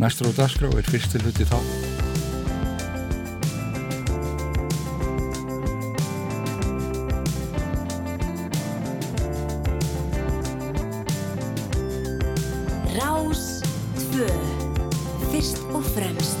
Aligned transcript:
Næstur 0.00 0.30
á 0.30 0.32
dagskrá 0.36 0.70
er 0.72 0.86
fyrstu 0.88 1.20
hluti 1.20 1.44
þá. 1.44 1.58
Rás 12.96 13.60
2. 14.14 14.28
Fyrst 15.28 15.60
og 15.76 15.84
fremst. 15.92 16.40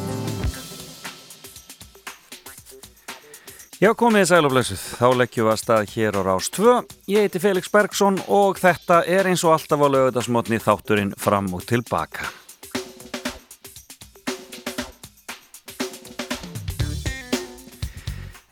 Já, 3.82 3.90
komið 3.98 4.22
í 4.22 4.26
sælublössuð. 4.30 4.82
Þá 4.94 5.08
leggjum 5.18 5.48
við 5.48 5.52
að 5.52 5.58
stað 5.58 5.88
hér 5.96 6.14
á 6.14 6.20
Rás 6.28 6.52
2. 6.54 6.76
Ég 7.10 7.26
heiti 7.26 7.42
Felix 7.42 7.72
Bergsson 7.72 8.20
og 8.30 8.60
þetta 8.62 9.02
er 9.10 9.26
eins 9.26 9.42
og 9.42 9.56
alltaf 9.56 9.82
á 9.82 9.88
lögutasmotni 9.90 10.62
þátturinn 10.62 11.10
fram 11.18 11.50
og 11.56 11.66
tilbaka. 11.66 12.30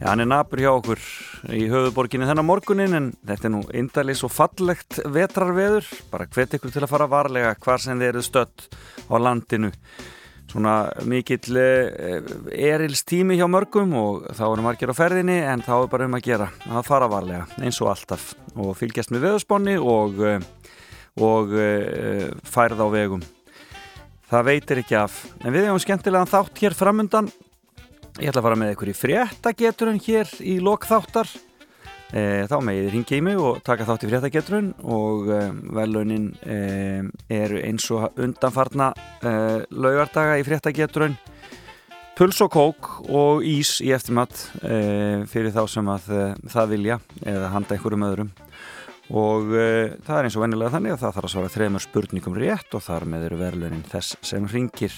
Já, 0.00 0.06
hann 0.14 0.22
er 0.24 0.28
nabur 0.30 0.56
hjá 0.62 0.70
okkur 0.72 1.00
í 1.52 1.66
höfuborginni 1.68 2.24
þennan 2.24 2.46
morgunin 2.48 2.96
en 2.96 3.08
þetta 3.28 3.46
er 3.46 3.52
nú 3.52 3.58
indalis 3.76 4.22
og 4.24 4.30
fallegt 4.32 4.96
vetrarveður. 5.04 5.84
Bara 6.08 6.24
hvet 6.24 6.54
ykkur 6.56 6.72
til 6.72 6.80
að 6.86 6.92
fara 6.94 7.08
varlega 7.12 7.50
hvar 7.60 7.82
sem 7.84 8.00
þið 8.00 8.08
eruð 8.08 8.24
stött 8.24 8.64
á 9.12 9.14
landinu. 9.20 9.68
Svona 10.48 10.76
mikill 11.04 11.58
eh, 11.60 12.30
erils 12.70 13.04
tími 13.04 13.36
hjá 13.36 13.44
mörgum 13.52 13.92
og 14.00 14.24
þá 14.38 14.40
eru 14.46 14.64
margir 14.64 14.88
á 14.88 14.96
ferðinni 14.96 15.36
en 15.50 15.66
þá 15.68 15.74
er 15.82 15.92
bara 15.92 16.08
um 16.08 16.16
að 16.16 16.24
gera 16.30 16.48
að 16.64 16.88
fara 16.88 17.10
varlega 17.12 17.60
eins 17.60 17.82
og 17.84 17.92
alltaf 17.92 18.30
og 18.56 18.72
fylgjast 18.80 19.12
með 19.12 19.26
veðusbonni 19.28 19.76
og, 19.84 20.16
eh, 20.24 20.72
og 21.20 21.52
e, 21.52 21.68
færð 22.48 22.80
á 22.80 22.88
vegum. 22.96 23.28
Það 24.32 24.48
veitir 24.48 24.80
ekki 24.80 24.96
af. 24.96 25.22
En 25.44 25.52
við 25.52 25.68
hefum 25.68 25.84
skemmtilegan 25.84 26.32
þátt 26.32 26.64
hér 26.64 26.80
framundan 26.80 27.28
Ég 28.20 28.28
ætla 28.28 28.42
að 28.42 28.44
fara 28.50 28.56
með 28.60 28.70
ykkur 28.74 28.88
í 28.90 28.92
fréttageturinn 28.92 30.00
hér 30.04 30.28
í 30.44 30.58
lokþáttar. 30.60 31.30
E, 32.12 32.44
þá 32.50 32.58
megið 32.66 32.88
ringið 32.92 33.16
í 33.16 33.20
mig 33.24 33.40
og 33.40 33.62
taka 33.64 33.86
þátt 33.88 34.04
í 34.04 34.10
fréttageturinn 34.10 34.68
og 34.92 35.30
e, 35.32 35.38
velaunin 35.78 36.26
e, 36.44 36.58
eru 37.32 37.62
eins 37.64 37.88
og 37.96 38.20
undanfarna 38.20 38.90
laugardaga 39.72 40.36
í 40.36 40.44
fréttageturinn. 40.44 41.16
Puls 42.18 42.44
og 42.44 42.52
kók 42.52 42.92
og 43.08 43.40
ís 43.48 43.78
í 43.80 43.94
eftirmatt 43.96 44.36
fyrir 44.60 45.54
þá 45.56 45.62
sem 45.72 45.88
að 45.88 46.10
það 46.52 46.72
vilja 46.74 47.02
eða 47.24 47.52
handa 47.54 47.78
einhverjum 47.78 48.08
öðrum. 48.10 48.32
Og 49.16 49.54
það 50.04 50.16
er 50.18 50.26
eins 50.28 50.36
og 50.36 50.44
vennilega 50.44 50.74
þannig 50.74 50.98
að 50.98 51.06
það 51.06 51.14
þarf 51.16 51.30
að 51.30 51.38
svara 51.38 51.54
þremur 51.56 51.88
spurningum 51.88 52.36
rétt 52.36 52.76
og 52.76 52.84
þar 52.84 53.08
með 53.08 53.30
eru 53.30 53.46
verðlaunin 53.46 53.86
þess 53.88 54.20
sem 54.20 54.44
ringir. 54.52 54.92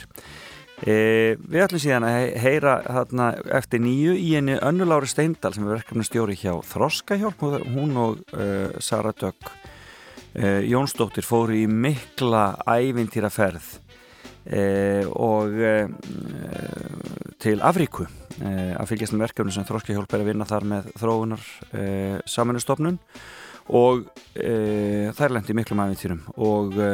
E, 0.83 0.95
við 1.39 1.63
ætlum 1.63 1.81
síðan 1.83 2.05
að 2.09 2.17
heyra 2.43 2.73
þarna, 2.83 3.27
eftir 3.55 3.83
nýju 3.85 4.17
í 4.19 4.33
henni 4.35 4.57
Önnulári 4.59 5.07
Steindal 5.07 5.53
sem 5.55 5.67
er 5.69 5.77
verkefnastjóri 5.77 6.35
hjá 6.41 6.57
Þroskahjálp 6.73 7.45
hún 7.71 7.93
og 8.03 8.25
uh, 8.35 8.73
Sara 8.83 9.13
Dögg 9.15 9.47
uh, 9.47 10.59
Jónsdóttir 10.67 11.23
fóru 11.23 11.55
í 11.55 11.69
mikla 11.71 12.57
ævintýraferð 12.67 13.69
uh, 13.79 15.07
og 15.15 15.55
til 17.43 17.63
Afríku 17.63 18.09
að 18.43 18.89
fylgjast 18.91 19.15
með 19.15 19.29
verkefni 19.29 19.55
sem 19.55 19.69
Þroskahjálp 19.69 20.17
er 20.17 20.25
að 20.25 20.33
vinna 20.33 20.49
þar 20.49 20.67
með 20.67 20.91
þróunar 20.99 21.47
samanustofnun 22.27 22.99
og 23.71 24.09
e, 24.35 25.11
þær 25.15 25.37
lendi 25.37 25.55
miklum 25.55 25.81
aðeintýrum 25.85 26.21
og 26.43 26.75
e, 26.81 26.89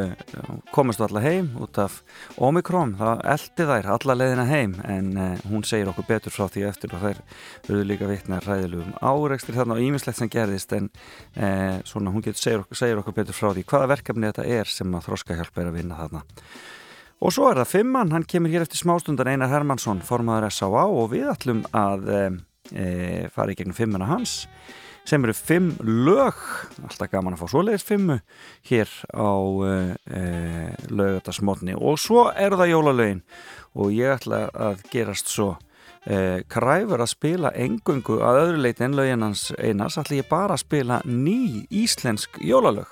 komast 0.75 1.00
allar 1.05 1.25
heim 1.25 1.50
út 1.62 1.78
af 1.80 2.00
Omikron, 2.44 2.97
það 2.98 3.22
eldi 3.33 3.66
þær 3.70 3.91
allar 3.94 4.19
leðina 4.20 4.47
heim 4.48 4.75
en 4.84 5.10
e, 5.16 5.28
hún 5.48 5.64
segir 5.66 5.88
okkur 5.92 6.08
betur 6.08 6.34
frá 6.34 6.47
því 6.52 6.66
eftir 6.69 6.92
og 6.92 7.05
þær 7.05 7.22
verður 7.69 7.88
líka 7.88 8.10
vitna 8.10 8.41
ræðilegum 8.44 8.97
áreikstri 9.00 9.56
þarna 9.56 9.78
og 9.78 9.84
ímislegt 9.86 10.20
sem 10.20 10.32
gerðist 10.32 10.75
en 10.76 10.91
e, 11.34 11.53
svona 11.88 12.12
hún 12.12 12.25
getur 12.26 12.43
segir 12.43 12.65
okkur, 12.65 12.81
segir 12.82 13.00
okkur 13.00 13.16
betur 13.16 13.38
frá 13.38 13.53
því 13.53 13.64
hvaða 13.69 13.93
verkefni 13.94 14.32
þetta 14.32 14.48
er 14.59 14.72
sem 14.72 14.98
að 14.98 15.09
þróskahjálp 15.09 15.62
er 15.62 15.70
að 15.70 15.81
vinna 15.81 16.03
þarna. 16.03 16.26
Og 17.19 17.32
svo 17.34 17.48
er 17.50 17.59
það 17.59 17.72
Fimmann, 17.72 18.12
hann 18.14 18.28
kemur 18.28 18.53
hér 18.53 18.62
eftir 18.62 18.78
smástundan 18.78 19.26
Einar 19.26 19.50
Hermansson, 19.50 20.04
formadur 20.06 20.53
S.A.A. 20.53 20.84
og 20.87 21.09
við 21.10 21.26
ætlum 21.32 21.64
að 21.75 22.12
e, 22.14 22.84
fara 23.34 23.50
í 23.50 23.56
gegnum 23.59 23.75
Fimmanna 23.75 24.06
hans 24.06 24.44
sem 25.08 25.24
eru 25.24 25.34
fimm 25.34 25.70
lög. 25.80 26.36
Alltaf 26.84 27.10
gaman 27.12 27.36
að 27.36 27.42
fá 27.42 27.52
svoleiðis 27.52 27.86
fimmu 27.86 28.19
hér 28.69 28.91
á 29.16 29.32
e, 29.64 29.72
e, 30.04 30.22
lögatarsmotni 30.92 31.76
og 31.78 31.98
svo 32.00 32.28
eru 32.36 32.58
það 32.60 32.72
jólalögin. 32.74 33.24
Og 33.78 33.94
ég 33.96 34.19
ætla 34.19 34.44
að 34.52 34.84
gerast 34.92 35.32
svo 35.32 35.54
e, 36.04 36.44
kræfur 36.50 37.00
að 37.00 37.12
spila 37.14 37.52
engungu 37.56 38.20
að 38.24 38.42
öðru 38.44 38.62
leiti 38.66 38.84
en 38.84 38.96
löginans 38.98 39.48
einas 39.56 39.98
ætla 40.00 40.20
ég 40.20 40.30
bara 40.30 40.58
að 40.58 40.64
spila 40.66 41.02
ný 41.08 41.64
íslensk 41.70 42.40
jólalög. 42.44 42.88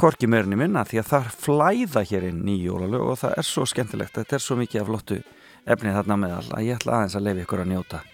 Korki 0.00 0.26
meirinni 0.26 0.58
minna 0.58 0.82
því 0.84 1.04
að 1.04 1.12
það 1.12 1.34
flæða 1.44 2.02
hér 2.10 2.28
inn 2.32 2.42
ný 2.44 2.58
jólalög 2.66 3.12
og 3.12 3.20
það 3.22 3.38
er 3.38 3.48
svo 3.48 3.68
skemmtilegt. 3.70 4.18
Þetta 4.18 4.36
er 4.36 4.44
svo 4.44 4.58
mikið 4.60 4.82
af 4.82 4.90
flottu 4.90 5.22
efnið 5.64 6.02
þarna 6.02 6.18
meðal 6.26 6.48
að 6.58 6.66
ég 6.66 6.82
ætla 6.82 6.98
aðeins 6.98 7.16
að 7.16 7.30
lefi 7.30 7.46
ykkur 7.46 7.64
að 7.64 7.72
njóta 7.72 8.08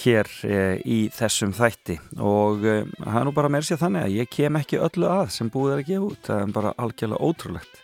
hér 0.00 0.28
eh, 0.48 0.80
í 0.84 0.98
þessum 1.12 1.52
þætti. 1.56 1.98
Og 2.22 2.64
eh, 2.66 2.84
það 2.98 3.18
er 3.20 3.26
nú 3.28 3.34
bara 3.36 3.50
mér 3.52 3.66
sér 3.66 3.80
þannig 3.80 4.06
að 4.06 4.16
ég 4.20 4.30
kem 4.32 4.58
ekki 4.60 4.80
öllu 4.82 5.08
að 5.10 5.32
sem 5.36 5.50
búið 5.52 5.74
er 5.74 5.82
að 5.82 5.90
gefa 5.90 6.08
út, 6.08 6.20
það 6.28 6.44
er 6.44 6.54
bara 6.56 6.74
algjörlega 6.82 7.28
ótrúlegt. 7.28 7.82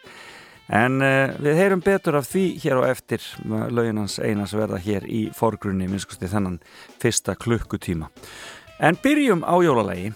En 0.79 1.03
eh, 1.05 1.35
við 1.41 1.61
heyrum 1.63 1.83
betur 1.85 2.19
af 2.21 2.29
því 2.29 2.45
hér 2.65 2.83
og 2.83 2.89
eftir 2.91 3.25
lauginans 3.47 4.19
einas 4.21 4.55
verða 4.57 4.81
hér 4.85 5.09
í 5.09 5.27
forgrunni 5.37 5.89
minnskusti 5.89 6.31
þennan 6.31 6.61
fyrsta 7.01 7.37
klukkutíma. 7.41 8.11
En 8.79 8.99
byrjum 9.03 9.43
á 9.43 9.59
jólalegi 9.65 10.13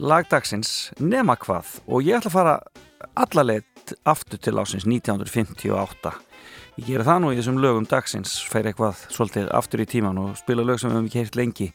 lagdagsins 0.00 0.88
nema 0.96 1.34
hvað. 1.36 1.74
Og 1.84 2.06
ég 2.06 2.16
ætla 2.16 2.30
að 2.30 2.36
fara 2.38 2.54
allalegt 3.12 3.92
aftur 4.08 4.40
til 4.40 4.56
ásins 4.56 4.86
1958 4.88 6.14
Ég 6.80 6.86
gera 6.88 7.04
það 7.04 7.18
nú 7.20 7.30
í 7.34 7.36
þessum 7.36 7.58
lögum 7.60 7.84
dagsins, 7.84 8.38
fer 8.48 8.64
eitthvað 8.70 9.02
svolítið 9.12 9.50
aftur 9.52 9.82
í 9.84 9.86
tíman 9.92 10.20
og 10.22 10.38
spila 10.40 10.64
lög 10.64 10.80
sem 10.80 10.88
við 10.88 10.96
hefum 10.96 11.10
heyrt 11.18 11.36
lengi. 11.36 11.68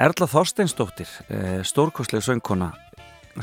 Erla 0.00 0.28
Þorsteinsdóttir, 0.32 1.10
eh, 1.28 1.60
stórkostlega 1.60 2.24
söngkona, 2.24 2.72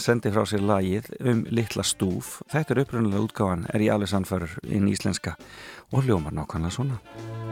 sendi 0.02 0.32
frá 0.34 0.42
sér 0.50 0.66
lagið 0.66 1.14
um 1.22 1.46
Littla 1.54 1.86
stúf. 1.86 2.42
Þetta 2.50 2.74
er 2.74 2.84
uppröndulega 2.86 3.28
útgáðan, 3.28 3.70
er 3.70 3.80
í 3.80 3.94
alveg 3.94 4.10
sannfærur 4.10 4.58
inn 4.64 4.90
íslenska 4.90 5.38
og 5.94 6.04
hljómar 6.04 6.34
nákvæmlega 6.34 6.74
svona. 6.74 7.51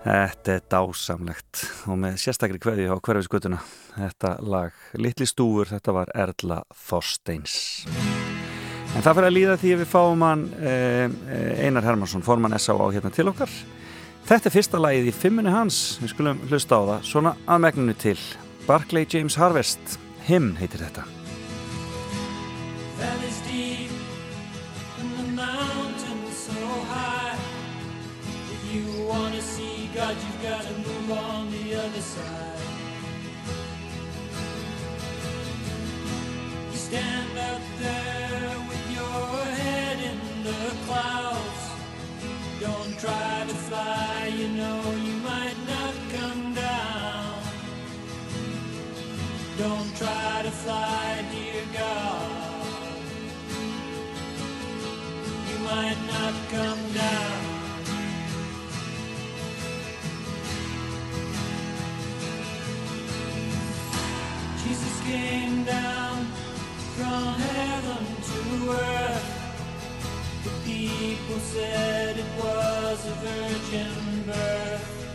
Þetta 0.04 0.54
er 0.54 0.62
dásamlegt 0.70 1.66
og 1.90 1.98
með 2.06 2.22
sérstakri 2.22 2.62
kveði 2.62 2.86
á 2.86 3.02
hverfisgötuna 3.02 3.58
þetta 3.98 4.38
lag 4.46 4.78
Littli 5.02 5.26
stúfur, 5.26 5.74
þetta 5.74 5.92
var 5.98 6.14
Erla 6.14 6.62
Þorsteins 6.86 7.88
En 8.94 9.02
það 9.02 9.16
fyrir 9.16 9.26
að 9.32 9.38
líða 9.40 9.58
því 9.58 9.74
að 9.74 9.82
við 9.82 9.94
fáum 9.98 10.22
hann 10.30 10.46
eh, 10.62 11.10
Einar 11.66 11.82
Hermansson, 11.90 12.22
formann 12.22 12.54
S.A. 12.60 12.78
á 12.78 12.94
hérna 12.94 13.10
til 13.10 13.34
okkar 13.34 13.50
Þetta 14.24 14.50
er 14.50 14.56
fyrsta 14.56 14.80
lagið 14.80 15.10
í 15.12 15.16
fimmunni 15.16 15.52
hans. 15.54 15.82
Við 16.02 16.14
skulum 16.14 16.40
hlusta 16.50 16.80
á 16.80 16.82
það, 16.94 17.10
svona 17.10 17.36
að 17.44 17.66
megninu 17.68 17.98
til. 18.00 18.20
Barclay 18.68 19.06
James 19.10 19.36
Harvest. 19.40 20.00
Hymn 20.30 20.56
heitir 20.62 20.86
þetta. 20.86 21.04
God, 30.04 30.18
you've 30.18 30.42
got 30.42 30.62
to 30.64 30.74
move 30.80 31.12
on 31.12 31.52
the 31.52 31.76
other 31.76 32.02
side. 32.02 32.60
You 36.72 36.78
stand 36.78 37.33
Don't 49.64 49.96
try 49.96 50.42
to 50.44 50.52
fly, 50.52 51.26
dear 51.32 51.64
God. 51.74 52.32
You 55.50 55.58
might 55.60 56.00
not 56.12 56.34
come 56.52 56.84
down. 56.92 57.40
Jesus 64.66 65.02
came 65.06 65.64
down 65.64 66.26
from 66.98 67.36
heaven 67.36 68.06
to 68.30 68.72
earth. 68.72 69.48
The 70.44 70.52
people 70.66 71.40
said 71.40 72.18
it 72.18 72.32
was 72.44 73.08
a 73.08 73.16
virgin 73.26 74.24
birth. 74.28 75.08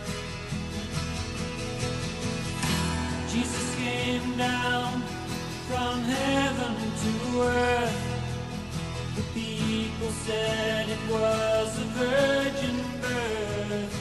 Jesus 3.31 3.68
came 3.79 4.37
down 4.37 5.01
from 5.69 6.01
heaven 6.01 6.75
to 7.03 7.41
earth. 7.41 7.99
The 9.15 9.23
people 9.39 10.11
said 10.25 10.89
it 10.89 11.03
was 11.09 11.69
a 11.79 11.87
virgin 12.03 12.77
birth. 13.01 13.93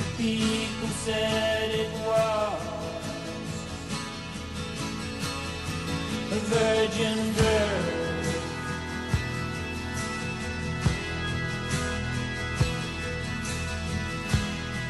The 0.00 0.22
people 0.22 0.88
said 1.06 1.70
it 1.84 1.92
was 2.08 2.60
a 6.38 6.40
virgin 6.54 7.18
birth. 7.38 7.98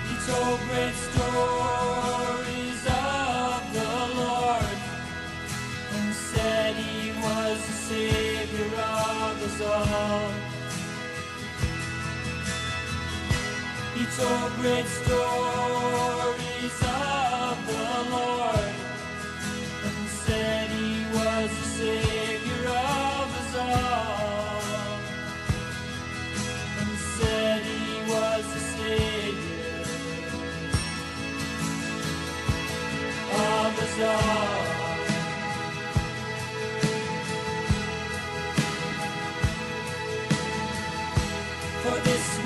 He 0.08 0.14
told 0.26 0.60
great 0.68 0.94
stories 0.94 2.19
all. 9.62 10.32
He 13.94 14.04
told 14.16 14.52
great 14.60 14.86
stories 14.86 16.78
of 16.82 17.66
the 17.66 18.10
Lord 18.10 18.74
and 19.84 20.08
said 20.08 20.70
he 20.70 21.04
was 21.14 21.50
the 21.50 21.68
Savior 21.78 22.68
of 22.68 23.28
us 23.40 23.54
all. 23.56 24.62
And 26.80 26.98
said 27.18 27.62
he 27.62 28.10
was 28.10 28.44
the 28.54 28.60
Savior 28.60 29.84
of 33.32 33.78
us 33.82 34.00
all. 34.02 34.79
For 41.82 41.98
this 42.00 42.39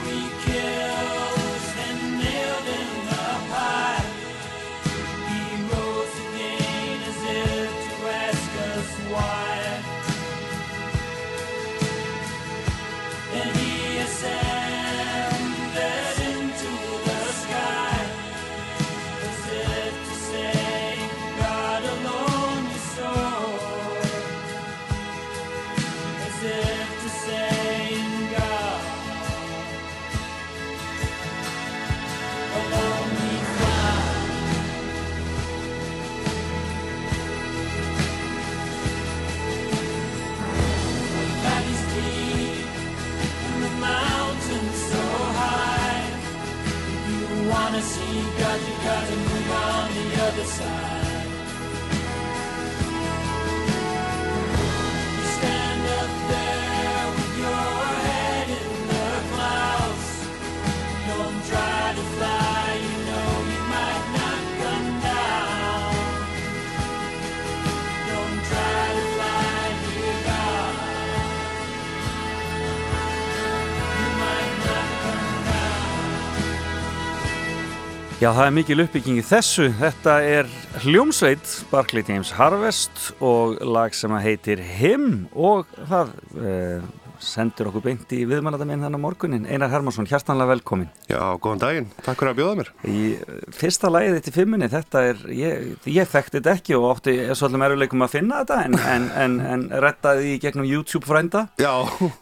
Já, 78.25 78.31
það 78.33 78.47
er 78.47 78.53
mikil 78.57 78.81
uppbygging 78.81 79.17
í 79.21 79.23
þessu. 79.29 79.67
Þetta 79.77 80.13
er 80.25 80.47
hljómsveit 80.81 81.51
Barclay 81.69 82.07
James 82.09 82.31
Harvest 82.33 83.11
og 83.21 83.59
lag 83.69 83.93
sem 83.93 84.15
heitir 84.17 84.63
Him 84.65 85.27
og 85.37 85.69
það 85.91 86.15
eh, 86.41 86.87
sendur 87.23 87.71
okkur 87.71 87.85
beint 87.85 88.13
í 88.17 88.23
viðmæladaminn 88.29 88.85
þannig 88.87 89.03
morgunin. 89.03 89.47
Einar 89.51 89.73
Hermansson, 89.73 90.09
hjertanlega 90.11 90.55
velkomin. 90.55 90.91
Já, 91.11 91.21
góðan 91.43 91.63
daginn. 91.63 91.89
Takk 92.03 92.21
fyrir 92.21 92.33
að 92.33 92.41
bjóða 92.41 92.59
mér. 92.61 92.71
Í 92.91 93.05
eh, 93.15 93.41
fyrsta 93.55 93.93
þetta 93.95 94.33
í 94.33 94.35
fimmunni, 94.35 94.71
þetta 94.73 95.05
er, 95.11 95.25
ég, 95.35 95.75
ég 95.95 96.11
þekkti 96.11 96.41
þetta 96.41 96.55
ekki 96.59 96.79
og 96.79 96.89
átti 96.93 97.17
svolítið 97.33 97.63
meruleikum 97.65 98.07
að 98.07 98.15
finna 98.17 98.43
þetta 98.43 98.61
en, 98.67 98.79
en, 98.95 99.09
en, 99.25 99.41
en 99.55 99.67
rettaði 99.85 100.35
í 100.35 100.39
gegnum 100.43 100.69
YouTube 100.69 101.09
frænda. 101.09 101.47
Já, 101.61 101.73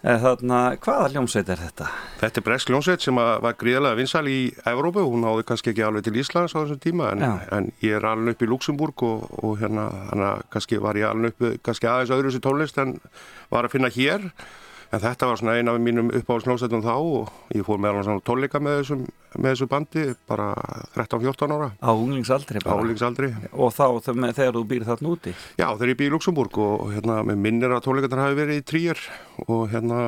Þannig 0.03 0.57
að 0.59 0.81
hvaða 0.85 1.13
hljómsveit 1.13 1.53
er 1.53 1.63
þetta? 1.67 1.91
þetta 2.23 2.39
er 2.39 2.47
Bresk 2.47 2.71
Ljónsveit 2.71 3.03
sem 3.03 3.19
var 3.19 3.57
gríðarlega 3.59 3.99
vinsal 3.99 4.25
í 4.31 4.39
Evrópu. 4.69 5.03
Hún 5.09 5.25
náði 5.27 5.47
kannski 5.49 5.73
ekki 5.73 5.85
alveg 5.87 6.07
til 6.07 6.19
Íslands 6.23 6.55
á 6.55 6.63
þessum 6.63 6.81
tíma 6.83 7.11
en, 7.17 7.71
ég 7.83 7.99
er 7.99 8.07
alveg 8.07 8.37
upp 8.37 8.45
í 8.47 8.51
Luxemburg 8.51 9.07
og, 9.09 9.25
og 9.43 9.57
hérna, 9.63 9.89
að 10.15 10.45
kannski 10.53 10.79
var 10.83 10.99
ég 11.01 11.09
alveg 11.11 11.35
upp 11.35 11.63
kannski 11.67 11.91
aðeins 11.91 12.15
öðru 12.15 12.35
sér 12.35 12.45
tónlist 12.47 12.79
en 12.83 12.99
var 13.53 13.67
að 13.67 13.75
finna 13.77 13.91
hér. 13.93 14.29
En 14.93 15.01
þetta 15.01 15.25
var 15.31 15.39
svona 15.41 15.55
eina 15.57 15.73
af 15.73 15.79
mínum 15.81 16.11
uppáhaldsljónsveitum 16.13 16.83
þá 16.85 16.91
og 17.01 17.31
ég 17.57 17.65
fór 17.65 17.79
meðal 17.81 18.03
svona 18.05 18.21
tónleika 18.29 18.61
með, 18.61 18.75
þessum, 18.83 19.05
með 19.41 19.55
þessu 19.55 19.69
bandi 19.71 20.03
bara 20.29 20.51
13-14 20.99 21.55
ára, 21.57 21.69
Á 21.81 21.91
unglingsaldri 21.97 22.61
bara. 22.61 22.77
álingsaldri. 22.83 23.31
Og 23.57 23.73
þá 23.73 23.87
þegar 24.05 24.53
þú 24.59 24.65
býr 24.69 24.85
þarna 24.91 25.15
úti. 25.15 25.33
Já, 25.57 25.65
þegar 25.73 25.93
ég 25.95 25.99
bý 26.03 26.11
í 26.11 26.13
Luxemburg 26.13 26.59
og, 26.61 26.85
hérna, 26.93 27.23
með 27.25 27.41
minnir 27.47 27.73
að 27.73 27.87
tónleikarnar 27.87 28.27
hafi 28.27 28.39
verið 28.43 28.61
í 28.61 28.67
trýjar 28.69 29.01
og 29.47 29.65
hérna, 29.73 30.03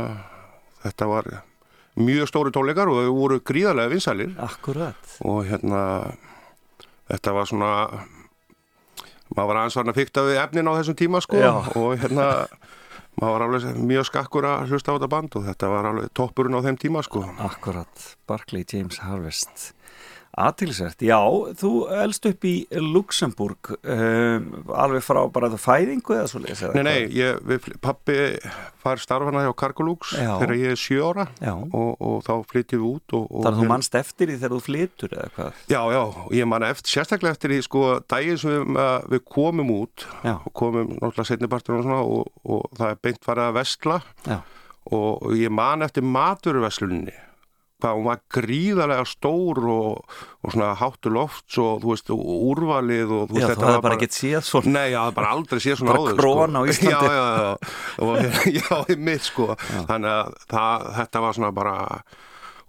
þetta 0.84 1.08
var 1.14 1.30
mjög 1.96 2.28
stóri 2.28 2.52
tónleikar 2.52 2.92
og 2.92 3.00
þau 3.06 3.14
voru 3.16 3.40
gríðarlega 3.40 3.92
vinsælir 3.94 4.36
Akkurat. 4.44 5.16
og 5.24 5.46
hérna, 5.48 5.80
þetta 7.08 7.32
var 7.38 7.48
svona, 7.48 7.72
maður 9.34 9.48
var 9.48 9.60
aðeins 9.62 9.76
varna 9.80 9.94
fyrta 9.96 10.24
við 10.28 10.40
efnin 10.44 10.68
á 10.68 10.76
þessum 10.76 10.96
tíma 10.98 11.20
sko 11.24 11.40
Já. 11.40 11.52
og 11.72 11.94
hérna, 12.02 12.28
maður 13.21 13.35
var 13.35 13.47
alveg 13.47 13.78
mjög 13.92 14.09
skakkur 14.11 14.49
að 14.49 14.73
hlusta 14.73 14.92
á 14.92 14.97
þetta 14.97 15.11
band 15.12 15.38
og 15.38 15.47
þetta 15.49 15.71
var 15.73 15.88
alveg 15.90 16.12
toppurinn 16.18 16.59
á 16.59 16.64
þeim 16.66 16.80
tíma 16.83 17.04
sko. 17.06 17.25
Akkurat, 17.44 18.11
Barclay 18.28 18.66
James 18.66 19.00
Harvest 19.04 19.73
Atilsvært, 20.34 21.02
já, 21.06 21.18
þú 21.60 21.70
elst 21.94 22.26
upp 22.26 22.46
í 22.48 22.54
Luxemburg 22.82 23.70
um, 23.76 24.46
alveg 24.74 25.04
frá 25.06 25.20
bara 25.30 25.50
það 25.52 25.62
fæðingu 25.62 26.16
eða 26.16 26.30
svo 26.30 26.40
leys 26.42 26.62
Nei, 26.74 26.82
nei, 26.86 26.96
ég, 27.14 27.38
við, 27.46 27.68
pappi 27.84 28.16
fær 28.82 29.00
starfana 29.02 29.44
hjá 29.44 29.52
Cargolux 29.62 30.14
Já. 30.16 30.32
þegar 30.40 30.54
ég 30.58 30.74
er 30.74 30.80
sjö 30.80 31.04
ára 31.06 31.28
og, 31.52 31.92
og 32.02 32.16
þá 32.26 32.32
flytjum 32.50 32.82
við 32.82 32.88
út 32.88 33.16
og, 33.18 33.28
og 33.30 33.44
Þannig 33.46 33.52
að 33.52 33.62
þú 33.62 33.68
mannst 33.70 33.98
eftir 34.00 34.30
því 34.32 34.38
þegar 34.40 34.54
þú 34.56 34.62
flytur 34.66 35.14
eða 35.18 35.28
hvað? 35.36 35.60
Já, 35.70 35.80
já, 35.94 36.02
ég 36.40 36.50
man 36.50 36.66
eftir, 36.66 36.94
sérstaklega 36.96 37.36
eftir 37.38 37.54
því 37.54 37.60
sko 37.68 37.84
daginn 38.10 38.40
sem 38.42 38.56
við, 38.56 38.80
uh, 38.80 38.96
við 39.14 39.24
komum 39.36 39.70
út 39.76 40.06
Já. 40.24 40.34
og 40.40 40.50
komum 40.56 40.90
náttúrulega 40.96 41.30
setnipartur 41.30 41.78
og 41.78 41.86
svona 41.86 42.00
og, 42.02 42.34
og 42.42 42.66
það 42.74 42.90
er 42.90 43.00
beint 43.06 43.22
farið 43.24 43.50
að 43.52 43.56
vestla 43.60 44.00
Já, 44.26 44.40
og, 44.90 45.30
ég 45.38 45.54
man 45.54 45.86
eftir 45.86 46.04
maturversluninni 46.04 47.14
hvað 47.82 47.96
hún 47.98 48.06
var 48.08 48.20
gríðarlega 48.32 49.04
stór 49.10 49.58
og, 49.68 50.18
og 50.44 50.52
svona 50.54 50.70
háttu 50.78 51.10
lofts 51.12 51.58
og 51.60 51.82
þú 51.82 51.90
veist, 51.92 52.12
og 52.14 52.20
úrvalið 52.52 53.14
og 53.18 53.24
þú 53.32 53.40
já 53.40 53.48
veist, 53.48 53.58
þú 53.60 53.66
hefði 53.68 53.82
bara 53.86 53.98
ekkert 53.98 54.18
séð 54.18 54.44
svona 54.48 54.74
Nei, 54.76 54.86
já, 54.94 55.00
bara 55.16 55.32
aldrei 55.34 55.60
séð 55.64 55.80
svona 55.80 55.96
Bara 55.96 56.04
áður 56.04 56.20
króna 56.22 56.62
á 56.62 56.64
sko. 56.68 56.70
Íslandi. 56.74 56.92
Já, 56.94 57.00
já, 57.14 57.24
já, 58.54 58.60
já, 58.60 58.78
í 58.94 58.98
mitt 59.10 59.26
sko 59.26 59.48
Þannig 59.90 60.12
að 60.14 60.32
það, 60.54 60.86
þetta 61.00 61.24
var 61.26 61.38
svona 61.40 61.52
bara 61.58 61.76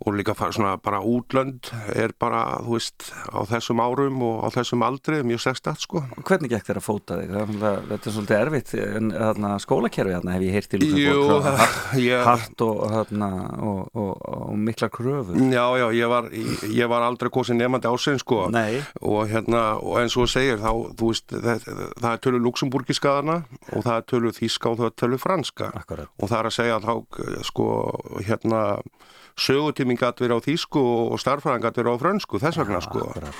og 0.03 0.15
líka 0.17 0.35
svona 0.35 0.75
bara 0.83 0.99
útlönd 0.99 1.69
er 1.95 2.11
bara, 2.19 2.59
þú 2.65 2.75
veist, 2.75 3.07
á 3.31 3.39
þessum 3.47 3.79
árum 3.79 4.19
og 4.25 4.43
á 4.43 4.47
þessum 4.57 4.83
aldri 4.85 5.21
mjög 5.23 5.43
sextætt 5.45 5.85
sko. 5.85 6.01
Hvernig 6.27 6.51
gekk 6.51 6.67
þér 6.67 6.79
að 6.81 6.85
fóta 6.85 7.19
þig? 7.21 7.31
Þetta 7.63 7.95
er 7.95 8.15
svolítið 8.17 8.37
erfitt 8.41 8.73
en 8.81 9.13
þarna, 9.15 9.53
skólakerfi 9.63 10.17
hef 10.35 10.45
ég 10.45 10.57
heyrt 10.57 10.69
til 10.73 10.83
Jú, 10.85 11.23
hart, 12.27 12.65
og, 12.65 12.83
þarna, 12.91 13.29
og, 13.63 13.81
og, 13.95 14.11
og 14.35 14.59
mikla 14.59 14.91
kröfur. 14.93 15.39
Já, 15.53 15.65
já, 15.79 15.87
ég 15.95 16.11
var, 16.11 16.29
ég 16.75 16.91
var 16.91 17.07
aldrei 17.07 17.31
kosin 17.33 17.59
nefandi 17.61 17.89
ásinn 17.89 18.19
sko. 18.21 18.45
Nei, 18.53 18.83
og 19.01 19.31
hérna, 19.31 19.63
og 19.79 20.01
eins 20.03 20.17
og 20.19 20.25
þú 20.25 20.33
segir 20.35 20.61
þá, 20.61 20.71
þú 20.99 21.11
veist, 21.13 21.31
það, 21.31 21.67
það 22.03 22.11
er 22.11 22.23
tölu 22.27 22.43
luxemburgiskaðana 22.49 23.39
og 23.71 23.79
það 23.87 23.95
er 23.95 24.07
tölu 24.11 24.35
þíska 24.35 24.71
og 24.71 24.79
það 24.81 24.91
er 24.91 24.95
tölu 25.03 25.21
franska. 25.21 25.71
Akkurat. 25.79 26.11
Og 26.19 26.31
það 26.31 26.39
er 26.41 26.51
að 26.51 26.57
segja 26.59 26.79
þá 26.83 26.93
sko 27.45 27.69
hérna 28.25 28.63
sögutíming 29.85 29.99
gæti 29.99 30.25
verið 30.25 30.41
á 30.41 30.45
þýsku 30.45 30.81
og 31.13 31.19
starfræðan 31.19 31.63
gæti 31.63 31.81
verið 31.81 31.95
á 31.95 32.01
frönsku 32.01 32.39
þess 32.41 32.57
vegna 32.57 32.81
sko. 32.81 32.99
Akkurat. 33.09 33.35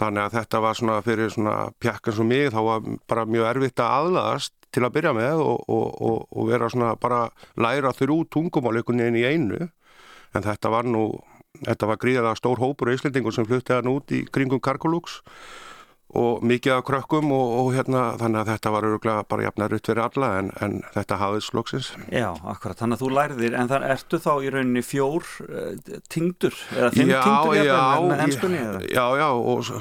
Þannig 0.00 0.22
að 0.24 0.34
þetta 0.38 0.60
var 0.60 0.74
svona 0.78 1.02
fyrir 1.02 1.30
svona 1.30 1.56
pjakkan 1.78 2.14
svo 2.14 2.24
mig 2.24 2.52
þá 2.52 2.60
var 2.64 2.80
bara 3.06 3.26
mjög 3.26 3.48
erfitt 3.50 3.80
að 3.80 3.96
aðlaðast 3.98 4.52
til 4.70 4.84
að 4.86 4.94
byrja 4.94 5.12
með 5.12 5.42
og, 5.42 5.64
og, 5.68 5.86
og, 6.00 6.28
og 6.30 6.48
vera 6.48 6.70
svona 6.70 6.94
bara 6.96 7.30
læra 7.56 7.92
þrjú 7.92 8.24
tungumáleikunni 8.30 9.08
inn 9.10 9.18
í 9.18 9.26
einu. 9.26 9.68
En 10.32 10.46
þetta 10.46 10.70
var 10.70 10.86
nú 10.86 11.20
þetta 11.66 11.86
var 11.90 11.98
gríðalega 11.98 12.38
stór 12.38 12.62
hópur 12.62 12.92
íslendingur 12.94 13.34
sem 13.34 13.44
flutti 13.44 13.74
hann 13.74 13.90
út 13.90 14.12
í 14.14 14.22
kringum 14.30 14.62
Karkolux 14.62 15.20
og 16.18 16.40
mikið 16.42 16.72
af 16.74 16.84
krökkum 16.88 17.28
og, 17.36 17.50
og 17.60 17.68
hérna 17.76 18.00
þannig 18.18 18.40
að 18.42 18.48
þetta 18.50 18.72
var 18.74 18.86
örgulega 18.88 19.24
bara 19.30 19.44
jafnar 19.46 19.74
upp 19.76 19.86
fyrir 19.86 20.02
alla 20.02 20.30
en, 20.40 20.48
en 20.64 20.72
þetta 20.96 21.18
hafið 21.20 21.44
slóksins 21.46 21.90
Já, 22.10 22.30
akkurat, 22.50 22.78
þannig 22.80 22.98
að 22.98 23.04
þú 23.04 23.10
lærðir 23.18 23.54
en 23.60 23.70
þannig 23.70 23.94
ertu 23.94 24.20
þá 24.24 24.30
í 24.42 24.50
rauninni 24.56 24.82
fjór 24.82 25.28
uh, 25.46 25.98
tingdur 26.10 26.56
eða 26.74 26.90
fimm 26.96 27.12
já, 27.14 27.20
tingdur 27.22 27.60
já, 27.60 27.78
með 28.02 28.16
ég- 28.16 28.24
ennskunni 28.26 28.62
eða? 28.64 28.82
já, 28.90 29.04
já 29.22 29.28
og, 29.30 29.72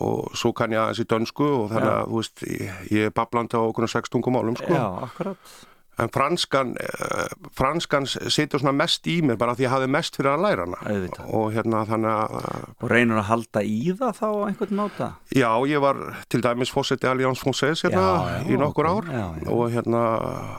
og 0.00 0.34
svo 0.42 0.52
kann 0.56 0.74
ég 0.74 0.82
aðeins 0.82 1.04
í 1.04 1.08
dönsku 1.14 1.46
og 1.62 1.66
þannig 1.74 1.92
að 1.94 2.06
þú 2.10 2.20
veist, 2.22 2.46
ég, 2.50 3.02
er 3.06 3.14
bablandi 3.20 3.58
á 3.58 3.62
okkur 3.62 3.90
sex 3.92 4.10
tungumálum 4.10 4.56
sko. 4.58 4.72
Já, 4.74 4.86
akkurat 5.06 5.58
en 6.00 6.10
franskan 6.12 6.74
uh, 6.80 7.48
franskan 7.56 8.06
situr 8.08 8.62
svona 8.62 8.74
mest 8.76 9.06
í 9.10 9.18
mér 9.24 9.38
bara 9.40 9.54
því 9.56 9.66
ég 9.66 9.74
hafði 9.74 9.90
mest 9.94 10.18
fyrir 10.18 10.32
að 10.34 10.44
læra 10.46 10.66
hana. 10.66 10.98
Og 11.28 11.50
hérna 11.54 11.82
þannig 11.88 12.12
að 12.12 12.36
og 12.80 12.86
reynur 12.92 13.20
að 13.20 13.28
halda 13.30 13.64
í 13.66 13.80
það 13.98 14.20
þá 14.20 14.28
einhvern 14.48 14.78
máta? 14.80 15.10
Já, 15.36 15.50
ég 15.70 15.82
var 15.84 16.00
til 16.32 16.42
dæmis 16.44 16.72
fósetti 16.74 17.10
Alliance 17.10 17.44
Française 17.44 17.86
hérna 17.86 18.06
Já, 18.06 18.30
já, 18.36 18.46
í 18.48 18.60
nokkur 18.60 18.90
ok. 18.90 19.10
ár. 19.10 19.10
Já, 19.20 19.26
og 19.56 19.64
hérna 19.74 20.04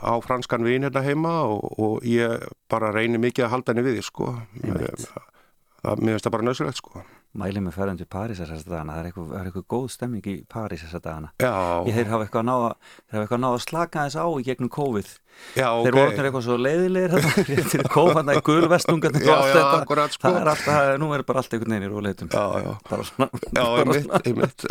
á 0.02 0.14
franskan 0.24 0.66
vin 0.66 0.86
hérna 0.86 1.04
heima 1.06 1.34
og, 1.48 1.66
og 1.78 2.06
ég 2.06 2.46
bara 2.70 2.92
reynir 2.94 3.22
mikið 3.22 3.48
að 3.48 3.56
halda 3.56 3.74
henni 3.74 3.88
við 3.88 4.04
sko. 4.06 4.36
Það, 4.62 5.98
mér 5.98 6.14
finnst 6.14 6.28
það 6.28 6.36
bara 6.36 6.48
nöðsulegt 6.50 6.78
sko 6.82 7.02
mælið 7.40 7.62
með 7.64 7.72
ferðan 7.78 7.98
til 8.00 8.06
París 8.12 8.40
þessar 8.42 8.64
dagana 8.68 8.92
það 8.92 9.00
er 9.02 9.06
eitthvað, 9.08 9.28
það 9.32 9.38
er 9.40 9.46
eitthvað 9.48 9.66
góð 9.72 9.86
stemming 9.94 10.26
í 10.28 10.34
París 10.52 10.82
þessar 10.84 11.02
dagana 11.06 11.30
já, 11.40 11.52
ég 11.88 11.94
þeir 11.96 12.10
hafa 12.12 12.26
eitthvað 12.26 12.44
náða 12.48 12.66
þeir 12.82 13.16
hafa 13.16 13.22
eitthvað 13.26 13.40
náða 13.44 13.56
að 13.58 13.62
slaka 13.66 14.02
þess 14.06 14.18
á 14.20 14.26
í 14.28 14.44
gegnum 14.50 14.72
COVID 14.76 15.08
já, 15.56 15.68
ok 15.72 15.86
þeir 15.86 15.96
voru 15.96 16.02
orðnir 16.10 16.28
eitthvað 16.28 16.44
svo 16.48 16.58
leiðilegir 16.60 17.16
réttir 17.16 17.86
COVID 17.96 18.18
þarna 18.20 18.36
í 18.36 18.44
gulvestungarnir 18.50 19.24
Já, 19.24 19.34
já, 19.48 19.64
akkurat, 19.80 20.12
sko. 20.18 20.26
það 20.28 20.38
er 20.42 20.52
alltaf, 20.52 20.68
það 20.68 20.92
er- 20.92 21.00
nú 21.00 21.10
er 21.16 21.24
bara 21.32 21.42
allt 21.44 21.56
einhvern 21.56 21.74
veginn 21.76 21.88
í 21.88 21.92
róleitum 21.94 22.32
Já, 22.36 22.44
já. 22.66 22.70
bara 22.90 23.08
svona 23.08 23.30
Já, 23.48 23.66
einmitt, 23.80 24.14
einmitt. 24.28 24.68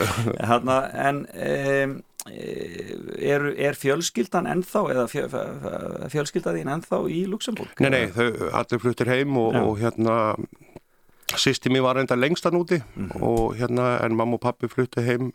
Hanna, 0.52 0.78
en 1.10 1.24
um, 1.34 1.98
er, 2.30 3.48
er 3.58 3.78
fjölskyldan 3.82 4.46
ennþá 4.54 4.84
eða 4.94 5.08
fjö, 5.10 5.24
fjölskyldaðín 6.14 6.70
ennþá 6.76 7.00
í 7.10 7.24
Luxemburg? 7.30 7.74
Nei, 7.82 7.90
nei, 7.96 8.04
þau 8.14 8.28
allir 8.62 8.82
fluttir 8.86 9.10
heim 9.10 9.34
og, 9.42 9.56
Já. 9.58 9.64
og 9.66 9.80
hérna 9.82 10.18
sýsti 11.38 11.70
mér 11.72 11.84
var 11.86 11.96
reynda 11.96 12.16
lengstan 12.16 12.54
úti 12.58 12.82
Mhm. 12.96 13.22
og 13.22 13.56
hérna 13.56 14.02
en 14.06 14.16
mamma 14.16 14.36
og 14.36 14.42
pappi 14.42 14.68
flutti 14.68 15.02
heim 15.06 15.32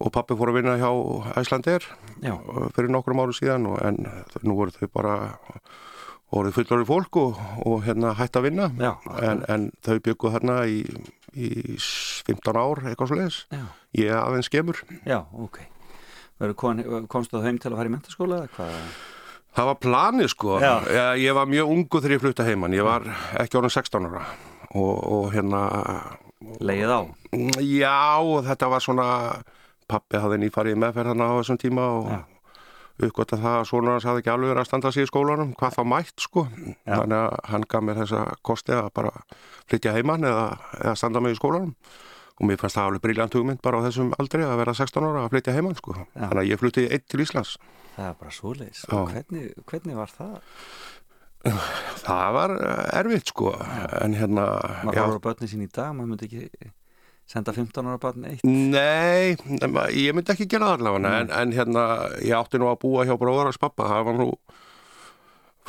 og 0.00 0.12
pappi 0.12 0.34
fór 0.34 0.48
að 0.50 0.54
vinna 0.62 0.76
hjá 0.80 0.90
Æslandir 1.36 1.82
Já, 2.22 2.34
fyrir 2.74 2.88
nokkrum 2.90 3.20
árum 3.20 3.36
síðan 3.36 3.66
og 3.68 3.82
en 3.84 3.96
nú 4.42 4.54
voru 4.56 4.70
þau 4.72 4.88
bara 4.92 5.34
voruð 6.32 6.54
fullorði 6.54 6.86
fólk 6.86 7.16
og, 7.16 7.38
og 7.66 7.82
hérna 7.84 8.14
hætt 8.14 8.36
að 8.38 8.42
vinna. 8.46 8.68
Já, 8.78 8.92
en, 9.20 9.40
en 9.48 9.64
þau 9.82 9.98
bygguð 9.98 10.32
hérna 10.36 10.60
í, 10.70 10.84
í 11.34 11.74
15 11.76 12.54
ár 12.56 12.78
eitthvað 12.86 13.18
já, 13.50 13.64
ég 13.98 14.12
aðeins 14.14 14.46
skemur. 14.46 14.78
Já, 15.04 15.24
ok. 15.34 15.58
Kon- 16.56 17.06
Komstu 17.10 17.36
þú 17.36 17.42
heim 17.44 17.58
til 17.58 17.72
að 17.72 17.76
fara 17.76 17.90
í 17.90 17.92
mentaskóla 17.92 18.38
eða 18.44 18.48
hvað? 18.56 18.78
Það 19.58 19.66
var 19.66 19.74
planið 19.82 20.28
sko, 20.30 20.60
Já. 20.62 20.72
ég 21.18 21.34
var 21.34 21.46
mjög 21.50 21.66
ungu 21.74 21.98
þegar 22.00 22.14
ég 22.14 22.20
flutta 22.22 22.44
heimann, 22.46 22.72
ég 22.78 22.84
var 22.86 23.02
ekki 23.42 23.58
orðin 23.58 23.74
16 23.74 24.06
ára 24.06 24.22
og, 24.74 24.96
og 25.12 25.30
hérna, 25.34 25.62
Leið 26.60 26.90
á? 26.92 27.00
já 27.60 28.20
þetta 28.48 28.68
var 28.72 28.80
svona, 28.84 29.06
pappi 29.90 30.20
hafði 30.20 30.38
nýfarið 30.44 30.76
í 30.76 30.80
meðferð 30.80 31.12
þarna 31.12 31.30
á 31.30 31.34
þessum 31.40 31.58
tíma 31.60 31.86
og 31.98 32.10
Já. 32.10 32.20
uppgötta 33.06 33.38
það 33.40 33.56
að 33.58 33.66
svona 33.70 33.94
hans 33.96 34.06
hafði 34.08 34.22
ekki 34.24 34.32
alveg 34.34 34.50
verið 34.52 34.62
að 34.62 34.68
standa 34.70 34.92
sig 34.94 35.06
í 35.06 35.10
skólanum, 35.10 35.52
hvað 35.58 35.76
þá 35.78 35.82
mætt 35.92 36.24
sko, 36.24 36.46
Já. 36.86 36.94
þannig 37.00 37.18
að 37.18 37.36
hann 37.52 37.66
gaf 37.74 37.84
mér 37.86 38.00
þessa 38.02 38.22
kosti 38.46 38.76
að 38.76 38.88
bara 39.00 39.12
flytja 39.70 39.94
heimann 39.96 40.24
eða, 40.28 40.46
eða 40.80 40.96
standa 41.00 41.22
mig 41.24 41.36
í 41.36 41.40
skólanum 41.40 41.74
og 42.40 42.48
mér 42.48 42.56
fannst 42.62 42.78
það 42.78 42.86
alveg 42.88 43.02
briljant 43.04 43.34
hugmynd 43.36 43.60
bara 43.60 43.82
á 43.82 43.84
þessum 43.84 44.14
aldri 44.16 44.46
að 44.48 44.56
vera 44.62 44.72
16 44.78 45.04
ára 45.10 45.26
að 45.26 45.34
flytja 45.34 45.56
heimann 45.58 45.76
sko, 45.76 45.92
Já. 45.98 46.06
þannig 46.24 46.42
að 46.44 46.50
ég 46.54 46.62
flytti 46.62 46.86
eitt 46.88 47.04
til 47.12 47.20
Íslands. 47.26 47.58
Það 47.98 48.06
er 48.06 48.14
bara 48.20 48.30
svoleiðis. 48.32 48.80
Já. 48.86 48.94
Og 48.96 49.10
hvernig, 49.12 49.50
hvernig 49.68 49.98
var 49.98 50.12
það? 50.14 50.36
Það 51.40 52.34
var 52.36 52.52
eh, 52.58 52.98
erfitt 53.00 53.32
sko, 53.32 53.54
en 54.00 54.16
hérna, 54.18 54.44
Maður 54.84 54.98
já, 54.98 55.02
horfður 55.06 55.20
á 55.20 55.26
börnin 55.28 55.50
sín 55.50 55.64
í 55.64 55.68
dag, 55.72 55.94
maður 55.96 56.10
myndi 56.12 56.28
ekki 56.28 56.72
senda 57.30 57.54
15 57.54 57.86
ára 57.86 58.00
barn 58.02 58.26
eitt. 58.28 58.42
Nei, 58.44 59.36
ég 59.96 60.16
myndi 60.16 60.34
ekki 60.34 60.48
gera 60.50 60.74
allavega 60.74 61.12
en, 61.20 61.30
en 61.30 61.54
hérna, 61.54 61.84
ég 62.24 62.34
átti 62.36 62.60
nú 62.60 62.68
að 62.70 62.80
búa 62.82 63.06
hjá 63.08 63.14
bróðarars 63.20 63.60
pappa, 63.62 63.86
það 63.88 64.08
var 64.08 64.18
nú 64.18 64.26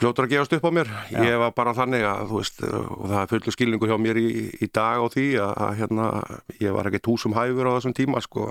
fljótur 0.01 0.25
að 0.25 0.33
gefast 0.33 0.55
upp 0.57 0.65
á 0.65 0.71
mér. 0.73 0.91
Ég 1.13 1.37
var 1.39 1.53
bara 1.55 1.75
þannig 1.77 2.03
að, 2.09 2.25
þú 2.31 2.41
veist 2.41 2.63
og 2.65 3.05
það 3.05 3.19
er 3.21 3.31
fullu 3.35 3.55
skilningur 3.55 3.93
hjá 3.93 3.99
mér 4.01 4.19
í, 4.19 4.27
í 4.57 4.69
dag 4.73 5.03
á 5.03 5.07
því 5.13 5.27
að, 5.45 5.53
að 5.67 5.77
hérna, 5.83 6.09
ég 6.63 6.75
var 6.75 6.89
ekki 6.89 7.03
túsum 7.05 7.37
hæfur 7.37 7.69
á 7.69 7.75
þessum 7.77 7.95
tíma, 8.01 8.23
sko. 8.25 8.49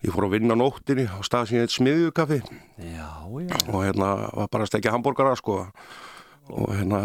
Ég 0.00 0.14
fór 0.16 0.26
að 0.26 0.38
vinna 0.38 0.56
nóttinni 0.56 1.04
á 1.06 1.20
stað 1.22 1.50
sem 1.50 1.60
ég 1.60 1.66
heit 1.68 1.76
smiðjukaffi. 1.76 2.40
Já, 2.80 3.08
já, 3.44 3.56
og 3.68 3.82
hérna 3.84 4.14
var 4.32 4.48
bara 4.50 4.64
að 4.64 4.72
stekja 4.72 4.94
hambúrgara, 4.96 5.36
sko 5.38 5.66
og 6.52 6.72
hérna 6.74 7.00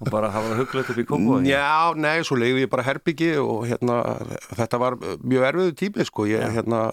og 0.00 0.10
bara 0.12 0.30
hafa 0.32 0.52
það 0.52 0.60
hugleitt 0.62 0.92
upp 0.92 1.00
í 1.02 1.06
kombo 1.08 1.40
Já, 1.46 1.92
nei, 1.96 2.20
svo 2.26 2.38
leiði 2.40 2.64
ég 2.64 2.70
bara 2.72 2.86
herbyggi 2.86 3.32
og 3.42 3.66
hérna, 3.70 3.98
þetta 4.58 4.80
var 4.80 4.96
mjög 5.00 5.46
erfiðu 5.50 5.76
tími, 5.82 6.06
sko, 6.08 6.26
ég, 6.30 6.46
hérna 6.56 6.86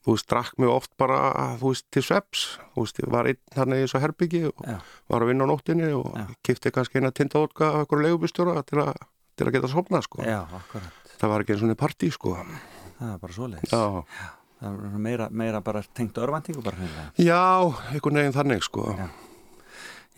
þú 0.00 0.14
veist, 0.16 0.28
drakk 0.32 0.56
mig 0.60 0.72
oft 0.72 0.90
bara, 1.00 1.20
þú 1.60 1.74
veist, 1.74 1.86
til 1.92 2.04
sveps 2.06 2.46
þú 2.72 2.86
veist, 2.86 3.00
ég 3.02 3.12
var 3.12 3.28
einn 3.30 3.40
þarna 3.54 3.78
í 3.78 3.84
þessu 3.84 4.02
herbyggi 4.06 4.42
og 4.50 4.64
Já. 4.64 4.78
var 5.12 5.24
að 5.26 5.32
vinna 5.32 5.46
á 5.46 5.50
nóttinni 5.52 5.92
og 5.96 6.10
Já. 6.16 6.26
kipti 6.48 6.72
kannski 6.74 7.00
eina 7.00 7.12
tindahótka 7.12 7.68
af 7.70 7.80
einhverju 7.84 8.06
leigubistjóra 8.08 8.64
til, 8.64 8.82
til 9.36 9.48
að 9.48 9.54
geta 9.58 9.72
sopnað, 9.72 10.06
sko. 10.08 10.24
Já, 10.24 10.42
það 11.20 11.32
var 11.34 11.44
ekki 11.44 11.56
eins 11.56 11.64
og 11.68 11.80
partí, 11.80 12.12
sko. 12.16 12.36
Það 13.00 13.14
er 13.14 13.24
bara 13.24 13.36
svoleiðis. 13.36 13.72
Já, 13.72 14.28
Það 14.60 14.74
er 14.76 14.96
meira, 15.00 15.26
meira 15.32 15.60
bara 15.64 15.80
tengt 15.96 16.18
örvæntingu 16.20 16.60
bara 16.60 16.76
hreinlega. 16.76 17.06
Já 17.16 17.44
einhvern 17.94 18.18
veginn 18.20 18.34
þannig, 18.36 18.64
sko. 18.66 18.90
Já. 18.92 19.06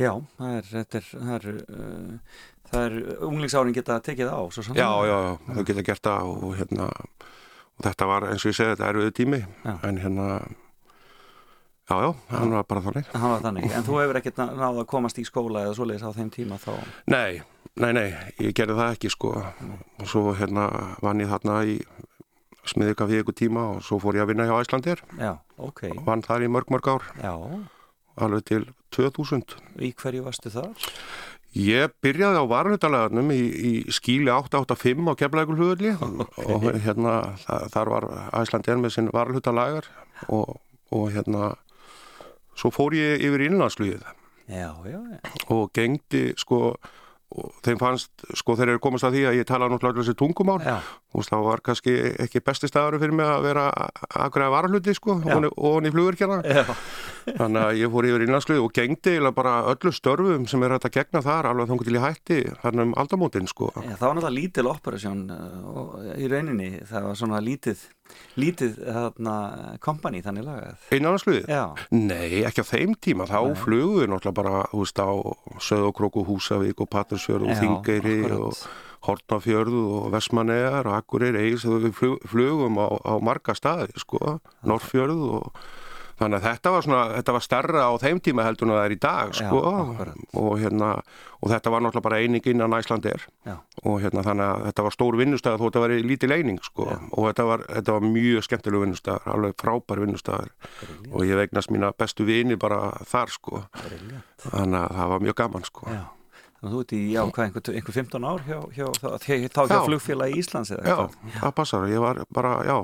Já, 0.00 0.12
það 0.38 0.56
er, 0.56 0.66
þetta 0.72 0.98
er, 0.98 1.06
það 1.12 1.34
er, 1.36 1.46
uh, 1.68 2.40
það 2.72 2.86
er 2.86 2.96
unglingsárin 3.28 3.74
geta 3.76 3.98
tekið 4.00 4.30
á 4.32 4.40
svo 4.54 4.64
Já, 4.74 4.88
já, 5.06 5.16
já, 5.20 5.36
þau 5.52 5.64
geta 5.68 5.82
gert 5.90 6.02
það 6.08 6.32
og 6.32 6.56
hérna 6.56 6.88
og 6.88 7.86
þetta 7.86 8.06
var 8.08 8.26
eins 8.30 8.44
og 8.46 8.52
ég 8.52 8.56
segi, 8.56 8.70
þetta 8.72 8.86
er 8.88 8.94
erfiðu 8.96 9.14
tími 9.20 9.40
Já. 9.64 9.74
en 9.88 9.98
hérna 10.02 10.26
já, 11.90 11.96
já, 12.00 12.10
hann 12.30 12.52
var 12.54 12.64
bara 12.68 12.82
þannig. 12.84 13.08
Það 13.12 13.28
var 13.34 13.40
þannig, 13.46 13.66
en 13.76 13.84
þú 13.86 13.96
hefur 14.00 14.18
ekkert 14.20 14.38
ná- 14.40 14.52
náð 14.60 14.80
að 14.82 14.86
komast 14.92 15.18
í 15.20 15.24
skóla 15.28 15.64
eða 15.66 15.74
svoleiðis 15.76 16.04
á 16.06 16.10
þeim 16.16 16.30
tíma 16.32 16.58
þá? 16.62 16.72
Nei, 17.12 17.42
nei, 17.76 17.90
nei, 17.96 18.06
ég 18.40 18.54
gerði 18.56 18.76
það 18.78 18.94
ekki 18.96 19.10
sko. 19.12 19.32
Og 20.00 20.08
svo 20.08 20.32
hérna 20.38 20.68
vann 21.04 21.20
ég 21.20 21.28
þarna 21.32 21.58
í 21.68 21.76
smiðika 22.70 23.08
við 23.10 23.24
ykkur 23.24 23.36
tíma 23.42 23.64
og 23.74 23.82
svo 23.84 23.98
fór 24.00 24.16
ég 24.20 24.22
að 24.24 24.30
vinna 24.32 24.46
hjá 24.46 24.54
Æslandir 24.62 25.00
Já, 25.18 25.32
ok, 25.58 25.88
og 25.96 26.04
vann 26.06 26.22
þar 26.22 26.44
í 26.46 26.50
mörg 26.54 26.70
mörg 26.70 26.88
ár. 26.94 27.08
Já, 27.18 27.34
alveg 28.22 28.44
til 28.46 28.62
2000 28.96 29.56
í 29.88 29.92
hverju 29.98 30.24
varstu 30.26 30.52
þar? 30.54 30.70
Ég 31.52 31.92
byrjaði 32.00 32.40
á 32.40 32.44
varnutalagarnum 32.48 33.28
í, 33.34 33.40
í 33.44 33.72
skíli 33.92 34.30
885 34.32 35.10
á 35.12 35.14
keflækulhugulli 35.20 35.92
og 36.54 36.64
hérna 36.80 37.16
þa- 37.44 37.66
þar 37.74 37.90
var 37.92 38.06
Æslandir 38.40 38.80
með 38.80 38.94
sinn 38.96 39.10
varnutalagar 39.12 39.90
og, 40.32 40.56
og 40.92 41.10
hérna 41.12 41.52
svo 42.56 42.72
fór 42.72 42.96
ég 42.96 43.20
yfir 43.28 43.44
já, 44.88 44.98
og 45.52 45.68
gengdi 45.76 46.32
sko 46.40 46.74
og 47.32 47.54
þeim 47.64 47.80
fannst, 47.80 48.12
sko 48.38 48.56
þeir 48.58 48.74
eru 48.74 48.82
komast 48.84 49.06
að 49.08 49.16
því 49.16 49.22
að 49.30 49.38
ég 49.40 49.48
tala 49.48 49.68
náttúrulega 49.72 50.02
þessi 50.02 50.18
tungumál. 50.20 50.60
Og 51.12 51.26
þá 51.28 51.36
var 51.44 51.62
kannski 51.64 51.94
ekki 52.24 52.40
besti 52.44 52.68
staður 52.70 53.00
fyrir 53.02 53.16
mig 53.16 53.28
að 53.28 53.46
vera 53.48 53.66
að 53.72 54.30
græða 54.36 54.54
varahluti 54.54 54.94
sko 54.96 55.18
og 55.20 55.66
hann 55.66 55.88
í 55.88 55.92
flugurkjana 55.92 56.38
þannig 57.26 57.62
að 57.62 57.78
ég 57.78 57.92
fór 57.92 58.08
yfir 58.08 58.24
innlandsluði 58.26 58.62
og 58.64 58.72
gengdi 58.76 59.14
bara 59.36 59.54
öllu 59.70 59.92
störfum 59.94 60.46
sem 60.50 60.62
er 60.64 60.74
hægt 60.74 60.88
að 60.88 60.96
gegna 60.96 61.22
þar 61.24 61.50
alveg 61.50 61.70
þannig 61.70 61.88
til 61.88 61.96
ég 61.96 62.06
hætti 62.06 62.38
þarna 62.62 62.86
um 62.88 62.94
aldamótin 63.02 63.50
sko. 63.50 63.70
Já, 63.76 63.94
það 63.94 64.06
var 64.06 64.16
náttúrulega 64.18 64.36
lítil 64.38 64.68
operasjón 64.72 65.22
uh, 65.36 66.08
í 66.16 66.30
rauninni, 66.32 66.70
það 66.88 67.08
var 67.08 67.20
svona 67.20 67.42
lítið, 67.44 67.84
lítið 68.40 68.78
kompani 69.84 70.22
þannig 70.24 70.46
lagað. 70.46 70.86
innlandsluði 70.96 71.42
Já, 71.48 71.64
Nei, 71.94 72.42
ekki 72.48 72.64
á 72.64 72.70
þeim 72.72 72.94
tíma, 73.00 73.26
þá 73.28 73.40
Nei. 73.50 73.58
fluguðu 73.64 74.08
náttúrulega 74.12 74.38
bara, 74.38 74.62
þú 74.72 74.84
veist, 74.84 75.02
á 75.02 75.10
Söðokróku, 75.68 76.24
Húsavík 76.28 76.80
og 76.80 76.90
Pattersfjörð 76.92 77.50
og 77.50 77.60
Þingeyri 77.60 78.18
og 78.38 78.56
Hortnafjörðu 79.02 79.84
og 79.98 80.10
Vestmannegar 80.14 80.86
og 80.86 80.96
Akureyri, 81.00 81.50
Eis, 81.50 81.64
við 81.66 81.92
flug, 81.98 82.20
flugum 82.30 82.78
á, 82.78 82.86
á 83.02 83.14
marga 83.18 83.54
staði, 83.58 83.90
sko, 83.98 84.38
Norrfjörðu 84.62 85.32
og 85.40 85.64
þannig 86.22 86.38
að 86.38 86.46
þetta 86.46 86.72
var 86.76 86.86
svona, 86.86 87.02
þetta 87.18 87.34
var 87.36 87.44
stærra 87.44 87.82
á 87.84 87.92
þeim 88.02 88.20
tíma 88.24 88.46
heldur 88.46 88.68
en 88.68 88.74
það 88.76 88.86
er 88.86 88.94
í 88.94 89.00
dag, 89.02 89.32
Já, 89.34 89.40
sko, 89.42 89.60
akkurat. 89.82 90.22
og 90.42 90.52
hérna, 90.62 90.90
og 91.42 91.50
þetta 91.52 91.72
var 91.74 91.84
náttúrulega 91.84 92.06
bara 92.06 92.20
eining 92.22 92.48
innan 92.52 92.76
Æslandir 92.78 93.26
já, 93.48 93.56
og 93.82 94.00
hérna 94.04 94.22
þannig 94.26 94.46
að 94.52 94.64
þetta 94.70 94.86
var 94.86 94.96
stór 94.96 95.18
vinnustæð 95.20 95.58
þó 95.58 95.66
þetta 95.66 95.84
var 95.84 95.94
lítið 96.12 96.36
eining, 96.38 96.62
sko, 96.62 96.88
Já. 96.92 96.96
og 97.12 97.28
þetta 97.32 97.46
var, 97.50 97.66
þetta 97.76 97.98
var 97.98 98.08
mjög 98.14 98.46
skemmtilegu 98.48 98.84
vinnustæðar, 98.86 99.28
alveg 99.34 99.58
frábær 99.62 100.02
vinnustæðar 100.06 100.50
og 101.12 101.26
ég 101.28 101.40
vegnast 101.42 101.70
mína 101.74 101.92
bestu 101.98 102.24
vini 102.28 102.56
bara 102.56 102.92
þar 103.10 103.30
sko. 103.34 103.64
Þannig 104.42 104.80
að 104.82 104.98
það 104.98 105.14
var 105.16 105.24
mjög 105.28 105.38
gaman 105.42 105.64
sko. 105.66 105.86
Já, 105.92 106.02
að 106.62 106.74
þú 106.76 106.80
ert 106.84 106.92
í, 106.94 107.00
já, 107.12 107.22
hvað, 107.26 107.44
einhver, 107.48 107.72
einhver 107.74 107.96
15 107.98 108.26
ár 108.30 108.44
hjá, 108.46 108.58
hjá, 108.76 108.86
þá 109.02 109.16
hjá 109.26 109.72
Já. 109.72 109.80
flugfélagi 109.88 110.38
Íslands 110.42 110.70
eða 110.76 110.84
já, 110.86 110.94
eitthvað? 110.94 111.40
það 111.40 111.54
passar, 111.58 111.88
ég 111.90 112.04
var 112.04 112.22
bara, 112.30 112.52
já 112.68 112.76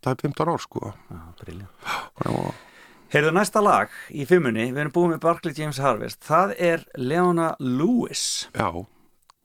það 0.00 0.10
er 0.14 0.22
15 0.24 0.52
ár 0.54 0.64
sko. 0.64 0.92
Já, 1.12 1.20
briljant. 1.42 2.64
Heyrðu 3.12 3.30
næsta 3.36 3.60
lag 3.62 3.92
í 4.10 4.24
fimmunni, 4.26 4.66
við 4.74 4.80
erum 4.82 4.92
búið 4.96 5.12
með 5.14 5.20
Barclay 5.22 5.54
James 5.56 5.78
Harvest, 5.82 6.20
það 6.26 6.54
er 6.58 6.84
Leona 6.98 7.52
Lewis. 7.62 8.48
já, 8.56 8.68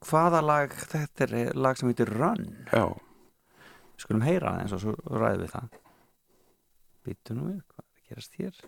Hvaða 0.01 0.39
lag, 0.41 0.71
þetta 0.89 1.27
er 1.27 1.51
lag 1.61 1.77
sem 1.77 1.91
heitir 1.91 2.09
Run. 2.09 2.47
já 2.71 2.85
Við 2.89 4.05
skulum 4.07 4.23
heyra 4.25 4.51
það 4.55 4.61
eins 4.63 4.71
og 4.73 4.79
svo 4.81 4.93
ræðum 5.13 5.43
við 5.43 5.51
það. 5.53 5.67
Býtu 7.05 7.35
nú 7.37 7.43
við, 7.51 7.59
hvað 7.69 7.83
er 7.83 7.91
að 7.91 8.07
gerast 8.09 8.39
hér? 8.39 8.61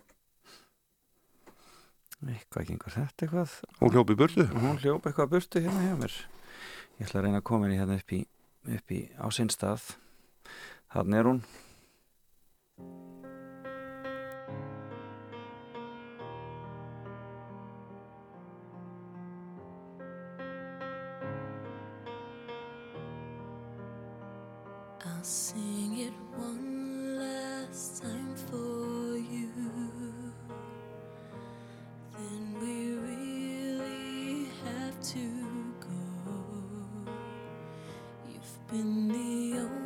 Eitthvað 2.24 2.68
gengur 2.70 2.94
þetta 2.94 3.26
eitthvað. 3.26 3.56
hún 3.82 3.92
hljópi 3.92 4.16
burtu 4.16 4.46
Hún 4.54 4.78
hljópa 4.80 5.10
eitthvað 5.10 5.26
að 5.26 5.34
burtu 5.34 5.64
hérna 5.66 5.82
hjá 5.88 5.96
mér. 6.00 6.14
Ég 7.00 7.08
ætla 7.10 7.20
að 7.20 7.26
reyna 7.26 7.42
að 7.42 7.48
koma 7.50 7.66
henni 7.66 7.80
hérna 7.82 7.98
upp 8.00 8.14
í, 8.14 8.22
upp 8.78 8.94
í 8.94 9.00
á 9.18 9.26
sinn 9.34 9.50
stað. 9.52 9.90
Þannig 10.94 11.20
er 11.20 11.30
hún. 11.32 11.42
Sing 25.24 26.00
it 26.00 26.14
one 26.36 27.18
last 27.18 28.02
time 28.02 28.36
for 28.36 29.16
you. 29.18 29.50
Then 32.12 32.56
we 32.60 32.96
really 32.96 34.50
have 34.66 35.00
to 35.14 35.24
go. 35.80 35.88
You've 38.28 38.68
been 38.70 39.08
the 39.08 39.60
only 39.60 39.83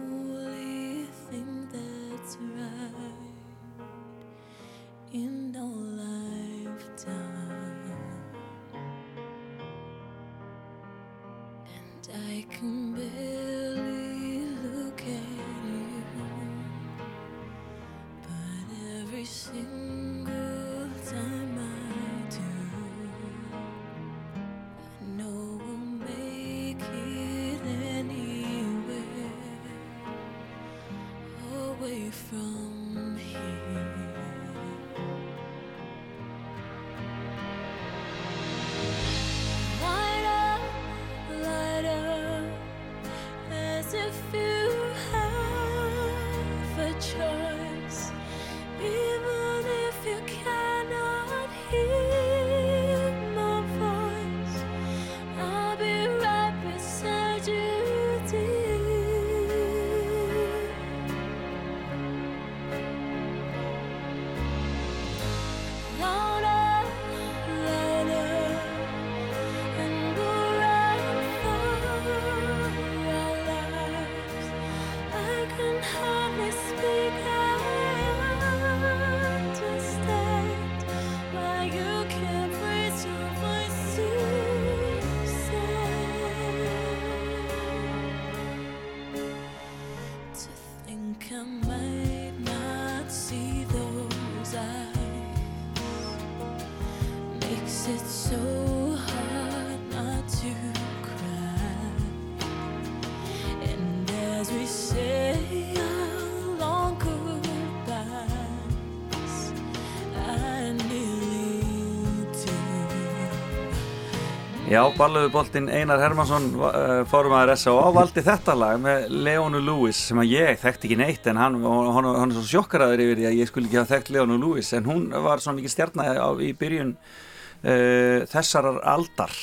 Já, 114.68 114.82
balluðuboltinn 114.98 115.70
Einar 115.72 116.02
Hermansson 116.04 116.50
uh, 116.60 117.06
fórumæður 117.08 117.54
S.A.O. 117.54 117.86
valdi 117.96 118.20
þetta 118.20 118.52
lag 118.52 118.82
með 118.84 119.06
Leonu 119.24 119.62
Lewis 119.64 120.02
sem 120.10 120.20
að 120.20 120.34
ég 120.34 120.58
þekkti 120.60 120.90
ekki 120.90 120.98
neitt 121.00 121.30
en 121.32 121.40
hann, 121.40 121.56
hann, 121.64 122.08
hann 122.12 122.34
er 122.34 122.36
svo 122.36 122.44
sjokkaraður 122.50 123.06
yfir 123.06 123.22
því 123.22 123.28
að 123.30 123.38
ég 123.38 123.48
skulle 123.48 123.70
ekki 123.70 123.80
hafa 123.80 123.94
þekkt 123.94 124.12
Leonu 124.12 124.36
Lewis 124.42 124.74
en 124.76 124.90
hún 124.90 125.06
var 125.24 125.40
svo 125.40 125.54
mikið 125.56 125.72
stjarnæði 125.72 126.50
í 126.50 126.52
byrjun 126.60 126.92
uh, 126.98 128.28
þessarar 128.28 128.82
aldar 128.92 129.38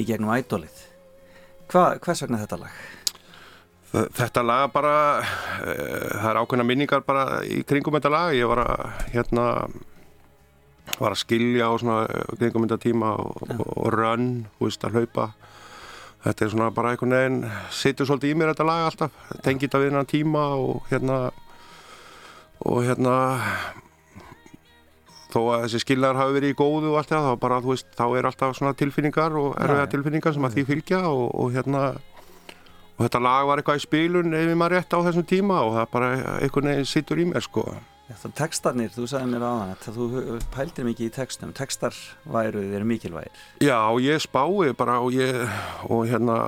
í 0.00 0.08
gegnum 0.08 0.32
ædolið 0.32 0.80
Hva, 1.68 1.84
hvers 2.00 2.24
vegna 2.24 2.40
þetta 2.40 2.62
lag? 2.62 2.80
Þetta 3.92 4.48
lag 4.48 4.72
bara, 4.72 4.96
uh, 5.20 6.08
það 6.14 6.30
er 6.32 6.40
ákveðna 6.40 6.68
minningar 6.72 7.04
bara 7.04 7.42
í 7.44 7.60
kringum 7.68 8.00
þetta 8.00 8.16
lag. 8.16 8.32
Ég 8.36 8.48
var 8.48 8.64
að, 8.64 8.88
hérna, 9.12 9.44
var 10.96 11.14
að 11.14 11.20
skilja 11.22 11.68
á 11.68 11.72
svona 11.80 11.98
eh, 12.06 12.30
kringum 12.38 12.66
þetta 12.66 12.80
tíma 12.82 13.12
og, 13.20 13.42
og, 13.48 13.66
og 13.84 13.90
run, 13.94 14.30
þú 14.58 14.68
veist, 14.68 14.86
að 14.86 14.98
hlaupa. 14.98 15.26
Þetta 16.24 16.44
er 16.44 16.52
svona 16.54 16.70
bara 16.74 16.92
einhvern 16.92 17.14
veginn, 17.14 17.42
situr 17.74 18.08
svolítið 18.08 18.32
í 18.32 18.38
mér 18.38 18.52
þetta 18.52 18.66
lag 18.66 18.86
alltaf, 18.88 19.18
tengið 19.44 19.68
þetta 19.68 19.82
við 19.82 19.92
hennan 19.92 20.08
tíma 20.10 20.46
og 20.58 20.88
hérna, 20.90 21.18
og 22.66 22.80
hérna, 22.86 23.14
þó 25.30 25.38
að 25.44 25.66
þessi 25.66 25.82
skiljar 25.84 26.18
hafi 26.18 26.34
verið 26.38 26.54
í 26.54 26.58
góðu 26.58 26.90
og 26.92 26.98
allt 27.00 27.12
það, 27.12 27.28
þá 27.28 27.42
bara, 27.44 27.60
þú 27.62 27.74
veist, 27.74 27.90
þá 27.94 28.04
er 28.08 28.28
alltaf 28.30 28.56
svona 28.58 28.74
tilfinningar 28.80 29.36
og 29.38 29.52
erfiða 29.62 29.90
tilfinningar 29.92 30.34
sem 30.34 30.48
að 30.48 30.56
því 30.56 30.64
fylgja 30.72 31.02
og, 31.06 31.28
og 31.38 31.52
hérna, 31.54 31.84
og 32.96 33.04
þetta 33.04 33.22
lag 33.28 33.46
var 33.52 33.62
eitthvað 33.62 33.78
í 33.78 33.84
spilun 33.84 34.34
ef 34.34 34.50
ég 34.50 34.58
maður 34.58 34.78
rétt 34.78 34.98
á 34.98 35.04
þessum 35.06 35.28
tíma 35.28 35.60
og 35.68 35.76
það 35.76 35.94
bara 35.94 36.10
einhvern 36.40 36.72
veginn 36.72 36.90
sittur 36.90 37.22
í 37.22 37.28
mér 37.28 37.46
sko 37.46 37.68
Já, 38.08 38.14
það 38.22 38.32
textarnir, 38.38 38.92
þú 38.94 39.06
sagði 39.10 39.28
mér 39.34 39.42
áðan 39.44 39.74
að 39.74 39.96
þú 39.98 40.36
pældir 40.54 40.86
mikið 40.88 41.10
í 41.10 41.12
textum. 41.12 41.50
Textar 41.56 41.96
væru 42.24 42.62
þeir 42.70 42.86
mikilvægir. 42.88 43.42
Já 43.60 43.76
ég 44.00 44.22
spái 44.24 44.72
bara 44.78 44.96
og 45.04 45.12
ég 45.12 45.42
og 45.84 46.06
hérna 46.08 46.38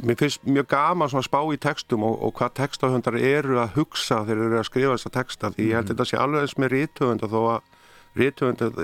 mér 0.00 0.16
finnst 0.16 0.46
mjög 0.48 0.70
gaman 0.72 1.12
að 1.12 1.26
spá 1.28 1.40
í 1.52 1.60
textum 1.60 2.06
og, 2.08 2.16
og 2.16 2.32
hvað 2.38 2.56
textahöndar 2.62 3.20
eru 3.20 3.60
að 3.60 3.76
hugsa 3.76 4.22
þegar 4.24 4.40
þeir 4.40 4.46
eru 4.46 4.60
að 4.62 4.68
skrifa 4.70 4.96
þessa 4.96 5.14
texta. 5.18 5.52
Því 5.52 5.68
ég 5.68 5.76
held 5.76 5.92
þetta 5.92 6.08
sé 6.08 6.20
alveg 6.22 6.46
eins 6.46 6.56
með 6.56 6.74
ríthöfunda 6.78 7.28
þó 7.28 7.40
að 7.42 7.70
þegar 8.16 8.74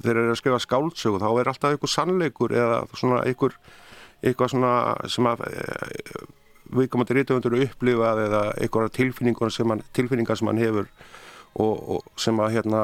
þeir 0.00 0.16
eru 0.16 0.30
að 0.30 0.40
skrifa 0.40 0.62
skáldsögu 0.62 1.20
þá 1.20 1.30
er 1.32 1.50
alltaf 1.50 1.74
einhver 1.74 1.90
sannleikur 1.90 2.54
eða 2.54 2.84
svona 2.94 3.24
einhver 3.26 3.58
eitthvað 4.22 4.54
svona 4.54 4.74
sem 5.10 5.26
að 5.26 5.42
viðkomandi 6.74 7.16
rítumundur 7.16 7.56
upplifað 7.64 8.24
eða 8.26 8.42
einhverja 8.56 8.94
tilfinningar 8.98 9.54
sem 9.54 9.72
hann, 9.72 9.82
tilfinningar 9.96 10.38
sem 10.38 10.50
hann 10.50 10.62
hefur 10.62 10.90
og, 11.54 11.74
og 11.96 12.20
sem 12.20 12.38
að 12.40 12.54
hérna 12.58 12.82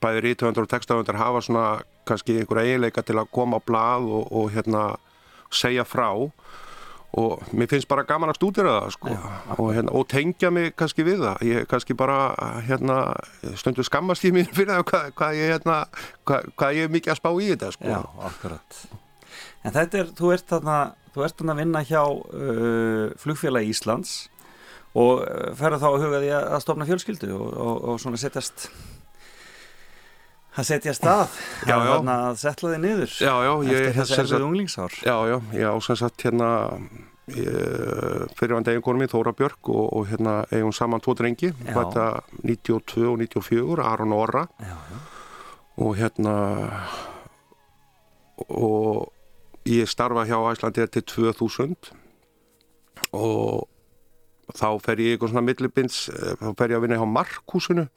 bæði 0.00 0.24
rítumundur 0.28 0.66
og 0.66 0.70
textahundur 0.70 1.18
hafa 1.18 1.42
svona 1.44 1.66
kannski 2.08 2.40
einhverja 2.40 2.74
eiginleika 2.74 3.04
til 3.06 3.18
að 3.20 3.30
koma 3.34 3.58
á 3.58 3.66
blað 3.66 4.10
og, 4.10 4.26
og 4.30 4.50
hérna 4.54 4.84
segja 5.50 5.86
frá. 5.88 6.10
Og 7.18 7.40
mér 7.50 7.66
finnst 7.66 7.88
bara 7.90 8.04
gaman 8.06 8.30
að 8.30 8.36
stúdira 8.38 8.76
það 8.76 8.92
sko. 8.94 9.14
Og, 9.56 9.72
hérna, 9.74 9.90
og 9.98 10.04
tengja 10.12 10.52
mig 10.54 10.76
kannski 10.78 11.02
við 11.02 11.24
það. 11.24 11.42
Ég 11.48 11.66
kannski 11.70 11.96
bara 11.98 12.20
hérna 12.68 13.00
stundu 13.58 13.82
skammast 13.86 14.28
í 14.28 14.30
mér 14.36 14.46
fyrir 14.54 14.76
það 14.76 14.84
hvað, 14.92 15.12
hvað, 15.18 15.38
ég, 15.40 15.54
hérna, 15.56 15.78
hvað, 16.22 16.50
hvað 16.54 16.78
ég 16.78 16.86
er 16.86 16.94
mikið 16.94 17.16
að 17.16 17.22
spá 17.22 17.30
í 17.34 17.48
þetta 17.50 17.72
sko. 17.74 17.90
Já, 17.90 18.00
akkurat 18.30 18.82
En 19.64 19.74
þetta 19.74 19.98
er, 20.00 20.12
þú 20.16 20.30
ert 20.34 20.46
þarna 20.48 20.76
þú 21.14 21.24
ert 21.26 21.40
þarna 21.40 21.56
að 21.56 21.60
vinna 21.64 21.82
hjá 21.84 22.02
uh, 22.06 23.10
flugfélagi 23.20 23.72
Íslands 23.74 24.14
og 24.96 25.20
uh, 25.24 25.50
ferðu 25.58 25.82
þá 25.82 25.88
að 25.90 25.98
huga 26.04 26.22
því 26.22 26.30
að, 26.38 26.46
stofna 26.64 26.88
fjölskyldu 26.88 27.30
og, 27.36 27.50
og, 27.50 27.76
og 27.92 28.00
svona 28.02 28.20
setjast 28.20 28.70
að 30.60 30.66
setja 30.70 30.94
stað 30.96 31.36
Já, 31.68 31.76
að, 31.76 31.84
já. 31.84 31.92
þarna 31.92 32.16
að 32.30 32.40
setla 32.42 32.72
þig 32.72 32.82
niður 32.86 33.14
Já, 33.20 33.34
eftir 33.60 34.02
sagt- 34.06 34.24
erfið 34.24 34.48
unglingsár 34.48 34.98
Já, 35.04 35.14
já, 35.30 35.36
ég 35.60 35.70
á 35.70 35.74
sem 35.84 36.00
sagt 36.00 36.26
hérna 36.26 36.50
fyrirvændi 37.30 38.72
eiginkonu 38.72 38.98
mín 38.98 39.10
Þóra 39.12 39.30
Björk 39.38 39.68
og, 39.70 39.84
og 39.94 40.08
hérna 40.10 40.40
eigum 40.50 40.72
saman 40.74 41.02
tvo 41.04 41.14
drengi, 41.14 41.52
þetta 41.62 42.06
92 42.42 43.04
og 43.06 43.20
94, 43.22 43.84
Aron 43.86 44.14
Orra. 44.16 44.42
Já, 44.58 44.74
já, 44.90 44.98
og 45.78 45.94
hérna 46.00 46.34
og 48.50 49.12
ég 49.68 49.88
starfa 49.88 50.24
hjá 50.28 50.38
Æslandi 50.52 50.86
til 50.88 51.02
2000 51.02 51.92
og 53.12 53.68
þá 54.56 54.68
fer 54.82 55.02
ég 55.02 55.14
eitthvað 55.14 55.32
svona 55.32 55.46
millibins, 55.46 56.08
eh, 56.08 56.34
þá 56.40 56.56
fer 56.58 56.72
ég 56.72 56.78
að 56.78 56.86
vinna 56.86 56.98
hjá 57.00 57.06
Markhúsinu. 57.06 57.88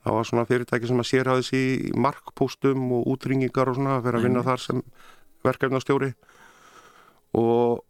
Það 0.00 0.16
var 0.16 0.24
svona 0.24 0.46
fyrirtæki 0.48 0.88
sem 0.88 1.00
að 1.02 1.10
sérhæðis 1.10 1.50
í 1.52 1.92
markpóstum 1.92 2.86
og 2.96 3.06
útringingar 3.12 3.68
og 3.68 3.76
svona, 3.76 4.00
fer 4.00 4.16
að 4.16 4.24
vinna 4.24 4.42
þar 4.42 4.60
sem 4.62 4.82
verkefnastjóri. 5.44 6.14
Og 7.36 7.84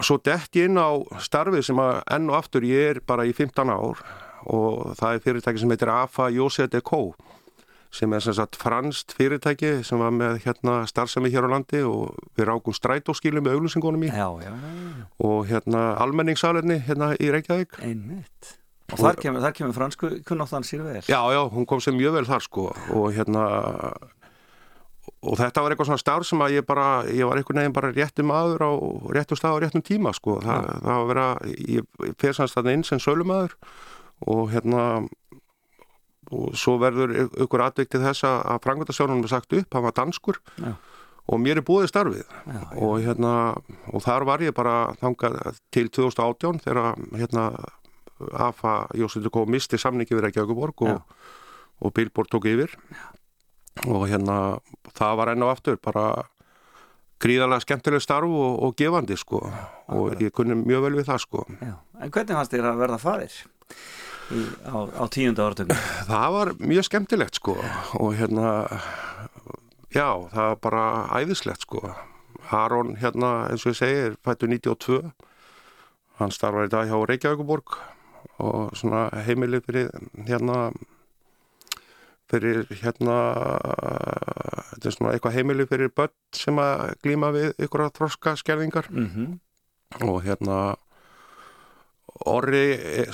svo 0.00 0.16
dett 0.24 0.56
ég 0.56 0.70
inn 0.70 0.80
á 0.80 0.96
starfið 1.20 1.66
sem 1.68 1.76
að 1.82 2.02
enn 2.16 2.30
og 2.30 2.38
aftur 2.38 2.64
ég 2.64 2.94
er 2.94 3.00
bara 3.04 3.26
í 3.28 3.34
15 3.34 3.68
ár 3.68 4.00
og 4.48 4.94
það 4.96 5.14
er 5.14 5.24
fyrirtæki 5.24 5.60
sem 5.60 5.72
heitir 5.74 5.90
AFA 5.92 6.30
José 6.32 6.68
Co 6.80 7.12
sem 7.94 8.12
er 8.12 8.20
sem 8.24 8.36
sagt 8.36 8.58
franskt 8.60 9.14
fyrirtæki 9.16 9.78
sem 9.86 10.00
var 10.02 10.12
með 10.14 10.42
hérna 10.44 10.82
starfsemi 10.88 11.30
hér 11.32 11.48
á 11.48 11.52
landi 11.54 11.80
og 11.86 12.18
við 12.36 12.50
rákum 12.50 12.76
strætóskílu 12.76 13.42
með 13.44 13.58
auglýsingunum 13.58 14.04
í. 14.04 14.12
Já, 14.12 14.28
já, 14.44 14.52
já, 14.52 15.08
og 15.24 15.48
hérna 15.48 15.84
almenningssalerni 16.04 16.80
hérna 16.88 17.14
í 17.16 17.32
Reykjavík. 17.32 17.80
Einmitt. 17.80 18.54
Og 18.92 19.00
þar 19.00 19.18
kemur, 19.20 19.42
þar 19.44 19.56
kemur 19.56 19.76
fransku 19.76 20.12
kunnáttan 20.28 20.64
sér 20.64 20.84
vel. 20.86 21.02
Já, 21.04 21.20
já, 21.32 21.42
hún 21.52 21.66
kom 21.68 21.80
sér 21.84 21.96
mjög 21.96 22.20
vel 22.20 22.28
þar 22.28 22.44
sko. 22.44 22.70
Og 22.96 23.10
hérna 23.16 23.44
og 25.18 25.34
þetta 25.38 25.62
var 25.64 25.72
eitthvað 25.72 25.90
svona 25.90 26.02
starf 26.02 26.26
sem 26.28 26.42
að 26.44 26.58
ég 26.58 26.66
bara 26.68 26.88
ég 27.10 27.26
var 27.28 27.40
einhvern 27.40 27.60
veginn 27.62 27.76
bara 27.76 27.92
réttum 27.92 28.32
aður 28.32 28.64
á 28.64 28.72
réttum 29.16 29.40
stað 29.40 29.58
á 29.58 29.62
réttum 29.64 29.84
tíma 29.84 30.12
sko. 30.16 30.38
Þa, 30.44 30.58
það 30.84 30.88
var 30.88 31.00
að 31.02 31.08
vera, 31.12 31.28
ég, 31.76 31.88
fer 32.20 32.36
sanns 32.36 32.54
þarna 32.56 32.76
inn 32.76 32.84
sem 32.86 33.02
sölumæður 33.02 33.56
og 34.28 34.44
hérna 34.52 34.84
og 36.34 36.54
svo 36.58 36.76
verður 36.80 37.14
ykkur 37.26 37.64
aðvikt 37.64 37.94
til 37.94 38.02
þess 38.04 38.26
að 38.28 38.62
frangvöldastjórnum 38.64 39.24
er 39.24 39.32
sagt 39.32 39.54
upp, 39.56 39.74
hann 39.74 39.86
var 39.86 39.96
danskur 39.96 40.40
Já. 40.60 40.74
og 41.28 41.42
mér 41.42 41.60
er 41.60 41.66
búið 41.66 41.90
starfið 41.92 42.24
já, 42.24 42.28
já. 42.52 42.62
og 42.76 42.94
hérna 43.04 43.32
og 43.92 44.04
þar 44.04 44.26
var 44.28 44.44
ég 44.44 44.56
bara 44.56 44.94
þangað 45.00 45.60
til 45.74 45.88
2018 45.88 46.64
þegar 46.66 46.96
hérna 47.16 47.50
AFA 48.48 48.88
Jósefur 48.98 49.32
Kó 49.32 49.44
misti 49.46 49.78
samningi 49.78 50.16
við 50.16 50.26
Reykjavíkuborg 50.26 50.82
Já. 50.84 50.96
og, 50.96 51.28
og 51.84 51.94
Billboard 51.94 52.32
tók 52.32 52.48
yfir 52.50 52.74
og 53.86 54.08
hérna 54.10 54.58
það 54.98 55.20
var 55.20 55.32
enn 55.32 55.46
og 55.46 55.54
aftur 55.54 55.78
bara 55.80 56.26
gríðarlega 57.22 57.64
skemmtileg 57.64 58.02
starf 58.02 58.30
og, 58.30 58.58
og 58.66 58.76
gefandi 58.78 59.16
sko 59.18 59.42
og 59.94 60.20
ég 60.22 60.34
kunni 60.34 60.58
mjög 60.58 60.88
vel 60.88 60.98
við 61.00 61.08
það 61.10 61.24
sko 61.24 61.46
Já. 61.62 61.78
En 61.98 62.12
hvernig 62.12 62.36
fannst 62.36 62.54
þér 62.54 62.70
að 62.72 62.84
verða 62.84 63.00
faðir 63.02 63.32
í, 63.32 63.48
á, 64.28 64.78
á 64.92 65.04
tíunda 65.12 65.46
áratöngum? 65.48 65.78
það 66.08 66.28
var 66.36 66.52
mjög 66.60 66.88
skemmtilegt 66.88 67.40
sko 67.40 67.56
og 67.98 68.12
hérna 68.18 68.50
já, 69.94 70.08
það 70.32 70.44
var 70.50 70.58
bara 70.62 70.84
æðislegt 71.20 71.64
sko. 71.64 71.82
Aron 72.52 72.94
hérna 72.96 73.48
eins 73.50 73.64
og 73.66 73.74
ég 73.74 73.80
segir 73.80 74.14
fættu 74.24 74.48
92 74.48 75.00
hann 76.18 76.32
starfar 76.34 76.68
í 76.68 76.72
dag 76.72 76.88
hjá 76.88 76.96
Reykjavíkuborg 77.08 77.76
og 78.38 78.76
svona 78.78 79.08
heimili 79.26 79.60
fyrir 79.64 79.90
hérna 80.28 80.70
fyrir 82.28 82.64
hérna 82.82 83.18
þetta 84.70 84.88
er 84.88 84.96
svona 84.96 85.12
eitthvað 85.14 85.36
heimili 85.36 85.66
fyrir 85.68 85.92
börn 85.92 86.14
sem 86.36 86.58
að 86.60 86.94
glíma 87.04 87.32
við 87.36 87.52
ykkur 87.66 87.86
að 87.86 87.94
þroska 88.00 88.36
skerðingar 88.40 88.90
Mm 88.92 89.38
og 90.04 90.18
hérna 90.20 90.76
Orri 92.26 92.64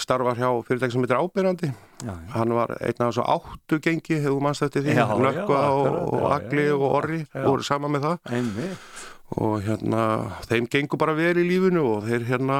starfar 0.00 0.38
hjá 0.38 0.48
fyrirtæki 0.66 0.92
sem 0.94 1.04
heitir 1.04 1.18
Ábyrjandi 1.20 1.68
Já, 2.04 2.12
já. 2.12 2.30
hann 2.34 2.54
var 2.56 2.72
einn 2.80 3.00
af 3.04 3.10
þessu 3.12 3.24
áttu 3.34 3.78
gengi 3.84 4.20
hefur 4.20 4.40
mannst 4.44 4.62
eftir 4.66 4.82
því, 4.86 4.94
Já, 4.96 5.04
Nökkva 5.20 5.58
já, 5.60 5.68
og, 5.72 6.14
og 6.14 6.20
já, 6.22 6.30
Agli 6.38 6.64
já, 6.68 6.74
og 6.78 6.86
Orri 7.00 7.20
já. 7.26 7.42
voru 7.44 7.62
sama 7.66 7.88
með 7.92 8.06
það 8.08 8.32
Einmitt. 8.38 8.88
og 9.34 9.54
hérna 9.66 10.02
þeim 10.48 10.66
gengur 10.70 11.00
bara 11.00 11.14
vel 11.18 11.36
í 11.40 11.46
lífinu 11.48 11.84
og 11.96 12.08
þeir 12.08 12.26
hérna 12.28 12.58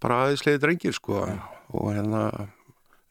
bara 0.00 0.22
aðeinslega 0.26 0.62
drengir 0.62 0.96
sko 0.96 1.24
og 1.24 1.90
hérna 1.92 2.22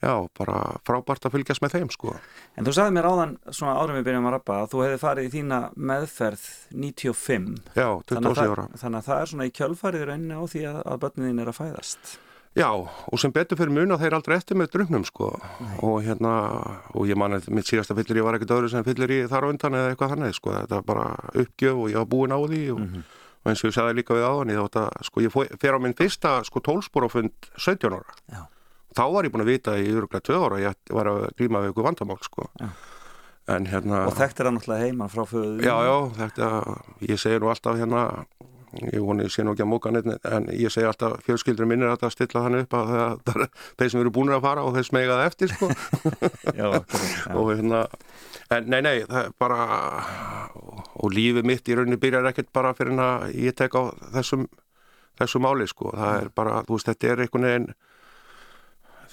já, 0.02 0.14
bara 0.38 0.58
frábært 0.86 1.26
að 1.26 1.36
fylgjast 1.38 1.62
með 1.64 1.76
þeim 1.78 1.90
sko 1.94 2.16
En 2.58 2.66
þú 2.66 2.74
sagði 2.74 2.94
mér 2.98 3.06
áðan, 3.10 3.36
svona 3.54 3.76
árum 3.78 3.98
við 4.00 4.08
byrjum 4.10 4.28
að 4.30 4.34
rappa, 4.38 4.60
að 4.64 4.72
þú 4.74 4.84
hefði 4.86 5.00
farið 5.02 5.28
í 5.28 5.34
þína 5.38 5.60
meðferð 5.78 6.46
95. 6.74 7.52
já, 7.78 7.90
Þannig 8.10 8.32
að, 8.32 8.38
27 8.38 8.54
ára 8.54 8.66
það, 8.68 8.80
þannig 8.82 8.98
að 9.02 9.10
það 9.12 9.20
er 9.22 9.32
svona 9.34 9.46
í 9.50 9.54
kjölfarið 9.60 10.06
rauninni 10.10 10.38
á 10.38 10.44
því 10.50 10.64
að, 10.72 10.80
að 10.90 11.04
börnin 11.06 11.28
þín 11.30 11.42
er 11.46 11.52
að 11.54 11.58
fæðast. 11.62 12.16
Já, 12.58 12.72
og 12.74 13.20
sem 13.22 13.32
betur 13.36 13.60
fyrir 13.60 13.74
muna 13.76 14.00
þeir 14.02 14.16
aldrei 14.18 14.34
eftir 14.40 14.58
með 14.58 14.72
drungnum 14.74 15.04
sko. 15.06 15.28
Og 15.86 16.00
hérna, 16.06 16.32
og 16.98 17.06
ég 17.10 17.20
man 17.20 17.38
að 17.38 17.52
mitt 17.54 17.70
síðasta 17.70 17.94
fyllir 17.98 18.18
ég 18.22 18.26
var 18.26 18.38
ekkert 18.40 18.56
öðru 18.56 18.72
sem 18.74 18.86
fyllir 18.88 19.14
ég 19.14 19.30
þar 19.30 19.46
á 19.46 19.52
undan 19.52 19.78
eða 19.78 19.92
eitthvað 19.94 20.16
þannig 20.16 20.36
sko, 20.40 20.56
þetta 20.56 20.80
var 20.80 20.88
bara 20.90 21.06
uppgjöf 21.44 21.82
og 21.84 21.92
ég 21.94 22.00
var 22.02 22.10
búinn 22.16 22.34
á 22.34 22.40
því 22.42 22.62
og, 22.74 22.82
og 23.46 23.52
eins 23.52 23.62
og 23.64 23.70
ég 23.70 23.78
sagði 23.78 23.98
líka 24.00 24.18
við 24.18 24.26
áðan 24.32 24.54
ég 24.56 24.62
þátt 24.66 24.80
að, 24.82 24.90
sko, 25.12 25.26
ég 25.28 25.38
fer 25.62 25.78
á 25.78 25.80
minn 25.86 25.98
fyrsta 26.02 26.34
sko 26.50 26.64
tólsporafund 26.66 27.50
17 27.62 27.94
ára. 27.94 28.18
Já. 28.34 28.42
þá 28.98 29.04
var 29.14 29.28
ég 29.30 29.36
búinn 29.36 29.46
að 29.46 29.54
vita 29.54 29.78
í 29.78 29.88
öruglega 29.94 30.26
2 30.26 30.42
ára 30.42 30.58
að 30.58 30.66
ég 30.66 30.94
var 30.98 31.12
að 31.14 31.26
glíma 31.38 31.62
við 31.62 31.76
ykkur 31.76 31.86
vandamál 31.92 32.18
sko. 32.26 32.50
Já. 32.58 32.70
en 33.54 33.70
hérna 33.70 34.02
og 34.10 34.18
þekktir 34.18 34.50
hann 34.50 34.58
náttúrulega 34.58 34.90
heima 34.90 35.06
frá 35.14 35.24
föðu 35.30 35.62
Já, 35.62 35.76
já, 35.86 35.96
þetta, 36.18 36.50
ég 37.06 37.22
segir 37.22 37.46
nú 37.46 37.54
alltaf 37.54 37.78
hérna, 37.80 38.02
ég 38.76 39.00
voni 39.00 39.28
sé 39.32 39.44
nú 39.46 39.54
ekki 39.54 39.64
að 39.64 39.70
móka 39.72 39.92
neitt, 39.94 40.08
en 40.28 40.50
ég 40.52 40.72
segi 40.74 40.88
alltaf 40.88 41.22
fjölskyldur 41.26 41.70
minnir 41.70 41.94
að 41.94 42.12
stilla 42.12 42.44
þannig 42.46 42.66
upp 42.66 42.76
að 42.78 42.92
það, 42.92 43.22
það, 43.30 43.62
þeir 43.80 43.92
sem 43.94 44.02
eru 44.02 44.14
búinir 44.18 44.38
að 44.38 44.46
fara 44.48 44.66
og 44.68 44.76
þeir 44.76 44.88
smega 44.90 45.18
það 45.18 45.30
eftir, 45.30 45.54
sko. 45.56 45.70
já, 46.60 46.68
og 47.34 47.52
hérna, 47.54 47.82
en 48.58 48.70
nei, 48.74 48.80
nei, 48.84 48.96
það 49.08 49.20
er 49.24 49.34
bara, 49.40 49.68
og 51.00 51.16
lífið 51.16 51.48
mitt 51.48 51.72
í 51.72 51.78
rauninni 51.78 52.00
byrjar 52.02 52.32
ekkert 52.32 52.52
bara 52.56 52.76
fyrir 52.78 53.04
að 53.04 53.28
ég 53.40 53.58
tek 53.58 53.78
á 53.80 53.84
þessum, 54.18 54.48
þessum 55.22 55.48
máli, 55.48 55.70
sko. 55.72 55.94
Það 55.96 56.24
er 56.26 56.32
bara, 56.36 56.62
þú 56.68 56.78
veist, 56.78 56.92
þetta 56.92 57.14
er 57.14 57.24
einhvern 57.26 57.50
veginn, 57.50 57.70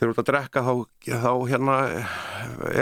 þegar 0.05 0.13
þú 0.13 0.15
ert 0.15 0.23
að 0.23 0.31
drekka 0.31 0.63
þá, 0.69 0.75
þá 1.25 1.33
hérna 1.49 1.79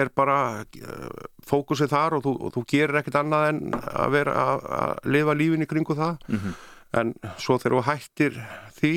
er 0.03 0.11
bara 0.19 0.37
eh, 0.67 1.25
fókusið 1.47 1.95
þar 1.95 2.19
og 2.19 2.27
þú, 2.27 2.35
og 2.43 2.55
þú 2.57 2.65
gerir 2.75 2.99
ekkert 3.01 3.19
annað 3.23 3.49
en 3.53 3.63
að 3.79 4.15
vera 4.19 4.37
að, 4.43 4.69
að 4.83 5.11
lifa 5.17 5.39
lífin 5.39 5.65
í 5.67 5.71
kringu 5.71 5.99
það. 5.99 6.29
Mhm. 6.29 6.61
en 6.93 7.15
svo 7.41 7.55
þegar 7.57 7.73
þú 7.79 7.83
hættir 7.87 8.35
því 8.77 8.93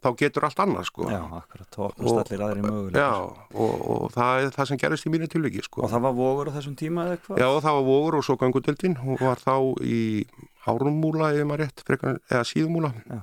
þá 0.00 0.08
getur 0.18 0.46
allt 0.48 0.60
annað 0.64 0.86
sko. 0.88 1.06
Já, 1.12 1.20
akkurat, 1.36 1.68
þá 1.70 1.80
opnast 1.86 2.20
allir 2.32 2.42
aðri 2.42 2.62
möguleikar. 2.64 3.04
Já, 3.04 3.12
og, 3.54 3.74
og 3.94 4.06
það 4.16 4.46
er 4.46 4.54
það 4.56 4.68
sem 4.70 4.80
gerist 4.82 5.06
í 5.06 5.12
mínu 5.12 5.28
tilviki 5.30 5.62
sko. 5.62 5.84
Og 5.84 5.92
það 5.92 6.04
var 6.08 6.16
vogur 6.18 6.50
á 6.50 6.56
þessum 6.56 6.76
tíma 6.80 7.04
eða 7.06 7.18
eitthvað? 7.18 7.42
Já, 7.44 7.48
það 7.66 7.76
var 7.78 7.86
vogur 7.86 8.16
og 8.18 8.26
svo 8.26 8.36
gangutildin 8.40 8.96
hún 9.04 9.20
var 9.20 9.42
þá 9.44 9.54
í 9.86 10.00
árumúla 10.66 11.30
eða 11.36 11.46
maður 11.52 11.62
rétt, 11.66 11.84
frekar, 11.86 12.18
eða 12.32 12.42
síðumúla. 12.50 12.90
Já. 13.06 13.20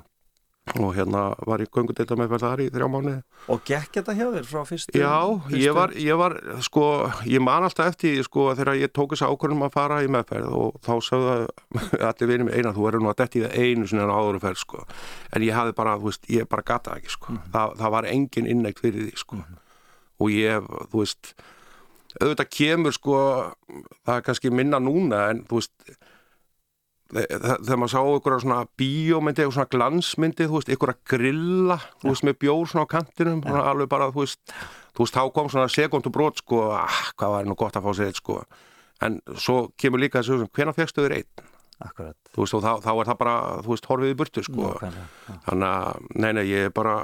Og 0.75 0.93
hérna 0.97 1.21
var 1.47 1.61
ég 1.63 1.71
gangutilda 1.73 2.17
með 2.19 2.35
þar 2.41 2.61
í 2.63 2.67
þrjá 2.73 2.87
mánuði 2.91 3.17
og 3.53 3.61
gekk 3.67 3.99
þetta 3.99 4.15
hjá 4.17 4.25
þér 4.33 4.47
frá 4.49 4.61
fyrstu 4.67 4.99
Já, 4.99 5.13
fyrstu... 5.45 5.61
ég 5.61 5.75
var, 5.77 5.93
ég 6.03 6.19
var, 6.19 6.35
sko, 6.65 6.85
ég 7.29 7.43
man 7.43 7.67
alltaf 7.67 7.91
eftir, 7.93 8.19
sko, 8.27 8.49
þegar 8.57 8.79
ég 8.81 8.93
tók 8.93 9.13
þess 9.13 9.27
ákvörðum 9.27 9.65
að 9.67 9.75
fara 9.77 9.99
í 10.03 10.09
meðferð 10.11 10.55
og 10.57 10.79
þá 10.85 10.93
sögðu 11.07 11.35
allir 12.09 12.31
vinið 12.33 12.49
mig 12.49 12.57
eina, 12.59 12.73
þú 12.75 12.87
verður 12.87 13.05
nú 13.05 13.11
að 13.13 13.19
detti 13.23 13.43
það 13.45 13.55
einu 13.63 13.89
sinni 13.89 14.03
en 14.03 14.13
áður 14.13 14.41
ferð, 14.43 14.63
sko. 14.63 14.83
En 15.31 15.45
ég 15.47 15.57
hafði 15.57 15.77
bara, 15.77 15.95
þú 16.01 16.11
veist, 16.11 16.27
ég 16.33 16.49
bara 16.51 16.67
gata 16.67 16.97
ekki, 16.99 17.13
sko. 17.15 17.37
það, 17.53 17.77
það 17.81 17.93
var 17.97 18.09
engin 18.11 18.51
innægt 18.51 18.83
fyrir 18.83 19.07
því, 19.07 19.21
sko. 19.23 19.41
Og 20.17 20.33
ég, 20.33 20.67
þú 20.91 21.03
veist, 21.03 21.33
auðvitað 22.17 22.51
kemur, 22.57 22.97
sko, 22.97 23.23
það 24.03 24.19
er 24.19 24.27
kannski 24.27 24.53
minna 24.53 24.81
núna, 24.83 25.27
en 25.31 25.45
þú 25.47 25.61
veist, 25.61 25.97
þegar 27.13 27.79
maður 27.79 27.91
sá 27.93 27.99
einhverja 28.01 28.43
svona 28.43 28.59
bíómyndi, 28.79 29.43
einhverja 29.43 29.55
svona 29.55 29.71
glansmyndi, 29.71 30.47
þú 30.47 30.59
veist, 30.59 30.71
einhverja 30.73 30.97
grilla, 31.07 31.77
þú 32.01 32.11
veist, 32.11 32.25
með 32.27 32.39
bjór 32.43 32.71
svona 32.71 32.87
á 32.87 32.93
kantinum, 32.93 33.43
svona 33.45 33.65
alveg 33.71 33.91
bara, 33.91 34.09
þú 34.13 34.23
veist, 34.25 34.41
þú 34.97 35.05
veist, 35.05 35.17
þá 35.17 35.33
kom 35.35 35.51
svona 35.51 35.71
sekundu 35.71 36.13
brot, 36.13 36.41
sko, 36.43 36.63
ah, 36.75 37.03
hvað 37.19 37.35
var 37.35 37.47
nú 37.47 37.57
gott 37.59 37.79
að 37.79 37.87
fá 37.87 37.93
sér 37.97 38.11
eitt, 38.11 38.19
sko, 38.19 38.41
en 39.07 39.21
svo 39.35 39.59
kemur 39.79 40.03
líka 40.03 40.23
þessu, 40.23 40.49
hvena 40.51 40.75
fegstu 40.75 41.05
þér 41.05 41.17
einn, 41.21 41.45
akkurat, 41.87 42.17
þú 42.33 42.43
veist, 42.43 42.57
og 42.59 42.65
þá, 42.65 42.73
þá 42.83 42.91
er 42.95 43.11
það 43.11 43.21
bara, 43.23 43.37
þú 43.63 43.75
veist, 43.75 43.89
horfið 43.93 44.11
í 44.11 44.19
burtu, 44.19 44.43
sko, 44.49 44.67
nákvæmlega, 44.73 45.07
já. 45.07 45.39
þannig 45.47 45.71
að, 45.71 46.11
nei, 46.17 46.29
nei, 46.35 46.45
ég 46.51 46.67
er 46.67 46.75
bara, 46.75 46.97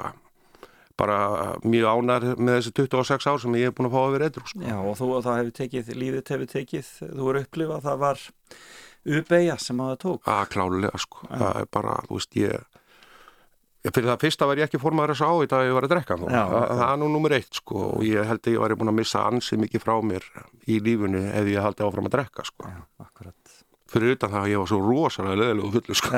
bara 0.99 1.19
mjög 1.63 1.87
ánær 1.89 2.25
með 2.37 2.59
þessi 2.59 2.73
26 2.83 3.29
ár 3.31 3.39
sem 3.41 3.55
ég 3.57 3.71
er 3.71 3.73
búin 3.73 3.87
að 3.89 3.95
fá 3.95 4.01
að 4.03 4.11
vera 4.17 4.27
eitthvað, 4.27 4.49
sko. 4.51 4.65
Já, 4.67 4.75
og 4.77 4.97
þú 4.99 5.07
það 5.25 5.39
hefur 5.39 5.55
tekið, 5.57 5.93
lífið 5.97 6.33
hefur 6.35 6.51
tekið, 6.51 6.91
þú 7.01 7.29
eru 7.31 7.41
upplifað, 7.47 7.87
það 7.87 8.03
var 8.03 8.25
uppeigja 9.05 9.57
sem 9.59 9.79
að 9.83 9.91
það 9.93 9.99
tók. 10.05 10.21
að 10.31 10.45
klálega 10.53 10.97
sko, 11.03 11.27
það 11.31 11.59
er 11.61 11.67
bara 11.77 11.95
þú 12.07 12.17
veist 12.19 12.37
ég, 12.39 12.63
ég 13.83 13.91
fyrir 13.97 14.09
það 14.13 14.21
fyrsta 14.23 14.47
var 14.47 14.61
ég 14.61 14.69
ekki 14.69 14.79
formaður 14.83 15.13
þess 15.15 15.25
að 15.27 15.33
á 15.33 15.35
í 15.43 15.49
dag 15.53 15.65
ég 15.67 15.75
var 15.77 15.87
að 15.89 15.93
drekka 15.95 16.17
þó, 16.21 16.25
Já, 16.31 16.43
það, 16.53 16.83
er 16.87 16.97
nú 17.03 17.09
nummer 17.11 17.35
eitt 17.39 17.59
sko 17.59 17.81
og 17.89 18.05
ég 18.07 18.29
held 18.31 18.43
að 18.47 18.53
ég 18.55 18.63
var 18.63 18.75
búin 18.79 18.93
að 18.93 18.99
missa 19.01 19.25
ansið 19.27 19.63
mikið 19.65 19.83
frá 19.83 19.95
mér 20.13 20.23
í 20.71 20.79
lífunni 20.85 21.23
ef 21.33 21.51
ég 21.51 21.65
haldi 21.67 21.83
áfram 21.87 22.07
að 22.07 22.15
drekka 22.17 22.45
sko, 22.47 22.71
Já, 22.71 22.79
akkurat. 23.03 23.35
fyrir 23.93 24.15
utan 24.15 24.31
það 24.33 24.41
að 24.45 24.51
ég 24.53 24.57
var 24.63 24.69
svo 24.71 24.79
rosalega 24.81 25.39
leðilegu 25.43 25.69
fullu 25.75 25.93
sko. 25.99 26.11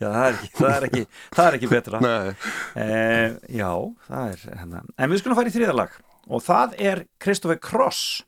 Já, 0.00 0.08
það 0.08 0.24
er 0.24 0.36
ekki, 0.38 0.48
það 0.56 0.74
er 0.78 0.86
ekki, 0.88 1.02
það 1.34 1.46
er 1.50 1.56
ekki 1.58 1.70
betra. 1.70 2.00
Eh, 2.74 3.34
já, 3.58 3.70
það 4.08 4.30
er 4.32 4.44
hérna. 4.60 4.80
En 4.96 5.12
við 5.12 5.20
skulum 5.22 5.38
fara 5.38 5.50
í 5.50 5.54
þriðalag 5.54 5.98
og 6.24 6.44
það 6.46 6.74
er 6.80 7.02
Kristoffer 7.20 7.60
Cross, 7.60 8.22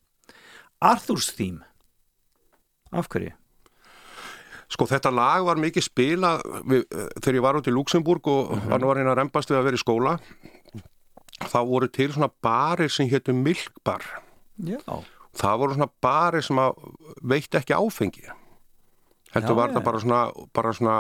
Arthur's 0.84 1.32
Theme. 1.36 1.64
Af 2.92 3.08
hverju? 3.08 3.34
sko 4.72 4.86
þetta 4.90 5.12
lag 5.14 5.44
var 5.46 5.60
mikið 5.62 5.84
spilað 5.86 6.44
við, 6.66 6.86
þegar 7.20 7.38
ég 7.38 7.44
var 7.44 7.58
út 7.60 7.68
í 7.70 7.74
Luxemburg 7.74 8.30
og 8.30 8.54
hann 8.66 8.86
var 8.88 8.98
hérna 8.98 9.12
að 9.14 9.20
reymbast 9.20 9.52
við 9.52 9.60
að 9.60 9.68
vera 9.68 9.78
í 9.78 9.82
skóla. 9.82 10.14
Þá 11.46 11.58
voru 11.68 11.88
til 11.92 12.08
svona 12.14 12.30
barir 12.42 12.90
sem 12.92 13.08
hétu 13.10 13.34
Milkbar. 13.36 14.04
Já, 14.66 14.80
það 15.36 15.60
voru 15.62 15.76
svona 15.76 15.90
barir 16.02 16.46
sem 16.46 16.58
að 16.60 16.80
veitt 17.22 17.58
ekki 17.58 17.76
áfengi. 17.76 18.26
Heldur 19.36 19.58
var 19.58 19.74
það 19.74 19.86
bara 19.86 20.00
svona 20.02 20.22
bara 20.56 20.72
svona 20.74 20.96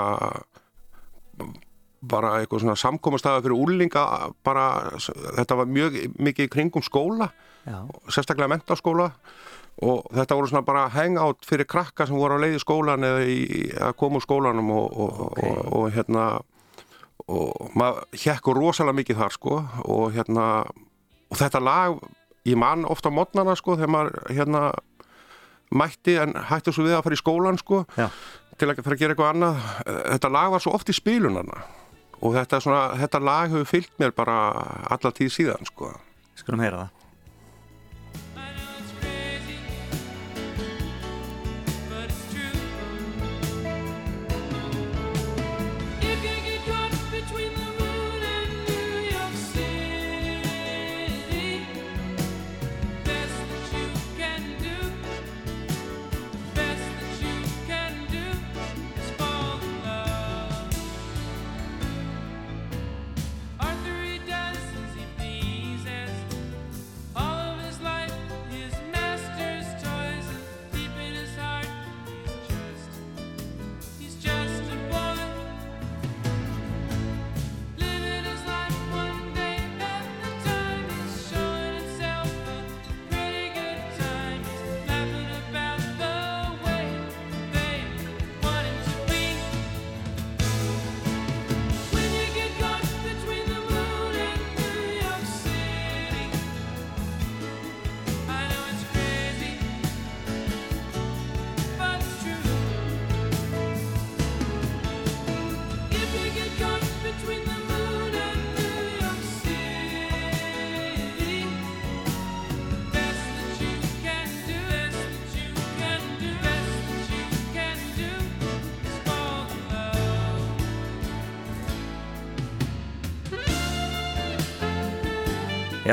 bara 2.06 2.32
eitthvað 2.38 2.62
svona 2.62 2.78
samkomastæða 2.78 3.42
fyrir 3.42 3.56
úrlinga 3.56 4.02
bara, 4.46 4.66
þetta 5.38 5.56
var 5.58 5.70
mjög 5.70 5.96
mikið 6.22 6.46
í 6.46 6.50
kringum 6.52 6.84
skóla 6.84 7.30
já, 7.64 7.78
sérstaklega 8.12 8.52
mentaskóla 8.52 9.08
og 9.84 10.06
þetta 10.16 10.36
voru 10.38 10.48
svona 10.48 10.64
bara 10.64 10.86
hangout 10.88 11.44
fyrir 11.44 11.68
krakka 11.68 12.06
sem 12.08 12.16
voru 12.16 12.38
á 12.38 12.42
leið 12.44 12.56
í 12.56 12.62
skólan 12.62 13.04
eða 13.04 13.24
í, 13.28 13.38
að 13.76 13.96
koma 14.00 14.16
úr 14.20 14.24
skólanum 14.24 14.70
og, 14.72 14.86
og, 14.96 15.20
Ok. 15.26 15.40
og, 15.44 15.72
og 15.76 15.90
hérna 15.96 16.26
og 17.26 17.72
maður 17.76 18.06
hjekkur 18.22 18.56
rosalega 18.60 18.96
mikið 19.00 19.20
þar 19.20 19.34
sko 19.34 19.56
og 19.84 20.12
hérna 20.14 20.44
og 21.26 21.36
þetta 21.40 21.60
lag, 21.60 21.96
ég 22.46 22.56
man 22.56 22.84
ofta 22.86 23.10
mótnana 23.10 23.56
sko 23.58 23.74
þegar 23.76 23.92
maður 23.92 24.20
hérna 24.30 24.60
mætti 25.74 26.14
en 26.22 26.36
hætti 26.48 26.72
svo 26.72 26.84
við 26.86 26.94
að 26.96 27.02
fara 27.08 27.16
í 27.18 27.20
skólan 27.20 27.58
sko 27.58 27.80
já. 27.98 28.06
til 28.56 28.68
að 28.70 28.82
fara 28.86 28.94
að 28.94 29.00
gera 29.02 29.16
eitthvað 29.16 29.32
annað 29.34 29.64
þetta 30.14 30.30
lag 30.36 30.52
var 30.54 30.62
svo 30.62 30.74
oft 30.78 30.92
í 30.92 30.94
spilunarna 30.96 31.64
og 32.22 32.36
þetta, 32.38 32.60
svona, 32.62 32.84
þetta 33.02 33.20
lag 33.20 33.50
hefur 33.52 33.68
fyllt 33.74 33.98
mér 34.00 34.14
bara 34.16 34.36
alla 34.94 35.12
tíð 35.12 35.34
síðan 35.34 35.66
sko 35.68 35.90
Skulum 36.36 36.60
heyra 36.62 36.84
það. 36.84 37.05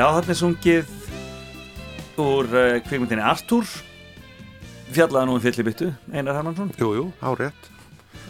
Já, 0.04 0.10
þarna 0.12 0.34
er 0.34 0.36
sungið 0.36 0.90
úr 2.20 2.50
uh, 2.52 2.64
kvikmyndinni 2.84 3.22
Artúr 3.24 3.64
fjallaði 4.92 5.30
nú 5.30 5.38
um 5.38 5.40
fyllibyttu 5.40 5.88
Einar 6.12 6.36
Hermansson 6.36 6.74
Jú, 6.76 6.90
jú, 6.98 7.06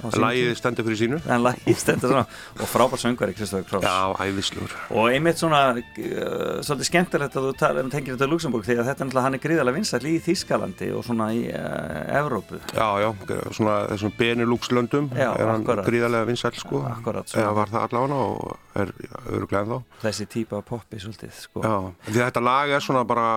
Lægið 0.04 0.54
stendur 0.58 0.86
fyrir 0.88 1.00
sínu. 1.00 1.20
En 1.30 1.44
lagið 1.44 1.78
stendur 1.80 2.12
svona. 2.12 2.26
Og 2.60 2.68
frábær 2.68 3.00
söngveri 3.00 3.36
Kristofur 3.36 3.66
Kross. 3.68 3.86
Já, 3.86 4.14
æðislur 4.20 4.74
og 4.94 5.10
einmitt 5.10 5.40
svona 5.40 5.60
uh, 5.74 6.60
svolítið 6.64 6.88
skemmtilegt 6.88 7.36
að 7.38 7.48
þú 7.48 7.70
um 7.82 7.90
tengir 7.92 8.16
þetta 8.16 8.28
Luxemburg 8.30 8.66
því 8.66 8.76
að 8.78 8.88
þetta 8.90 9.04
er 9.04 9.08
náttúrulega 9.08 9.24
hann 9.26 9.38
er 9.38 9.42
gríðarlega 9.44 9.78
vinsall 9.78 10.08
í 10.08 10.14
Þískalandi 10.24 10.90
og 10.94 11.04
svona 11.06 11.28
í 11.34 11.42
uh, 11.48 12.18
Evrópu. 12.20 12.60
Já, 12.76 12.88
já, 13.04 13.10
svona 13.56 13.76
þessum 13.92 14.14
Benelux-löndum 14.18 15.10
Já, 15.14 15.30
er 15.32 15.52
hann 15.52 15.64
akkurat. 15.64 15.88
gríðarlega 15.88 16.30
vinsæl 16.30 16.54
sko. 16.58 16.82
Akkurat. 16.90 17.34
Eða 17.34 17.54
var 17.58 17.72
það 17.72 17.86
allavega 17.88 18.20
og 18.24 18.80
er 18.84 18.94
öruglega 19.34 19.64
þá 19.70 20.00
þessi 20.06 20.28
típa 20.36 20.62
poppi 20.66 21.00
svolítið 21.02 21.38
sko. 21.38 21.64
Já, 21.64 21.76
því 22.10 22.20
þetta 22.22 22.44
lag 22.44 22.74
er 22.76 22.84
svona 22.84 23.04
bara 23.08 23.28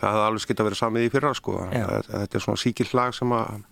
það 0.00 0.10
hefði 0.10 0.26
alveg 0.28 0.44
skilt 0.44 0.60
að 0.60 0.68
vera 0.70 0.80
samið 0.82 1.06
í 1.06 1.14
fyrra 1.14 1.32
sko. 1.38 1.60
Þetta 1.72 2.40
er 2.40 2.44
svona 2.44 2.60
síkilt 2.60 2.96
lag 2.96 3.16
sem 3.16 3.32
að 3.34 3.62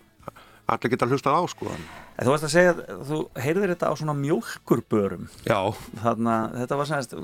allir 0.73 0.95
geta 0.95 1.09
hlustað 1.11 1.37
á 1.37 1.43
sko 1.51 1.75
En 2.23 2.29
Þú 2.29 2.35
veist 2.37 2.45
að 2.47 2.53
segja, 2.53 2.73
að 2.79 3.01
þú 3.09 3.17
heyrðir 3.43 3.71
þetta 3.73 3.89
á 3.91 3.95
svona 3.99 4.13
mjólkurbörum. 4.15 5.25
Já, 5.43 5.57
Þannig 6.05 6.29
að 6.31 6.53
þetta 6.61 6.77
var 6.79 6.89
semst 6.91 7.15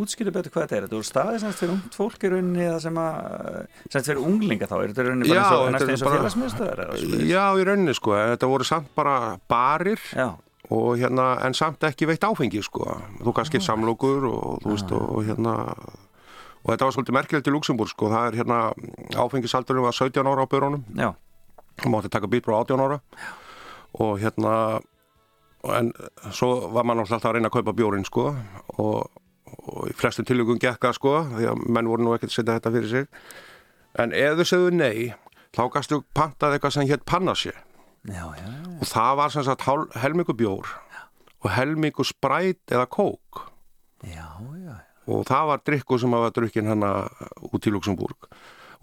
útskýrðu 0.00 0.32
betur 0.32 0.54
hvað 0.54 0.64
þetta 0.64 0.76
er, 0.78 0.86
þetta 0.86 0.96
voru 0.96 1.08
staðið 1.10 1.42
semst 1.42 1.60
fyrir 1.60 1.74
ungt 1.74 1.98
fólk 1.98 2.24
í 2.24 2.30
rauninni 2.32 2.64
eða 2.64 2.78
sem 2.86 3.00
að 3.02 3.58
semst 3.92 4.08
fyrir 4.08 4.22
unglinga 4.24 4.70
þá, 4.70 4.74
er 4.78 4.94
þetta 4.94 5.06
rauninni 5.10 5.28
bara 5.28 5.36
Já, 5.36 5.44
eins 5.44 5.58
og, 5.58 5.68
næstu 5.76 5.90
eins 5.92 6.06
og 6.06 6.96
svoleiðis? 6.96 7.28
já 7.28 7.44
í 7.60 7.68
rauninni 7.68 7.96
sko. 8.00 8.16
Þetta 8.32 8.50
voru 8.54 8.68
samt 8.72 8.90
bara 8.96 9.16
barir 9.52 10.00
Já, 10.16 10.28
og 10.72 10.88
hérna, 10.96 11.28
en 11.44 11.60
samt 11.60 11.84
ekki 11.90 12.08
veitt 12.08 12.24
áfengi 12.24 12.64
sko, 12.64 12.96
þú 13.20 13.36
kannski 13.36 13.60
samlokur 13.60 14.24
og 14.32 14.64
þú 14.64 14.72
veist 14.72 14.96
og, 14.96 15.08
og 15.12 15.28
hérna 15.28 15.56
og 16.64 16.72
þetta 16.72 16.88
var 16.88 16.96
svolítið 16.96 17.20
merkilegt 17.20 17.50
í 17.52 17.52
Luxemburg 17.54 17.92
sko. 17.92 18.08
Það 18.10 18.30
er 18.32 18.40
hérna, 18.40 18.60
áfengisaldurinn 19.12 19.84
var 19.84 19.94
17 19.94 20.24
ára 20.24 20.48
á 20.48 20.50
börunum. 20.50 20.88
Já, 20.96 21.12
þú 21.84 21.92
mátti 21.92 22.10
taka 22.16 22.32
bít 22.32 22.48
frá 22.48 22.56
18 22.64 22.80
ára 22.80 23.04
og 24.02 24.18
hérna 24.22 24.54
en 25.76 25.90
svo 26.30 26.68
var 26.74 26.86
maður 26.86 27.06
alltaf 27.06 27.30
að 27.30 27.38
reyna 27.38 27.50
að 27.50 27.56
kaupa 27.58 27.74
bjórin 27.74 28.06
sko. 28.06 28.28
Og, 28.78 29.22
og 29.66 29.90
í 29.90 29.94
flestum 29.98 30.26
tilögum 30.28 30.60
gekka 30.62 30.92
sko 30.94 31.18
því 31.32 31.50
að 31.50 31.62
menn 31.66 31.90
voru 31.90 32.06
nú 32.06 32.14
ekkert 32.14 32.30
að 32.30 32.38
setja 32.38 32.58
þetta 32.58 32.74
fyrir 32.76 32.92
sig. 32.92 33.08
En 33.96 34.12
ef 34.14 34.36
þau 34.38 34.46
segðu 34.46 34.74
nei 34.76 34.98
þá 35.56 35.62
gastu 35.72 36.02
pantað 36.16 36.56
eitthvað 36.56 36.74
sem 36.76 36.88
hétt 36.90 37.06
pannasje 37.08 37.54
já, 38.06 38.24
já, 38.36 38.50
og 38.76 38.88
það 38.90 39.12
var 39.20 39.32
sem 39.34 39.46
sagt 39.46 39.64
helmingur 40.02 40.36
bjór 40.38 40.72
og 41.42 41.48
helmingur 41.54 42.08
spræt 42.08 42.74
eða 42.74 42.88
kók 42.92 43.46
já, 44.04 44.28
já, 44.60 44.74
og 45.08 45.24
það 45.28 45.50
var 45.52 45.64
drikku 45.64 45.98
sem 46.02 46.16
var 46.16 46.34
drukkin 46.36 46.70
hana 46.72 46.92
út 47.48 47.66
í 47.66 47.72
Luxemburg 47.72 48.28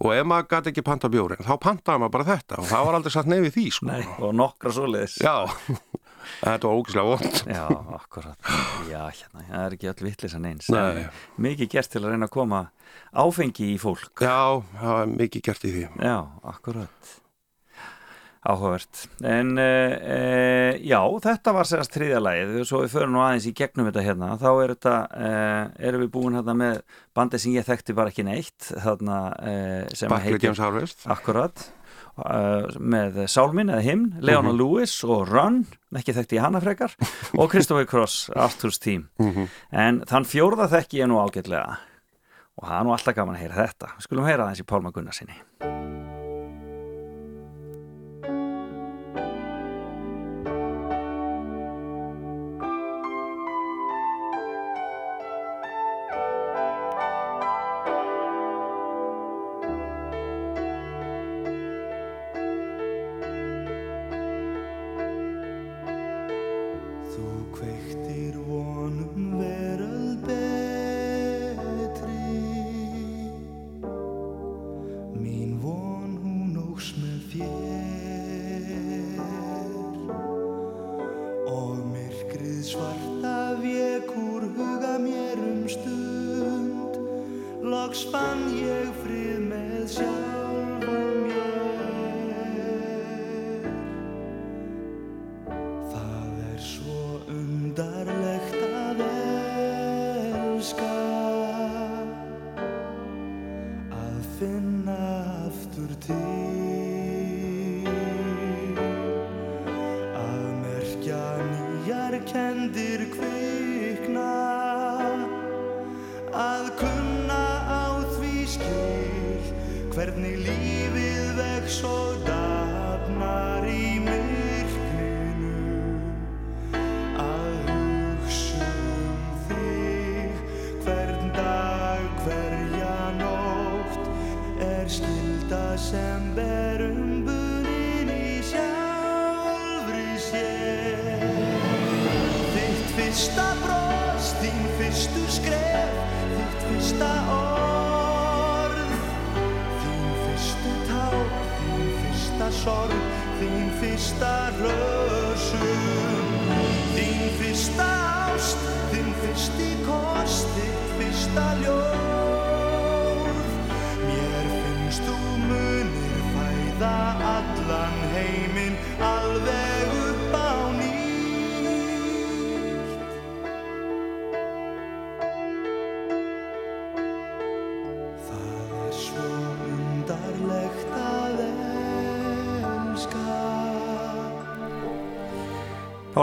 og 0.04 0.12
ef 0.14 0.26
maður 0.28 0.48
gæti 0.52 0.72
ekki 0.72 0.84
panta 0.84 1.10
bjórin 1.12 1.44
þá 1.44 1.54
pantaði 1.62 2.02
maður 2.02 2.14
bara 2.18 2.28
þetta. 2.28 2.60
Og 2.60 2.68
það 2.70 2.86
var 2.88 2.98
aldrei 2.98 3.14
satt 3.14 3.30
nefið 3.32 3.56
því 3.56 3.66
sko. 3.78 3.88
Nei, 3.90 4.04
og 4.20 4.34
nokkra 4.36 4.74
svoleiðis. 4.76 5.16
Já, 5.24 5.34
þetta 6.44 6.70
var 6.70 6.78
ógislega 6.78 7.08
vond 7.10 7.40
Já, 7.48 7.64
akkurat. 7.98 8.52
Já, 8.90 9.02
hérna, 9.08 9.44
það 9.48 9.64
er 9.64 9.76
ekki 9.78 9.90
öll 9.94 10.06
vittlisann 10.10 10.48
eins. 10.52 10.70
Nei. 10.74 11.04
Mikið 11.48 11.72
gert 11.76 11.92
til 11.94 12.04
að 12.04 12.14
reyna 12.14 12.28
að 12.30 12.36
koma 12.36 12.62
áfengi 13.24 13.72
í 13.72 13.76
fólk. 13.80 14.12
Já, 14.20 14.62
það 14.76 14.96
var 14.98 15.12
mikið 15.18 15.46
gert 15.50 15.68
í 15.68 15.74
því. 15.78 15.84
Já, 16.04 16.16
akkurat 16.54 17.14
Áhugavert. 18.44 19.06
En 19.24 19.54
uh, 19.56 19.92
uh, 19.96 20.72
já, 20.84 20.98
þetta 21.24 21.52
var 21.56 21.68
sérst 21.68 21.94
þriðja 21.96 22.18
lagið. 22.20 22.50
Svo 22.68 22.82
við 22.82 22.92
förum 22.92 23.14
nú 23.14 23.22
aðeins 23.24 23.46
í 23.48 23.54
gegnum 23.56 23.88
þetta 23.88 24.04
hérna. 24.04 24.34
Þá 24.40 24.50
er 24.50 24.72
þetta, 24.74 24.96
uh, 25.16 25.62
erum 25.88 26.04
við 26.04 26.10
búin 26.12 26.36
hérna 26.36 26.56
með 26.60 26.82
bandið 27.16 27.44
sem 27.44 27.54
ég 27.56 27.64
þekkti 27.64 27.96
bara 27.96 28.12
ekki 28.12 28.26
neitt 28.26 28.68
Þarna 28.68 29.22
sem 29.96 30.12
Barkley 30.12 30.42
James 30.42 30.60
Harvest. 30.60 31.06
Akkurat. 31.08 31.64
Með 32.14 33.24
Sálmin 33.32 33.72
eða 33.72 33.82
himn, 33.82 34.04
Leona 34.22 34.52
Lewis 34.54 34.92
og 35.02 35.24
Run, 35.32 35.64
ekki 35.98 36.14
þekkti 36.14 36.38
ég 36.38 36.44
hana 36.44 36.60
frekar. 36.62 36.94
Og 37.40 37.48
Christopher 37.50 37.88
Cross, 37.90 38.28
Arthur's 38.30 38.78
Team. 38.82 39.08
En 39.74 40.04
þann 40.06 40.28
fjórða 40.30 40.68
þekki 40.76 41.02
ég 41.02 41.10
nú 41.10 41.18
ágætlega. 41.24 41.80
Og 42.60 42.68
það 42.68 42.76
er 42.78 42.86
nú 42.86 42.94
alltaf 42.94 43.18
gaman 43.18 43.40
að 43.40 43.46
heyra 43.46 43.64
þetta. 43.64 43.94
Við 43.96 44.06
skulum 44.10 44.30
heyra 44.30 44.46
aðeins 44.46 44.62
í 44.62 44.68
Pálma 44.68 44.94
Gunnarsinni 44.94 45.83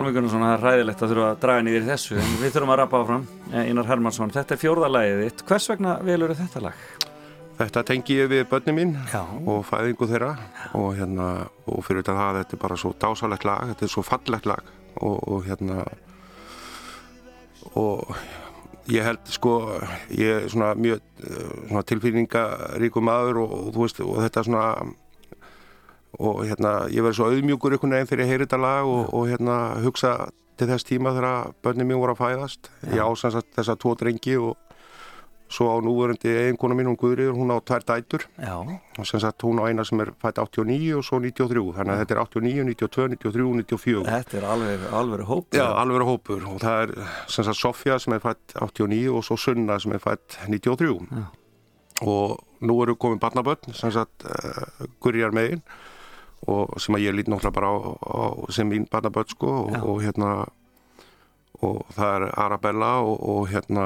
Það 0.01 0.47
er 0.55 0.63
ræðilegt 0.65 1.01
að 1.03 1.11
þurfa 1.11 1.29
að 1.29 1.39
draga 1.43 1.63
niður 1.65 1.83
í 1.83 1.89
þessu 1.91 2.15
en 2.17 2.31
við 2.41 2.53
þurfum 2.55 2.71
að 2.73 2.79
rappa 2.81 3.01
áfram 3.03 3.25
Eh, 3.51 3.67
Einar 3.67 3.87
Hermansson, 3.89 4.31
þetta 4.31 4.55
er 4.55 4.59
fjórða 4.61 4.87
lagið 4.87 5.21
þitt 5.25 5.41
hvers 5.49 5.65
vegna 5.67 5.95
velur 6.07 6.31
þetta 6.39 6.61
lag? 6.63 6.83
Þetta 7.59 7.81
tengi 7.83 8.15
ég 8.15 8.29
við 8.31 8.45
börni 8.47 8.73
mín 8.77 8.93
Já. 9.11 9.25
og 9.45 9.65
fæðingu 9.67 10.07
þeirra 10.07 10.29
og 10.79 10.93
hérna 10.95 11.25
og 11.67 11.83
fyrir 11.83 11.99
þetta 11.99 12.15
það 12.15 12.39
þetta 12.39 12.55
er 12.55 12.61
bara 12.63 12.77
svo 12.79 12.93
dásalegt 13.03 13.45
lag 13.45 13.65
þetta 13.73 13.85
er 13.85 13.91
svo 13.91 14.03
fallegt 14.07 14.47
lag 14.47 14.71
og, 15.03 15.17
og 15.27 15.43
hérna 15.49 15.83
og 17.75 18.15
ég 18.89 19.03
held 19.05 19.27
sko 19.35 19.57
ég 20.15 20.45
er 20.45 20.47
svona 20.49 20.71
mjög 20.79 21.03
eh, 21.27 21.53
svona 21.67 21.83
tilfinningaríku 21.91 23.03
maður 23.03 23.43
og, 23.43 23.57
og 23.59 23.69
þú 23.75 23.83
veist 23.83 24.01
og 24.07 24.17
þetta 24.23 24.45
svona 24.47 24.65
og 26.20 26.43
hérna 26.45 26.74
ég 26.91 27.05
verði 27.05 27.20
svo 27.20 27.30
auðmjúkur 27.32 27.78
einhvern 27.78 27.95
veginn 27.95 28.09
þegar 28.09 28.26
ég 28.26 28.34
heyri 28.34 28.47
þetta 28.47 28.62
lag 28.62 28.89
og, 28.89 29.14
og 29.16 29.30
hérna 29.32 29.59
hugsa 29.86 30.16
til 30.59 30.68
þess 30.70 30.86
tíma 30.86 31.14
þegar 31.16 31.53
börnin 31.64 31.88
mín 31.89 32.01
voru 32.01 32.14
að 32.16 32.22
fæðast. 32.26 32.70
Ég 32.91 32.99
á 33.01 33.09
sem 33.18 33.32
sagt 33.34 33.55
þessa 33.55 33.78
tvo 33.80 33.95
drengi 33.97 34.36
og 34.38 34.57
svo 35.51 35.68
á 35.68 35.76
núverandi 35.84 36.32
eiginkona 36.32 36.76
mín 36.78 36.88
hún 36.88 36.97
Guðriður, 36.99 37.36
hún 37.36 37.51
á 37.51 37.59
tvær 37.59 37.84
dætur. 37.84 38.24
Já, 38.39 38.55
og 38.62 39.07
sem 39.07 39.20
sagt 39.20 39.43
hún 39.43 39.59
á 39.59 39.68
eina 39.68 39.84
sem 39.88 39.99
er 39.99 40.14
fætt 40.22 40.39
89 40.39 40.93
og 40.95 41.03
svo 41.03 41.20
93 41.20 41.66
þannig 41.76 41.93
að 41.95 42.01
þetta 42.03 42.16
er 42.16 42.22
89, 42.24 42.64
92, 42.72 43.09
93, 43.18 43.49
94 43.66 44.05
þetta 44.07 44.39
er 44.39 44.47
alveg, 44.53 44.86
alveg 45.01 45.26
hóp 45.28 45.57
Já, 45.57 45.66
alveg 45.82 46.07
hópur. 46.07 46.47
Og 46.53 46.62
það 46.64 46.86
er 46.86 47.12
sem 47.28 47.47
sagt 47.47 47.59
Sofja 47.59 47.99
sem 47.99 48.16
er 48.16 48.24
fætt 48.24 48.55
89 48.55 49.12
og 49.12 49.26
svo 49.28 49.39
Sunna 49.39 49.80
sem 49.82 49.95
er 49.97 50.03
fætt 50.03 50.39
93 50.47 50.93
Já. 51.12 51.26
og 52.01 52.39
nú 52.62 52.78
eru 52.86 52.95
komin 52.95 53.20
barnaböld 53.20 53.68
sem 53.76 53.91
sagt 53.91 54.24
uh, 54.24 54.88
Gurjar 55.03 55.34
megin 55.36 55.66
og 56.47 56.79
sem 56.81 56.95
að 56.97 57.03
ég 57.05 57.15
lít 57.15 57.27
náttúrulega 57.29 57.53
bara 57.53 57.69
á, 57.69 57.77
á 58.01 58.23
sem 58.49 58.69
mín 58.69 58.87
barnaböld 58.89 59.29
sko 59.29 59.51
og, 59.65 59.71
Já. 59.75 59.81
og 59.83 60.01
hérna 60.01 60.31
og 61.61 61.83
það 61.93 62.15
er 62.15 62.23
Arabella 62.41 62.93
og, 63.05 63.19
og 63.29 63.49
hérna 63.51 63.85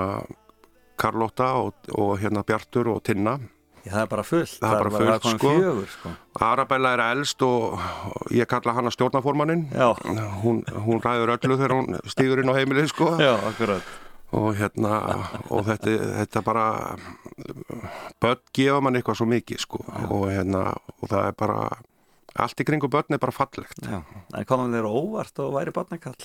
Carlotta 0.97 1.49
og, 1.59 1.73
og 1.91 2.13
hérna 2.21 2.43
Bjartur 2.47 2.87
og 2.93 3.01
Tinna. 3.03 3.33
Já, 3.85 3.91
það 3.91 4.01
er 4.01 4.07
bara 4.09 4.23
fullt 4.25 4.53
Það 4.61 4.71
er 4.75 4.79
bara 4.79 4.91
fullt, 4.95 5.25
sko. 5.35 5.49
fjögur, 5.59 5.89
sko. 5.91 6.11
Arabella 6.41 6.93
er 6.95 7.03
elst 7.11 7.43
og 7.45 7.83
ég 8.33 8.47
kalla 8.49 8.73
hana 8.73 8.89
stjórnaformannin 8.89 9.67
Já, 9.75 9.91
hún, 10.41 10.63
hún 10.87 11.03
ræður 11.03 11.35
öllu 11.35 11.57
þegar 11.59 11.75
hún 11.75 11.99
stígur 12.09 12.41
inn 12.41 12.49
á 12.49 12.55
heimilið 12.57 12.87
sko. 12.89 13.11
Já, 13.21 13.35
akkurat. 13.51 13.83
Og 14.33 14.55
hérna 14.57 15.03
og 15.53 15.67
þetta, 15.67 15.93
þetta 16.23 16.41
bara 16.47 16.65
börn 18.23 18.41
gefa 18.57 18.79
mann 18.81 18.97
eitthvað 18.97 19.19
svo 19.19 19.27
mikið 19.29 19.61
sko. 19.61 19.83
Og 20.09 20.25
hérna 20.31 20.63
og 20.73 21.05
það 21.11 21.27
er 21.29 21.37
bara 21.43 21.59
allt 22.35 22.59
í 22.61 22.65
kringu 22.67 22.89
börn 22.91 23.15
er 23.15 23.21
bara 23.21 23.35
fallegt. 23.35 23.79
Já, 23.85 24.01
en 24.35 24.45
komum 24.49 24.73
þeir 24.75 24.87
óvart 24.89 25.39
og 25.43 25.53
væri 25.55 25.73
barnakall? 25.75 26.17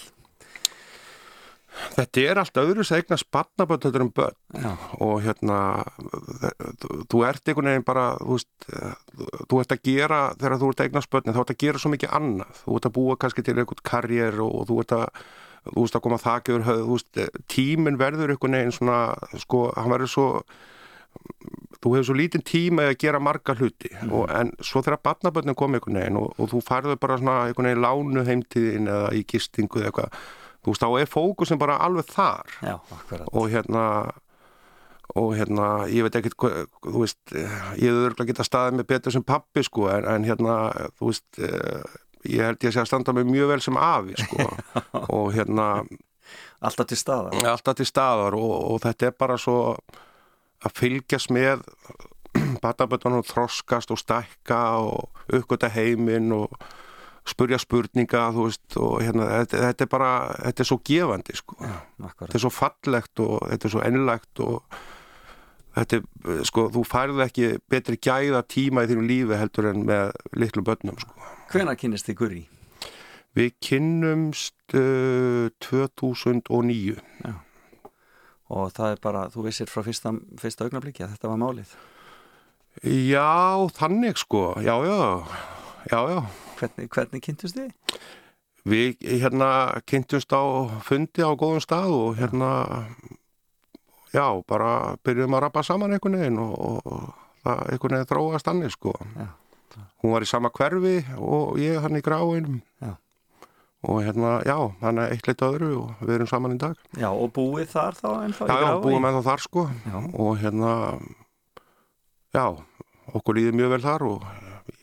Þetta 1.95 2.23
er 2.27 2.39
allt 2.43 2.59
öðru 2.61 2.83
segna 2.85 3.17
sparnaböld 3.21 3.85
þetta 3.87 4.01
um 4.03 4.11
börn. 4.13 4.35
Já, 4.59 4.73
og 5.01 5.21
hérna 5.23 5.59
þú- 7.09 7.23
ert 7.29 7.47
einhvern 7.47 7.71
veginn 7.71 7.87
bara 7.87 8.07
þú 8.19 8.35
veist, 8.35 8.67
þú 9.47 9.61
ert 9.63 9.75
að 9.77 9.83
gera 9.87 10.19
þegar 10.35 10.59
þú 10.59 10.71
ert 10.73 10.81
að 10.83 10.89
eignast 10.89 11.11
börn 11.15 11.31
þá 11.31 11.41
ert 11.45 11.55
að 11.55 11.61
gera 11.63 11.79
svo 11.79 11.93
mikið 11.95 12.17
annað. 12.19 12.59
Þú 12.65 12.77
ert 12.77 12.89
að 12.91 12.97
búa 12.99 13.17
kannski 13.17 13.45
til 13.47 13.55
einhvern 13.55 13.85
karriér 13.87 14.41
og, 14.43 14.51
og 14.61 14.67
þú 14.69 14.81
ert 14.83 14.97
að 14.99 15.07
þú 15.71 15.85
veist 15.85 15.97
að 15.97 16.05
koma 16.09 16.19
þakki 16.19 16.53
yfir 16.57 16.67
höfð 16.67 16.85
þú 16.85 16.99
veist, 16.99 17.23
tíminn 17.55 18.01
verður 18.01 18.35
einhvern 18.35 18.59
veginn 18.59 18.73
svona 18.77 18.99
sko, 19.39 19.63
hann 19.77 19.93
verður 19.95 20.09
svo 20.11 20.27
þú 21.81 21.95
hefur 21.95 22.09
svo 22.11 22.17
lítinn 22.19 22.45
tíma 22.47 22.89
að 22.91 22.99
gera 23.03 23.21
marga 23.23 23.55
hluti 23.57 23.91
og, 24.09 24.27
en 24.35 24.53
svo 24.61 24.83
þegar 24.85 25.03
barnaböndin 25.07 25.59
kom 25.59 25.77
einhvern 25.77 26.01
veginn 26.01 26.21
og, 26.21 26.33
og 26.37 26.51
þú 26.53 26.63
færður 26.67 27.01
bara 27.01 27.19
svona 27.21 27.37
einhvern 27.49 27.71
veginn 27.71 27.85
lánu 27.85 28.25
heimtíðin 28.29 28.91
eða 28.91 29.13
í 29.17 29.23
gistingu 29.29 29.81
eða 29.81 29.91
eitthvað 29.91 30.19
þú 30.61 30.75
veist, 30.75 30.83
þá 30.85 30.91
er 31.01 31.09
fókusin 31.09 31.61
bara 31.61 31.79
alveg 31.81 32.11
þar. 32.13 32.59
Já, 32.61 32.75
og 33.33 33.47
hérna 33.53 33.85
og 35.19 35.33
hérna, 35.35 35.71
ég 35.91 36.05
veit 36.07 36.21
ekkert 36.21 36.37
þú 36.39 37.01
veist, 37.01 37.19
ég 37.33 37.89
hefur 37.89 38.13
örgulega 38.13 38.31
getað 38.31 38.47
staðið 38.47 38.77
mig 38.79 38.87
betur 38.93 39.15
sem 39.17 39.25
pappi 39.27 39.65
sko, 39.67 39.89
en, 39.91 40.07
en 40.07 40.27
hérna 40.29 40.59
þú 41.01 41.09
veist, 41.09 41.27
eh, 41.43 41.97
ég 42.31 42.47
held 42.47 42.69
ég 42.69 42.77
sé 42.77 42.85
að 42.85 42.93
standa 42.93 43.15
mig 43.17 43.27
mjög 43.27 43.51
vel 43.55 43.65
sem 43.65 43.81
afi 43.81 44.15
sko. 44.21 44.47
Og 45.17 45.33
hérna, 45.35 45.83
Alltaf 46.61 46.91
til 46.91 46.99
staða 47.01 47.33
alltaf 47.49 47.79
til 47.79 47.89
staðar 47.89 48.37
og, 48.37 48.53
og 48.71 48.83
þetta 48.85 49.09
er 49.09 49.15
bara 49.19 49.39
svo 49.41 49.57
að 50.67 50.77
fylgjast 50.77 51.33
með 51.35 51.65
batabötunum 52.65 53.25
þroskast 53.27 53.91
og 53.95 54.01
stækka 54.01 54.61
og 54.85 55.25
uppgöta 55.33 55.71
heiminn 55.73 56.31
og 56.37 56.55
spurja 57.29 57.59
spurninga, 57.61 58.31
veist 58.35 58.77
og 58.81 59.03
hérna, 59.05 59.27
þetta, 59.43 59.65
þetta 59.67 59.85
er 59.85 59.91
bara, 59.93 60.13
þetta 60.47 60.65
er 60.65 60.69
svo 60.71 60.79
gefandi 60.87 61.37
sko 61.39 61.59
Já, 61.61 61.75
akkurat 62.07 62.23
þetta 62.25 62.39
er 62.39 62.45
svo 62.45 62.53
fallegt 62.55 63.23
og 63.25 63.37
þetta 63.51 63.69
er 63.69 63.75
svo 63.75 63.83
ennlegt 63.87 64.43
og 64.45 64.79
þetta 65.77 65.99
er, 66.01 66.41
sko, 66.49 66.67
þú 66.75 66.85
færði 66.89 67.27
ekki 67.27 67.51
betri 67.71 68.01
gæða 68.01 68.41
tíma 68.51 68.87
í 68.87 68.91
þínu 68.91 69.05
lífi 69.11 69.39
heldur 69.39 69.71
en 69.71 69.85
með 69.87 70.17
litlu 70.41 70.65
börnum, 70.67 70.99
sko. 71.03 71.29
Hvenær 71.53 71.79
kynist 71.79 72.09
þið 72.09 72.19
Guri? 72.23 72.43
Við 73.39 73.53
kynnumst 73.63 74.75
uh, 74.75 75.47
2009. 75.63 76.97
Og 78.51 78.73
það 78.75 78.97
er 78.97 79.01
bara, 79.03 79.25
þú 79.31 79.47
vissir 79.47 79.71
frá 79.71 79.85
fyrsta, 79.87 80.13
fyrsta 80.41 80.67
augnablikki 80.67 81.05
að 81.07 81.15
þetta 81.15 81.31
var 81.31 81.41
málið 81.41 81.75
Já, 82.87 83.67
þannig, 83.77 84.17
sko, 84.23 84.55
já, 84.63 84.73
já, 84.87 85.27
já, 85.91 85.99
já. 86.09 86.21
Hvernig, 86.61 86.87
hvernig 86.95 87.25
kynntust 87.25 87.59
þið? 87.59 87.99
Við 88.71 89.03
hérna 89.21 89.49
kynntumst 89.89 90.31
á 90.33 90.43
fundi 90.85 91.25
á 91.25 91.35
góðum 91.35 91.61
stað 91.65 91.93
og 91.97 92.17
hérna, 92.21 92.51
já, 94.15 94.25
bara 94.49 94.95
byrjuðum 95.05 95.37
að 95.37 95.45
rappa 95.47 95.65
saman 95.67 95.97
einhvern 95.97 96.21
veginn 96.21 96.41
og, 96.41 96.57
og 96.61 97.05
það 97.43 97.63
einhvern 97.75 97.97
veginn 97.99 98.11
þróast 98.13 98.51
annir, 98.53 98.73
sko. 98.73 98.95
Já. 99.19 99.29
Hún 100.01 100.15
var 100.15 100.25
í 100.25 100.31
sama 100.31 100.51
hverfi 100.55 100.97
og 101.19 101.59
ég 101.61 101.83
hann 101.83 101.99
í 101.99 102.05
gráinum. 102.05 102.63
Já. 102.81 102.95
Og 103.89 104.03
hérna, 104.05 104.35
já, 104.45 104.57
hann 104.83 104.99
er 105.01 105.15
eitt 105.15 105.25
leitt 105.31 105.41
öðru 105.41 105.71
og 105.87 106.01
við 106.05 106.19
erum 106.19 106.29
saman 106.29 106.53
í 106.53 106.59
dag. 106.61 106.75
Já, 107.01 107.09
og 107.09 107.31
búið 107.33 107.71
þar 107.73 107.97
þá 107.97 108.09
ennþá 108.27 108.49
Já, 108.51 108.57
já, 108.61 108.73
búum 108.85 109.07
ennþá 109.09 109.23
þar, 109.31 109.41
sko. 109.47 109.65
Já. 109.89 109.97
Og 110.21 110.35
hérna, 110.43 110.73
já, 112.37 112.45
okkur 113.17 113.39
líður 113.39 113.57
mjög 113.57 113.73
vel 113.75 113.81
þar 113.87 114.05
og 114.11 114.29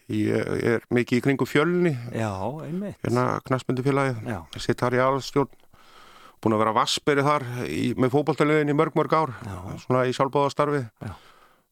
ég 0.09 0.65
er 0.73 0.87
mikið 0.97 1.19
í 1.19 1.23
kringu 1.27 1.45
fjölni, 1.45 1.93
Já, 2.15 2.31
einmitt 2.65 2.97
hérna 3.05 3.27
knastmyndu 3.45 3.85
félagið. 3.85 4.21
Já, 4.25 4.39
Ég 4.55 4.65
sitt 4.65 4.81
þar 4.81 4.97
í 4.97 5.01
aðalstjórn 5.03 5.53
búin 6.41 6.53
að 6.57 6.61
vera 6.63 6.73
vassberi 6.77 7.23
þar 7.25 7.45
í, 7.65 7.83
með 7.97 8.11
fótballtaliðin 8.13 8.69
í 8.73 8.75
mörg 8.77 8.97
mörg 8.97 9.13
ár 9.17 9.31
Já. 9.45 9.55
svona 9.85 10.03
í 10.09 10.13
sjálfbóðastarfi 10.17 10.83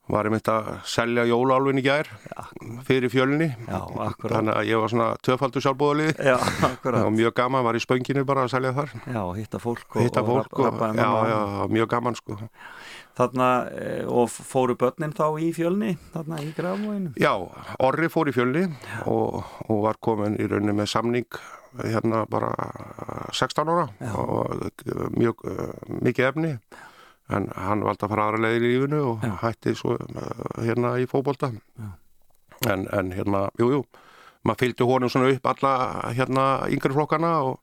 Já. 0.06 0.12
var 0.14 0.28
ég 0.28 0.34
mynd 0.36 0.50
að 0.52 0.68
selja 0.86 1.24
jólálfin 1.26 1.80
í 1.80 1.84
gær 1.84 2.10
Já. 2.10 2.44
fyrir 2.86 3.10
fjölni. 3.10 3.48
Já, 3.66 3.80
þannig 4.22 4.54
að 4.54 4.70
ég 4.70 4.82
var 4.82 4.92
svona 4.92 5.08
Já, 6.16 6.36
það 6.36 6.68
akkurat. 6.70 7.06
Var 7.06 7.16
mjög 7.16 7.34
gaman, 7.40 7.66
var 7.66 7.78
í 7.78 7.82
spönginu 7.82 8.26
bara 8.28 8.46
að 8.46 8.54
selja 8.54 8.74
þar. 8.76 8.94
Já, 9.06 9.22
hitta 9.40 9.62
fólk 9.62 9.96
og, 9.96 10.02
hitta 10.02 10.22
og 10.22 10.30
fólk 10.30 10.60
og, 10.60 10.64
rabba 10.70 10.90
um 10.90 11.02
já, 11.02 11.10
já, 11.32 11.66
mjög 11.74 11.90
gaman 11.96 12.18
sko. 12.18 12.38
Þarna, 13.16 13.50
eh, 13.72 14.04
og 14.04 14.28
fóru 14.28 14.74
börnin 14.76 15.14
þá 15.16 15.40
í 15.40 15.46
fjölni 15.56 15.94
Þarna 16.12 16.40
í 16.44 16.50
grafvóinu 16.52 17.14
já, 17.16 17.32
Orri 17.80 18.10
fór 18.12 18.28
í 18.28 18.34
fjölni 18.36 18.66
og, 19.08 19.40
og 19.72 19.78
var 19.86 19.96
komin 20.04 20.36
í 20.36 20.44
rauninni 20.44 20.74
með 20.76 20.90
samning 20.92 21.38
hérna 21.84 22.26
bara 22.28 22.52
16 23.32 23.68
ára 23.68 23.88
Já. 24.00 24.12
og 24.16 25.16
mjög 25.16 25.44
uh, 25.44 25.72
mikið 26.02 26.28
efni 26.30 26.52
en 27.34 27.48
hann 27.58 27.82
valdi 27.86 28.06
að 28.06 28.12
fara 28.14 28.26
aðra 28.30 28.42
leiðir 28.46 28.66
í 28.68 28.72
lífinu 28.76 29.00
og 29.12 29.24
Já. 29.26 29.32
hætti 29.42 29.74
svo 29.78 29.96
uh, 29.98 30.62
hérna 30.62 30.96
í 31.02 31.06
fótbolta 31.10 31.50
Já. 31.52 31.88
en, 32.72 32.86
en 32.92 33.10
hérna, 33.16 33.48
jú, 33.58 33.70
jú 33.78 33.84
maður 34.46 34.62
fylgdi 34.62 34.86
honum 34.86 35.10
svona 35.10 35.32
upp 35.34 35.48
alla 35.50 35.72
hérna 36.14 36.44
yngri 36.70 36.94
flokkana 36.94 37.32
og 37.48 37.56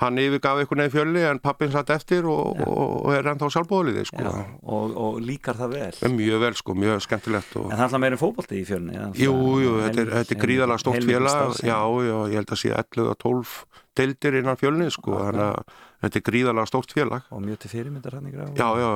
hann 0.00 0.16
yfirgaf 0.20 0.56
einhvern 0.62 0.80
veginn 0.80 0.92
fjölni 0.94 1.22
en 1.28 1.38
pappin 1.44 1.72
satt 1.72 1.90
eftir 1.92 2.24
og, 2.28 2.56
Já. 2.60 2.64
og, 2.68 3.08
er 3.12 3.26
ennþá 3.32 3.50
sjálfbóðliði 3.52 4.04
sko. 4.08 4.30
Og, 4.62 4.94
og 4.96 5.18
líkar 5.24 5.58
það 5.58 5.74
vel 5.74 5.98
Er 6.08 6.14
mjög 6.14 6.40
vel 6.44 6.54
sko, 6.56 6.76
mjög 6.76 7.02
skemmtilegt 7.04 7.56
og 7.60 7.66
En 7.66 7.74
það 7.74 7.82
er 7.82 7.86
alltaf 7.88 8.02
meira 8.06 8.20
fótbolti 8.20 8.60
í 8.60 8.64
fjölni 8.68 8.96
eða 8.96 9.10
Jú, 9.20 9.34
það- 9.36 9.60
jú, 9.64 9.74
þetta 9.84 10.04
er, 10.04 10.12
er 10.22 10.40
gríðalega 10.44 10.94
félag, 10.96 11.34
starfsemi. 11.34 11.68
já, 11.72 11.80
já, 12.08 12.16
ég 12.32 12.40
held 12.40 12.54
að 12.56 12.60
sé 12.62 12.72
11 12.76 13.10
og 13.12 13.18
12 13.26 13.54
deildir 14.00 14.38
innan 14.40 14.56
fjölni, 14.60 14.88
sko, 14.94 15.18
þannig 15.20 15.46
að 15.50 15.78
þetta 16.00 16.18
er 16.20 16.24
gríðalega 16.26 16.70
stórt 16.70 16.92
félag. 16.96 17.28
Og 17.30 17.42
mjög 17.44 17.62
til 17.62 17.70
fyrirmyndar 17.74 18.16
hann 18.16 18.28
grafvóinu 18.32 18.58
Já, 18.58 18.68
já, 18.80 18.90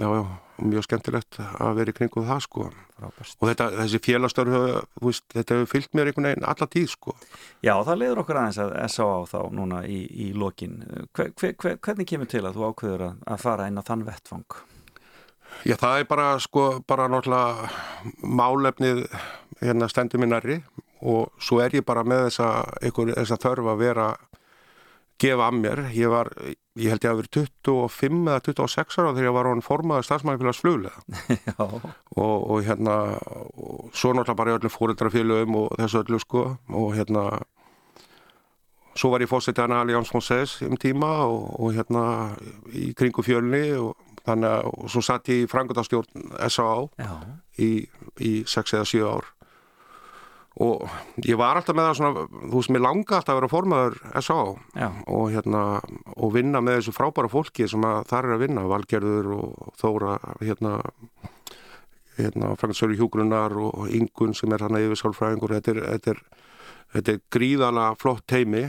já, 0.00 0.08
já, 0.16 0.22
mjög 0.70 0.86
skemmtilegt 0.86 1.38
að 1.40 1.78
vera 1.80 1.92
í 1.92 1.96
kringum 1.96 2.26
það, 2.28 2.42
sko. 2.46 2.66
Frábært. 3.00 3.36
Og 3.38 3.50
þetta, 3.50 3.68
þessi 3.78 4.00
veist, 5.00 5.24
þetta 5.32 5.56
hefur 5.56 5.70
fyllt 5.70 5.94
mér 5.96 6.10
einhvern 6.10 6.28
veginn 6.30 6.48
alla 6.52 6.68
tíð, 6.74 6.88
sko. 6.94 7.14
Já, 7.64 7.74
það 7.86 8.02
leiður 8.02 8.22
okkur 8.24 8.40
aðeins 8.42 8.60
að 8.60 8.74
S.A.A. 8.86 9.22
þá 9.30 9.40
núna 9.56 9.84
í, 9.88 10.00
í 10.10 10.32
lokin. 10.36 10.82
Hver, 11.16 11.32
hver, 11.40 11.54
hver, 11.56 11.78
hvernig 11.80 12.10
kemur 12.10 12.28
til 12.30 12.44
að 12.44 12.58
þú 12.58 12.68
ákveður 12.68 13.06
að, 13.08 13.24
að 13.32 13.42
fara 13.46 13.70
inn 13.70 13.80
á 13.80 13.88
þann 13.88 14.04
vettvang? 14.08 14.60
Já, 15.66 15.74
það 15.76 15.98
er 15.98 16.06
bara, 16.08 16.28
sko, 16.40 16.66
bara 16.88 17.08
náttúrulega 17.10 17.70
málefnið 18.22 19.06
hérna 19.60 19.88
stendur 19.90 20.22
mér 20.22 20.34
nærri 20.36 20.58
og 21.00 21.32
svo 21.40 21.60
er 21.64 21.74
ég 21.74 21.84
bara 21.86 22.04
með 22.06 22.28
þessa, 22.28 22.50
einhver, 22.80 23.14
þessa 23.16 23.40
þörf 23.40 23.70
að 23.72 23.82
vera 23.82 24.06
gefa 25.20 25.46
að 25.50 25.58
mér. 25.60 25.82
Ég 25.94 26.10
var, 26.12 26.30
ég 26.80 26.92
held 26.92 27.04
ég 27.04 27.12
að 27.12 27.20
vera 27.20 27.32
25 27.36 28.20
eða 28.24 28.42
26 28.48 28.98
ára 29.00 29.14
þegar 29.14 29.28
ég 29.28 29.36
var 29.36 29.48
hann 29.50 29.64
formaður 29.64 30.08
stafsmæðifélags 30.08 30.60
fluglega 30.64 30.98
og, 31.68 32.36
og 32.50 32.58
hérna 32.66 32.98
og 33.54 33.90
svo 33.92 34.14
náttúrulega 34.14 34.38
bara 34.40 34.54
í 34.54 34.58
öllum 34.58 34.74
fóreldrafélögum 34.74 35.58
og 35.62 35.72
þessu 35.80 36.04
öllu 36.04 36.20
sko 36.22 36.44
og 36.68 36.94
hérna 36.98 37.24
svo 38.98 39.12
var 39.12 39.24
ég 39.24 39.30
fórsetið 39.30 39.66
hana 39.66 39.82
Allianz 39.84 40.12
Moses 40.14 40.56
um 40.66 40.78
tíma 40.80 41.10
og, 41.26 41.50
og 41.60 41.74
hérna 41.76 42.04
í 42.74 42.90
kringu 42.98 43.24
fjölni 43.24 43.64
og 43.80 43.94
þannig 44.26 44.50
að 44.50 44.70
og 44.70 44.88
svo 44.92 45.02
satt 45.04 45.30
ég 45.32 45.44
í 45.44 45.50
frangotastjórn 45.50 46.32
S.A.A. 46.48 46.88
Í 47.60 48.32
6 48.48 48.76
eða 48.76 48.88
7 48.88 49.06
ár 49.08 49.30
og 50.60 50.84
ég 51.24 51.38
var 51.40 51.56
alltaf 51.56 51.76
með 51.76 51.88
það 51.88 51.98
svona, 51.98 52.24
þú 52.50 52.54
veist, 52.58 52.72
mér 52.74 52.84
langa 52.84 53.16
alltaf 53.16 53.32
að 53.32 53.38
vera 53.40 53.50
formaður 53.50 53.98
já, 54.76 54.88
og 55.08 55.26
hérna, 55.32 55.64
og 56.16 56.34
vinna 56.36 56.60
með 56.64 56.80
þessu 56.80 56.96
frábæra 56.96 57.32
fólki 57.32 57.68
sem 57.70 57.86
þar 58.10 58.28
er 58.28 58.36
að 58.36 58.42
vinna, 58.44 58.66
Valgerður 58.68 59.30
og 59.38 59.76
Þóra, 59.80 60.18
hérna 60.42 60.78
hérna, 62.20 62.54
Franksölu 62.60 62.96
Hjúgrunnar 62.98 63.54
og 63.56 63.88
Ingun 63.94 64.34
sem 64.36 64.52
er 64.52 64.64
hann 64.64 64.76
að 64.76 64.88
yfirsálfræðingur 64.88 65.56
þetta 65.56 65.74
er, 65.74 65.80
þetta 65.94 66.14
er, 66.14 66.22
þetta 66.96 67.14
er 67.14 67.22
gríðala 67.36 67.86
flott 68.00 68.26
teimi 68.30 68.64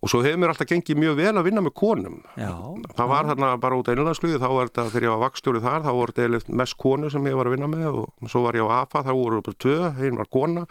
og 0.00 0.08
svo 0.08 0.22
hefur 0.24 0.40
mér 0.40 0.52
alltaf 0.54 0.68
gengið 0.70 1.00
mjög 1.00 1.16
vel 1.18 1.32
að 1.36 1.46
vinna 1.48 1.62
með 1.64 1.74
konum 1.76 2.18
já 2.40 2.50
það 2.96 3.10
var 3.12 3.30
þarna 3.30 3.50
bara 3.60 3.80
út 3.80 3.90
einlandsluði 3.92 4.40
þá 4.40 4.48
var 4.48 4.70
þetta 4.70 4.86
þegar 4.88 5.06
ég 5.06 5.14
var 5.14 5.24
vakstjórið 5.26 5.66
þar 5.68 5.86
þá 5.86 5.90
voru 5.98 6.16
þetta 6.16 6.58
mest 6.62 6.78
konu 6.80 7.10
sem 7.12 7.30
ég 7.30 7.40
var 7.40 7.50
að 7.50 7.56
vinna 7.56 7.70
með 7.70 7.98
og 8.02 8.30
svo 8.32 8.44
var 8.46 8.58
ég 8.58 8.68
á 8.68 8.80
AFA, 8.80 9.04
þá 9.04 9.12
voru 9.12 9.42
bara 9.44 9.60
tvö 9.66 9.78
einn 9.90 10.20
var 10.20 10.30
kona 10.32 10.66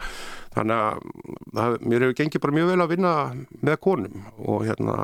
þannig 0.56 0.86
að 0.86 1.04
það, 1.54 1.76
mér 1.86 2.06
hefur 2.06 2.18
gengið 2.22 2.44
bara 2.46 2.58
mjög 2.58 2.72
vel 2.72 2.80
að 2.84 2.94
vinna 2.96 3.12
með 3.60 3.78
konum 3.86 4.24
og 4.40 4.66
hérna 4.66 4.96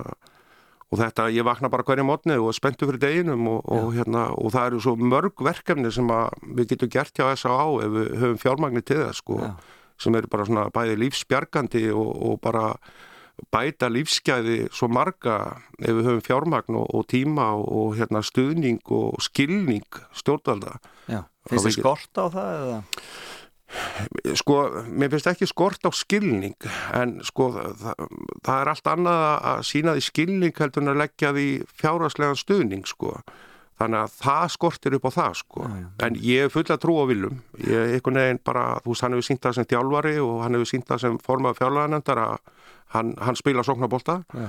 og 0.86 1.00
þetta, 1.00 1.26
ég 1.34 1.46
vakna 1.46 1.70
bara 1.70 1.84
hverja 1.86 2.06
mótni 2.06 2.36
og 2.38 2.54
spenntu 2.54 2.86
fyrir 2.86 3.02
deginum 3.02 3.48
og, 3.50 3.64
og, 3.74 3.88
hérna, 3.96 4.28
og 4.38 4.52
það 4.54 4.68
eru 4.70 4.82
svo 4.84 4.94
mörg 5.00 5.42
verkefni 5.42 5.90
sem 5.94 6.10
að 6.14 6.46
við 6.58 6.70
getum 6.74 6.92
gert 6.94 7.18
hjá 7.18 7.32
S.A.A. 7.32 7.66
ef 7.82 7.96
við 7.96 8.12
höfum 8.22 8.38
fjármagni 8.42 8.82
til 8.86 9.00
það 9.02 9.16
sko, 9.18 9.40
Já. 9.42 9.50
sem 10.06 10.18
eru 10.18 10.30
bara 10.30 10.46
svona 10.46 10.68
bæði 10.74 11.00
lífsbjargandi 11.02 11.82
og, 11.90 12.12
og 12.30 12.38
bara 12.44 12.68
bæta 13.52 13.88
lífsgæði 13.92 14.58
svo 14.72 14.88
marga 14.88 15.36
ef 15.78 15.90
við 15.92 16.06
höfum 16.08 16.22
fjármagn 16.24 16.78
og, 16.80 16.86
og 16.96 17.06
tíma 17.12 17.50
og, 17.58 17.66
og 17.68 17.96
hérna, 17.98 18.22
stuðning 18.24 18.80
og 18.96 19.20
skilning 19.24 19.84
stjórnvalda. 20.16 20.78
Finnst 21.50 21.68
við- 21.68 21.78
skort 21.80 22.20
á 22.20 22.24
það 22.32 22.52
eða? 22.60 22.78
Sko, 24.38 24.56
mér 24.94 25.10
finnst 25.10 25.26
ekki 25.26 25.46
skort 25.50 25.82
á 25.82 25.90
skilning 25.90 26.54
en 26.94 27.16
sko 27.26 27.48
það, 27.56 28.04
það 28.46 28.60
er 28.62 28.70
allt 28.72 28.90
annað 28.92 29.24
að 29.50 29.62
sína 29.66 29.94
því 29.96 30.04
skilning 30.06 30.54
heldur 30.60 30.84
en 30.84 30.92
að 30.94 31.00
leggja 31.02 31.32
því 31.34 31.46
fjárhagslegan 31.80 32.38
stuðning 32.40 32.86
sko. 32.86 33.16
Þannig 33.76 34.06
að 34.06 34.12
það 34.22 34.44
skortir 34.54 34.94
upp 34.96 35.04
á 35.04 35.16
það 35.18 35.34
sko. 35.42 35.64
Já, 35.66 35.74
já. 35.82 35.88
En 36.06 36.14
ég 36.24 36.46
er 36.46 36.52
full 36.54 36.64
að 36.72 36.78
trúa 36.80 37.02
á 37.04 37.10
viljum. 37.10 37.40
Ég 37.60 37.74
er 37.76 37.90
einhvern 37.98 38.20
veginn 38.22 38.40
bara, 38.48 38.62
þú 38.80 38.94
veist, 38.94 39.04
hann 39.04 39.16
hefur 39.18 39.26
sínt 39.28 39.42
það 39.44 39.58
sem 39.58 39.68
þjálfari 39.74 40.14
og 40.24 40.38
hann 40.46 40.56
hefur 40.56 40.70
sínt 40.70 40.86
það 40.88 41.02
sem 41.02 41.18
formað 41.26 41.58
fjárlaganendar 41.58 42.22
að 42.22 42.38
hann, 42.94 43.14
hann 43.18 43.36
spila 43.36 43.62
sóknabólta 43.66 44.20
Já. 44.34 44.46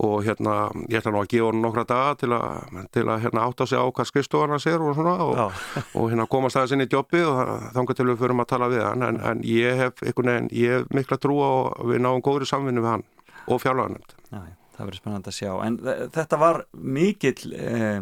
og 0.00 0.22
hérna, 0.24 0.70
ég 0.88 1.00
ætla 1.00 1.12
nú 1.12 1.20
að 1.22 1.30
gefa 1.32 1.48
hann 1.50 1.62
nokkra 1.64 1.84
daga 1.90 2.14
til 2.20 2.30
að, 2.36 2.84
til 2.94 3.04
að 3.10 3.24
hérna, 3.24 3.46
átta 3.50 3.66
sig 3.66 3.78
á 3.80 3.84
hvað 3.90 4.08
skrifstofan 4.12 4.54
hans 4.54 4.66
er 4.70 4.80
og 4.84 4.94
svona 4.96 5.16
og, 5.24 5.34
Já. 5.36 5.46
og 5.98 6.06
hérna 6.12 6.28
komast 6.30 6.56
aðeins 6.60 6.76
inn 6.78 6.84
í 6.86 6.90
jobbið 6.92 7.26
og 7.32 7.66
þangar 7.74 7.98
til 7.98 8.06
við 8.12 8.20
förum 8.22 8.44
að 8.44 8.50
tala 8.54 8.70
við 8.72 8.84
hann 8.86 9.02
en, 9.08 9.20
en 9.32 9.42
ég 9.44 9.82
hef 9.84 10.04
einhvern 10.06 10.32
veginn, 10.34 10.52
ég 10.54 10.78
hef 10.78 10.94
mikla 11.00 11.18
trú 11.20 11.40
á 11.42 11.50
að 11.74 11.92
við 11.94 12.04
náum 12.06 12.22
góðri 12.24 12.48
samvinnu 12.48 12.84
við 12.86 12.94
hann 12.94 13.06
og 13.50 13.60
fjárlaganend. 13.64 14.14
Já, 14.30 14.38
já, 14.44 14.54
það 14.76 14.86
verður 14.86 15.02
spennandi 15.02 15.32
að 15.34 15.38
sjá 15.40 15.52
en 15.66 15.80
þe- 15.84 15.98
þetta 16.14 16.38
var 16.40 16.62
mikill 16.76 17.54
eh, 17.58 18.00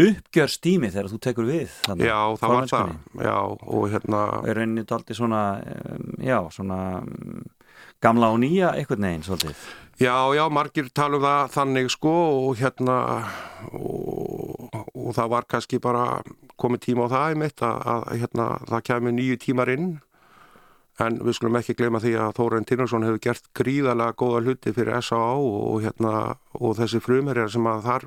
uppgjörstími 0.00 0.88
þegar 0.90 1.10
þú 1.12 1.18
tekur 1.22 1.44
við 1.48 1.72
þarna, 1.84 2.06
Já, 2.08 2.18
það 2.40 2.52
var 2.54 2.68
það, 2.70 2.92
já, 3.26 3.34
og 3.76 3.82
hérna, 3.92 4.20
er 4.48 4.56
rauninni 4.60 4.84
daldi 4.88 5.16
svona 5.18 5.40
já, 6.24 6.38
svona 6.54 6.78
gamla 8.04 8.32
og 8.34 8.42
nýja 8.42 8.74
einhvern 8.74 9.06
veginn 9.08 9.26
svolítið 9.26 9.64
já, 10.00 10.14
já, 10.36 10.44
margir 10.48 10.90
tala 10.94 11.18
um 11.18 11.24
það 11.24 11.56
þannig 11.56 11.90
sko 11.92 12.14
og 12.48 12.60
hérna, 12.60 12.98
og, 13.72 14.70
og 14.94 15.10
það 15.16 15.32
var 15.34 15.48
kannski 15.50 15.80
bara 15.82 16.22
komið 16.60 16.86
tíma 16.86 17.08
á 17.08 17.12
það 17.12 17.34
í 17.34 17.40
mitt 17.44 17.64
að, 17.64 17.82
að 17.94 18.06
hérna, 18.22 18.46
það 18.70 18.86
kemur 18.90 19.18
nýju 19.18 19.42
tímar 19.46 19.74
inn 19.76 19.90
En 21.00 21.16
við 21.24 21.36
skulum 21.38 21.56
ekki 21.56 21.76
gleyma 21.78 22.00
því 22.02 22.12
að 22.20 22.34
Þóren 22.36 22.66
Tinnarsson 22.68 23.04
hefur 23.06 23.20
gert 23.24 23.46
gríðalega 23.56 24.16
góða 24.20 24.40
hluti 24.44 24.72
fyrir 24.76 24.98
S.A.A. 24.98 25.36
og, 25.40 25.78
hérna, 25.84 26.12
og 26.60 26.74
þessi 26.76 27.00
frumherjar 27.00 27.52
sem 27.54 27.68
að 27.70 27.86
þar 27.86 28.06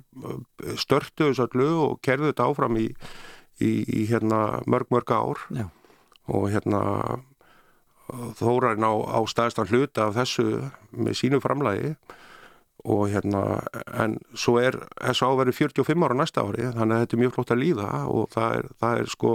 störtu 0.81 1.29
þessu 1.31 1.47
öllu 1.47 1.69
og 1.87 1.95
kerðu 2.05 2.29
þetta 2.29 2.49
áfram 2.51 2.77
í, 2.77 2.85
í, 3.57 3.71
í 3.81 4.03
hérna, 4.11 4.43
mörg 4.69 4.93
mörg 4.93 5.13
ár 5.15 5.41
Já. 5.55 5.65
og 6.29 6.45
hérna 6.53 6.83
Þóren 8.39 8.83
á, 8.83 8.93
á 8.93 9.19
staðistan 9.29 9.69
hluta 9.71 10.09
af 10.09 10.17
þessu 10.17 10.47
með 10.91 11.17
sínu 11.21 11.39
framlægi 11.43 11.93
og 12.83 13.05
hérna 13.13 13.61
en 13.95 14.17
svo 14.35 14.57
er 14.59 14.75
S.A. 15.13 15.29
verið 15.39 15.55
45 15.55 16.03
ára 16.03 16.17
næsta 16.19 16.43
ári 16.43 16.67
þannig 16.67 16.97
að 16.97 17.03
þetta 17.05 17.15
er 17.15 17.21
mjög 17.21 17.35
flott 17.37 17.53
að 17.55 17.61
líða 17.61 17.91
og 18.11 18.25
það 18.33 18.57
er, 18.57 18.67
það 18.83 18.97
er 19.03 19.11
sko 19.13 19.31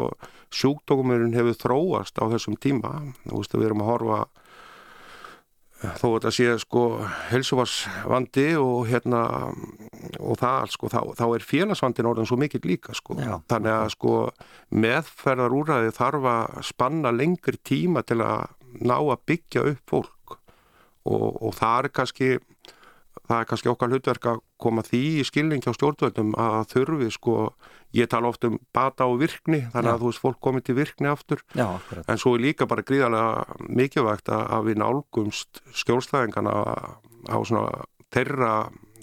sjúkdókumurinn 0.59 1.37
hefur 1.37 1.57
þróast 1.63 2.21
á 2.21 2.25
þessum 2.35 2.59
tíma 2.61 2.93
þú 3.25 3.41
veist 3.41 3.57
að 3.57 3.63
við 3.63 3.71
erum 3.71 3.85
að 3.87 3.91
horfa 3.95 4.21
þó 5.79 6.05
að 6.09 6.15
þetta 6.17 6.33
sé 6.35 6.55
sko 6.59 6.85
helsuvarsvandi 7.31 8.47
og 8.59 8.89
hérna 8.91 9.23
og 10.19 10.39
það 10.41 10.73
sko 10.75 10.91
þá, 10.91 11.01
þá 11.21 11.27
er 11.29 11.47
félagsvandin 11.47 12.09
orðin 12.11 12.29
svo 12.29 12.39
mikill 12.41 12.65
líka 12.67 12.97
sko 12.99 13.17
Já. 13.17 13.39
þannig 13.49 13.75
að 13.77 13.93
sko 13.95 14.15
meðferðar 14.75 15.55
úræði 15.55 15.95
þarf 15.97 16.31
að 16.35 16.59
spanna 16.67 17.15
lengri 17.15 17.61
tíma 17.63 18.03
til 18.05 18.21
að 18.27 18.58
ná 18.81 18.97
að 19.01 19.23
byggja 19.31 19.65
upp 19.73 19.83
fólk 19.91 20.39
og, 21.09 21.43
og 21.43 21.55
það 21.57 21.85
er 21.85 21.93
kannski 21.99 22.29
það 23.29 23.41
er 23.43 23.49
kannski 23.51 23.69
okkar 23.69 23.91
hlutverk 23.93 24.27
að 24.31 24.39
koma 24.63 24.83
því 24.87 25.01
í 25.21 25.25
skilning 25.27 25.61
hjá 25.65 25.73
stjórnvöldum 25.77 26.31
að 26.41 26.63
þurfi 26.71 27.09
sko, 27.13 27.35
ég 27.97 28.09
tala 28.09 28.31
oft 28.31 28.45
um 28.49 28.57
bata 28.73 29.05
og 29.09 29.19
virkni, 29.21 29.59
þannig 29.73 29.91
Já. 29.91 29.95
að 29.95 30.01
þú 30.05 30.09
veist 30.13 30.23
fólk 30.23 30.39
komið 30.47 30.65
til 30.69 30.77
virkni 30.79 31.11
aftur, 31.11 31.43
Já, 31.57 31.67
en 32.09 32.21
svo 32.21 32.35
er 32.39 32.45
líka 32.47 32.69
bara 32.71 32.85
gríðarlega 32.89 33.59
mikilvægt 33.69 34.29
að, 34.33 34.45
að 34.57 34.69
við 34.71 34.81
nálgumst 34.81 35.61
skjólstæðingana 35.83 36.55
á 37.29 37.37
svona 37.45 37.85
þeirra 38.15 38.53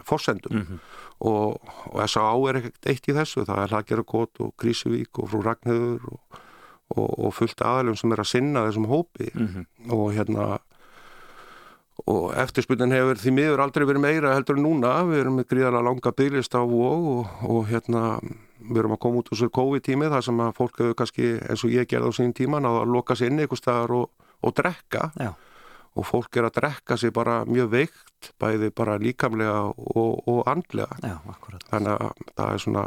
fórsendum 0.05 0.57
Mhm. 0.63 0.79
og, 1.25 1.61
og 1.93 2.01
S.A.A. 2.09 2.33
er 2.49 2.57
ekkert 2.63 2.89
eitt 2.91 3.07
í 3.09 3.13
þessu, 3.15 3.45
það 3.45 3.61
er 3.63 3.71
Hlagerukot 3.75 4.41
og 4.45 4.55
Krísuvík 4.61 5.21
og 5.21 5.29
Frú 5.31 5.43
Ragnhjöður 5.45 6.09
og, 6.11 6.41
og, 6.93 7.09
og 7.27 7.33
fullt 7.33 7.61
aðalum 7.65 7.97
sem 7.97 8.13
er 8.13 8.21
að 8.21 8.31
sinna 8.31 8.65
þessum 8.67 8.89
hópi. 8.91 9.31
Mhm. 9.33 9.67
og 9.91 10.07
hérna 10.13 10.59
og 12.11 12.33
eftirspunnin 12.37 12.91
hefur 12.91 13.17
því 13.17 13.31
miður 13.33 13.61
aldrei 13.63 13.85
verið 13.87 14.03
meira 14.03 14.33
heldur 14.35 14.59
en 14.59 14.65
núna, 14.67 14.91
við 15.07 15.21
erum 15.23 15.39
með 15.39 15.47
gríðarlega 15.53 15.87
langa 15.87 16.11
bygglist 16.11 16.57
á 16.59 16.61
vóg 16.61 17.07
og, 17.13 17.29
og 17.47 17.69
hérna 17.71 18.19
við 18.59 18.81
erum 18.81 18.95
að 18.97 19.01
koma 19.05 19.21
út 19.21 19.31
úr 19.31 19.39
svo 19.39 19.49
COVID-tími 19.55 20.09
þar 20.11 20.25
sem 20.27 20.43
að 20.43 20.53
fólk 20.59 20.79
hefur 20.81 20.97
kannski 20.99 21.31
eins 21.39 21.63
og 21.65 21.73
ég 21.73 21.87
gerði 21.89 22.11
á 22.11 22.17
sín 22.17 22.35
tíma 22.35 22.59
náða 22.61 22.83
að 22.83 22.93
loka 22.93 23.17
sér 23.17 23.31
inn 23.31 23.41
einhver 23.41 23.61
staðar 23.61 23.95
og, 23.95 24.09
og 24.43 24.55
drekka. 24.59 25.09
Já, 25.21 25.31
og 25.95 26.03
fólk 26.09 26.35
er 26.35 26.49
að 26.49 26.57
drekka 26.57 26.97
sér 26.99 27.13
bara 27.15 27.37
mjög 27.47 27.69
veikt 27.71 28.31
bæði 28.41 28.71
bara 28.75 28.97
líkamlega 28.99 29.61
og, 29.71 30.25
og 30.27 30.41
andlega. 30.51 30.97
Já, 30.99 31.15
þannig 31.69 31.93
að 31.93 32.25
það 32.35 32.49
er 32.49 32.63
svona 32.65 32.83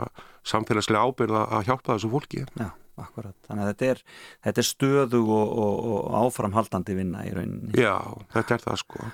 samfélagslega 0.52 1.06
ábyrða 1.08 1.46
að 1.56 1.70
hjálpa 1.70 1.94
þessu 1.96 2.12
fólki. 2.12 2.44
Já, 2.60 2.68
akkurat 3.04 3.34
Þannig 3.48 3.64
að 3.64 3.70
þetta 3.72 3.88
er, 3.92 4.02
þetta 4.48 4.62
er 4.64 4.68
stöðug 4.68 5.32
og, 5.38 5.56
og, 5.64 5.88
og 5.94 6.20
áframhaldandi 6.24 6.98
vinna 6.98 7.24
í 7.28 7.32
rauninni. 7.34 7.72
Já, 7.78 7.96
þetta 8.34 8.58
er 8.58 8.64
það 8.68 8.80
sko. 8.84 9.08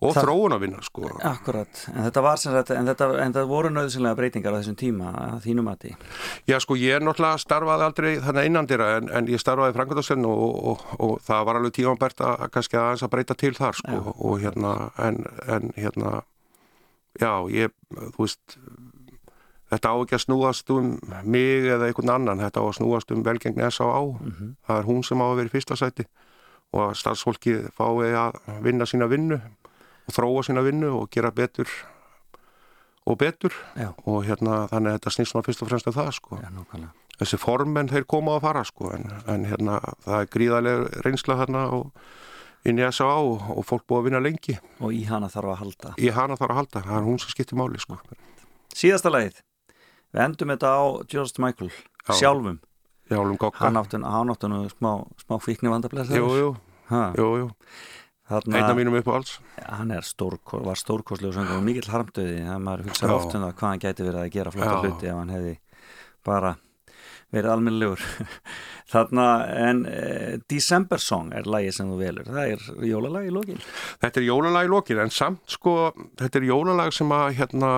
Og 0.00 0.14
Það- 0.16 0.24
þróun 0.24 0.54
að 0.56 0.62
vinna 0.64 0.78
sko. 0.80 1.08
Akkurat, 1.28 1.80
en 1.92 2.06
þetta 2.06 2.22
var 2.24 2.38
sem 2.40 2.54
sagt 2.54 2.70
en 2.72 2.86
þetta, 2.88 3.08
en 3.20 3.34
þetta 3.34 3.42
voru 3.50 3.68
nöðsynlega 3.68 4.16
breytingar 4.16 4.54
á 4.56 4.58
þessum 4.62 4.78
tíma 4.80 5.10
að 5.12 5.42
þínu 5.44 5.64
mati. 5.66 5.92
Já 6.48 6.56
sko 6.64 6.78
ég 6.80 6.96
er 6.96 7.04
náttúrulega 7.04 7.42
starfaði 7.42 7.84
aldrei 7.84 8.14
þannig 8.24 8.48
einandira 8.48 8.88
en, 8.96 9.10
en 9.12 9.28
ég 9.28 9.42
starfaði 9.42 9.76
og, 10.24 10.56
og, 10.72 10.86
og 11.04 11.20
það 11.20 11.44
var 11.44 11.60
alveg 11.60 11.76
tímanbært 11.76 12.24
að 12.24 12.46
kannski 12.54 12.80
aðeins 12.80 13.04
að 13.04 13.12
breyta 13.12 13.34
til 13.34 13.52
þar 13.54 13.76
sko. 13.76 13.92
Já. 13.92 14.14
og 14.16 14.40
hérna 14.40 14.74
en, 14.96 15.24
en 15.46 15.72
hérna 15.76 16.22
já 17.20 17.32
ég, 17.52 17.76
þú 17.92 18.24
veist 18.24 18.56
þetta 19.70 19.92
á 19.92 19.96
ekki 20.02 20.16
að 20.18 20.24
snúast 20.24 20.72
um 20.74 20.90
mig 21.24 21.68
eða 21.70 21.88
einhvern 21.90 22.14
annan, 22.16 22.42
þetta 22.42 22.62
á 22.62 22.64
að 22.66 22.76
snúast 22.80 23.14
um 23.14 23.22
velgengni 23.26 23.66
S.A.A. 23.70 24.02
Mhm. 24.02 24.56
það 24.66 24.78
er 24.82 24.88
hún 24.90 25.04
sem 25.06 25.22
á 25.22 25.26
að 25.28 25.36
vera 25.40 25.50
í 25.50 25.54
fyrsta 25.54 25.78
sæti 25.78 26.06
og 26.70 26.82
að 26.88 26.98
starfsfólki 27.00 27.56
fái 27.74 28.12
að 28.14 28.40
vinna 28.62 28.86
sína 28.86 29.08
vinnu 29.10 29.40
og 29.40 30.14
þróa 30.14 30.44
sína 30.46 30.62
vinnu 30.66 30.92
og 31.00 31.10
gera 31.10 31.30
betur 31.34 31.68
og 33.06 33.18
betur 33.18 33.54
Já, 33.74 33.90
og 34.06 34.24
hérna 34.26 34.66
þannig 34.70 34.92
að 34.94 34.98
þetta 34.98 35.14
snýst 35.16 35.32
svona 35.34 35.46
fyrst 35.46 35.62
og 35.64 35.70
fremst 35.70 35.88
um 35.90 35.96
það 35.96 36.10
sko. 36.14 36.38
já, 36.38 36.88
þessi 37.18 37.38
formenn 37.40 37.90
þeir 37.90 38.06
koma 38.06 38.36
að 38.38 38.44
fara 38.46 38.64
sko 38.64 38.92
en, 38.94 39.08
en 39.26 39.46
hérna 39.48 39.80
það 40.04 40.18
er 40.20 40.30
gríðarlega 40.34 41.04
reynsla 41.06 41.38
og 41.70 41.90
inn 42.68 42.78
í 42.78 42.84
S.A. 42.90 43.08
og, 43.08 43.40
og 43.56 43.64
fólk 43.66 43.86
búið 43.88 44.00
að 44.00 44.08
vinna 44.08 44.22
lengi 44.24 44.58
og 44.80 44.92
í 44.94 45.04
hana 45.08 45.30
þarf 45.32 45.54
að 45.54 45.60
halda 45.64 45.94
í 45.98 46.10
hana 46.12 46.36
þarf 46.36 46.50
að 46.52 46.60
halda, 46.60 46.82
það 46.86 46.98
er 46.98 47.06
hún 47.08 47.20
sem 47.22 47.32
skiptir 47.32 47.58
máli 47.58 47.80
sko. 47.80 47.96
Síðasta 48.76 49.10
lagið, 49.10 49.40
við 50.10 50.24
endum 50.26 50.52
þetta 50.54 50.72
á 50.74 50.80
George 51.10 51.42
Michael, 51.42 51.70
Já. 52.06 52.14
sjálfum. 52.22 52.60
Hann 53.10 53.80
átti 53.80 54.50
nú 54.50 54.60
smá, 54.70 54.92
smá 55.18 55.40
fíkni 55.42 55.72
vandablæð 55.72 56.12
Jú, 56.14 56.28
jú, 56.38 56.50
af 58.30 58.76
mínum 58.78 58.94
upp 59.00 59.08
á 59.10 59.12
alls 59.18 59.32
hann 59.66 59.90
stórko, 60.06 60.60
var 60.62 60.78
stórkoslega 60.78 61.56
og 61.56 61.64
mikill 61.66 61.90
harmdöði 61.90 62.44
það 62.46 62.60
maður 62.62 62.84
hugsaði 62.86 63.14
oft 63.16 63.34
um 63.34 63.42
það 63.42 63.54
hvað 63.58 63.72
hann 63.72 63.82
gæti 63.82 64.06
verið 64.06 64.20
að 64.20 64.34
gera 64.36 64.52
flotta 64.54 64.76
hluti 64.84 65.10
ef 65.10 65.18
hann 65.18 65.32
hefði 65.34 65.54
bara 66.26 66.52
verið 67.30 67.52
almennilegur. 67.52 68.04
Þarna 68.90 69.26
en 69.54 69.82
eh, 69.86 70.38
December 70.50 71.02
Song 71.02 71.30
er 71.36 71.46
lagi 71.46 71.70
sem 71.74 71.90
þú 71.90 71.98
velur. 72.00 72.26
Það 72.26 72.54
er 72.56 72.88
jólalag 72.90 73.28
í 73.28 73.34
lókin 73.34 73.60
Þetta 74.02 74.18
er 74.18 74.26
jólalag 74.26 74.66
í 74.66 74.72
lokin 74.72 75.02
en 75.04 75.12
samt 75.14 75.54
sko, 75.54 75.74
þetta 76.18 76.40
er 76.40 76.48
jólalag 76.48 76.94
sem 76.94 77.14
að 77.14 77.28
hérna, 77.38 77.72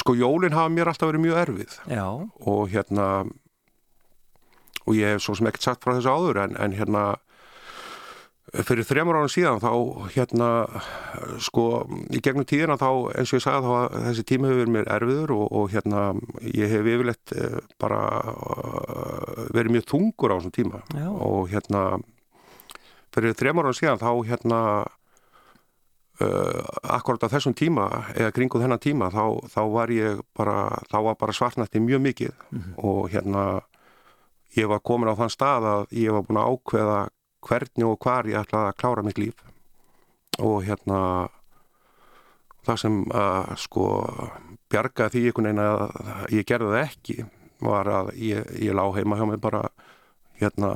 sko 0.00 0.16
jólin 0.18 0.56
hafa 0.56 0.72
mér 0.72 0.92
alltaf 0.92 1.10
verið 1.10 1.26
mjög 1.26 1.40
erfið. 1.46 1.78
Já, 1.92 2.06
og 2.46 2.62
hérna 2.72 3.08
og 4.82 4.96
ég 4.98 5.14
hef 5.14 5.22
svo 5.22 5.36
sem 5.38 5.46
ekkert 5.50 5.68
sagt 5.68 5.84
frá 5.84 5.94
þessu 5.94 6.10
áður 6.10 6.42
en, 6.42 6.56
en 6.58 6.74
hérna 6.74 7.04
fyrir 8.66 8.84
þremur 8.84 9.16
árum 9.16 9.30
síðan 9.32 9.62
þá 9.62 9.70
hérna 10.12 10.48
sko 11.40 11.66
í 12.12 12.20
gegnum 12.20 12.44
tíðina 12.48 12.76
þá 12.80 12.88
eins 13.16 13.30
og 13.30 13.38
ég 13.38 13.44
sagði 13.44 13.68
þá 13.68 13.76
að 13.78 14.08
þessi 14.08 14.24
tími 14.28 14.48
hefur 14.50 14.60
verið 14.60 14.74
mér 14.74 14.90
erfiður 14.96 15.34
og, 15.38 15.44
og 15.56 15.70
hérna 15.72 16.02
ég 16.50 16.74
hef 16.74 16.90
yfirleitt 16.92 17.34
eh, 17.36 17.60
bara 17.80 18.00
eh, 18.26 19.46
verið 19.56 19.78
mjög 19.78 19.86
þungur 19.94 20.34
á 20.34 20.36
þessum 20.36 20.56
tíma. 20.58 20.82
Já. 20.98 21.08
og 21.08 21.52
hérna 21.52 21.84
fyrir 23.14 23.38
þremur 23.38 23.70
árum 23.70 23.78
síðan 23.78 24.02
þá 24.02 24.10
hérna 24.28 24.60
uh, 26.20 26.62
akkurat 26.82 27.24
á 27.24 27.32
þessum 27.32 27.54
tíma 27.56 27.88
eða 28.14 28.32
kringu 28.36 28.60
þennan 28.60 28.82
tíma 28.82 29.10
þá, 29.14 29.24
þá 29.48 29.62
var 29.72 29.92
ég 29.94 30.22
bara 30.36 30.68
þá 30.90 30.96
var 31.08 31.18
bara 31.20 31.36
svartnætti 31.36 31.80
mjög 31.80 32.04
mikið. 32.08 32.32
Og 32.76 33.10
hérna 33.12 33.62
ég 34.56 34.68
var 34.68 34.82
komin 34.84 35.08
á 35.08 35.16
þann 35.16 35.32
stað 35.32 35.68
að 35.68 35.86
ég 35.96 36.12
var 36.12 36.26
búin 36.28 36.40
að 36.42 36.50
ákveða 36.52 36.98
hvernig 37.42 37.86
og 37.88 37.98
hvar 37.98 38.28
ég 38.28 38.38
ætlaði 38.42 38.70
að 38.70 38.78
klára 38.82 39.02
mitt 39.06 39.18
líf. 39.18 39.38
Og 40.38 40.62
hérna 40.64 41.28
það 42.66 42.82
sem 42.84 42.98
að 43.10 43.54
sko 43.58 43.86
bjargaði 44.72 45.18
því 45.18 45.22
einhvern 45.26 45.48
veginn 45.48 45.64
að 45.64 46.36
ég 46.36 46.46
gerði 46.48 46.70
það 46.72 46.84
ekki 46.84 47.16
var 47.62 47.90
að 47.90 48.12
ég, 48.18 48.46
ég 48.62 48.74
lá 48.74 48.84
heima 48.94 49.18
hjá 49.18 49.26
mig 49.28 49.40
bara 49.42 49.62
hérna 50.40 50.70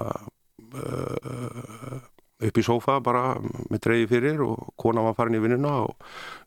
uh, 0.74 2.02
upp 2.44 2.58
í 2.60 2.64
sófa 2.64 2.98
bara 3.04 3.36
með 3.70 3.82
dreigi 3.86 4.10
fyrir 4.10 4.42
og 4.44 4.74
kona 4.80 5.04
var 5.06 5.16
farin 5.16 5.38
í 5.38 5.42
vinnuna 5.42 5.78
og 5.86 5.94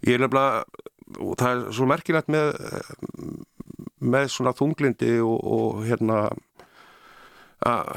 ég 0.06 0.18
er 0.18 0.26
nefnilega 0.26 0.66
og 1.20 1.38
það 1.40 1.54
er 1.54 1.64
svo 1.74 1.88
merkilegt 1.90 2.30
með 2.30 2.52
með 4.00 4.30
svona 4.32 4.54
þunglindi 4.56 5.16
og, 5.26 5.40
og 5.40 5.82
hérna 5.88 6.28
að 7.66 7.90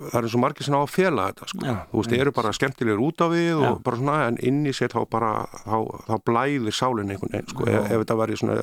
það 0.00 0.18
eru 0.20 0.30
svo 0.32 0.40
margir 0.40 0.66
sem 0.66 0.76
á 0.76 0.80
að 0.80 0.92
fela 0.92 1.26
þetta 1.30 1.48
sko. 1.52 1.64
Já, 1.64 1.74
þú 1.90 2.00
veist, 2.00 2.12
þeir 2.12 2.22
eru 2.24 2.34
bara 2.36 2.52
skemmtilegur 2.56 3.02
út 3.04 3.24
á 3.24 3.26
við 3.32 3.50
og 3.60 3.80
bara 3.84 4.00
svona, 4.00 4.18
en 4.30 4.38
inn 4.48 4.60
í 4.68 4.72
sér 4.76 4.92
þá 4.94 5.00
bara, 5.12 5.32
þá, 5.64 5.76
þá 6.08 6.14
blæðir 6.28 6.76
sálinn 6.76 7.12
einhvern 7.12 7.34
veginn, 7.34 7.50
sko, 7.52 7.66
ef, 7.68 7.90
ef 7.90 8.04
þetta 8.04 8.18
væri 8.20 8.38
svona 8.40 8.56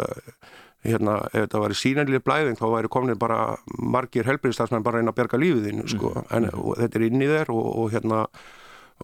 hérna, 0.88 1.18
ef 1.32 1.46
þetta 1.46 1.64
væri 1.64 1.78
sínanlega 1.78 2.26
blæðing 2.26 2.60
þá 2.60 2.68
væri 2.74 2.92
komin 2.94 3.20
bara 3.20 3.42
margir 3.78 4.28
helbriðstafsmenn 4.30 4.86
bara 4.86 5.02
reyna 5.02 5.14
að 5.14 5.20
berga 5.20 5.42
lífið 5.42 5.68
þínu, 5.70 5.90
sko. 5.92 6.14
En 6.34 6.50
og, 6.54 6.74
þetta 6.80 7.00
er 7.00 7.06
inn 7.10 7.24
í 7.24 7.30
þér 7.30 7.52
og, 7.54 7.68
og 7.84 7.92
hérna 7.96 8.24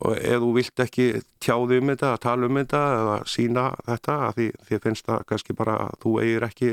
og 0.01 0.17
ef 0.17 0.41
þú 0.41 0.49
vilt 0.55 0.81
ekki 0.81 1.07
tjáði 1.43 1.77
um 1.81 1.91
þetta, 1.91 2.15
tala 2.23 2.49
um 2.49 2.57
þetta 2.57 2.81
eða 2.97 3.17
sína 3.29 3.65
þetta, 3.86 4.17
því, 4.38 4.47
því 4.67 4.79
finnst 4.88 5.09
það 5.09 5.25
kannski 5.29 5.57
bara 5.57 5.75
að 5.84 5.99
þú 6.01 6.13
eigir 6.23 6.47
ekki 6.47 6.71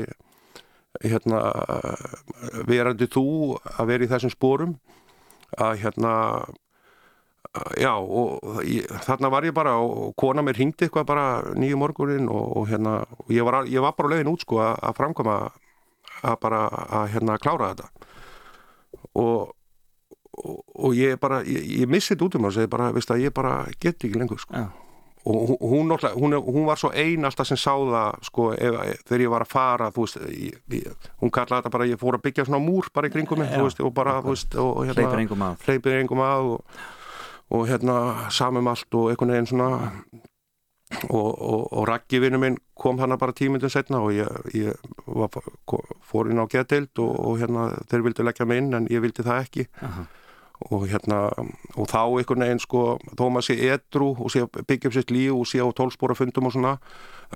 hérna 1.05 1.43
verandi 2.67 3.07
þú 3.11 3.27
að 3.77 3.91
vera 3.93 4.07
í 4.07 4.11
þessum 4.11 4.33
spórum 4.33 4.73
að 5.61 5.77
hérna 5.83 6.15
já 7.81 7.91
og 7.99 8.61
þarna 9.03 9.31
var 9.33 9.43
ég 9.43 9.55
bara 9.55 9.75
og 9.83 10.13
kona 10.15 10.43
mér 10.45 10.55
hringdi 10.55 10.87
eitthvað 10.87 11.07
bara 11.09 11.25
nýju 11.59 11.79
morgunin 11.79 12.29
og, 12.31 12.45
og 12.61 12.69
hérna 12.69 13.01
og 13.03 13.33
ég, 13.33 13.43
var, 13.43 13.65
ég 13.67 13.83
var 13.83 13.95
bara 13.97 14.13
leiðin 14.13 14.31
út 14.31 14.45
sko 14.45 14.61
að, 14.63 14.93
framkoma 14.95 15.39
að 16.21 16.37
bara 16.43 16.61
að 17.01 17.09
hérna 17.15 17.39
klára 17.41 17.73
þetta. 17.73 18.07
Og 19.19 19.51
og, 20.31 20.61
og 20.75 20.95
ég 20.95 21.19
bara, 21.19 21.41
ég, 21.47 21.65
ég 21.81 21.89
missi 21.89 22.13
þetta 22.13 22.27
út 22.27 22.37
um 22.39 22.47
að 22.49 22.55
segja 22.59 22.71
bara, 22.71 22.93
veist 22.95 23.11
að 23.11 23.25
ég 23.25 23.35
bara 23.35 23.57
get 23.81 23.99
ekki 23.99 24.17
lengur 24.19 24.41
sko. 24.41 24.55
Já. 24.55 24.69
og 25.23 25.59
hún, 25.61 25.91
hún, 26.15 26.33
hún, 26.33 26.63
var 26.65 26.79
svo 26.81 26.89
ein 26.97 27.25
alltaf 27.25 27.45
sem 27.45 27.57
sá 27.59 27.75
það 27.77 28.23
sko, 28.25 28.45
ef, 28.57 28.77
þegar 29.05 29.21
ég 29.21 29.29
var 29.29 29.43
að 29.45 29.51
fara 29.51 29.89
veist, 29.93 30.17
ég, 30.33 30.55
ég, 30.73 31.09
hún 31.21 31.29
kallaði 31.29 31.59
þetta 31.59 31.73
bara 31.75 31.87
ég 31.91 31.99
fór 32.01 32.17
að 32.17 32.23
byggja 32.25 32.47
svona 32.47 32.61
múr 32.63 32.89
bara 32.89 33.11
í 33.11 33.13
kringum 33.13 33.37
mig 33.43 33.53
veist, 33.53 33.83
og 33.85 33.93
bara, 33.93 34.15
þú 34.23 34.33
veist, 34.33 34.57
og, 34.57 34.79
hérna, 34.87 34.97
hleypir 34.97 35.21
engum 35.21 35.45
að. 35.45 35.67
hleypir 35.67 35.99
engum 35.99 36.23
að 36.25 36.49
og, 36.55 36.79
og 37.51 37.67
hérna 37.67 37.95
samum 38.31 38.69
allt 38.71 38.95
og 38.95 39.11
einhvern 39.11 39.33
veginn 39.33 39.49
svona 39.49 39.69
og, 41.09 41.41
og, 41.41 41.73
og 41.73 41.87
Raggi 41.87 42.19
vinnu 42.19 42.39
minn 42.41 42.57
kom 42.79 42.99
hana 42.99 43.17
bara 43.19 43.35
tímyndum 43.35 43.71
setna 43.71 44.01
og 44.03 44.15
ég, 44.15 44.27
ég 44.55 44.75
var, 45.05 45.31
fór 46.07 46.31
inn 46.31 46.41
á 46.41 46.45
geðdeild 46.51 46.99
og, 47.03 47.13
og 47.19 47.37
hérna 47.41 47.69
þeir 47.91 48.07
vildi 48.07 48.25
leggja 48.25 48.47
mig 48.47 48.63
inn 48.63 48.73
en 48.77 48.89
ég 48.91 49.03
vildi 49.03 49.25
það 49.27 49.45
ekki. 49.45 49.67
Aha. 49.81 50.07
og 50.61 50.83
hérna 50.85 51.23
og 51.73 51.87
þá 51.89 52.01
einhvern 52.05 52.43
veginn 52.45 52.59
sko 52.61 52.81
þó 53.17 53.23
maður 53.33 53.47
sé 53.47 53.55
edru 53.73 54.11
og 54.13 54.27
sé 54.29 54.43
byggja 54.45 54.91
upp 54.91 54.97
sitt 54.97 55.13
líf 55.13 55.33
og 55.33 55.47
sé 55.49 55.57
á 55.57 55.65
tólspóra 55.73 56.13
fundum 56.13 56.51
og 56.51 56.53
svona 56.53 56.75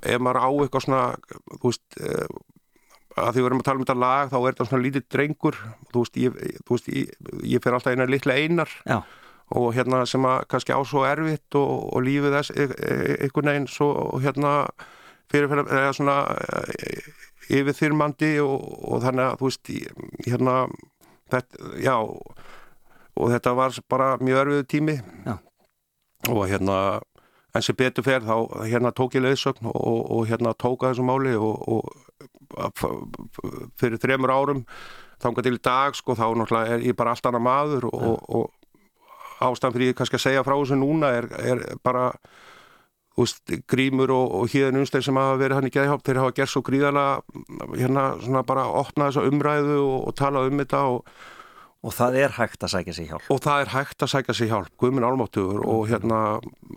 ef 0.02 0.20
maður 0.22 0.44
á 0.46 0.50
eitthvað 0.52 0.84
svona 0.84 1.00
þú 1.56 1.72
veist 1.72 1.98
eh, 1.98 2.28
að 3.16 3.32
því 3.32 3.42
við 3.42 3.48
erum 3.48 3.62
að 3.62 3.66
tala 3.66 3.80
um 3.80 3.84
þetta 3.86 3.98
lag 3.98 4.30
þá 4.30 4.36
er 4.38 4.46
þetta 4.50 4.66
svona 4.68 4.84
lítið 4.84 5.04
drengur. 5.14 5.58
Þú 5.92 6.02
veist, 6.02 6.18
ég, 6.20 6.40
ég, 6.92 7.14
ég 7.56 7.64
fer 7.64 7.76
alltaf 7.76 7.94
einar 7.94 8.12
litla 8.12 8.36
einar. 8.36 8.72
Já, 8.84 8.98
og 9.54 9.70
hérna 9.76 10.02
sem 10.06 10.24
að 10.26 10.46
kannski 10.50 10.74
á 10.74 10.80
svo 10.82 11.04
erfitt 11.06 11.54
og, 11.58 11.94
og 11.94 12.02
lífið 12.02 12.34
þess 12.34 12.50
e- 12.50 12.66
e- 12.66 13.16
einhvern 13.26 13.52
veginn 13.52 13.70
svo 13.70 13.90
hérna 14.22 14.52
fyrir 15.30 15.50
fyrir 15.50 15.70
eða 15.70 15.92
svona 15.94 16.16
e, 16.34 16.96
yfirþyrmandi 17.60 18.32
og, 18.42 18.66
og 18.90 19.02
þannig 19.04 19.26
að 19.26 19.38
þú 19.40 19.50
veist 19.50 19.72
hérna 20.26 20.56
þetta, 21.30 21.72
já 21.82 21.96
og 23.16 23.32
þetta 23.32 23.54
var 23.56 23.78
bara 23.88 24.08
mjög 24.20 24.42
erfiðu 24.42 24.66
tími 24.70 24.96
Já. 25.26 25.36
og 26.28 26.42
hérna 26.50 26.78
en 27.56 27.64
sem 27.64 27.76
betur 27.76 28.04
fer 28.04 28.26
þá 28.26 28.66
hérna 28.66 28.92
tók 28.92 29.16
ég 29.16 29.24
leiðsögn 29.24 29.70
og, 29.70 29.76
og, 29.78 30.00
og 30.12 30.28
hérna 30.28 30.52
tóka 30.58 30.90
þessu 30.90 31.06
máli 31.06 31.32
og, 31.38 31.88
fyrir 33.80 34.00
þremur 34.02 34.32
árum 34.32 34.64
þangað 35.22 35.48
til 35.48 35.56
í 35.56 35.64
dag 35.64 35.96
sko 35.96 36.16
þá 36.18 36.26
náttúrulega 36.36 36.76
er 36.76 36.84
ég 36.90 36.96
bara 36.98 37.14
allt 37.14 37.28
annað 37.30 37.46
maður 37.46 37.88
og, 37.88 37.96
og, 38.10 38.18
og 38.28 38.55
ástæðan 39.40 39.74
fyrir 39.76 39.92
ég 39.92 39.96
kannski 39.98 40.16
að 40.20 40.24
segja 40.26 40.44
frá 40.46 40.54
þessu 40.56 40.78
núna 40.80 41.10
er, 41.18 41.28
er 41.38 41.64
bara 41.84 42.10
úst, 43.16 43.40
grímur 43.68 44.10
og, 44.12 44.34
og 44.42 44.50
híðan 44.52 44.76
umstæð 44.82 45.06
sem 45.06 45.16
hafa 45.16 45.38
verið 45.40 45.56
hann 45.60 45.68
í 45.70 45.72
geðhjálp, 45.72 46.02
þeir 46.04 46.18
hafa 46.20 46.34
gert 46.36 46.52
svo 46.52 46.60
gríðarlega 46.66 47.78
hérna 47.80 48.02
svona 48.20 48.42
bara 48.44 48.66
opna 48.68 49.08
þessa 49.08 49.24
umræðu 49.30 49.78
og, 49.80 49.96
og 50.10 50.14
tala 50.20 50.42
um 50.44 50.60
þetta 50.60 50.82
og, 50.92 51.08
og 51.86 51.94
það 51.96 52.18
er 52.26 52.34
hægt 52.36 52.66
að 52.66 52.72
sækja 52.74 52.94
sig 52.98 53.08
hjálp. 53.08 53.24
og 53.32 53.40
það 53.44 53.62
er 53.64 53.72
hægt 53.72 54.04
að 54.04 54.12
sækja 54.12 54.36
sér 54.36 54.50
hjálp, 54.52 54.70
guðminn 54.82 55.06
álmáttugur 55.08 55.64
og 55.64 55.86
hérna, 55.88 56.20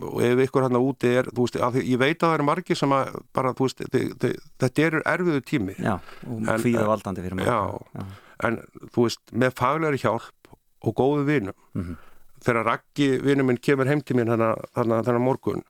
og 0.00 0.18
ef 0.24 0.42
ykkur 0.46 0.64
hérna 0.68 0.80
úti 0.80 1.12
er, 1.20 1.28
þú 1.28 1.44
veist, 1.44 1.60
að 1.60 1.76
því, 1.76 1.84
ég 1.92 2.00
veit 2.06 2.16
að 2.22 2.26
það 2.30 2.36
eru 2.38 2.48
margir 2.48 2.80
sem 2.80 2.96
að 2.96 3.14
bara, 3.36 3.52
þú 3.58 3.68
veist, 3.68 3.84
þi, 3.92 4.04
þi, 4.24 4.32
þetta 4.64 4.86
eru 4.88 5.02
erfiðu 5.12 5.44
tími, 5.52 5.76
Já, 5.76 5.96
og 6.24 6.52
hvíða 6.64 6.86
valdandi 6.88 7.24
fyrir 7.26 7.44
já, 7.44 7.58
Já. 8.00 8.06
en 8.48 8.62
þú 8.94 9.08
veist, 9.10 9.20
með 9.44 9.58
faglegri 9.60 10.00
hjálp 10.06 10.54
og 10.88 10.96
góðu 10.96 11.26
vinum 11.28 11.58
Mhm. 11.76 11.98
Þegar 12.44 12.66
Raggi 12.66 13.10
vinur 13.24 13.46
minn 13.48 13.60
kemur 13.60 13.88
heim 13.90 14.02
til 14.04 14.16
mín 14.18 14.30
þennan, 14.30 14.60
þennan 14.74 15.24
morgun 15.24 15.64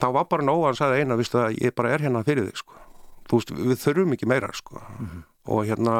þá 0.00 0.08
var 0.16 0.28
bara 0.30 0.46
nóg 0.46 0.62
að 0.62 0.68
hann 0.70 0.78
sagði 0.80 1.02
eina, 1.02 1.18
viðstu 1.20 1.40
að 1.42 1.56
ég 1.60 1.74
bara 1.76 1.92
er 1.94 2.04
hérna 2.06 2.24
fyrir 2.26 2.48
þig, 2.48 2.62
sko. 2.62 2.78
Veist, 3.32 3.52
við 3.54 3.78
þurfum 3.80 4.14
ekki 4.16 4.28
meira, 4.28 4.50
sko. 4.56 4.82
Og 5.52 5.64
hérna 5.68 5.96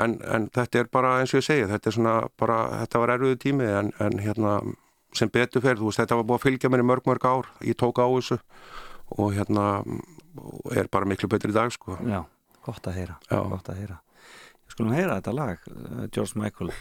en, 0.00 0.18
en 0.24 0.48
þetta 0.52 0.82
er 0.82 0.90
bara 0.92 1.18
eins 1.20 1.34
og 1.34 1.40
ég 1.40 1.46
segi 1.46 1.68
þetta 1.70 1.92
er 1.92 2.30
bara, 2.40 2.58
þetta 2.82 3.02
var 3.02 3.14
erfiðu 3.16 3.38
tími 3.42 3.68
en, 3.68 3.92
en 4.02 4.18
hérna, 4.22 4.54
sem 5.16 5.30
betur 5.32 5.64
þú 5.64 5.90
veist, 5.90 6.00
þetta 6.00 6.18
var 6.20 6.28
búið 6.28 6.40
að 6.40 6.46
fylgja 6.46 6.72
mér 6.72 6.84
í 6.84 6.88
mörg 6.88 7.08
mörg 7.08 7.26
ár 7.28 7.50
ég 7.66 7.76
tók 7.80 8.00
á 8.00 8.06
þessu 8.08 8.38
og 9.12 9.34
hérna 9.36 9.66
er 10.72 10.88
bara 10.88 11.08
miklu 11.08 11.28
betur 11.28 11.52
í 11.52 11.56
dag, 11.56 11.72
sko. 11.74 11.98
Já, 12.08 12.22
gott 12.64 12.88
að 12.88 12.98
heyra, 13.02 13.18
gott 13.28 13.68
að 13.68 13.82
heyra. 13.82 13.98
Skulum 14.72 14.94
heyra 14.96 15.18
þetta 15.18 15.34
lag, 15.36 15.66
uh, 15.68 16.06
George 16.08 16.40
Michael, 16.40 16.72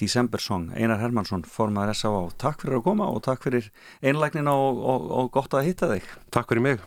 December 0.00 0.42
Song, 0.42 0.68
Einar 0.76 1.00
Hermansson, 1.00 1.44
formaður 1.48 1.94
S.A.A. 1.94 2.26
Takk 2.40 2.62
fyrir 2.62 2.80
að 2.80 2.86
koma 2.90 3.08
og 3.12 3.22
takk 3.24 3.46
fyrir 3.46 3.70
einlægnina 4.04 4.52
og, 4.52 4.82
og, 4.84 5.08
og 5.20 5.32
gott 5.38 5.56
að 5.56 5.70
hitta 5.70 5.90
þig. 5.94 6.12
Takk 6.34 6.52
fyrir 6.52 6.66
mig 6.68 6.84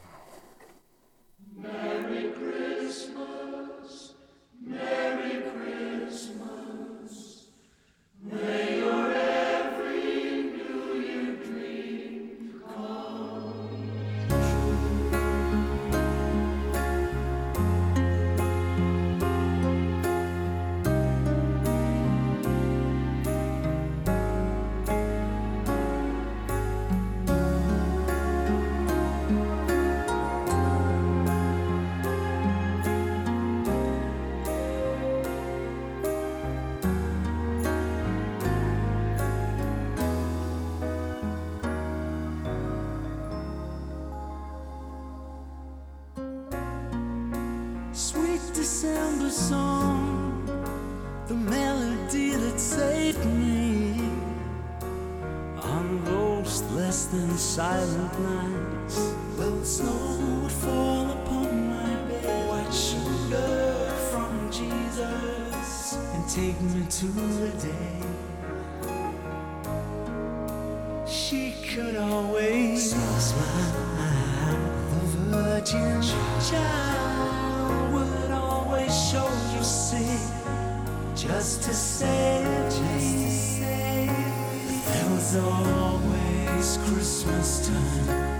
Merry 8.29 8.68
Sweet 47.91 48.41
December 48.53 49.29
song, 49.29 50.45
the 51.27 51.33
melody 51.33 52.31
that 52.31 52.59
saved 52.59 53.25
me. 53.25 53.99
On 55.63 56.03
those 56.05 56.61
less 56.71 57.05
than 57.07 57.29
silent 57.37 58.19
nights 58.19 59.13
when 59.37 59.65
snow 59.65 60.41
would 60.41 60.51
fall 60.51 61.09
upon 61.11 61.69
my 61.69 61.95
bed, 62.07 62.49
white 62.49 62.73
sugar 62.73 63.91
from 64.11 64.51
Jesus, 64.51 65.97
and 66.13 66.29
take 66.29 66.59
me 66.61 66.85
to 66.89 67.05
the 67.07 67.49
day 67.67 67.99
she 71.07 71.53
could 71.67 71.95
always 71.95 72.91
smile, 72.91 74.57
the 74.91 75.07
virgin 75.31 76.01
child 76.01 76.98
show 79.69 79.97
you 79.97 80.03
sin 80.03 81.15
just 81.15 81.63
to 81.63 81.73
save 81.73 82.81
me. 82.81 84.09
There 84.85 85.09
was 85.11 85.35
always 85.35 86.77
Christmas 86.87 87.67
time 87.67 88.38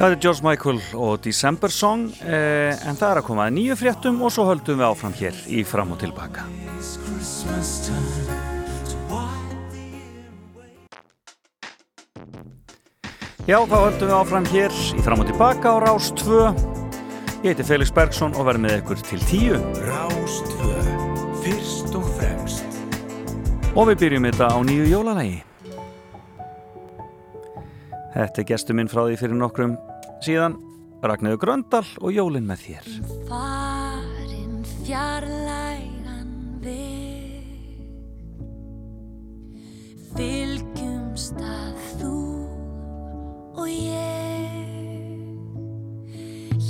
Það 0.00 0.14
er 0.14 0.20
George 0.24 0.40
Michael 0.40 0.78
og 0.96 1.18
December 1.20 1.68
Song 1.68 2.06
eh, 2.24 2.72
en 2.88 2.96
það 2.96 3.10
er 3.10 3.18
að 3.20 3.24
koma 3.26 3.42
að 3.44 3.56
nýju 3.58 3.74
fréttum 3.76 4.22
og 4.24 4.30
svo 4.32 4.46
höldum 4.48 4.78
við 4.80 4.86
áfram 4.86 5.12
hér 5.18 5.40
í 5.52 5.60
fram 5.68 5.90
og 5.92 5.98
tilbaka. 6.00 6.46
Já, 13.44 13.58
þá 13.60 13.76
höldum 13.76 14.08
við 14.08 14.14
áfram 14.16 14.48
hér 14.54 14.78
í 14.96 15.04
fram 15.04 15.20
og 15.20 15.28
tilbaka 15.28 15.74
á 15.76 15.76
Rás 15.84 16.08
2. 16.22 16.40
Ég 17.44 17.52
heiti 17.52 17.68
Felix 17.68 17.92
Bergsson 17.92 18.32
og 18.40 18.48
verð 18.48 18.64
með 18.64 18.78
ykkur 18.78 19.04
til 19.04 19.20
tíu 19.28 19.60
Rástvö, 19.84 20.80
fyrst 21.44 21.92
og 22.00 22.08
fremst. 22.16 22.80
og 23.76 23.92
við 23.92 24.00
byrjum 24.06 24.30
þetta 24.30 24.48
á 24.48 24.58
nýju 24.64 24.88
jólalagi. 24.94 25.38
Þetta 28.16 28.40
er 28.40 28.48
gestur 28.48 28.80
minn 28.80 28.88
frá 28.88 29.04
því 29.04 29.20
fyrir 29.20 29.36
nokkrum 29.36 29.76
síðan, 30.24 30.56
Ragnarður 31.00 31.40
Gröndal 31.40 31.86
og 32.04 32.12
Jólin 32.12 32.44
með 32.48 32.64
þér. 32.66 32.88
farin 33.28 34.58
fjarlægan 34.84 36.34
veg. 36.64 37.78
Fylgjumst 40.16 41.40
að 41.40 41.78
þú 42.00 42.16
og 43.62 43.70
ég. 43.70 44.60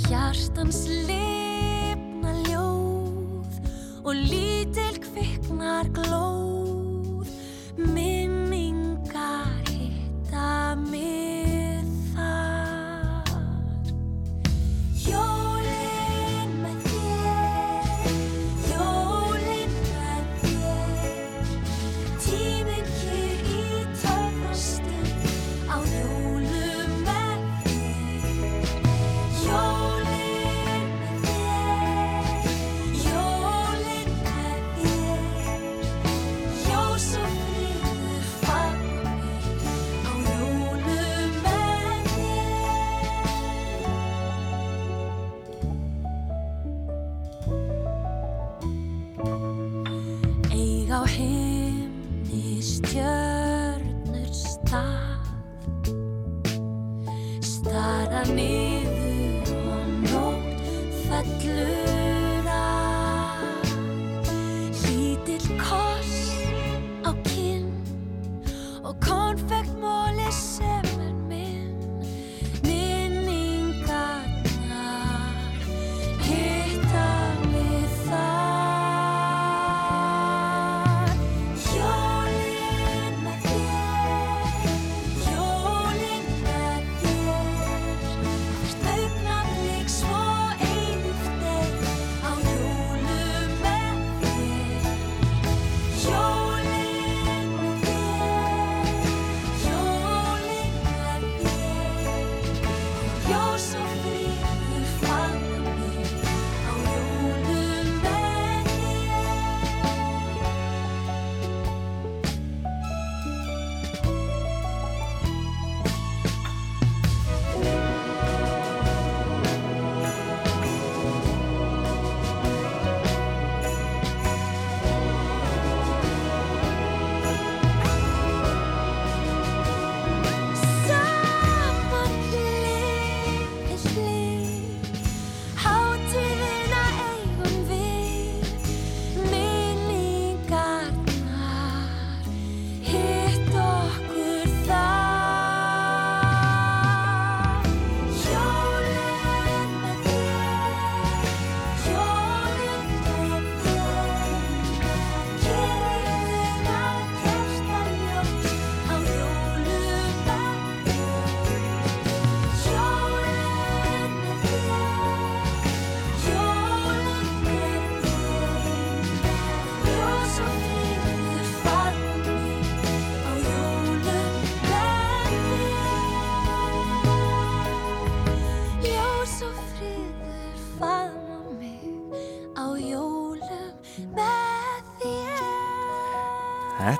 Hjartans 0.05 0.85
lifna 1.09 2.37
ljóð 2.45 3.59
og 4.05 4.13
lítil 4.15 4.95
kviknar 5.09 5.91
glóð 5.91 6.50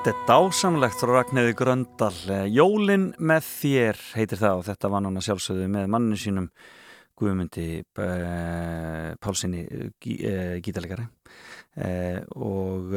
Þetta 0.02 0.18
er 0.18 0.22
dásamlegt 0.26 0.98
frá 0.98 1.10
Ragnæði 1.14 1.52
Gröndal. 1.54 2.16
Eh, 2.34 2.48
Jólin 2.50 3.04
með 3.22 3.44
þér 3.46 4.00
heitir 4.16 4.40
það 4.40 4.56
og 4.58 4.64
þetta 4.66 4.88
var 4.90 5.04
nána 5.04 5.20
sjálfsögðu 5.22 5.68
með 5.70 5.84
manninu 5.94 6.18
sínum 6.18 6.48
Guðmundi 7.22 7.66
gí, 10.02 10.16
uh, 10.26 10.56
gítalegari 10.58 11.06
og 12.34 12.90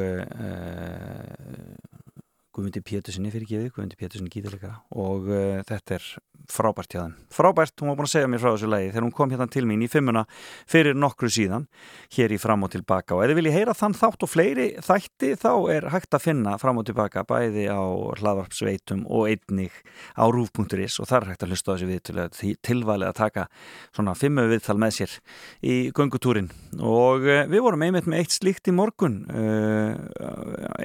Guðmundi 2.57 2.81
Pétursinni 2.89 3.29
fyrir 3.37 3.51
gefið, 3.53 3.69
Guðmundi 3.75 4.01
Pétursinni 4.01 4.33
gítalegara 4.33 4.81
og 4.97 5.29
þetta 5.69 5.99
er 5.99 6.09
frábært 6.53 6.93
hjá 6.93 7.01
þeim. 7.03 7.13
Frábært, 7.33 7.73
hún 7.81 7.91
var 7.91 7.97
búin 7.99 8.07
að 8.07 8.13
segja 8.13 8.29
mér 8.31 8.41
frá 8.43 8.51
þessu 8.53 8.69
lagi 8.71 8.89
þegar 8.91 9.05
hún 9.05 9.13
kom 9.15 9.33
hérna 9.33 9.47
til 9.51 9.65
mín 9.69 9.83
í 9.85 9.89
fimmuna 9.91 10.25
fyrir 10.69 10.97
nokkru 10.97 11.29
síðan, 11.31 11.67
hér 12.15 12.35
í 12.35 12.39
fram 12.41 12.65
og 12.65 12.71
tilbaka 12.73 13.17
og 13.17 13.23
ef 13.23 13.31
þið 13.31 13.39
viljið 13.39 13.57
heyra 13.57 13.75
þann 13.77 13.97
þátt 13.99 14.25
og 14.25 14.31
fleiri 14.31 14.67
þætti 14.85 15.31
þá 15.41 15.51
er 15.75 15.89
hægt 15.93 16.17
að 16.17 16.25
finna 16.25 16.55
fram 16.61 16.81
og 16.81 16.87
tilbaka 16.89 17.25
bæði 17.27 17.67
á 17.71 17.83
hlaðvarpsveitum 18.21 19.05
og 19.09 19.29
einnig 19.31 19.75
á 20.15 20.25
rúf.is 20.29 20.99
og 21.01 21.09
þar 21.09 21.25
er 21.25 21.33
hægt 21.33 21.45
að 21.45 21.55
hlusta 21.55 21.71
á 21.71 21.73
þessu 21.75 21.89
við 21.91 22.03
til 22.09 22.17
að 22.23 22.39
tilvalið 22.65 23.11
að 23.11 23.19
taka 23.19 23.47
svona 23.95 24.15
fimmu 24.17 24.47
viðtal 24.51 24.77
með 24.81 24.95
sér 24.99 25.17
í 25.65 25.77
göngutúrin 25.95 26.51
og 26.79 27.25
við 27.25 27.61
vorum 27.63 27.85
einmitt 27.85 28.09
með 28.09 28.23
eitt 28.23 28.37
slíkt 28.37 28.69
í 28.71 28.75
morgun 28.75 29.21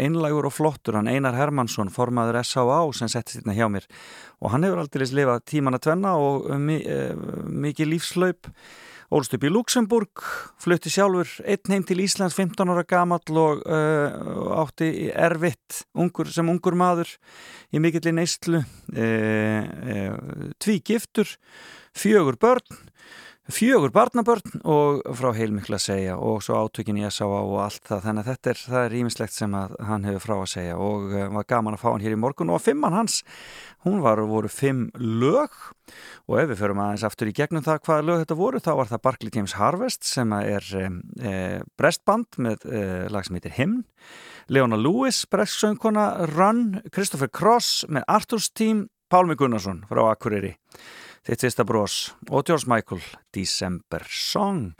einlagur 0.00 0.48
og 0.48 0.56
flottur, 0.56 0.98
hann 0.98 1.10
Einar 1.10 1.36
Hermansson 1.38 1.92
formaður 1.92 2.40
S.A.A. 2.42 2.82
sem 2.96 3.10
settist 3.12 3.40
hérna 3.40 3.56
hjá 3.56 3.68
mér 3.72 3.88
og 4.40 4.54
hann 4.54 4.64
hefur 4.66 4.82
aldrei 4.82 5.08
lifað 5.10 5.44
tíman 5.52 5.76
að 5.76 5.86
tvenna 5.88 6.14
og 6.18 6.48
mi 6.60 6.80
mikið 7.68 7.92
lífslaup 7.94 8.48
ólst 9.10 9.34
upp 9.34 9.44
í 9.44 9.50
Luxemburg 9.50 10.22
flutti 10.62 10.90
sjálfur 10.92 11.30
einn 11.42 11.74
heim 11.74 11.86
til 11.86 12.02
Íslands 12.04 12.36
15 12.38 12.70
ára 12.70 12.84
gamall 12.86 13.40
og 13.42 13.64
uh, 13.66 14.60
átti 14.62 15.10
erfitt 15.10 15.82
ungur, 15.98 16.30
sem 16.30 16.46
ungur 16.50 16.78
maður 16.78 17.10
í 17.74 17.82
mikill 17.82 18.06
í 18.06 18.14
neistlu 18.14 18.60
uh, 18.62 19.62
uh, 19.66 20.14
tví 20.62 20.78
giftur 20.86 21.34
fjögur 21.96 22.38
börn 22.40 22.78
fjögur 23.54 23.92
barnabörn 23.94 24.60
og 24.68 25.00
frá 25.18 25.30
heilmikla 25.36 25.78
segja 25.80 26.16
og 26.20 26.42
svo 26.44 26.58
átökin 26.64 26.98
í 27.00 27.04
S.A. 27.08 27.26
og 27.26 27.56
allt 27.62 27.82
það 27.88 28.04
þannig 28.06 28.22
að 28.22 28.30
þetta 28.30 28.50
er, 28.52 28.60
það 28.72 28.84
er 28.84 28.96
ímislegt 29.00 29.34
sem 29.36 29.56
að 29.56 29.74
hann 29.88 30.06
hefur 30.08 30.24
frá 30.24 30.34
að 30.36 30.50
segja 30.52 30.76
og 30.80 31.06
uh, 31.10 31.26
var 31.34 31.48
gaman 31.50 31.76
að 31.76 31.82
fá 31.82 31.88
hann 31.90 32.04
hér 32.04 32.16
í 32.16 32.20
morgun 32.20 32.52
og 32.54 32.62
fimmann 32.64 32.96
hans, 32.96 33.20
hún 33.86 34.02
var 34.04 34.22
voru 34.30 34.50
fimm 34.52 34.88
lög 34.98 35.56
og 36.30 36.38
ef 36.42 36.52
við 36.52 36.62
förum 36.62 36.82
aðeins 36.84 37.06
aftur 37.08 37.30
í 37.30 37.34
gegnum 37.36 37.64
það 37.66 37.82
hvaða 37.88 38.06
lög 38.06 38.22
þetta 38.22 38.38
voru 38.38 38.62
þá 38.62 38.70
var 38.78 38.90
það 38.92 39.04
Barclay 39.08 39.34
James 39.34 39.56
Harvest 39.58 40.06
sem 40.06 40.34
er 40.38 40.70
e, 40.76 41.34
brestband 41.80 42.38
með 42.38 42.66
e, 42.70 42.84
lag 43.10 43.26
sem 43.26 43.38
heitir 43.38 43.56
Hymn 43.56 43.82
Leona 44.50 44.78
Lewis, 44.78 45.24
brestsöngkona 45.30 46.26
Run, 46.32 46.80
Christopher 46.94 47.30
Cross 47.30 47.84
með 47.88 48.06
Arthur's 48.10 48.50
Team, 48.50 48.88
Pálmi 49.10 49.36
Gunnarsson 49.38 49.84
frá 49.90 50.04
Akureyri 50.10 50.56
Þitt 51.26 51.44
fyrsta 51.44 51.64
brós 51.68 51.94
og 52.30 52.48
George 52.48 52.68
Michael 52.70 53.02
December 53.34 54.06
Song. 54.08 54.70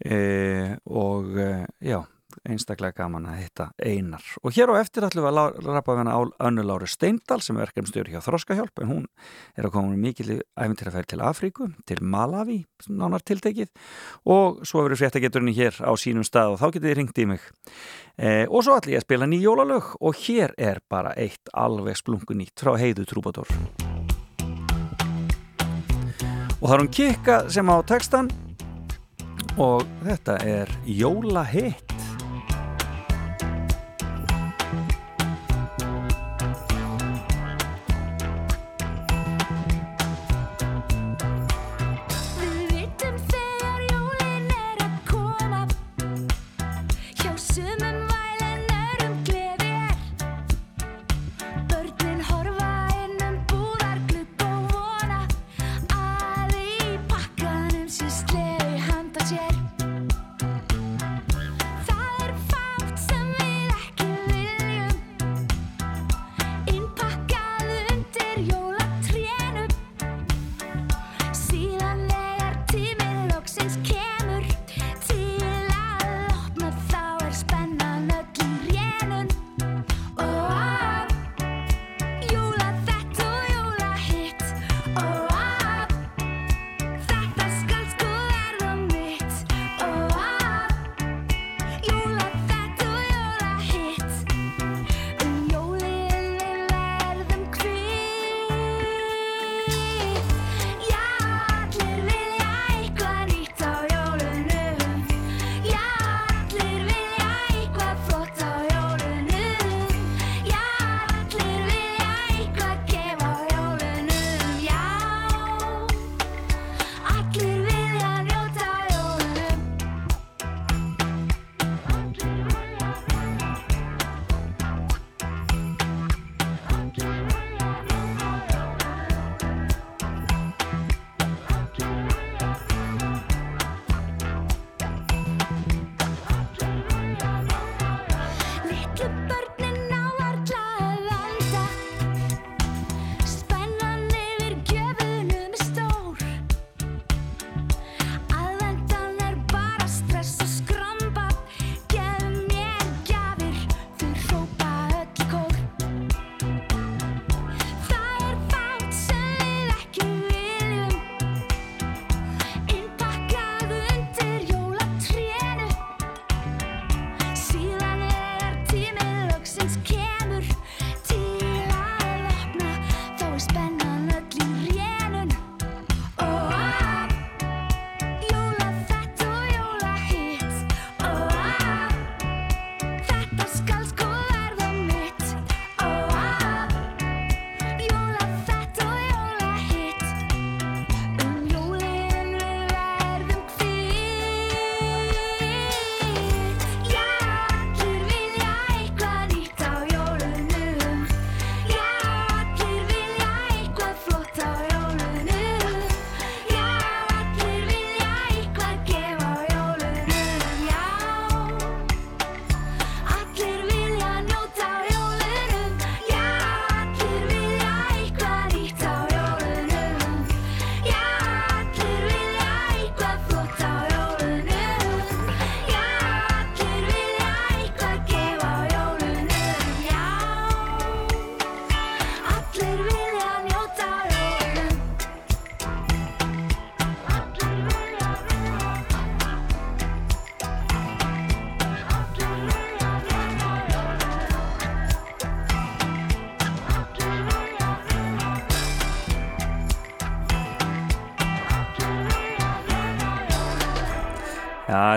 E, 0.00 0.76
og 0.88 1.36
e, 1.40 1.52
já, 1.84 2.02
einstaklega 2.48 3.02
gaman 3.02 3.26
að 3.28 3.40
hitta 3.42 3.66
einar. 3.80 4.24
Og 4.44 4.54
hér 4.56 4.72
á 4.72 4.80
eftir 4.80 5.04
ætlum 5.06 5.26
við 5.26 5.40
að 5.40 5.58
rappa 5.66 5.94
við 5.94 6.02
hana 6.02 6.16
Önnu 6.48 6.64
Láru 6.66 6.88
Steindal 6.88 7.40
sem 7.44 7.58
er 7.58 7.68
verkefnstjóri 7.68 8.14
hjá 8.14 8.22
Þroskahjálp 8.24 8.82
en 8.82 8.90
hún 8.90 9.06
er 9.56 9.68
að 9.68 9.74
koma 9.76 9.92
með 9.92 10.04
mikil 10.04 10.28
æfintýrafæri 10.36 11.10
til 11.12 11.24
Afríku, 11.26 11.70
til 11.88 12.00
Malawi 12.00 12.62
nánar 12.88 13.24
tiltekið. 13.24 13.72
Og 14.28 14.62
svo 14.68 14.84
verður 14.86 15.02
fréttageturinn 15.02 15.56
hér 15.56 15.80
á 15.80 15.92
sínum 16.00 16.26
stað 16.26 16.56
og 16.56 16.62
þá 16.62 16.66
getur 16.70 16.88
þið 16.90 16.98
ringt 17.00 17.22
í 17.24 17.28
mig. 17.34 17.46
E, 18.16 18.44
og 18.48 18.64
svo 18.64 18.76
ætlum 18.76 18.96
ég 18.96 19.02
að 19.02 19.08
spila 19.08 19.30
nýjólalög 19.32 19.94
og 20.00 20.24
hér 20.26 20.56
er 20.60 20.84
bara 20.92 21.16
eitt 21.16 21.52
alveg 21.52 22.00
splungunýtt 22.00 22.60
frá 22.60 22.76
heiðu 22.80 23.08
trúbadór 23.08 23.89
og 26.60 26.68
það 26.68 26.74
er 26.74 26.82
hún 26.82 26.92
kikka 26.92 27.36
sem 27.52 27.70
á 27.72 27.76
textan 27.88 28.28
og 29.56 29.86
þetta 30.04 30.36
er 30.44 30.72
Jóla 30.84 31.44
hitt 31.48 31.99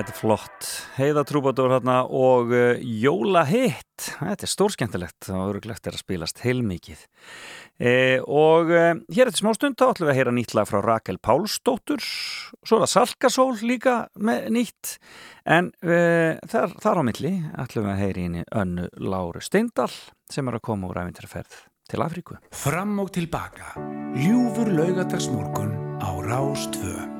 þetta 0.04 0.14
er 0.14 0.20
flott. 0.20 0.70
Heiða 0.98 1.24
Trúbadór 1.28 1.74
hérna 1.78 1.96
og 2.12 2.52
uh, 2.52 2.80
Jóla 2.82 3.46
Hitt. 3.48 4.10
Þetta 4.20 4.44
er 4.44 4.52
stórskemmtilegt 4.52 5.30
og 5.32 5.54
öruglega 5.54 5.80
er 5.88 5.96
að 5.96 6.02
spilast 6.02 6.42
heilmikið. 6.44 7.06
E, 7.80 7.94
og 8.28 8.70
e, 8.74 8.82
hér 9.16 9.30
eftir 9.30 9.42
smá 9.42 9.54
stund 9.56 9.78
þá 9.80 9.86
ætlum 9.88 10.08
við 10.10 10.12
að 10.12 10.18
heyra 10.20 10.34
nýtt 10.36 10.56
lag 10.58 10.68
frá 10.68 10.80
Rakel 10.84 11.20
Pálsdóttur. 11.24 12.04
Svo 12.04 12.78
er 12.78 12.84
það 12.84 12.92
Salkasól 12.92 13.56
líka 13.64 13.96
með 14.20 14.50
nýtt. 14.58 14.94
En 15.46 15.72
e, 15.86 16.02
þar, 16.52 16.76
þar 16.84 17.00
á 17.00 17.04
milli 17.08 17.34
ætlum 17.64 17.88
við 17.88 17.94
að 17.96 18.04
heyra 18.04 18.28
inn 18.28 18.38
í 18.42 18.46
önnu 18.66 18.90
Láru 19.00 19.46
Steindal 19.46 19.92
sem 20.34 20.52
er 20.52 20.60
að 20.60 20.66
koma 20.68 20.92
úr 20.92 21.04
æfintirferð 21.06 21.58
til 21.94 22.04
Afríku. 22.04 22.42
Fram 22.66 22.98
og 23.06 23.14
tilbaka. 23.16 23.76
Ljúfur 24.20 24.74
laugadagsmorgun 24.74 25.78
á 26.04 26.12
Rástvö. 26.28 27.13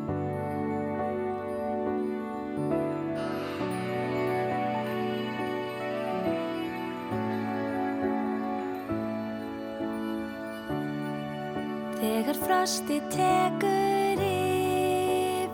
Þegar 12.04 12.36
frosti 12.36 12.98
tekur 13.14 14.20
yfir 14.28 15.54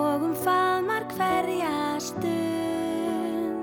og 0.00 0.24
um 0.24 0.32
faðmar 0.40 1.04
hverja 1.10 2.00
stund 2.00 3.60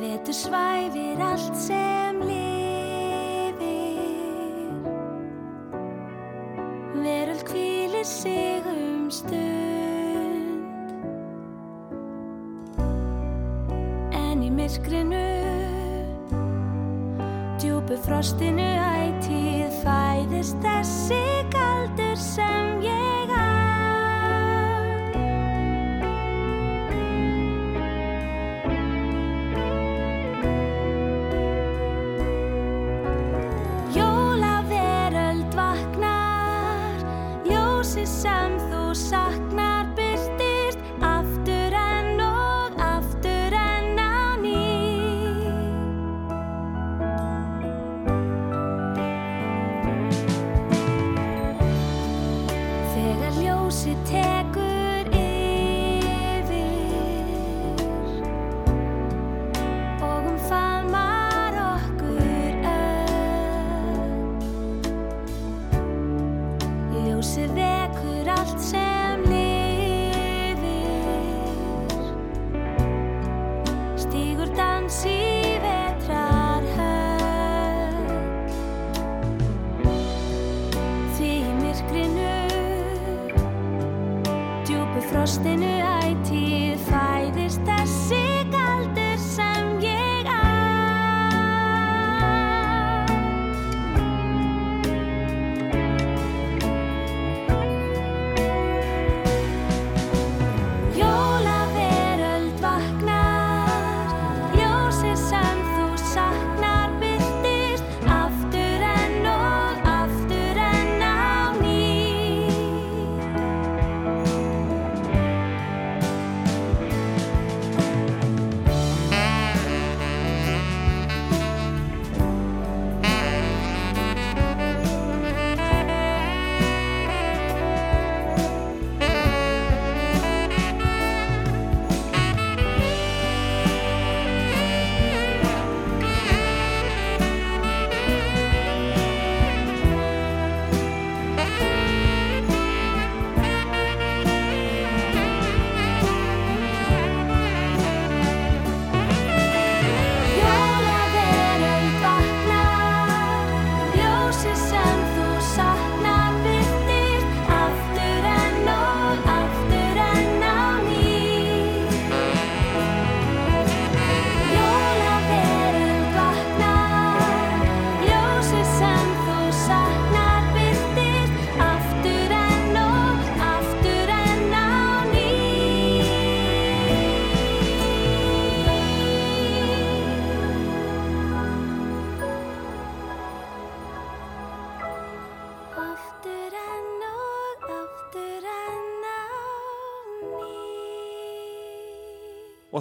Vetur 0.00 0.32
svæfir 0.32 1.20
allt 1.28 1.56
sem 1.60 2.24
lifir. 2.24 3.60
Veröld 7.04 7.44
hvílir 7.52 8.08
sig 8.08 8.64
um 8.64 9.10
stund. 9.10 9.62
Myrkrinu 14.52 15.51
Djúpu 17.82 17.98
frostinu 18.06 18.62
ætíð 18.62 19.72
fæðist 19.82 20.54
þessi 20.62 21.18
galdur 21.50 22.14
sem 22.14 22.78
ég 22.86 23.01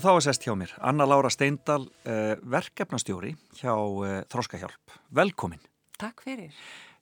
Og 0.01 0.05
þá 0.07 0.15
er 0.17 0.23
sest 0.25 0.45
hjá 0.47 0.55
mér 0.57 0.71
Anna 0.81 1.05
Lára 1.05 1.29
Steindal, 1.29 1.83
uh, 2.09 2.31
verkefnastjóri 2.49 3.35
hjá 3.59 3.75
uh, 3.75 4.23
Þroskahjálp. 4.33 4.95
Velkomin. 5.13 5.61
Takk 6.01 6.23
fyrir. 6.25 6.55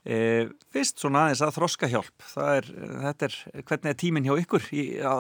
Uh, 0.03 0.51
fyrst 0.75 0.99
svona 0.99 1.21
aðeins 1.29 1.39
að 1.47 1.53
Þroskahjálp, 1.55 2.25
það 2.33 2.51
er, 2.57 2.67
þetta 3.05 3.29
er, 3.29 3.37
hvernig 3.61 3.93
er 3.93 3.97
tíminn 4.03 4.27
hjá 4.27 4.33
ykkur 4.41 4.67
í, 4.75 4.83
á, 4.99 5.15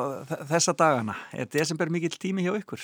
þessa 0.51 0.75
dagana? 0.75 1.15
Er 1.31 1.47
desember 1.55 1.93
mikill 1.95 2.19
tími 2.19 2.43
hjá 2.43 2.51
ykkur? 2.59 2.83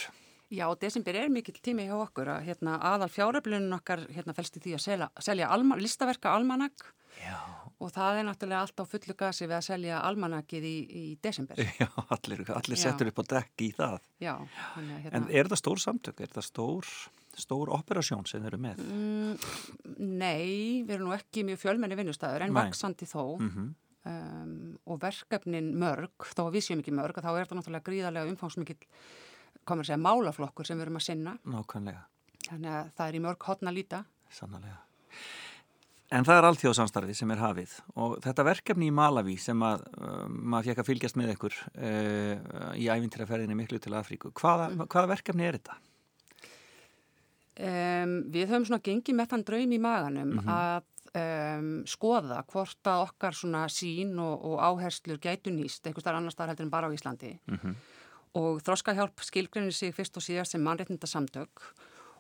Já, 0.56 0.66
desember 0.80 1.20
er 1.26 1.28
mikill 1.34 1.60
tími 1.60 1.90
hjá 1.90 1.98
okkur 2.00 2.32
að 2.38 2.48
hérna, 2.48 2.80
aðal 2.94 3.12
fjáröflunum 3.12 3.76
okkar 3.82 4.08
hérna, 4.16 4.38
fælst 4.38 4.62
í 4.62 4.64
því 4.64 4.80
að 4.80 4.86
selja, 4.86 5.12
selja 5.28 5.52
alma, 5.52 5.76
listaverka 5.76 6.32
almanag 6.40 6.88
Já. 7.20 7.65
Og 7.84 7.92
það 7.96 8.20
er 8.22 8.28
náttúrulega 8.30 8.64
allt 8.66 8.82
á 8.82 8.86
fullu 8.88 9.16
gasi 9.20 9.48
við 9.48 9.58
að 9.58 9.66
selja 9.68 10.02
almanagið 10.08 10.68
í, 10.70 10.76
í 10.86 11.06
desember. 11.24 11.60
Já, 11.82 11.88
allir, 12.16 12.44
allir 12.56 12.82
settur 12.82 13.12
upp 13.12 13.22
á 13.22 13.26
dekk 13.36 13.66
í 13.68 13.70
það. 13.76 14.10
Já, 14.24 14.34
þannig 14.74 14.98
að 14.98 15.06
hérna... 15.06 15.22
En 15.22 15.30
er 15.32 15.52
það 15.52 15.62
stór 15.64 15.86
samtök? 15.86 16.22
Er 16.26 16.36
það 16.36 16.48
stór, 16.50 16.92
stór 17.46 17.74
operasjón 17.78 18.28
sem 18.30 18.44
þeir 18.44 18.54
eru 18.54 18.62
með? 18.68 18.86
Mm, 18.86 19.50
nei, 20.22 20.84
við 20.86 20.94
erum 20.98 21.12
nú 21.12 21.18
ekki 21.18 21.48
mjög 21.48 21.64
fjölmenni 21.66 22.00
vinnustæður 22.00 22.48
en 22.48 22.56
vaksandi 22.56 23.10
þó 23.10 23.24
Mm 23.40 23.74
um, 24.06 24.56
og 24.86 25.00
verkefnin 25.04 25.72
mörg, 25.80 26.28
þó 26.34 26.48
að 26.48 26.58
við 26.58 26.68
séum 26.68 26.84
ekki 26.84 26.94
mörg, 26.96 27.18
þá 27.22 27.32
er 27.34 27.50
það 27.50 27.60
náttúrulega 27.60 27.88
gríðarlega 27.90 28.34
umfangsmikill, 28.34 28.90
komur 29.66 29.86
að 29.86 29.92
segja, 29.92 30.02
málaflokkur 30.06 30.68
sem 30.68 30.80
við 30.80 30.88
erum 30.88 31.00
að 31.00 31.08
sinna. 31.08 31.38
Nákvæmlega, 31.56 32.04
Þannig 32.46 32.76
að 32.78 32.92
það 32.98 33.08
er 33.08 33.18
í 33.18 33.24
mörg 33.26 33.48
hotna 33.50 33.74
líta. 33.74 34.04
sannlega. 34.30 34.78
En 36.14 36.26
það 36.26 36.38
er 36.38 36.48
allþjóðsamstarfið 36.52 37.18
sem 37.18 37.32
er 37.34 37.40
hafið 37.42 37.72
og 37.98 38.20
þetta 38.22 38.46
verkefni 38.46 38.92
í 38.92 38.94
Malawi 38.94 39.40
sem 39.42 39.62
að 39.66 39.88
uh, 39.98 40.28
maður 40.30 40.70
fekk 40.70 40.82
að 40.84 40.90
fylgjast 40.92 41.18
með 41.18 41.32
ykkur 41.34 41.56
uh, 41.58 42.74
í 42.78 42.86
æfintýraferðinni 42.94 43.58
miklu 43.58 43.80
til 43.82 43.96
Afríku. 43.98 44.30
Hvaða, 44.38 44.70
hvaða 44.86 45.12
verkefni 45.16 45.48
er 45.48 45.58
þetta? 45.58 45.80
Um, 47.56 48.20
við 48.30 48.52
höfum 48.52 48.68
svona 48.68 48.84
gengið 48.86 49.18
með 49.18 49.32
þann 49.32 49.48
draum 49.48 49.74
í 49.74 49.82
maganum 49.82 50.34
að 50.44 50.86
um, 51.16 51.70
skoða 51.90 52.42
hvort 52.52 52.92
að 52.92 53.06
okkar 53.08 53.38
svona 53.40 53.66
sín 53.72 54.14
og, 54.22 54.46
og 54.46 54.62
áherslur 54.62 55.22
gætu 55.24 55.54
nýst 55.56 55.88
einhvers 55.88 56.06
þar 56.06 56.20
annars 56.20 56.38
þar 56.38 56.52
heldur 56.52 56.68
en 56.68 56.74
bara 56.74 56.92
á 56.92 56.96
Íslandi 56.96 57.32
og 58.36 58.60
þroskahjálp 58.68 59.24
skilgrinni 59.24 59.72
sig 59.72 59.96
fyrst 59.96 60.20
og 60.20 60.26
síðast 60.26 60.56
sem 60.56 60.64
mannréttinda 60.68 61.08
samtök 61.08 61.64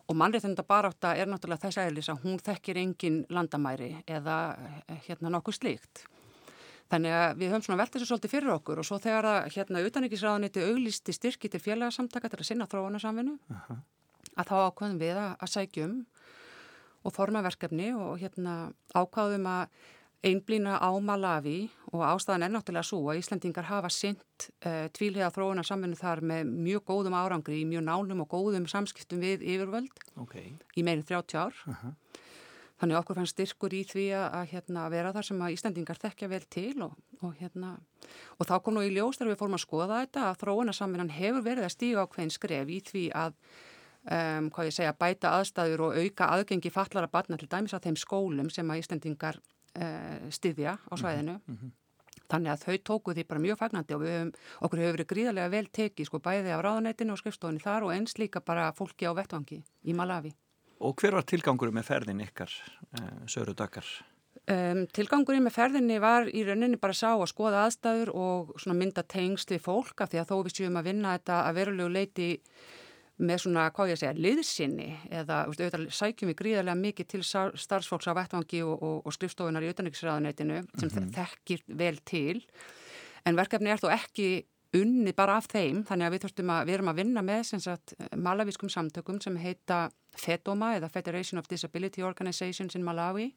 og 0.05 0.17
mannréttinda 0.17 0.65
barátta 0.67 1.15
er 1.17 1.29
náttúrulega 1.29 1.65
þess 1.65 1.81
aðeins 1.81 2.11
að 2.13 2.25
hún 2.25 2.41
þekkir 2.43 2.81
engin 2.81 3.23
landamæri 3.33 3.91
eða 4.05 4.37
eh, 4.87 4.99
hérna 5.07 5.31
nokkuð 5.33 5.57
slíkt. 5.59 6.05
Þannig 6.91 7.15
að 7.17 7.39
við 7.39 7.49
höfum 7.49 7.65
svona 7.65 7.79
velt 7.81 7.95
þessu 7.95 8.07
svolítið 8.11 8.33
fyrir 8.35 8.53
okkur 8.53 8.81
og 8.81 8.85
svo 8.85 8.99
þegar 9.01 9.27
að 9.31 9.47
hérna 9.55 9.81
utanrikisráðaniti 9.87 10.65
auglisti 10.67 11.15
styrki 11.17 11.49
til 11.49 11.61
félagsamtaka 11.63 12.29
til 12.29 12.43
að 12.43 12.49
sinna 12.51 12.67
þróunarsamvinnu 12.69 13.39
að 14.35 14.51
þá 14.51 14.55
ákvaðum 14.69 14.99
við 15.01 15.17
að, 15.17 15.31
að 15.41 15.53
sækjum 15.55 15.95
og 17.05 17.15
forma 17.15 17.41
verkefni 17.45 17.89
og 17.97 18.19
hérna 18.21 18.55
ákvaðum 18.93 19.49
að 19.49 19.81
einblýna 20.25 20.79
á 20.81 20.89
Malawi 20.97 21.67
og 21.93 22.01
ástæðan 22.03 22.47
er 22.47 22.53
náttúrulega 22.53 22.87
svo 22.87 23.01
að 23.11 23.19
Íslandingar 23.21 23.67
hafa 23.69 23.91
sint 23.93 24.47
uh, 24.65 24.87
tvílega 24.95 25.29
þróunar 25.33 25.67
samvinnu 25.67 25.97
þar 25.99 26.23
með 26.25 26.49
mjög 26.65 26.85
góðum 26.89 27.17
árangri 27.17 27.61
í 27.61 27.67
mjög 27.69 27.85
nánum 27.85 28.23
og 28.25 28.31
góðum 28.33 28.65
samskiptum 28.69 29.21
við 29.21 29.45
yfirvöld 29.45 30.01
Ok. 30.21 30.35
í 30.75 30.85
meirinn 30.85 31.05
30 31.05 31.37
ár. 31.45 31.61
Þannig 32.75 32.97
að 32.97 33.01
okkur 33.03 33.19
fann 33.21 33.29
styrkur 33.31 33.71
í 33.77 33.85
því 33.87 34.05
að, 34.19 34.49
hérna, 34.51 34.89
vera 34.91 35.13
þar 35.15 35.27
sem 35.29 35.45
að 35.45 35.53
Íslandingar 35.55 36.01
þekkja 36.01 36.27
vel 36.33 36.41
til 36.51 36.73
og, 36.83 36.97
og, 37.21 37.31
hérna, 37.39 37.77
og 38.35 38.49
þá 38.49 38.57
kom 38.65 38.75
nú 38.75 38.83
í 38.83 38.91
ljós 38.91 39.21
þegar 39.21 39.31
við 39.31 39.39
fórum 39.39 39.55
að 39.55 39.63
skoða 39.63 40.01
þetta 40.01 40.25
að 40.27 40.41
þróunarsamvinnan 40.41 41.13
hefur 41.15 41.45
verið 41.45 41.69
að 41.69 41.75
stíga 41.77 42.03
ákveðin 42.03 42.35
skref 42.35 42.73
í 42.75 42.81
því 42.89 43.05
að 43.15 43.37
um, 44.11 44.49
segja, 44.67 44.91
bæta 44.99 45.37
aðstæður 45.37 45.85
og 45.87 45.99
auka 46.01 46.27
aðgengi 46.35 46.73
fallara 46.73 47.11
barna 47.13 47.39
til 47.39 47.47
dæmis 47.47 47.77
að 47.77 47.87
þeim 47.87 47.99
skólum 48.01 48.51
sem 48.51 48.73
að 48.73 48.83
Íslandingar 48.83 49.39
uh, 49.79 50.29
styðja 50.33 50.77
á 50.79 50.93
svæðinu. 50.99 51.35
Þannig 52.25 52.51
að 52.55 52.63
þau 52.63 52.77
tóku 52.89 53.13
því 53.13 53.27
bara 53.29 53.43
mjög 53.43 53.59
fagnandi 53.59 53.93
og 53.93 54.01
við 54.01 54.15
höfum, 54.15 54.31
okkur 54.65 54.81
hefur 54.81 54.95
verið 54.95 55.09
gríðarlega 55.11 55.51
vel 55.53 55.67
tekið 55.77 56.09
sko 56.09 56.21
bæði 56.25 56.55
af 56.55 56.63
ráðunætinu 56.65 57.13
og 57.13 57.21
skrifstofunni 57.21 57.61
þar 57.61 57.85
og 57.85 57.93
eins 57.93 58.17
líka 58.17 58.41
bara 58.41 58.71
fólki 58.73 59.05
á 59.05 59.13
vettvangi 59.13 59.61
í 59.61 59.93
Malawi. 59.93 60.33
Og 60.81 60.97
hver 60.99 61.19
var 61.19 61.27
tilgangurum 61.27 61.77
með 61.77 61.87
ferðin 61.91 62.25
ykkar, 62.25 62.51
uh, 62.97 63.23
Söru 63.29 63.53
Dakar? 63.53 63.85
Um, 64.45 64.83
tilgangurinn 64.93 65.41
með 65.41 65.55
ferðinni 65.55 65.95
var 65.97 66.27
í 66.29 66.43
rauninni 66.45 66.77
bara 66.77 66.93
sá 66.93 67.15
að 67.15 67.31
skoða 67.31 67.63
aðstæður 67.65 68.11
og 68.13 68.51
mynda 68.77 69.01
tengst 69.09 69.49
við 69.49 69.63
fólk 69.65 70.03
af 70.03 70.11
því 70.11 70.19
að 70.21 70.27
þó 70.29 70.35
við 70.45 70.53
séum 70.59 70.77
að 70.77 70.89
vinna 70.91 71.13
þetta 71.15 71.37
að 71.47 71.55
verulegu 71.57 71.93
leiti 71.95 72.27
með 73.15 73.45
svona, 73.45 73.69
hvað 73.71 73.93
ég 73.93 73.99
segja, 74.01 74.15
liðsinni 74.19 74.87
eða 75.07 75.43
veist, 75.47 75.61
auðvitað 75.61 75.85
sækjum 75.95 76.31
við 76.31 76.37
gríðarlega 76.41 76.79
mikið 76.81 77.07
til 77.13 77.21
starfsfólks 77.23 78.09
á 78.11 78.17
vettvangi 78.17 78.59
og, 78.65 78.73
og, 78.75 78.97
og 79.07 79.15
skrifstofunar 79.15 79.63
í 79.63 79.69
auðvitaðniksræðunetinu 79.69 80.57
sem 80.75 80.89
mm 80.89 81.13
þekkir 81.15 81.63
vel 81.79 81.95
til. 82.03 82.41
En 83.25 83.37
verkefni 83.39 83.71
er 83.71 83.79
þó 83.79 83.87
ekki 83.93 84.27
unnið 84.75 85.15
bara 85.15 85.37
af 85.39 85.47
þeim, 85.47 85.83
þannig 85.87 86.07
að 86.07 86.15
við 86.15 86.23
þurftum 86.25 86.51
að 86.51 86.65
við 86.67 86.75
erum 86.75 86.91
að 86.91 86.99
vinna 86.99 87.23
með 87.23 87.43
sem 87.47 87.61
sagt 87.63 87.93
malavískum 88.19 88.71
samtökum 88.71 89.21
sem 89.23 89.37
heita 89.39 89.85
FEDOMA 90.19 90.73
eða 90.79 90.91
Federation 90.91 91.39
of 91.39 91.47
Disability 91.47 92.03
Organizations 92.03 92.75
in 92.75 92.83
Malawi. 92.83 93.29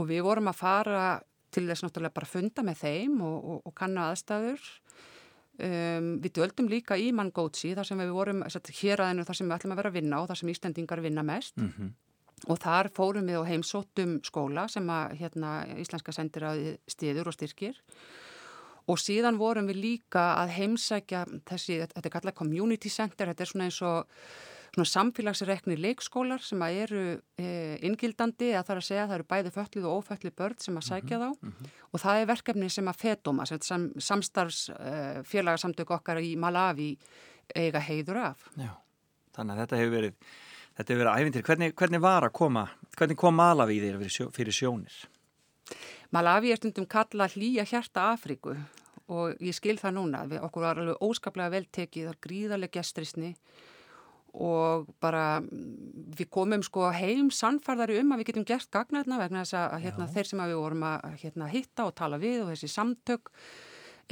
Og 0.00 0.08
við 0.08 0.24
vorum 0.24 0.48
að 0.48 0.60
fara 0.62 1.04
til 1.52 1.66
þess 1.68 1.84
náttúrulega 1.84 2.16
bara 2.16 2.28
að 2.30 2.32
funda 2.32 2.64
með 2.64 2.80
þeim 2.80 3.20
og, 3.20 3.36
og, 3.44 3.58
og 3.68 3.74
kanna 3.76 4.08
aðstæður 4.08 4.70
um, 5.62 6.08
við 6.22 6.34
döldum 6.38 6.70
líka 6.70 6.98
í 6.98 7.10
Mangótsi 7.16 7.74
þar 7.76 7.88
sem 7.88 8.02
við 8.02 8.14
vorum 8.16 8.44
hér 8.46 9.04
aðeinu 9.04 9.26
þar 9.28 9.38
sem 9.38 9.48
við 9.48 9.56
ætlum 9.56 9.74
að 9.74 9.82
vera 9.82 9.92
að 9.92 9.98
vinna 9.98 10.22
og 10.22 10.30
þar 10.30 10.40
sem 10.40 10.52
Íslandingar 10.52 11.04
vinna 11.04 11.24
mest. 11.26 11.54
Og 12.50 12.58
þar 12.58 12.90
fórum 12.90 13.28
við 13.30 13.38
og 13.38 13.46
heimsóttum 13.46 14.16
skóla 14.26 14.66
sem 14.68 14.88
að 14.90 15.12
hérna, 15.20 15.50
íslenska 15.78 16.12
sendir 16.12 16.46
að 16.48 16.62
stiður 16.90 17.30
og 17.30 17.36
styrkir. 17.36 17.76
Og 18.90 18.98
síðan 18.98 19.38
vorum 19.38 19.68
við 19.70 19.78
líka 19.78 20.24
að 20.40 20.56
heimsækja 20.56 21.20
þessi, 21.46 21.76
þetta 21.84 22.08
er 22.08 22.14
kallað 22.16 22.34
community 22.40 22.90
center, 22.90 23.30
þetta 23.30 23.44
er 23.44 23.50
svona 23.52 23.68
eins 23.68 23.78
og 23.86 24.08
svona 24.72 24.88
samfélagsrekni 24.88 25.76
leikskólar 25.76 26.40
sem 26.44 26.62
að 26.64 26.78
eru 26.86 27.02
e, 27.36 27.48
inngildandi 27.84 28.52
eða 28.52 28.62
er 28.72 28.80
að 28.80 28.86
segja 28.86 29.02
að 29.04 29.10
það 29.10 29.16
eru 29.18 29.26
bæði 29.32 29.52
föllið 29.56 29.88
og 29.88 29.98
óföllið 29.98 30.34
börn 30.38 30.60
sem 30.64 30.78
að 30.80 30.86
sækja 30.86 31.18
þá 31.20 31.26
og 31.92 32.00
það 32.00 32.20
er 32.20 32.30
verkefni 32.30 32.70
sem 32.72 32.88
að 32.88 33.02
FEDOMA, 33.02 33.46
sem 33.48 33.60
sam, 33.66 33.84
samstarfs 34.00 34.62
e, 34.72 35.84
okkar 35.84 36.22
í 36.24 36.32
Malawi 36.40 36.94
eiga 37.58 37.82
heiður 37.84 38.22
af. 38.30 38.46
Já, 38.56 38.72
þannig 39.36 39.54
að 39.54 39.60
þetta 39.62 39.80
hefur 39.80 39.96
verið, 39.98 40.14
þetta 40.78 40.94
hefur 40.94 41.02
verið 41.02 41.18
æfintir. 41.20 41.44
Hvernig, 41.50 41.74
hvernig 41.76 42.02
var 42.04 42.28
að 42.28 42.32
koma, 42.38 42.62
hvernig 42.96 43.18
kom 43.20 43.36
Malawi 43.36 43.80
þér 43.82 43.98
fyrir, 44.00 44.14
sjó, 44.16 44.28
fyrir 44.32 44.56
sjónir? 44.56 45.02
Malawi 46.12 46.52
er 46.52 46.60
stundum 46.60 46.88
kalla 46.88 47.28
hlýja 47.32 47.66
hjarta 47.68 48.08
Afríku 48.14 48.56
og 49.12 49.36
ég 49.42 49.52
skil 49.56 49.76
það 49.80 49.98
núna, 49.98 50.24
við, 50.30 50.40
okkur 50.46 50.64
var 50.64 50.80
alveg 50.80 51.04
óskaplega 51.04 51.52
vel 51.52 51.66
tekið, 51.68 52.08
það 52.08 52.14
er 52.14 52.20
gríðarlega 52.24 52.78
gestrisni 52.78 53.34
og 54.32 54.88
bara 55.02 55.42
við 55.42 56.28
komum 56.32 56.62
sko 56.64 56.88
heim 56.96 57.28
sannfarðari 57.34 57.98
um 58.00 58.14
að 58.14 58.22
við 58.22 58.30
getum 58.30 58.46
gert 58.48 58.70
gagnaðna 58.72 59.18
vegna 59.20 59.42
þess 59.44 59.58
að 59.60 59.74
hérna, 59.84 60.08
þeir 60.14 60.30
sem 60.30 60.40
að 60.40 60.52
við 60.52 60.60
vorum 60.62 60.86
að 60.88 61.04
hérna, 61.20 61.48
hitta 61.52 61.86
og 61.88 61.94
tala 61.98 62.20
við 62.22 62.38
og 62.46 62.52
þessi 62.52 62.70
samtök 62.72 63.28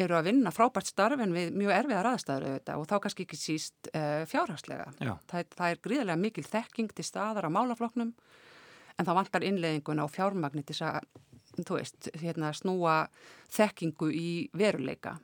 eru 0.00 0.16
að 0.16 0.28
vinna 0.30 0.52
frábært 0.54 0.88
starf 0.88 1.20
en 1.20 1.32
við 1.34 1.56
mjög 1.56 1.72
erfiðar 1.76 2.10
aðstæður 2.12 2.46
auðvitað 2.50 2.82
og 2.82 2.90
þá 2.90 2.94
kannski 3.04 3.26
ekki 3.26 3.38
síst 3.40 3.90
uh, 3.90 4.22
fjárhagslega. 4.28 4.86
Já. 5.00 5.14
Það, 5.32 5.48
það 5.56 5.72
er 5.72 5.82
gríðarlega 5.86 6.20
mikil 6.20 6.46
þekking 6.46 6.92
til 6.94 7.06
staðar 7.08 7.48
á 7.48 7.56
málafloknum 7.56 8.12
en 8.12 9.08
það 9.08 9.18
vantar 9.18 9.48
innleðinguna 9.48 10.04
og 10.04 10.12
fjármagni 10.14 10.62
til 10.64 10.76
þess 10.76 10.86
að, 10.90 11.10
veist, 11.72 12.12
hérna, 12.20 12.52
snúa 12.56 13.00
þekkingu 13.56 14.12
í 14.14 14.30
veruleika. 14.56 15.16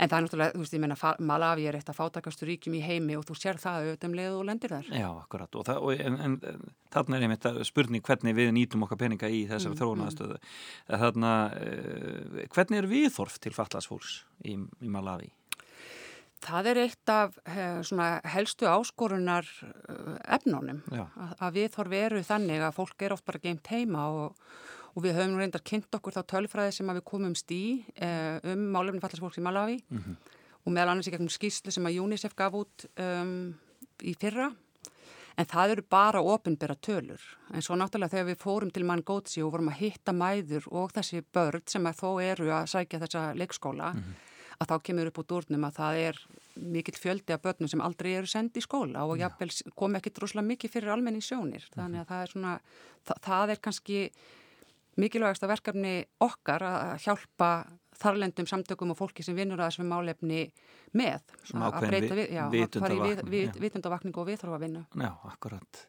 En 0.00 0.08
það 0.08 0.16
er 0.16 0.24
náttúrulega, 0.24 0.54
þú 0.54 0.62
veist, 0.62 0.74
ég 0.76 0.80
meina, 0.80 0.96
Fa- 0.96 1.16
Malawi 1.20 1.66
er 1.68 1.76
eitt 1.76 1.90
af 1.92 1.98
fátakastu 1.98 2.46
ríkjum 2.48 2.76
í 2.78 2.82
heimi 2.84 3.18
og 3.18 3.26
þú 3.28 3.34
sér 3.36 3.58
það 3.60 3.82
auðvitað 3.82 4.08
um 4.08 4.14
leið 4.16 4.36
og 4.38 4.46
lendir 4.48 4.72
þar. 4.72 4.86
Já, 4.96 5.08
akkurat. 5.12 5.58
Og, 5.60 5.66
það, 5.68 5.80
og 5.84 6.04
en, 6.06 6.16
en, 6.24 6.38
en 6.52 6.62
þarna 6.94 7.18
er 7.18 7.26
einmitt 7.26 7.48
spurning 7.68 8.06
hvernig 8.06 8.38
við 8.38 8.54
nýtum 8.56 8.86
okkar 8.86 9.00
peninga 9.02 9.28
í 9.28 9.42
þessari 9.50 9.74
mm, 9.74 9.80
þróunaðastöðu. 9.82 10.38
Þarna, 11.04 11.34
uh, 11.52 12.40
hvernig 12.56 12.80
er 12.80 12.88
viðþorf 12.94 13.36
til 13.44 13.52
fatlasfólks 13.58 14.16
í, 14.48 14.56
í 14.56 14.94
Malawi? 14.96 15.28
Það 16.40 16.70
er 16.70 16.78
eitt 16.86 17.10
af 17.12 17.34
eh, 17.44 17.80
svona 17.84 18.14
helstu 18.32 18.64
áskorunar 18.64 19.44
eh, 19.60 20.14
efnunum 20.38 20.80
Já. 20.88 21.04
að, 21.12 21.34
að 21.36 21.58
við 21.58 21.66
þorf 21.74 21.92
veru 21.92 22.22
þannig 22.24 22.64
að 22.64 22.76
fólk 22.78 23.04
er 23.04 23.12
oft 23.12 23.26
bara 23.28 23.42
geimt 23.44 23.68
heima 23.68 24.06
og, 24.08 24.38
og 24.94 25.04
við 25.04 25.16
höfum 25.18 25.38
reyndar 25.38 25.62
kynnt 25.66 25.94
okkur 25.94 26.16
þá 26.16 26.22
tölfræði 26.34 26.76
sem 26.76 26.90
við 26.90 27.04
komumst 27.06 27.52
í 27.54 27.62
eh, 27.94 28.40
um 28.52 28.66
málefni 28.74 29.02
fallast 29.02 29.22
fólks 29.22 29.38
í 29.38 29.44
Malawi 29.44 29.78
og 30.64 30.72
meðal 30.72 30.94
annars 30.94 31.08
í 31.08 31.14
gegnum 31.14 31.30
skýslu 31.32 31.72
sem 31.72 31.86
að 31.86 32.00
UNICEF 32.02 32.34
gaf 32.36 32.56
út 32.58 32.86
um, 33.00 33.54
í 34.02 34.14
fyrra. 34.20 34.50
En 35.38 35.46
það 35.48 35.70
eru 35.72 35.84
bara 35.88 36.20
opinbera 36.20 36.74
tölur. 36.74 37.20
En 37.54 37.62
svo 37.64 37.76
náttúrulega 37.78 38.12
þegar 38.12 38.26
við 38.28 38.42
fórum 38.42 38.72
til 38.74 38.84
Mangótsi 38.84 39.40
og 39.40 39.54
vorum 39.54 39.70
að 39.72 39.78
hitta 39.80 40.12
mæður 40.12 40.66
og 40.68 40.92
þessi 40.92 41.22
börn 41.32 41.64
sem 41.70 41.86
að 41.86 42.02
þó 42.02 42.10
eru 42.20 42.50
að 42.52 42.66
sækja 42.74 43.00
þessa 43.00 43.22
leikskóla 43.38 43.94
að 44.60 44.68
þá 44.68 44.76
kemur 44.84 45.08
upp 45.08 45.20
út 45.22 45.32
úrnum 45.38 45.64
að 45.64 45.78
það 45.78 45.98
er 46.02 46.18
mikill 46.60 46.98
fjöldi 47.00 47.32
af 47.32 47.40
börnum 47.40 47.70
sem 47.70 47.80
aldrei 47.80 48.10
eru 48.18 48.28
sendi 48.28 48.60
í 48.60 48.64
skóla 48.66 49.06
og 49.08 49.16
jafnvel 49.22 49.48
kom 49.78 49.96
ekki 49.96 50.12
droslega 50.12 50.44
mikið 50.50 50.74
fyrir 50.74 50.92
almenning 50.92 51.24
sjónir. 51.24 51.64
Þannig 51.72 52.02
að 52.02 52.10
það 52.10 52.24
er 52.26 52.32
svona, 52.34 52.52
það, 53.08 53.22
það 53.24 53.54
er 53.54 53.62
kannski 53.64 54.02
mikilvægasta 54.98 55.46
verkefni 55.50 56.04
okkar 56.20 56.62
að 56.66 56.96
hjálpa 57.04 57.50
þarlendum 58.00 58.46
samtökum 58.48 58.90
og 58.94 58.98
fólki 58.98 59.22
sem 59.22 59.36
vinnur 59.36 59.60
að 59.60 59.70
þessum 59.74 59.90
málefni 59.92 60.46
með. 60.96 61.20
Að- 61.52 61.80
breyta 61.86 62.14
vi- 62.14 62.24
við- 62.24 62.32
já, 62.32 62.44
vitundavakning, 63.60 64.16
og 64.16 64.26
viðþrófa 64.26 64.60
vinna. 64.60 64.86
Já, 64.96 65.12
akkurat. 65.28 65.86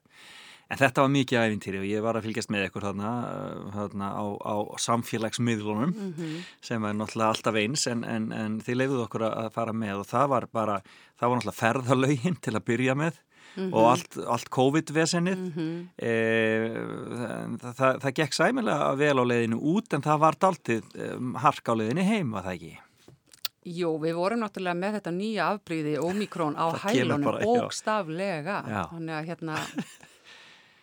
En 0.71 0.77
þetta 0.77 1.01
var 1.03 1.09
mikið 1.11 1.39
æfintýri 1.41 1.79
og 1.81 1.87
ég 1.89 2.01
var 2.01 2.15
að 2.15 2.23
fylgjast 2.29 2.49
með 2.49 2.69
ykkur 2.69 2.81
þarna, 2.85 3.09
uh, 3.27 3.71
þarna 3.75 4.07
á, 4.15 4.23
á 4.39 4.55
samfélagsmiðlunum 4.79 5.91
sem 6.61 6.83
er 6.85 6.93
náttúrulega 6.95 7.33
alltaf 7.33 7.55
eins 7.59 7.87
en, 7.91 8.03
en, 8.07 8.31
en 8.31 8.59
þið 8.63 8.77
leifuðu 8.79 9.03
okkur 9.07 9.25
að 9.27 9.35
að 9.41 9.49
fara 9.57 9.73
með 9.75 9.99
og 9.99 10.07
það 10.07 10.29
var 10.31 10.47
bara, 10.53 10.77
það 11.19 11.27
var 11.29 11.41
náttúrulega 11.41 11.59
ferðalögin 11.59 12.39
til 12.41 12.53
að 12.55 12.65
byrja 12.71 12.95
með 12.95 13.19
og 13.71 13.89
allt, 13.91 14.19
allt 14.35 14.51
COVID-vesennið. 14.53 15.41
e, 15.97 16.13
það, 17.63 17.73
það, 17.79 17.99
það 18.05 18.15
gekk 18.21 18.37
sæmilega 18.37 18.93
vel 19.01 19.17
á 19.19 19.23
leiðinu 19.27 19.59
út 19.73 19.97
en 19.97 20.05
það 20.05 20.23
var 20.23 20.39
daltið 20.45 20.95
um, 21.09 21.35
hark 21.41 21.67
á 21.67 21.73
leiðinu 21.75 22.07
heim, 22.07 22.31
var 22.35 22.47
það 22.47 22.57
ekki? 22.59 22.73
Jú, 23.61 23.91
við 24.01 24.15
vorum 24.17 24.41
náttúrulega 24.41 24.77
með 24.79 24.95
þetta 24.97 25.11
nýja 25.13 25.47
afbríði 25.53 25.91
Omikron 26.01 26.55
á 26.57 26.73
hælunum 26.81 27.27
bókstaflega. 27.43 28.55
Já. 28.65 28.79
Þannig 28.89 29.17
að 29.19 29.27
hérna, 29.29 29.57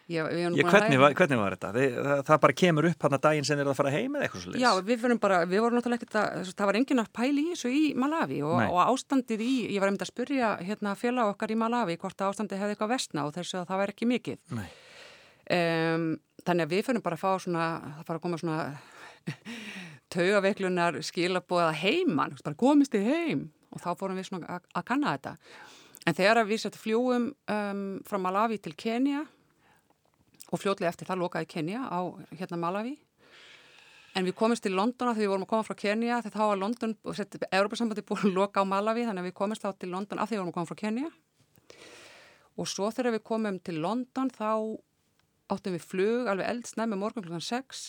Erum 0.08 0.54
Ég, 0.56 0.64
hvernig, 0.64 0.96
var, 1.00 1.12
hvernig 1.12 1.36
var 1.36 1.54
þetta? 1.56 1.70
Þið, 1.74 1.96
það, 2.06 2.20
það 2.24 2.38
bara 2.44 2.54
kemur 2.56 2.86
upp 2.88 3.04
hann 3.04 3.16
að 3.16 3.24
daginn 3.26 3.44
sem 3.44 3.58
þeir 3.58 3.64
eru 3.66 3.72
að 3.74 3.78
fara 3.78 3.92
heim 3.92 4.14
eða 4.16 4.24
eitthvað 4.24 4.44
svo 4.46 4.62
Já, 4.62 4.68
við 4.88 5.02
vorum 5.02 5.20
bara, 5.20 5.40
við 5.44 5.60
vorum 5.64 5.78
náttúrulega 5.78 6.00
ekkert 6.00 6.18
að, 6.20 6.52
það 6.56 6.70
var 6.70 6.78
enginn 6.80 7.02
að 7.02 7.10
pæli 7.18 7.44
í 7.44 7.52
þessu 7.52 7.72
í 7.76 7.82
Malawi 8.00 8.40
og, 8.48 8.56
og 8.64 8.80
ástandið 8.86 9.44
í, 9.44 9.52
ég 9.74 9.84
var 9.84 9.92
einmitt 9.92 10.06
að 10.06 10.12
spyrja 10.14 10.54
hérna 10.64 10.94
félag 10.96 11.34
okkar 11.34 11.52
í 11.52 11.58
Malawi 11.60 11.98
hvort 12.00 12.24
að 12.24 12.32
ástandið 12.32 12.64
hefði 12.64 12.76
eitthvað 12.78 12.92
vestna 12.94 13.26
og 13.28 13.36
þessu 13.36 13.60
að 13.60 13.68
það 13.68 13.82
var 13.82 13.92
ekki 13.92 14.10
mikið. 14.14 14.42
Um, 15.48 16.10
þannig 16.44 16.68
að 16.68 16.72
við 16.72 16.84
fyrir 16.88 17.04
bara 17.04 17.20
að 17.20 17.24
fá 17.26 17.44
svona, 17.44 17.70
það 17.98 18.08
fara 18.08 18.20
að 18.20 18.24
koma 18.24 18.40
svona 18.40 19.38
taugaveiklunar 20.14 21.02
skilabóða 21.04 21.72
heiman, 21.84 22.36
bara 22.40 22.56
komist 22.64 22.96
þið 22.96 23.10
heim 23.12 23.48
og 23.76 23.84
þá 23.84 23.90
fórum 24.00 24.16
við 24.16 24.30
svona 24.30 24.56
að, 24.56 24.68
að 24.72 24.88
kanna 24.88 25.16
þetta. 25.18 25.34
En 26.08 26.16
þegar 26.16 26.46
við 26.48 26.62
setjum 26.62 26.80
fljúum 26.80 27.26
um, 27.52 27.82
frá 28.08 28.20
Malawi 28.22 28.56
til 28.64 28.72
Kenya 28.78 29.26
og 30.48 30.62
fljótlega 30.62 30.90
eftir 30.92 31.08
það 31.08 31.22
lokaði 31.24 31.50
Kenya 31.52 31.84
á 31.88 32.00
hérna 32.38 32.60
Malawi 32.60 32.96
En 34.18 34.26
við 34.26 34.34
komumst 34.34 34.64
til 34.64 34.74
London 34.74 35.10
að 35.10 35.18
því 35.18 35.24
við 35.24 35.30
vorum 35.30 35.44
að 35.44 35.50
koma 35.52 35.66
frá 35.66 35.76
Kenya 35.78 36.18
þegar 36.24 36.34
þá 36.34 36.44
var 36.50 36.60
London, 36.62 36.94
Európa-sambandi 37.54 38.04
búin 38.08 38.24
að 38.26 38.34
loka 38.34 38.64
á 38.64 38.66
Malawi 38.66 39.04
þannig 39.06 39.22
að 39.22 39.28
við 39.28 39.36
komumst 39.38 39.64
þá 39.64 39.70
til 39.78 39.90
London 39.92 40.18
að 40.18 40.30
því 40.30 40.34
við 40.34 40.40
vorum 40.40 40.50
að 40.50 40.56
koma 40.56 40.70
frá 40.70 40.78
Kenya. 40.80 41.10
Og 42.58 42.66
svo 42.66 42.90
þegar 42.90 43.14
við 43.14 43.24
komum 43.30 43.60
til 43.62 43.76
London 43.84 44.32
þá 44.34 44.50
áttum 45.54 45.76
við 45.76 45.86
flug 45.86 46.30
alveg 46.32 46.50
eldsnæmi 46.50 46.98
morgun 46.98 47.28
klukkan 47.28 47.44
6 47.44 47.84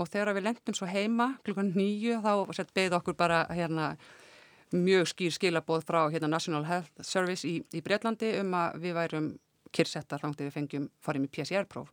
og 0.00 0.08
þegar 0.12 0.36
við 0.36 0.46
lendum 0.46 0.76
svo 0.78 0.88
heima 0.88 1.32
klukkan 1.44 1.72
9 1.74 2.20
þá 2.22 2.68
beðið 2.76 2.98
okkur 3.00 3.18
bara 3.18 3.42
hérna 3.50 3.96
mjög 4.72 5.10
skýr 5.10 5.34
skilabóð 5.34 5.82
frá 5.88 6.06
hérna 6.12 6.30
National 6.32 6.64
Health 6.64 7.02
Service 7.04 7.44
í, 7.48 7.58
í 7.60 7.82
Breitlandi 7.84 8.30
um 8.40 8.54
að 8.56 8.78
við 8.86 8.96
værum 8.96 9.26
kyrsettar 9.74 10.22
þangt 10.22 10.40
við 10.44 10.54
fengjum 10.56 10.88
farim 11.02 11.24
í 11.26 11.32
PCR-próf 11.32 11.90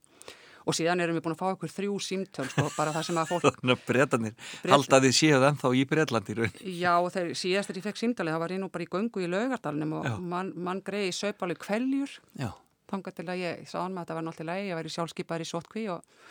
og 0.69 0.75
síðan 0.75 0.99
erum 1.01 1.15
við 1.17 1.23
búin 1.25 1.33
að 1.33 1.39
fá 1.39 1.47
okkur 1.55 1.71
þrjú 1.71 1.93
símtöl 2.03 2.45
sko, 2.51 2.65
bara 2.75 2.91
það 2.93 3.05
sem 3.07 3.17
að 3.17 3.29
fólk 3.31 3.61
breytanir, 3.87 4.33
Bret- 4.35 4.73
halda 4.75 4.99
þið 5.05 5.13
séð 5.17 5.45
ennþá 5.47 5.71
í 5.73 6.35
raun. 6.37 6.57
Já, 6.61 6.91
og 6.99 7.07
þegar 7.15 7.31
síðast 7.39 7.71
þegar 7.71 7.79
ég 7.79 7.85
fekk 7.87 8.01
símtalið, 8.03 8.35
það 8.35 8.43
var 8.43 8.53
ég 8.53 8.61
nú 8.61 8.69
bara 8.69 8.85
í 8.85 8.89
göngu 8.91 9.23
í 9.23 9.29
laugardalunum 9.31 9.95
og 10.01 10.05
Já. 10.05 10.13
mann 10.35 10.51
man 10.67 10.81
greiði 10.85 11.15
söpáli 11.15 11.55
kveljur, 11.57 12.13
Já. 12.37 12.51
þangað 12.91 13.17
til 13.17 13.27
að 13.33 13.41
ég 13.41 13.65
sá 13.71 13.79
hann 13.81 13.95
með 13.95 14.03
að 14.03 14.05
þetta 14.05 14.19
var 14.19 14.27
náttúrulega 14.29 14.67
ég 14.69 14.77
væri 14.81 14.93
sjálfskeipaður 14.93 15.45
í 15.47 15.49
sótkví 15.55 15.85
og, 15.95 16.21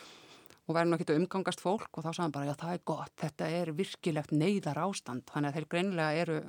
og 0.69 0.77
væri 0.77 0.91
nú 0.93 0.99
ekki 1.01 1.17
umgangast 1.19 1.65
fólk 1.65 1.89
og 1.99 2.05
þá 2.05 2.09
sagði 2.13 2.23
hann 2.27 2.37
bara, 2.37 2.51
já 2.53 2.55
það 2.63 2.75
er 2.77 2.85
gott, 2.93 3.13
þetta 3.25 3.51
er 3.59 3.73
virkilegt 3.75 4.31
neyðar 4.31 4.79
ástand, 4.85 5.25
þannig 5.33 5.49
að 5.51 5.59
þeir 5.59 5.69
greinilega 5.73 6.23
eru 6.23 6.39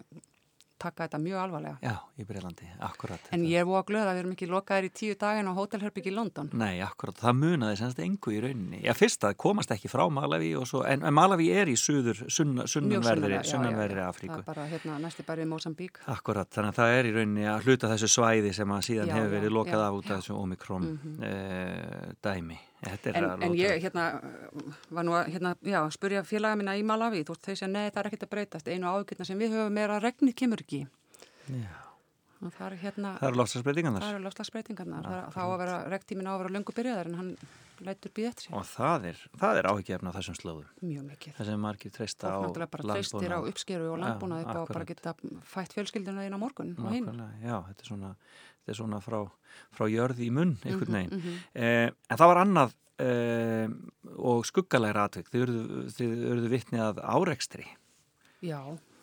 taka 0.80 1.06
þetta 1.06 1.20
mjög 1.22 1.40
alvarlega. 1.44 1.76
Já, 1.84 1.94
í 2.16 2.26
Breitlandi, 2.28 2.68
akkurat. 2.86 3.28
En 3.36 3.44
ég 3.48 3.60
er 3.60 3.68
búið 3.68 3.80
að 3.80 3.86
glöða 3.90 4.10
að 4.10 4.16
við 4.16 4.22
erum 4.22 4.34
ekki 4.36 4.48
lokaðir 4.50 4.88
í 4.88 4.92
tíu 5.00 5.16
daginn 5.20 5.50
á 5.50 5.54
hótelherbyggi 5.58 6.10
í 6.10 6.14
London. 6.16 6.50
Nei, 6.60 6.80
akkurat, 6.84 7.18
það 7.20 7.38
munaði 7.40 7.80
semst 7.80 8.02
engu 8.04 8.34
í 8.34 8.40
rauninni. 8.44 8.82
Já, 8.86 8.94
fyrst 8.98 9.26
að 9.28 9.36
komast 9.44 9.74
ekki 9.74 9.90
frá 9.92 10.04
Malawi 10.12 10.54
og 10.58 10.68
svo, 10.70 10.82
en, 10.88 11.04
en 11.06 11.16
Malawi 11.16 11.50
er 11.52 11.70
í 11.72 11.76
suður, 11.80 12.24
já, 12.26 12.32
sunnanverðri 12.72 14.00
já. 14.00 14.08
Afríku. 14.08 14.40
Það 14.40 14.42
er 14.42 14.48
bara 14.48 14.66
hérna 14.70 14.98
næsti 15.04 15.26
bærið 15.28 15.50
Mozambique. 15.52 16.04
Akkurat, 16.10 16.50
þannig 16.54 16.72
að 16.72 16.80
það 16.80 16.96
er 16.96 17.10
í 17.10 17.14
rauninni 17.18 17.46
að 17.50 17.68
hluta 17.68 17.92
þessu 17.92 18.10
svæði 18.16 18.54
sem 18.56 18.74
að 18.74 18.86
síðan 18.88 19.12
Já, 19.12 19.16
hefur 19.18 19.36
verið 19.36 19.56
lokað 19.58 19.78
já, 19.78 19.86
af 19.86 20.00
út 20.00 20.10
af 20.10 20.20
þessu 20.20 20.38
Omikron 20.40 20.90
mm 20.90 20.98
dæmi. 22.20 22.56
Þetta 22.56 22.66
er 22.66 22.69
En, 22.80 23.26
en 23.44 23.54
ég 23.58 23.82
hérna, 23.84 24.04
var 24.88 25.04
nú 25.04 25.12
að 25.12 25.34
hérna, 25.34 25.52
já, 25.68 25.82
spurja 25.92 26.22
félaga 26.24 26.56
mína 26.56 26.78
í 26.80 26.84
Malawi, 26.86 27.20
þú 27.28 27.34
veist, 27.34 27.44
þeir 27.44 27.58
segja, 27.58 27.68
nei, 27.74 27.90
það 27.90 28.00
er 28.00 28.08
ekkert 28.08 28.24
að 28.24 28.30
breytast, 28.32 28.70
einu 28.72 28.88
ágjörna 28.88 29.26
sem 29.28 29.42
við 29.42 29.56
höfum 29.56 29.80
er 29.82 29.92
að 29.92 30.04
regnið 30.06 30.36
kemur 30.40 30.62
ekki. 30.64 30.80
Já. 31.50 31.74
Og 32.40 32.54
það 32.56 32.66
er 32.70 32.76
hérna, 32.80 33.10
eru 33.20 33.36
lofslagsbreytingarnar. 33.42 34.06
það 34.06 34.14
eru 34.14 34.24
lofslagsbreytingarnar, 34.24 35.10
þá 35.34 35.40
að 35.44 35.58
vera, 35.60 35.74
rektímin 35.92 36.30
á 36.30 36.32
að 36.32 36.40
vera 36.40 36.54
löngu 36.56 36.76
byrjaðar 36.78 37.10
en 37.10 37.18
hann 37.20 37.34
lætur 37.86 38.12
býð 38.16 38.28
eftir 38.30 38.42
sig. 38.46 38.54
Og 38.54 38.64
það 38.68 39.04
er, 39.10 39.18
það 39.40 39.58
er 39.60 39.68
áhyggjefna 39.70 40.12
þessum 40.16 40.36
slóðum. 40.38 40.66
Mjög 40.82 41.04
mikið. 41.10 41.34
Það 41.38 41.48
sem 41.50 41.60
margir 41.64 41.94
treysta 41.96 42.24
á 42.26 42.36
Fólk 42.36 42.44
náttúrulega 42.50 42.70
bara 42.74 42.88
treystir 42.94 43.32
á 43.32 43.38
uppskeru 43.40 43.88
og 43.92 43.98
landbúnað 44.02 44.42
upp 44.44 44.56
á 44.56 44.62
bara 44.74 44.84
geta 44.90 45.14
fætt 45.54 45.72
fjölskylduna 45.78 46.26
inn 46.26 46.36
á 46.36 46.40
morgun 46.40 46.74
og 46.78 46.92
hinn. 46.92 47.08
Já, 47.44 47.56
þetta 47.70 47.80
er 47.86 47.90
svona, 47.92 48.12
þetta 48.60 48.74
er 48.74 48.80
svona 48.82 49.00
frá, 49.04 49.18
frá 49.72 49.86
jörði 49.90 50.28
í 50.28 50.30
munn, 50.30 50.56
Mhm, 50.60 50.68
einhvern 50.68 50.96
veginn. 50.98 51.40
eh, 51.54 51.90
en 52.10 52.16
það 52.16 52.30
var 52.34 52.42
annað 52.44 52.74
eh, 53.00 53.68
og 54.20 54.44
skuggalæra 54.44 55.06
atvik. 55.08 55.30
Þið 55.32 55.48
urðu 56.34 56.48
vitni 56.52 56.78
að 56.78 57.00
árekstri. 57.00 57.64
Já, 58.44 58.60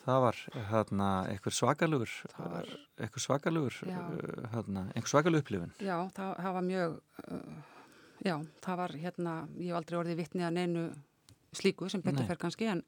Það 0.08 0.20
var 0.24 0.36
hérna 0.70 1.06
eitthvað 1.28 1.52
svakalugur, 1.52 2.12
Það 2.32 2.68
eitthvað 2.96 3.24
svakalugur, 3.26 3.74
uh, 3.84 4.46
hérna, 4.54 4.84
einhver 4.96 5.10
svakalugur 5.10 5.42
upplifun. 5.44 5.72
já, 5.84 5.98
það, 6.16 6.30
það 6.38 6.52
var 6.56 6.62
mjög, 6.64 6.94
uh, 7.28 7.58
já, 8.24 8.34
það 8.64 8.80
var 8.82 8.96
hérna, 9.02 9.34
ég 9.58 9.70
hef 9.70 9.78
aldrei 9.80 9.98
orðið 10.00 10.20
vitni 10.22 10.46
að 10.46 10.56
neinu 10.58 10.88
slíku 11.58 11.88
sem 11.88 12.02
betur 12.04 12.26
fer 12.28 12.36
kannski 12.40 12.66
en, 12.68 12.82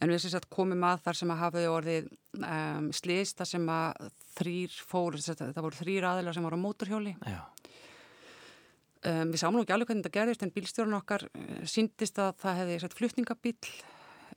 en 0.00 0.10
við 0.10 0.22
sem 0.24 0.32
sagt 0.32 0.48
komum 0.52 0.80
að 0.88 1.02
þar 1.04 1.18
sem 1.18 1.32
að 1.34 1.42
hafa 1.42 1.64
orðið 1.70 2.06
um, 2.40 2.88
slist 2.96 3.36
þar 3.40 3.50
sem 3.50 3.68
að 3.74 4.08
þrýr 4.38 4.78
fór, 4.88 5.18
það 5.20 5.60
voru 5.60 5.80
þrýr 5.82 6.06
aðilar 6.08 6.36
sem 6.36 6.46
voru 6.48 6.60
á 6.60 6.64
móturhjóli 6.64 7.16
Já, 7.28 7.42
Um, 9.06 9.28
við 9.30 9.38
sáum 9.38 9.54
nú 9.54 9.60
ekki 9.62 9.70
alveg 9.70 9.92
hvernig 9.92 10.02
þetta 10.02 10.16
gerðist 10.16 10.40
en 10.42 10.50
bílstjórun 10.50 10.96
okkar 10.96 11.22
uh, 11.28 11.58
síndist 11.70 12.16
að 12.18 12.32
það 12.42 12.56
hefði 12.58 12.78
sett 12.82 12.96
flutningabíl 12.98 13.52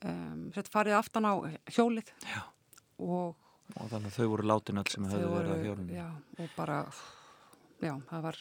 um, 0.05 0.43
sett 0.53 0.69
farið 0.69 0.97
aftan 0.99 1.25
á 1.25 1.33
hjólið 1.73 2.11
Já. 2.29 2.43
og 3.01 3.39
og 3.79 3.87
þannig 3.89 4.11
að 4.11 4.17
þau 4.19 4.29
voru 4.33 4.47
látin 4.51 4.81
öll 4.81 4.91
sem 4.91 5.07
þau 5.07 5.15
höfðu 5.15 5.31
verið 5.33 5.51
á 5.51 5.57
hjólunni. 5.65 5.95
já, 5.95 6.07
og 6.43 6.53
bara 6.57 6.77
já, 7.81 7.93
það 8.11 8.25
var 8.27 8.39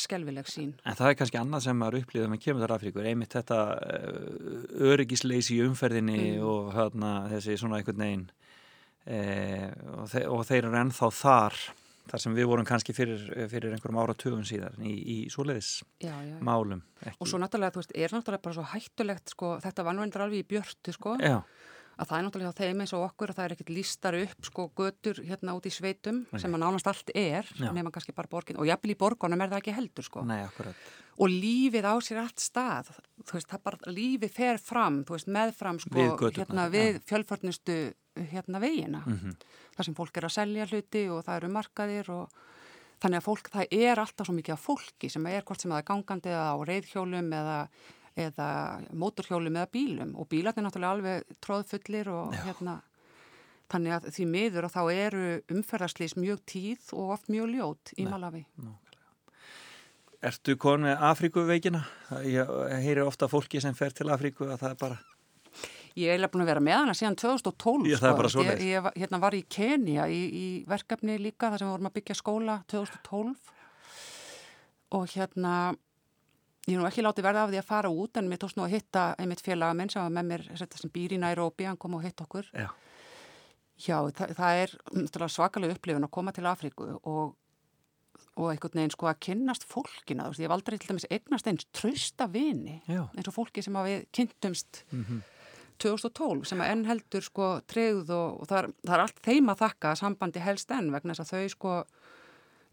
skelvileg 0.00 0.48
sín 0.50 0.74
En 0.84 0.96
það 0.98 1.10
er 1.10 1.18
kannski 1.20 1.38
annað 1.40 1.64
sem 1.66 1.78
maður 1.80 2.00
upplifið 2.02 2.30
með 2.32 2.42
kemur 2.44 2.64
þar 2.64 2.74
Afríkur, 2.76 3.06
einmitt 3.10 3.36
þetta 3.36 3.60
uh, 3.76 4.90
öryggisleysi 4.92 5.60
umferðinni 5.66 6.18
Mm. 6.36 6.44
og 6.46 6.70
hérna, 6.76 7.10
þessi 7.32 7.56
svona 7.60 7.80
einhvern 7.80 8.02
veginn 8.02 8.26
eh, 9.06 9.70
og, 9.96 10.06
þe 10.12 10.22
og 10.32 10.42
þeir 10.48 10.64
eru 10.66 10.78
ennþá 10.80 11.10
þar, 11.14 11.58
þar 12.10 12.22
sem 12.24 12.34
við 12.36 12.48
vorum 12.50 12.66
kannski 12.68 12.94
fyrir, 12.96 13.22
fyrir 13.50 13.74
einhverjum 13.76 14.00
áratugum 14.02 14.44
síðan 14.46 14.82
í, 14.86 14.94
í 14.94 15.16
svoleiðis 15.32 15.70
já, 16.02 16.12
já. 16.26 16.36
málum. 16.44 16.82
Ekki. 17.02 17.16
og 17.20 17.30
svo 17.30 17.40
náttúrulega, 17.42 17.74
þú 17.76 17.82
veist, 17.82 17.94
er 17.96 18.14
náttúrulega 18.16 18.44
bara 18.46 18.58
svo 18.58 18.66
hættulegt 18.72 19.34
sko, 19.34 19.54
þetta 19.64 19.86
endur 19.94 20.26
alveg 20.26 20.44
í 20.44 20.48
björtu 20.54 20.94
sko, 20.96 21.16
Já, 21.22 21.40
að 21.96 22.10
það 22.10 22.18
er 22.18 22.24
náttúrulega 22.26 22.52
hjá 22.52 22.60
þeim 22.60 22.82
eins 22.84 22.94
og 22.96 23.04
okkur 23.06 23.32
að 23.32 23.38
það 23.38 23.46
er 23.46 23.54
ekkert 23.56 23.72
listar 23.72 24.18
upp 24.20 24.48
sko 24.50 24.68
götur 24.76 25.20
hérna 25.24 25.56
út 25.56 25.66
í 25.68 25.72
sveitum 25.72 26.22
Nei. 26.28 26.40
sem 26.42 26.56
að 26.56 26.62
nánast 26.62 26.90
allt 26.90 27.12
er, 27.16 27.48
nema 27.72 27.92
kannski 27.94 28.14
bara 28.16 28.30
borgin 28.30 28.60
og 28.60 28.68
jafnvel 28.68 28.92
í 28.92 28.98
borgunum 29.00 29.44
er 29.44 29.52
það 29.52 29.62
ekki 29.62 29.76
heldur 29.76 30.06
sko. 30.06 30.24
Nei, 30.28 30.42
og 31.16 31.32
lífið 31.32 31.88
á 31.88 31.94
sér 32.04 32.20
allt 32.20 32.42
stað 32.44 32.90
þú 33.24 33.38
veist, 33.38 33.48
það 33.48 33.62
bara, 33.64 33.94
lífið 33.96 34.34
fer 34.36 34.60
fram 34.60 35.00
þú 35.08 35.16
veist, 35.16 35.30
meðfram 35.32 35.80
sko, 35.80 35.96
Við 35.96 36.10
göturnar, 36.12 36.42
hérna 36.42 36.66
við 36.74 37.00
fjölförnustu 37.08 37.78
hérna 38.32 38.60
vegina. 38.60 39.02
Mm 39.04 39.36
þar 39.76 39.88
sem 39.88 39.96
fólk 39.96 40.16
er 40.18 40.26
að 40.26 40.36
selja 40.36 40.66
hluti 40.70 41.02
og 41.12 41.24
það 41.26 41.38
eru 41.40 41.52
markaðir 41.52 42.10
og 42.14 42.36
þannig 43.02 43.20
að 43.20 43.26
fólk, 43.26 43.50
það 43.52 43.74
er 43.76 44.00
alltaf 44.00 44.28
svo 44.28 44.34
mikið 44.36 44.54
af 44.54 44.62
fólki 44.64 45.10
sem 45.12 45.26
er 45.28 45.44
hvort 45.44 45.60
sem 45.60 45.72
það 45.72 45.82
er 45.82 45.88
gangandi 45.90 46.32
eða 46.32 46.46
á 46.48 46.56
reyðhjólum 46.70 47.34
eða, 47.36 47.56
eða 48.16 48.48
móturhjólum 48.96 49.56
eða 49.60 49.70
bílum 49.76 50.14
og 50.16 50.28
bílarnir 50.32 50.64
náttúrulega 50.66 50.94
alveg 50.96 51.36
tróðfullir 51.44 52.08
og 52.12 52.32
Já. 52.34 52.42
hérna 52.48 52.78
þannig 53.72 53.96
að 53.96 54.08
því 54.14 54.26
miður 54.30 54.68
og 54.68 54.72
þá 54.76 54.82
eru 54.94 55.24
umferðarslýs 55.52 56.16
mjög 56.16 56.42
tíð 56.48 56.92
og 56.94 57.10
oft 57.16 57.28
mjög 57.32 57.50
ljót 57.56 57.92
í 57.98 58.04
Nei. 58.06 58.10
Malawi 58.14 58.44
Ertu 60.26 60.56
konu 60.58 60.88
Afríkuveikina? 60.96 61.82
Ég 62.24 62.48
heyri 62.82 63.02
ofta 63.04 63.28
fólki 63.28 63.60
sem 63.62 63.74
fer 63.76 63.92
til 63.94 64.08
Afríku 64.10 64.46
að 64.48 64.62
það 64.62 64.70
er 64.72 64.78
bara, 64.80 64.96
Ég 65.96 66.12
er 66.12 66.28
búin 66.28 66.42
að 66.44 66.50
vera 66.50 66.60
með 66.60 66.76
hana 66.76 66.94
síðan 66.96 67.14
2012. 67.16 67.86
Já, 67.88 67.96
það 68.02 68.10
er 68.10 68.16
bara 68.18 68.28
sko. 68.32 68.42
Ég, 68.44 68.58
ég 68.68 68.82
var- 68.84 68.96
hérna 69.00 69.20
var 69.20 69.32
í 69.32 69.42
Kenya 69.48 70.04
í, 70.12 70.18
í 70.28 70.64
verkefni 70.68 71.16
líka 71.20 71.48
þar 71.52 71.58
sem 71.58 71.68
við 71.68 71.72
vorum 71.72 71.88
að 71.88 71.94
byggja 71.96 72.16
skóla 72.18 72.56
2012 72.68 73.36
og 74.92 75.06
hérna 75.14 75.52
ég 76.66 76.74
er 76.74 76.80
nú 76.82 76.86
ekki 76.88 77.04
látið 77.06 77.26
verða 77.28 77.44
af 77.46 77.50
því 77.52 77.60
að 77.60 77.68
fara 77.68 77.90
út 77.94 78.16
en 78.18 78.28
mér 78.30 78.40
tókst 78.42 78.56
nú 78.58 78.64
að 78.66 78.72
hitta 78.74 79.02
einmitt 79.22 79.42
félaga 79.44 79.74
minn 79.78 79.90
sem 79.92 80.02
var 80.02 80.10
með 80.16 80.28
mér 80.32 80.44
þetta 80.58 80.80
sem 80.80 80.90
býr 80.90 81.14
í 81.14 81.18
Nairobi, 81.22 81.64
hann 81.68 81.76
kom 81.78 81.94
og 81.94 82.02
hitt 82.06 82.20
okkur. 82.24 82.48
já, 82.54 82.68
Já, 83.76 83.98
það, 84.16 84.30
það 84.38 84.60
er 84.62 85.28
svakalega 85.28 85.74
upplifun 85.76 86.06
að 86.06 86.10
koma 86.16 86.32
til 86.32 86.46
Afríku 86.48 86.86
og, 87.04 87.34
og 88.40 88.46
einhvern 88.50 88.78
veginn 88.80 88.94
sko 88.94 89.06
að 89.10 89.18
kynnast 89.26 89.66
fólkina, 89.68 90.24
þú 90.24 90.32
veist, 90.32 90.40
ég 90.40 90.48
hef 90.48 90.54
aldrei 90.56 90.78
til 90.80 90.88
dæmis 90.94 91.06
eignast 91.12 91.46
eins 91.50 91.66
trausta 91.76 92.24
vini 92.32 92.78
já, 92.88 93.02
eins 93.12 93.28
og 93.28 93.36
fólki 93.36 93.62
sem 93.62 93.76
að 93.76 93.90
við 93.90 94.06
kynntumst 94.16 94.84
Mhm. 94.92 95.20
2012 95.76 96.46
sem 96.48 96.60
að 96.64 96.70
enn 96.72 96.84
heldur 96.88 97.20
sko 97.20 97.46
treyð 97.68 98.08
og, 98.16 98.40
og 98.40 98.46
það, 98.48 98.58
er, 98.62 98.68
það 98.88 98.94
er 98.96 99.02
allt 99.04 99.18
þeim 99.26 99.50
að 99.52 99.58
þakka 99.60 99.90
að 99.90 99.98
sambandi 100.00 100.40
helst 100.40 100.70
enn 100.72 100.86
vegna 100.94 101.12
þess 101.12 101.26
að 101.26 101.32
þau 101.36 101.50
sko 101.52 101.74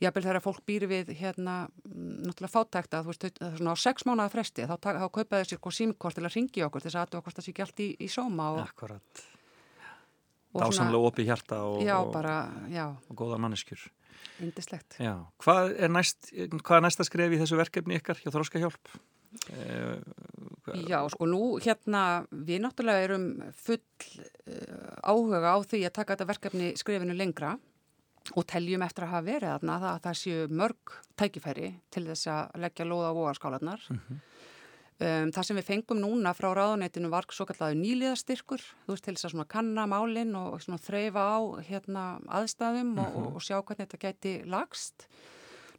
jafnvel 0.03 0.25
þegar 0.25 0.43
fólk 0.43 0.63
býr 0.67 0.85
við 0.91 1.11
hérna 1.19 1.55
náttúrulega 1.83 2.51
fátækta, 2.53 3.03
þú 3.03 3.13
veist, 3.13 3.41
svona 3.57 3.75
á 3.75 3.77
sex 3.79 4.07
mánuða 4.07 4.31
fresti, 4.33 4.67
þá, 4.69 4.75
þá 4.83 5.07
kaupaði 5.17 5.49
sér 5.49 5.61
sko 5.61 5.73
símkort 5.73 6.17
til 6.19 6.25
að 6.27 6.35
ringi 6.37 6.65
okkur 6.67 6.85
þess 6.85 6.99
að 6.99 7.15
það 7.21 7.39
sé 7.39 7.53
ekki 7.53 7.65
allt 7.65 7.83
í, 7.83 7.89
í 8.03 8.09
sóma 8.11 8.51
og, 8.55 8.61
akkurat. 8.67 9.23
Dásamlega 10.53 11.09
opið 11.09 11.31
hjarta 11.31 11.63
og, 11.65 11.79
Já, 11.81 11.95
bara, 12.13 12.37
já, 12.69 12.85
og 13.09 13.17
góða 13.17 13.39
manneskjur. 13.41 13.87
indislegt. 14.43 14.99
Hvað 15.41 15.73
er, 15.73 15.89
næst, 15.89 16.29
hvað 16.61 16.77
er 16.77 16.85
næsta 16.85 17.07
skref 17.07 17.33
í 17.33 17.41
þessu 17.41 17.57
verkefni 17.57 17.97
ykkar 17.97 18.21
hjá 18.21 18.29
Þróskahjálp? 18.29 18.93
Eh, 19.49 19.97
Já, 20.87 21.01
sko 21.11 21.25
nú 21.27 21.57
hérna, 21.59 22.23
við 22.31 22.61
náttúrulega 22.63 23.07
erum 23.07 23.25
full 23.57 23.81
uh, 23.81 24.93
áhuga 25.03 25.41
á 25.51 25.57
því 25.65 25.81
að 25.89 25.95
taka 25.97 26.13
þetta 26.13 26.27
verkefni 26.29 26.69
skrifinu 26.79 27.15
lengra 27.17 27.55
og 28.31 28.45
teljum 28.47 28.83
eftir 28.85 29.05
að 29.05 29.13
hafa 29.13 29.25
verið 29.27 29.51
þarna 29.51 29.75
að 29.89 29.99
það 30.05 30.19
séu 30.21 30.45
mörg 30.61 30.93
tækifæri 31.19 31.73
til 31.91 32.05
þess 32.07 32.29
að 32.31 32.63
leggja 32.63 32.87
lóða 32.87 33.11
á 33.11 33.17
vogarskálanar. 33.17 33.83
um, 33.91 35.31
það 35.35 35.47
sem 35.49 35.59
við 35.59 35.69
fengum 35.69 36.01
núna 36.01 36.33
frá 36.37 36.49
ráðuneytinu 36.55 37.11
var 37.11 37.27
svo 37.35 37.47
kallaðu 37.49 37.79
nýliðastyrkur, 37.81 38.63
þú 38.85 38.95
veist 38.95 39.07
til 39.07 39.15
þess 39.17 39.27
að 39.27 39.35
svona 39.35 39.49
kanna 39.51 39.87
málinn 39.91 40.33
og 40.39 40.57
svona 40.63 40.81
þreyfa 40.81 41.27
á 41.27 41.39
hérna 41.67 42.07
aðstæðum 42.39 42.97
og, 43.03 43.19
og, 43.19 43.29
og 43.37 43.45
sjá 43.45 43.59
hvernig 43.59 43.85
þetta 43.85 44.03
gæti 44.07 44.35
lagst. 44.47 45.07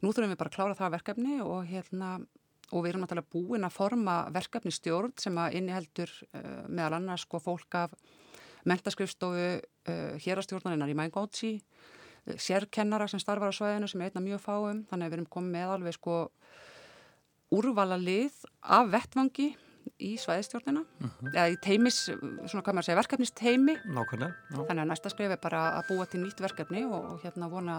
Nú 0.03 0.11
þurfum 0.13 0.35
við 0.35 0.41
bara 0.41 0.51
að 0.51 0.57
klára 0.59 0.77
það 0.77 0.97
verkefni 0.99 1.39
og 1.41 1.65
hérna 1.65 2.17
og 2.73 2.81
við 2.81 2.91
erum 2.91 3.03
náttúrulega 3.05 3.33
búin 3.33 3.65
að 3.65 3.75
forma 3.75 4.15
verkefni 4.33 4.73
stjórn 4.73 5.13
sem 5.21 5.35
að 5.37 5.59
inniheldur 5.59 6.11
uh, 6.33 6.65
meðal 6.67 6.97
annars 6.99 7.25
sko 7.25 7.41
fólk 7.43 7.77
af 7.77 7.93
mentaskrifstofu 8.65 9.45
uh, 9.59 10.15
hérastjórnarinnar 10.23 10.89
í 10.89 10.97
Mængótsi, 10.97 11.53
sérkennara 12.41 13.07
sem 13.09 13.21
starfar 13.21 13.53
á 13.53 13.55
svæðinu 13.55 13.89
sem 13.89 14.01
er 14.01 14.09
einna 14.11 14.23
mjög 14.25 14.41
fáum, 14.43 14.81
þannig 14.89 15.05
að 15.05 15.11
við 15.11 15.17
erum 15.19 15.29
komið 15.35 15.55
með 15.55 15.73
alveg 15.75 15.97
sko 15.97 16.15
úrvala 17.55 17.97
lið 18.01 18.41
af 18.61 18.89
vettvangi 18.93 19.51
í 20.01 20.15
svæðistjórnina, 20.19 20.81
eða 21.29 21.45
í 21.53 21.59
teimis, 21.61 21.99
svona 22.09 22.63
hvað 22.65 22.73
maður 22.73 22.87
segja, 22.87 22.97
verkefnisteimi. 22.99 23.75
Þannig 24.55 24.81
að 24.81 24.89
næsta 24.89 25.11
skrif 25.13 25.35
er 25.35 25.41
bara 25.41 25.61
að 25.77 25.91
búa 25.91 26.07
til 26.09 26.23
nýtt 26.23 26.41
verkefni 26.41 26.81
og, 26.89 27.11
og 27.13 27.21
hérna 27.23 27.51
vona 27.51 27.77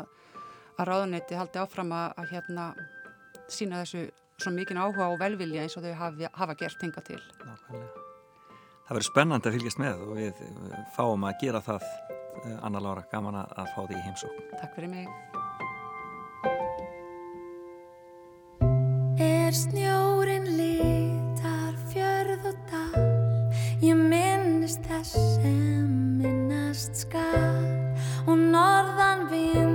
að 0.76 0.86
ráðuneyti 0.90 1.36
haldi 1.36 1.60
áfram 1.60 1.92
að, 1.96 2.14
að 2.22 2.32
hérna 2.36 2.68
sína 3.50 3.82
þessu 3.82 4.06
svo 4.40 4.52
mikinn 4.52 4.80
áhuga 4.80 5.08
og 5.10 5.20
velvilja 5.20 5.64
eins 5.64 5.76
og 5.78 5.84
þau 5.86 5.94
hafa, 5.98 6.30
hafa 6.36 6.56
gert 6.60 6.82
hinga 6.84 7.02
til. 7.04 7.20
Nákvæmlega. 7.42 8.04
Það 8.86 8.94
verður 8.94 9.08
spennandi 9.08 9.50
að 9.50 9.56
fylgjast 9.56 9.80
með 9.82 10.02
og 10.04 10.10
við 10.14 10.42
fáum 10.94 11.24
að 11.26 11.40
gera 11.42 11.62
það 11.64 11.86
Anna 12.62 12.80
Lára, 12.82 13.04
gaman 13.10 13.38
að 13.42 13.72
fá 13.74 13.82
því 13.86 13.98
í 13.98 14.04
heimsókn. 14.06 14.46
Takk 14.60 14.76
fyrir 14.76 14.92
mig. 14.92 15.08
Er 19.22 19.54
snjórin 19.54 20.48
litar 20.58 21.76
fjörð 21.92 22.50
og 22.50 22.58
dal 22.70 23.04
Ég 23.84 23.94
minnist 23.96 24.82
þess 24.88 25.14
sem 25.36 25.86
minnast 26.18 27.06
skal 27.06 27.62
Og 28.26 28.34
norðan 28.34 29.28
vindar 29.30 29.65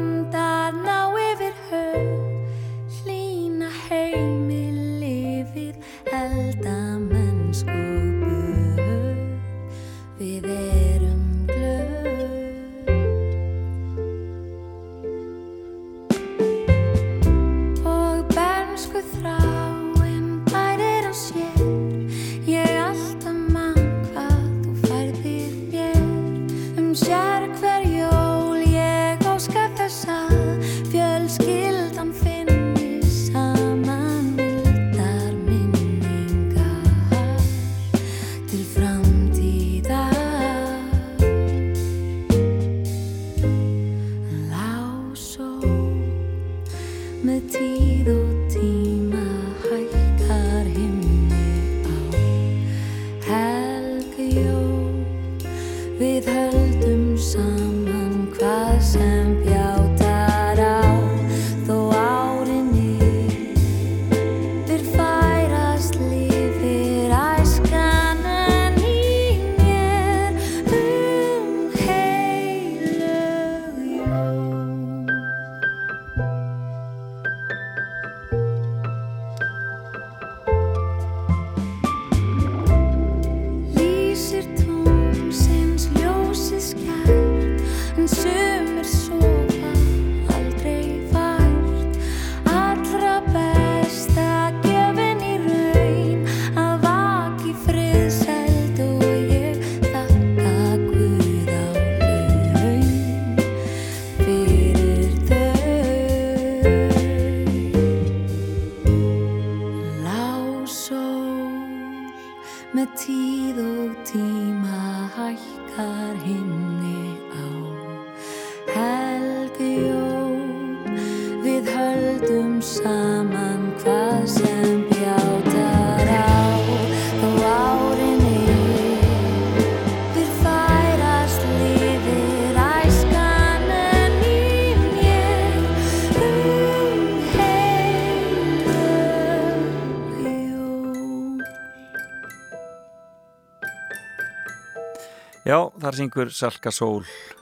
þar 145.92 145.98
syngur 146.00 146.30
Salka 146.32 146.72
Sól 146.72 147.02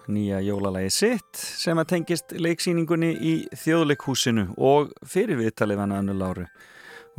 nýja 0.09 0.39
jólalagi 0.41 0.89
sitt 0.89 1.37
sem 1.37 1.77
að 1.77 1.91
tengist 1.91 2.31
leiksýningunni 2.33 3.11
í 3.13 3.33
þjóðleikhúsinu 3.61 4.55
og 4.57 4.89
fyrir 5.05 5.37
viðtalið 5.37 5.81
hann 5.83 5.93
önnu 5.99 6.15
Láru 6.17 6.47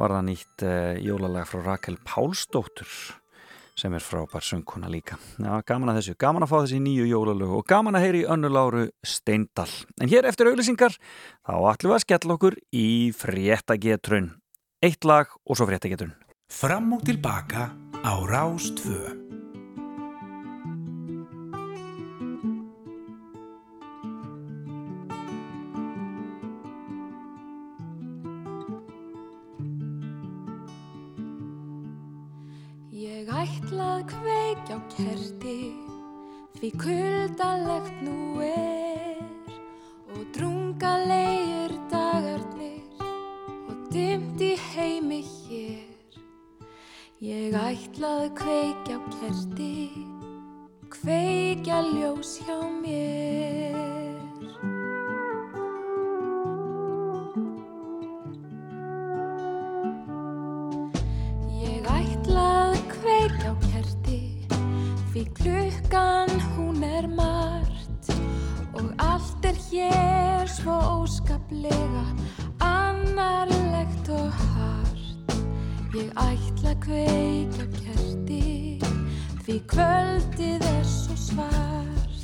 var 0.00 0.16
það 0.16 0.24
nýtt 0.26 0.64
uh, 0.66 0.98
jólalag 0.98 1.46
frá 1.46 1.62
Rakel 1.68 2.00
Pálsdóttur 2.02 2.90
sem 3.78 3.94
er 3.94 4.02
frábær 4.02 4.42
söngkona 4.42 4.90
líka. 4.90 5.20
Já, 5.38 5.62
gaman 5.70 5.92
að 5.92 6.00
þessu, 6.00 6.16
gaman 6.20 6.44
að 6.44 6.50
fá 6.50 6.56
þessi 6.58 6.82
nýju 6.82 7.06
jólalög 7.12 7.54
og 7.60 7.64
gaman 7.70 8.00
að 8.00 8.06
heyri 8.08 8.26
önnu 8.34 8.50
Láru 8.50 8.88
Steindal. 9.06 9.70
En 10.02 10.10
hér 10.10 10.26
eftir 10.28 10.50
auðlýsingar 10.50 10.98
þá 10.98 11.54
ætlum 11.70 11.94
við 11.94 12.00
að 12.00 12.04
skella 12.08 12.38
okkur 12.40 12.60
í 12.74 12.90
fréttagetrun. 13.22 14.32
Eitt 14.82 15.06
lag 15.06 15.30
og 15.46 15.54
svo 15.54 15.70
fréttagetrun. 15.70 16.16
Fram 16.50 16.90
og 16.98 17.06
tilbaka 17.06 17.70
á 18.02 18.14
Rástvö. 18.18 19.19
Að 34.00 34.06
kveikja 34.08 34.76
á 34.76 34.80
kerti 34.94 35.58
Því 36.60 36.70
kuldalegt 36.80 38.00
nú 38.04 38.40
er. 38.44 39.20
Og 40.12 40.24
drungalegir 40.34 41.76
dagarnir 41.92 43.04
Og 43.68 43.86
dimt 43.92 44.40
í 44.40 44.54
heimi 44.72 45.20
hér. 45.24 46.18
Ég 47.20 47.56
ætla 47.56 48.14
að 48.24 48.28
kveikja 48.40 48.96
á 48.96 49.00
kerti 49.18 49.72
Kveikja 50.90 51.80
ljós 51.92 52.38
hjá 52.44 52.56
mér 52.80 53.99
Því 65.10 65.24
klukkan 65.34 66.30
hún 66.54 66.84
er 66.86 67.08
margt. 67.08 68.12
Og 68.78 68.92
allt 68.98 69.44
er 69.44 69.56
hér 69.70 70.46
svo 70.46 70.76
óskaplega 71.02 72.04
Annarlegt 72.60 74.08
og 74.08 74.30
hart. 74.30 75.34
Ég 75.94 76.14
ætla 76.14 76.76
kveika 76.78 77.66
á 77.66 77.72
kerti 77.74 78.78
Því 79.42 79.56
kvöldið 79.66 80.62
er 80.62 80.84
svo 80.86 81.16
svart 81.18 82.19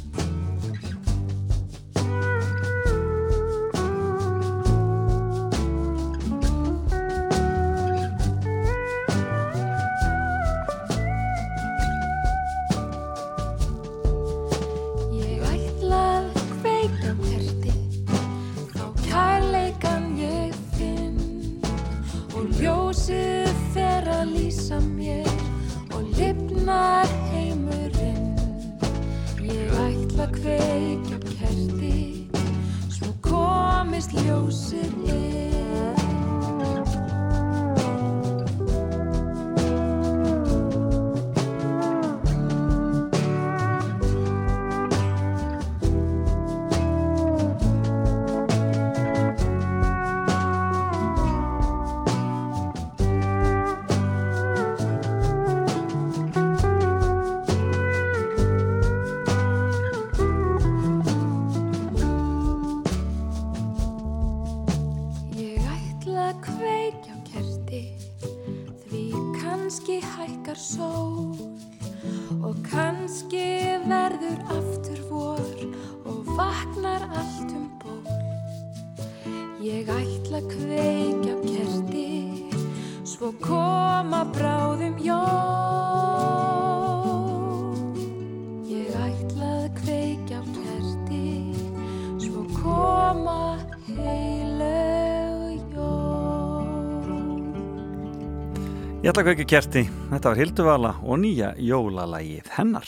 Kveikja 99.16 99.46
kerti, 99.48 99.80
þetta 100.10 100.28
var 100.28 100.36
Hilduvala 100.36 100.90
og 101.00 101.16
nýja 101.22 101.54
jólalagið 101.56 102.50
hennar. 102.52 102.84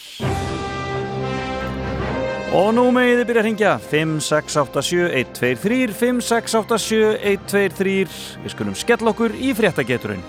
Og 2.52 2.68
nú 2.76 2.84
megið 2.92 3.16
þið 3.20 3.28
byrja 3.30 3.40
að 3.40 3.46
ringja 3.46 3.72
5687123 3.88 5.96
5687123 5.96 8.44
Við 8.44 8.54
skulum 8.54 8.76
skella 8.76 9.08
okkur 9.14 9.32
í 9.40 9.56
fréttageturinn. 9.56 10.20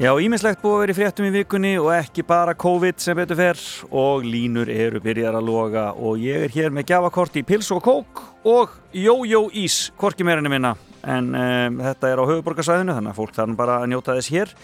Já, 0.00 0.14
ímislegt 0.16 0.62
búið 0.62 0.72
að 0.72 0.78
vera 0.80 0.92
í 0.94 0.96
fréttum 0.96 1.26
í 1.28 1.30
vikunni 1.34 1.70
og 1.76 1.90
ekki 1.92 2.22
bara 2.24 2.54
COVID 2.56 3.02
sem 3.04 3.18
betur 3.18 3.36
fer 3.36 3.58
og 3.92 4.22
línur 4.24 4.70
eru 4.72 4.96
byrjar 5.04 5.34
að 5.36 5.44
loga 5.44 5.82
og 5.92 6.22
ég 6.24 6.46
er 6.46 6.52
hér 6.54 6.70
með 6.72 6.86
gjafakort 6.88 7.34
í 7.36 7.42
pils 7.44 7.66
og 7.76 7.82
kók 7.84 8.22
og 8.48 8.78
jójó 8.96 9.42
ís, 9.52 9.90
korki 10.00 10.24
meirinni 10.24 10.48
minna. 10.48 10.70
En 11.04 11.28
um, 11.36 11.76
þetta 11.84 12.08
er 12.14 12.22
á 12.24 12.30
höfuborgarsvæðinu 12.30 12.94
þannig 12.96 13.12
að 13.12 13.18
fólk 13.18 13.36
þarf 13.36 13.58
bara 13.58 13.74
að 13.82 13.90
njóta 13.92 14.14
þess 14.16 14.32
hér. 14.32 14.54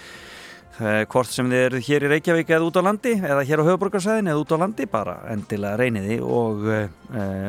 Uh, 0.79 1.03
hvort 1.13 1.35
sem 1.35 1.53
þið 1.53 1.65
eru 1.67 1.81
hér 1.85 2.07
í 2.07 2.11
Reykjavík 2.15 2.53
eða 2.57 2.71
út 2.71 2.79
á 2.81 2.87
landi 2.89 3.13
eða 3.19 3.45
hér 3.51 3.61
á 3.61 3.69
höfuborgarsvæðinu 3.69 4.33
eða 4.33 4.41
út 4.47 4.55
á 4.57 4.63
landi 4.63 4.87
bara 4.89 5.19
endilega 5.35 5.83
reyniði 5.83 6.17
og 6.25 6.65
uh, 6.65 6.87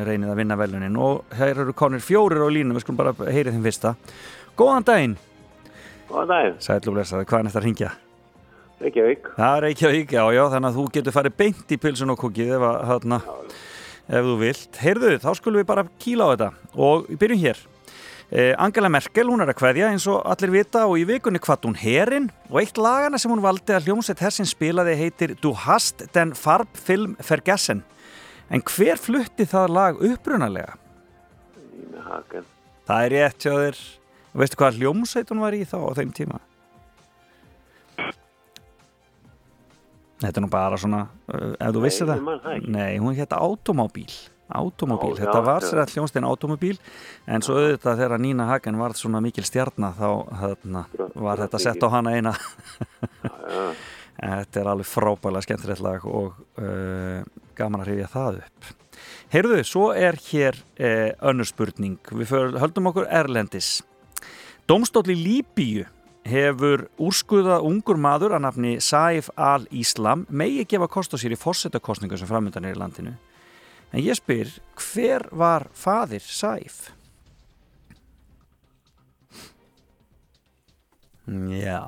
reynið 0.04 0.34
að 0.34 0.42
vinna 0.42 0.60
velunin 0.60 1.00
og 1.08 1.38
hér 1.40 1.64
eru 1.64 1.72
konir 1.72 2.04
fjórir 2.04 2.44
á 2.44 2.52
línu, 2.52 2.76
við 2.76 2.84
skulum 2.84 3.00
bara 3.00 3.16
heyri 3.32 3.56
þeim 3.56 3.64
fyrsta. 3.64 3.94
Góðan 4.60 4.84
daginn, 4.84 5.16
Góðan 6.08 6.30
daginn, 6.30 6.60
sætlu 6.64 6.94
blessaði, 6.94 7.26
hvaðan 7.28 7.50
þetta 7.50 7.64
ringja? 7.64 7.88
Reykjavík. 8.78 9.26
Er 9.36 9.64
Reykjavík, 9.66 10.12
já, 10.14 10.22
já, 10.32 10.42
þannig 10.54 10.68
að 10.70 10.78
þú 10.78 10.84
getur 10.94 11.14
farið 11.16 11.34
beint 11.42 11.74
í 11.74 11.78
pilsun 11.82 12.14
og 12.14 12.20
kúkið 12.22 12.54
ef, 12.56 12.64
að, 12.64 12.78
þarna, 12.92 13.18
ef 14.06 14.28
þú 14.28 14.36
vilt. 14.40 14.78
Heyrðu, 14.80 15.10
þá 15.24 15.28
skulum 15.36 15.60
við 15.60 15.66
bara 15.68 15.84
kýla 16.00 16.28
á 16.28 16.32
þetta 16.32 16.48
og 16.86 17.10
byrjum 17.20 17.42
hér. 17.42 17.60
Eh, 18.28 18.54
Angela 18.60 18.90
Merkel, 18.92 19.24
hún 19.32 19.40
er 19.40 19.48
að 19.48 19.56
kveðja 19.56 19.88
eins 19.88 20.04
og 20.12 20.20
allir 20.28 20.52
vita 20.52 20.82
og 20.84 20.98
í 21.00 21.06
vikunni 21.08 21.40
hvað 21.40 21.62
hún 21.64 21.78
herin 21.80 22.26
og 22.50 22.58
eitt 22.60 22.76
lagana 22.76 23.16
sem 23.20 23.32
hún 23.32 23.40
valdi 23.40 23.72
að 23.72 23.88
hljómsett 23.88 24.20
hersin 24.20 24.48
spilaði 24.48 24.98
heitir 25.00 25.32
Du 25.40 25.54
hast 25.56 26.04
den 26.12 26.34
Farbfilm 26.36 27.16
vergessen. 27.24 27.80
En 28.52 28.60
hver 28.64 29.00
flutti 29.00 29.48
það 29.48 29.72
lag 29.72 30.02
upprunalega? 30.10 30.76
Ína 31.80 32.04
Hagen. 32.04 32.44
Það 32.88 33.06
er 33.06 33.14
rétt 33.16 33.44
hjá 33.44 33.54
þér. 33.56 33.80
Og 34.34 34.42
veistu 34.42 34.58
hvað 34.60 34.80
hljómsveit 34.80 35.32
hún 35.32 35.42
var 35.42 35.56
í 35.56 35.64
þá 35.68 35.78
á 35.88 35.90
þeim 35.98 36.14
tíma? 36.16 36.40
Þetta 40.18 40.34
er 40.34 40.42
nú 40.42 40.50
bara 40.50 40.78
svona, 40.80 41.04
uh, 41.30 41.52
ef 41.54 41.76
þú 41.76 41.84
vissir 41.84 42.08
það. 42.08 42.32
Nei, 42.66 42.98
hún 42.98 43.14
hétta 43.14 43.38
Automóbíl. 43.38 44.10
Automóbíl, 44.48 45.12
Já, 45.12 45.26
þetta 45.26 45.38
já, 45.38 45.44
var 45.44 45.66
sér 45.66 45.80
að 45.82 45.92
hljómsveitinn 45.92 46.26
Automóbíl 46.26 46.78
en 47.28 47.44
svo 47.44 47.58
auðvitað 47.58 48.00
þegar 48.00 48.22
Nína 48.24 48.46
Hagen 48.48 48.78
var 48.80 48.94
svona 48.96 49.20
mikil 49.20 49.44
stjarnar 49.44 49.92
þá 49.98 50.08
þarna, 50.40 50.84
var 51.12 51.42
þetta 51.44 51.60
sett 51.60 51.84
á 51.84 51.88
hana 51.92 52.14
eina. 52.16 52.32
Þetta 54.18 54.58
er 54.58 54.70
alveg 54.72 54.88
frábælega 54.90 55.44
skemmtilegt 55.46 55.84
lag 55.84 56.06
og 56.08 56.40
uh, 56.58 57.20
gaman 57.58 57.84
að 57.84 57.92
rifja 57.92 58.08
það 58.16 58.40
upp. 58.40 58.72
Heyrðu, 59.30 59.60
svo 59.68 59.84
er 59.94 60.18
hér 60.30 60.58
uh, 60.58 61.12
önnur 61.30 61.46
spurning. 61.46 62.00
Við 62.10 62.32
höldum 62.58 62.90
okkur 62.90 63.06
Erlendis. 63.20 63.76
Dómstóll 64.68 65.08
í 65.14 65.16
Líbíu 65.16 65.86
hefur 66.28 66.82
úrskuðað 67.00 67.64
ungur 67.64 67.96
maður 68.00 68.34
að 68.36 68.42
nafni 68.44 68.72
Saif 68.84 69.30
al-Islam 69.40 70.26
megi 70.28 70.66
gefa 70.68 70.88
kost 70.92 71.14
á 71.14 71.16
sér 71.16 71.32
í 71.32 71.40
fórsetakostningu 71.40 72.18
sem 72.20 72.28
framöndan 72.28 72.66
er 72.68 72.76
í 72.76 72.80
landinu. 72.80 73.14
En 73.96 74.02
ég 74.04 74.18
spyr, 74.18 74.50
hver 74.76 75.24
var 75.32 75.64
fadir 75.72 76.20
Saif? 76.20 76.90
Já, 81.28 81.80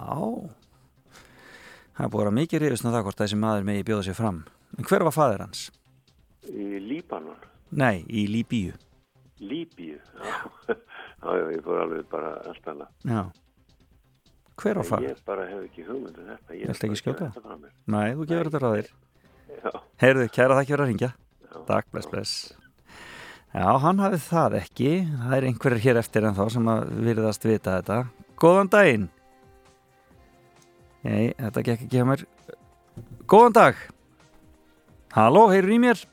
það 1.97 2.07
er 2.07 2.11
búið 2.13 2.31
að 2.31 2.37
mikið 2.39 2.63
rifist 2.65 2.85
um 2.85 2.93
það 2.93 3.05
hvort 3.07 3.21
þessi 3.23 3.39
maður 3.41 3.69
megi 3.69 3.85
bjóða 3.89 4.07
sér 4.09 4.17
fram. 4.19 4.41
En 4.79 4.89
hver 4.89 5.05
var 5.05 5.17
fadir 5.17 5.45
hans? 5.45 5.69
í 6.51 6.81
Líbanon, 6.81 7.37
Nei, 7.77 8.03
í 8.09 8.25
Líbíu. 8.27 8.73
Líbíu. 9.39 10.01
Já, 10.25 10.41
já, 11.21 11.31
já, 11.41 11.45
ég 11.55 11.63
fór 11.65 11.81
alveg 11.85 12.07
bara 12.11 12.33
allt 12.51 12.71
annað. 12.73 12.93
Já. 13.05 13.23
Hver 14.61 14.81
var 14.81 14.89
fadir? 14.91 15.09
Ég 15.15 15.21
bara 15.25 15.45
hef 15.49 15.61
ekki 15.65 15.85
hugmyndu 15.87 16.25
þetta. 16.27 16.57
Ég 16.57 16.71
Viltu 16.71 16.89
ekki 16.89 17.01
skjóta? 17.01 17.31
Nei, 17.89 18.09
þú 18.17 18.27
gefur 18.29 18.51
þetta 18.51 18.63
ræðir. 18.65 18.91
Já, 19.61 19.71
Heyrðu, 20.01 20.27
kæra 20.33 20.57
þakki 20.57 20.73
fyrir 20.73 20.83
að 20.85 20.91
ringja. 20.91 21.09
Takk, 21.69 21.89
bless, 21.93 22.09
bless. 22.09 22.35
Já, 23.51 23.67
hann 23.83 23.99
hafið 24.01 24.21
það 24.29 24.57
ekki. 24.61 24.91
Það 25.25 25.33
er 25.37 25.47
einhverjir 25.49 25.83
hér 25.85 25.99
eftir 26.01 26.27
en 26.29 26.37
þá 26.37 26.45
sem 26.55 26.69
að 26.71 26.93
virðast 27.09 27.47
vita 27.49 27.79
þetta. 27.81 27.97
Góðan 28.41 28.71
daginn. 28.73 29.09
Nei, 31.05 31.33
þetta 31.41 31.65
gekk 31.67 31.85
ekki 31.89 31.99
hjá 31.99 32.07
mér. 32.09 32.23
Góðan 33.31 33.57
dag. 33.57 33.83
Halló, 35.17 35.49
heyrur 35.51 35.75
í 35.75 35.81
mér? 35.83 36.05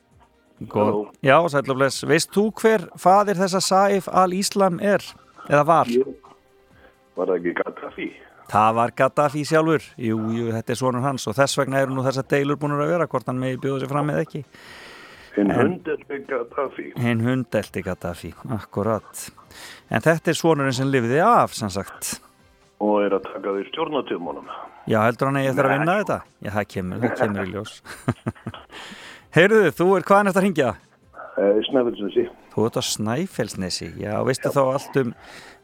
Góð. 0.65 1.11
Já, 1.21 1.37
bless. 1.73 2.03
Veist 2.03 2.31
þú 2.33 2.47
hver 2.57 2.87
fadir 2.97 3.37
þessa 3.37 3.61
Saif 3.61 4.07
al-Islam 4.09 4.79
er? 4.81 5.03
Eða 5.47 5.63
var? 5.65 5.91
Var 7.17 7.29
það 7.29 7.35
ekki 7.37 7.53
Gaddafi? 7.59 8.07
Það 8.47 8.73
var 8.79 8.93
Gaddafi 8.97 9.45
sjálfur. 9.45 9.85
Jú, 10.01 10.17
jú, 10.33 10.49
þetta 10.55 10.73
er 10.73 10.79
svonur 10.79 11.05
hans 11.05 11.27
og 11.29 11.37
þess 11.37 11.59
vegna 11.59 11.81
eru 11.83 11.93
nú 11.93 12.05
þessar 12.05 12.27
deilur 12.31 12.57
búin 12.57 12.75
að 12.77 12.93
vera 12.93 13.07
hvort 13.11 13.29
hann 13.29 13.41
megi 13.41 13.59
bjóða 13.61 13.83
sér 13.83 13.91
fram 13.91 14.13
eða 14.13 14.25
ekki. 14.25 14.43
Hinn 15.37 15.53
hundelti 15.53 16.21
Gaddafi. 16.25 16.91
Hinn 16.97 17.21
hundelti 17.21 17.83
Gaddafi, 17.85 18.31
akkurat. 18.55 19.27
En 19.93 20.01
þetta 20.01 20.33
er 20.33 20.39
svonurinn 20.39 20.73
sem 20.73 20.89
lifði 20.89 21.19
af, 21.21 21.53
sem 21.53 21.69
sagt. 21.69 22.15
Og 22.81 23.03
er 23.05 23.17
að 23.17 23.27
taka 23.29 23.53
því 23.53 23.67
stjórnatöfumunum. 23.69 24.49
Já, 24.87 25.01
heldur 25.03 25.29
hann 25.29 25.37
eigi 25.41 25.51
eftir 25.51 25.67
að 25.67 25.75
vinna 25.75 25.99
þetta? 25.99 26.17
Já, 26.41 26.49
það 26.55 26.65
kemur, 26.73 27.03
það 27.03 27.21
kemur 27.21 27.45
í 27.45 27.53
ljós. 27.53 27.77
Heyrðu, 29.37 29.67
þú 29.69 29.85
er 29.93 30.05
hvaðan 30.07 30.31
eftir 30.31 30.41
að 30.41 30.45
hringja? 30.47 30.67
Eh, 31.37 31.57
Snæfellsnesi. 31.67 32.23
Þú 32.55 32.63
ert 32.65 32.77
á 32.81 32.83
Snæfellsnesi, 32.87 33.89
já, 34.01 34.13
veistu 34.25 34.49
þá 34.49 34.61
allt 34.63 34.95
um, 34.97 35.11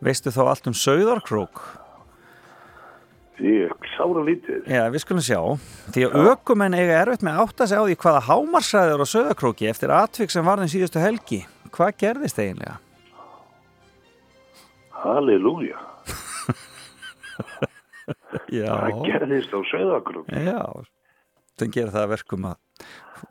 veistu 0.06 0.34
þá 0.36 0.42
allt 0.44 0.68
um 0.70 0.76
Sauðarkrók? 0.78 1.62
Ég 3.42 3.72
sára 3.96 4.22
lítið. 4.28 4.68
Já, 4.70 4.84
við 4.94 5.02
skulum 5.02 5.26
sjá. 5.26 5.40
Því 5.90 6.06
að 6.06 6.30
ökumenn 6.36 6.78
eiga 6.78 7.00
erfitt 7.00 7.26
með 7.26 7.34
að 7.34 7.48
átta 7.48 7.68
sig 7.72 7.82
á 7.82 7.86
því 7.88 7.98
hvaða 8.04 8.22
hámarsræður 8.28 9.02
á 9.02 9.08
Sauðarkróki 9.10 9.70
eftir 9.72 9.94
atvik 9.98 10.36
sem 10.36 10.46
varðin 10.46 10.70
síðustu 10.70 11.02
helgi. 11.02 11.42
Hvað 11.74 11.98
gerðist 12.04 12.38
eiginlega? 12.44 12.78
Halleluja. 15.02 15.82
Já. 18.60 18.70
Það 18.70 19.02
gerðist 19.10 19.58
á 19.58 19.60
Söðagrúk. 19.74 20.30
Já, 20.30 20.62
það 21.58 21.74
gerir 21.74 21.96
það 21.98 22.06
að 22.06 22.14
verkum 22.14 22.48
að 22.54 22.62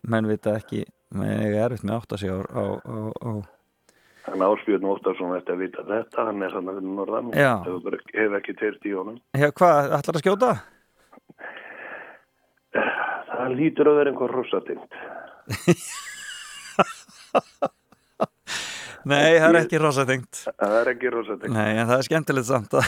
menn 0.02 0.28
vita 0.31 0.51
ekki, 0.59 0.81
menn 1.16 1.43
eiga 1.47 1.59
erfitt 1.66 1.85
með 1.86 1.94
að 1.94 2.01
átta 2.02 2.16
sig 2.23 2.31
á, 2.32 2.35
á, 2.40 2.43
á, 3.12 3.14
Þannig 4.23 4.47
Áspjörn 4.55 4.85
Óttarsson 4.86 5.35
ætti 5.35 5.51
að 5.51 5.62
vita 5.64 5.82
þetta, 5.89 6.19
hann 6.28 6.43
er 6.47 6.52
hann 6.55 6.69
að 6.70 6.77
vinna 6.78 6.93
norðan. 7.01 7.32
Já. 7.35 7.52
Hefur 7.66 7.97
ekki 8.39 8.52
teirt 8.60 8.82
í 8.86 8.93
honum. 8.94 9.16
Já, 9.35 9.48
hvað, 9.51 9.90
ætlar 9.98 10.19
að 10.19 10.23
skjóta? 10.23 10.51
Það 13.32 13.48
lítur 13.59 13.86
að 13.90 13.98
vera 13.98 14.10
einhver 14.12 14.31
rosatingt. 14.36 14.93
Nei, 19.02 19.35
það 19.35 19.48
er 19.48 19.56
ekki 19.64 19.78
rosatengt. 19.82 20.44
Það 20.47 20.73
er 20.78 20.86
ekki 20.93 21.10
rosatingt. 21.10 21.55
Nei, 21.56 21.73
en 21.74 21.89
það 21.89 21.97
er 21.97 22.05
skemmtilegt 22.06 22.47
samt 22.47 22.70
að, 22.78 22.86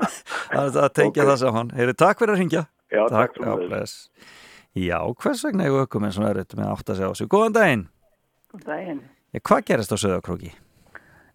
að, 0.62 0.78
að 0.86 0.94
tengja 0.96 1.26
það 1.28 1.36
saman. 1.42 1.68
Heyri, 1.76 1.92
takk 2.00 2.16
fyrir 2.22 2.32
að 2.32 2.40
ringja. 2.40 2.62
Já, 2.88 3.02
takk 3.12 3.36
já, 3.36 3.42
sömuleiðis. 3.42 3.68
bless. 3.68 3.92
Já, 4.78 4.98
hvers 5.18 5.44
vegna 5.44 5.66
er 5.66 5.78
ökumenn 5.82 6.12
svona 6.14 6.30
erfitt 6.30 6.54
með 6.54 6.68
að 6.68 6.74
átta 6.76 6.94
sig 6.96 7.06
á 7.06 7.10
þessu? 7.10 7.26
Góðan 7.32 7.56
daginn. 7.56 7.86
Góðan 8.52 8.66
daginn. 8.68 9.00
Já, 9.34 9.40
hvað 9.50 9.64
gerist 9.70 9.94
á 9.94 9.98
Söðakróki? 9.98 10.52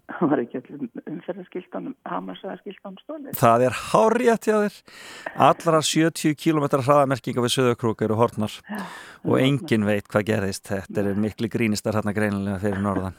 Það 0.05 0.29
var 0.29 0.39
ekki 0.43 0.59
öllum 0.59 0.89
umferðarskiltanum, 1.09 1.93
hamarsaðarskiltanum 2.05 2.99
stólið. 3.01 3.37
Það 3.39 3.63
er 3.65 3.77
hárétt 3.89 4.45
hjá 4.47 4.55
þér. 4.61 4.75
Allra 5.47 5.79
70 5.81 6.35
km 6.37 6.67
hraðamerkinga 6.77 7.41
við 7.41 7.53
Söðakrók 7.55 8.03
eru 8.05 8.17
hortnar 8.19 8.53
og 9.25 9.39
enginn 9.41 9.87
veit 9.89 10.05
hvað 10.13 10.27
gerðist. 10.29 10.69
Þetta 10.69 11.01
er 11.01 11.17
miklu 11.25 11.49
grínistar 11.49 11.97
hérna 11.97 12.13
greinilega 12.13 12.61
fyrir 12.61 12.85
norðan. 12.85 13.17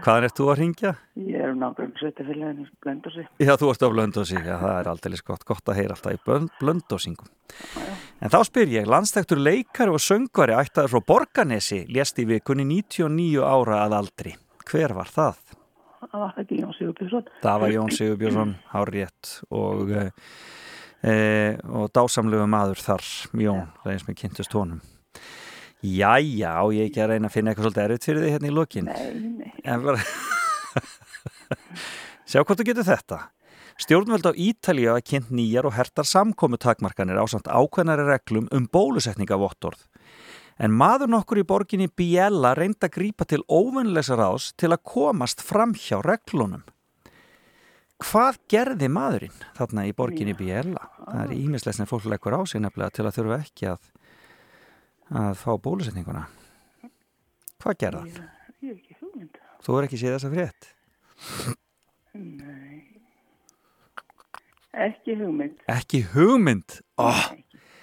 Hvaðan 0.00 0.26
ert 0.28 0.36
þú 0.40 0.48
að 0.52 0.58
ringja? 0.62 0.94
Ég 1.20 1.40
er 1.44 1.52
um 1.52 1.60
nákvæmlega 1.60 2.00
sveitafélaginu 2.00 2.66
Blöndósi. 2.84 3.22
Já, 3.40 3.52
þú 3.60 3.70
ert 3.74 3.84
á 3.84 3.88
Blöndósi. 3.92 4.40
Já, 4.40 4.56
það 4.60 4.74
er 4.80 4.90
aldrei 4.92 5.20
gott, 5.24 5.44
gott 5.48 5.68
að 5.72 5.78
heyra 5.82 5.96
alltaf 5.96 6.16
í 6.16 6.20
Blönd- 6.24 6.52
Blöndósingum. 6.60 7.28
En 8.16 8.32
þá 8.32 8.38
spyr 8.48 8.70
ég, 8.72 8.86
landstæktur 8.88 9.40
leikari 9.42 9.92
og 9.92 10.00
söngvari 10.00 10.54
ættaður 10.56 10.94
frá 10.94 11.02
Borganesi 11.10 11.82
lést 11.92 12.16
í 12.22 12.24
vikunni 12.28 12.64
99 12.64 13.44
ára 13.44 13.82
að 13.84 13.96
aldri. 13.98 14.32
Hver 14.66 14.94
var 14.96 15.10
það? 15.12 15.42
Það 16.06 16.22
var 16.22 16.40
ekki 16.40 16.60
Jón 16.62 16.72
Sigurbjörnsson. 16.78 17.28
Það 17.42 17.60
var 17.62 17.74
Jón 17.74 17.92
Sigurbjörnsson, 17.92 18.54
hárétt 18.72 19.32
og, 19.52 19.92
e, 19.92 21.16
og 21.68 21.92
dásamlegu 21.92 22.48
maður 22.48 22.80
þar, 22.86 23.06
Jón, 23.44 23.68
það 23.82 23.92
er 23.92 23.98
eins 23.98 24.08
með 24.08 24.18
kynntust 24.22 24.56
honum. 24.56 24.80
Jæja, 25.84 26.56
á 26.56 26.64
ég 26.72 26.88
ekki 26.88 27.04
að 27.04 27.12
reyna 27.12 27.28
að 27.28 27.36
finna 27.36 27.52
eitthvað 27.52 27.68
svolítið 27.68 27.84
erfitt 27.84 28.08
fyrir 28.08 28.24
því 28.24 28.32
hérna 28.32 28.48
í 28.48 28.56
lokin. 28.56 28.88
Nei, 28.88 29.32
nei. 29.44 29.52
En 29.60 29.84
bara... 29.84 30.00
Sjá 32.26 32.40
hvort 32.40 32.58
þú 32.58 32.70
getur 32.72 32.88
þetta. 32.88 33.20
Stjórnvöld 33.76 34.24
á 34.24 34.32
Ítalíu 34.32 34.88
hafa 34.88 35.04
kynnt 35.04 35.28
nýjar 35.36 35.66
og 35.68 35.74
hertar 35.76 36.06
samkomu 36.08 36.56
takmarkanir 36.56 37.18
á 37.20 37.24
samt 37.28 37.44
ákveðnari 37.44 38.06
reglum 38.08 38.46
um 38.48 38.64
bólusetningavottorð. 38.72 39.82
En 40.56 40.72
maður 40.72 41.10
nokkur 41.12 41.42
í 41.42 41.44
borginni 41.44 41.90
Biella 41.92 42.54
reynda 42.56 42.88
að 42.88 42.94
grípa 42.94 43.26
til 43.28 43.42
óvunleisa 43.44 44.16
ráðs 44.16 44.54
til 44.56 44.70
að 44.72 44.80
komast 44.88 45.44
fram 45.44 45.74
hjá 45.76 46.00
reglunum. 46.00 46.64
Hvað 48.00 48.40
gerði 48.48 48.88
maðurinn 48.92 49.44
þarna 49.58 49.84
í 49.88 49.92
borginni 49.96 50.32
Biella? 50.36 50.88
Það 51.04 51.20
er 51.26 51.36
ímislegt 51.36 51.76
sem 51.76 51.90
fólk 51.90 52.08
leggur 52.08 52.36
á 52.36 52.40
sig 52.48 52.64
nefnilega 52.64 52.96
til 52.96 53.04
að 53.04 53.18
þurfa 53.18 53.38
ekki 53.44 53.68
að, 53.74 53.90
að 55.12 55.36
fá 55.42 55.50
bólusetninguna. 55.68 56.24
Hvað 57.60 57.78
gerði 57.84 58.16
hann? 58.16 58.32
Ég 58.64 58.72
er 58.72 58.80
ekki 58.80 58.98
hugmynd. 59.02 59.40
Þú 59.68 59.76
er 59.76 59.90
ekki 59.90 60.00
séð 60.00 60.16
þessa 60.16 60.32
frétt? 60.32 60.72
Nei. 62.16 62.75
Ekki 64.76 65.14
hugmynd. 65.16 65.58
Ekki 65.72 66.02
hugmynd? 66.12 66.80
Oh. 67.00 67.24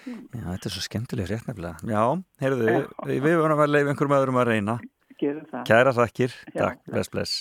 Já, 0.03 0.41
þetta 0.51 0.67
er 0.67 0.73
svo 0.75 0.81
skemmtileg 0.83 1.29
frétt 1.29 1.47
nefnilega. 1.47 1.79
Já, 1.89 2.03
heyrðu, 2.43 2.65
við, 3.07 3.21
við 3.23 3.37
vorum 3.39 3.61
að 3.63 3.71
leiða 3.71 3.93
einhverjum 3.93 4.15
öðrum 4.17 4.39
að 4.41 4.49
reyna. 4.51 4.75
Gerum 5.21 5.45
það. 5.49 5.63
Kæra 5.69 5.93
þakkir. 5.95 6.33
Já. 6.51 6.59
Takk, 6.59 6.81
bless, 6.91 7.11
bless. 7.13 7.33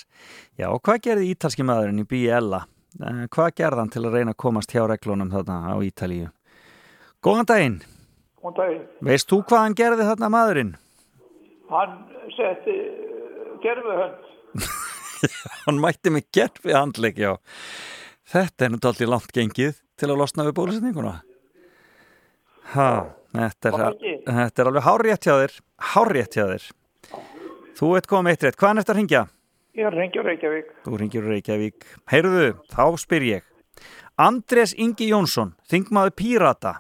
Já, 0.61 0.69
og 0.71 0.79
hvað 0.87 1.01
gerði 1.09 1.31
ítalski 1.35 1.67
maðurinn 1.67 2.03
í 2.05 2.07
Biella? 2.09 2.63
Eh, 3.01 3.23
Hvað 3.33 3.51
gerði 3.59 3.83
hann 3.83 3.93
til 3.93 4.05
að 4.07 4.17
reyna 4.19 4.35
að 4.37 4.41
komast 4.45 4.73
hjá 4.77 4.85
reglunum 4.91 5.33
þarna 5.33 5.57
á 5.73 5.77
Ítalíu? 5.83 6.29
Góðan 7.25 7.49
daginn. 7.51 7.79
Góðan 8.41 8.57
daginn. 8.61 8.85
Veist 9.09 9.29
þú 9.33 9.41
hvað 9.49 9.65
hann 9.67 9.77
gerði 9.83 10.07
þarna 10.11 10.31
maðurinn? 10.37 10.73
Hann 11.73 11.97
setti 12.37 12.77
gerfuhönd. 13.65 14.31
Hann 15.65 15.79
mætti 15.81 16.11
mig 16.11 16.27
gerfi 16.35 16.73
handleik, 16.75 17.17
já. 17.23 17.37
Þetta 18.29 18.67
er 18.67 18.79
dálítið 18.79 19.11
langt 19.11 19.35
gengið 19.35 19.75
til 19.99 20.11
að 20.11 20.21
losna 20.23 20.47
við 20.47 20.57
bólusetninguna. 20.59 21.15
Ha, 22.73 22.91
þetta 23.35 23.73
er, 23.73 23.99
þetta 24.29 24.63
er 24.63 24.71
alveg 24.71 24.87
hárétt 24.87 25.27
hjá 25.27 25.35
þér. 25.43 25.57
Hárétt 25.93 26.39
hjá 26.39 26.45
þér. 26.53 26.67
Þú 27.77 27.95
ert 27.99 28.09
komið 28.11 28.37
eitt 28.37 28.47
rétt. 28.47 28.59
Hvaðan 28.61 28.79
er 28.79 28.87
þetta 28.87 28.95
að 28.95 29.01
ringja? 29.01 29.23
Ég 29.73 29.89
er 29.89 29.95
reyngja 29.97 30.23
Reykjavík. 30.27 30.73
Þú 30.85 30.99
ringir 31.01 31.25
úr 31.25 31.33
Reykjavík. 31.33 31.87
Heyrðu, 32.13 32.49
þá 32.73 32.85
spyr 33.01 33.25
ég. 33.25 33.45
Andrés 34.21 34.75
Ingi 34.77 35.09
Jónsson, 35.09 35.55
þingmaður 35.73 36.13
Pírata, 36.21 36.75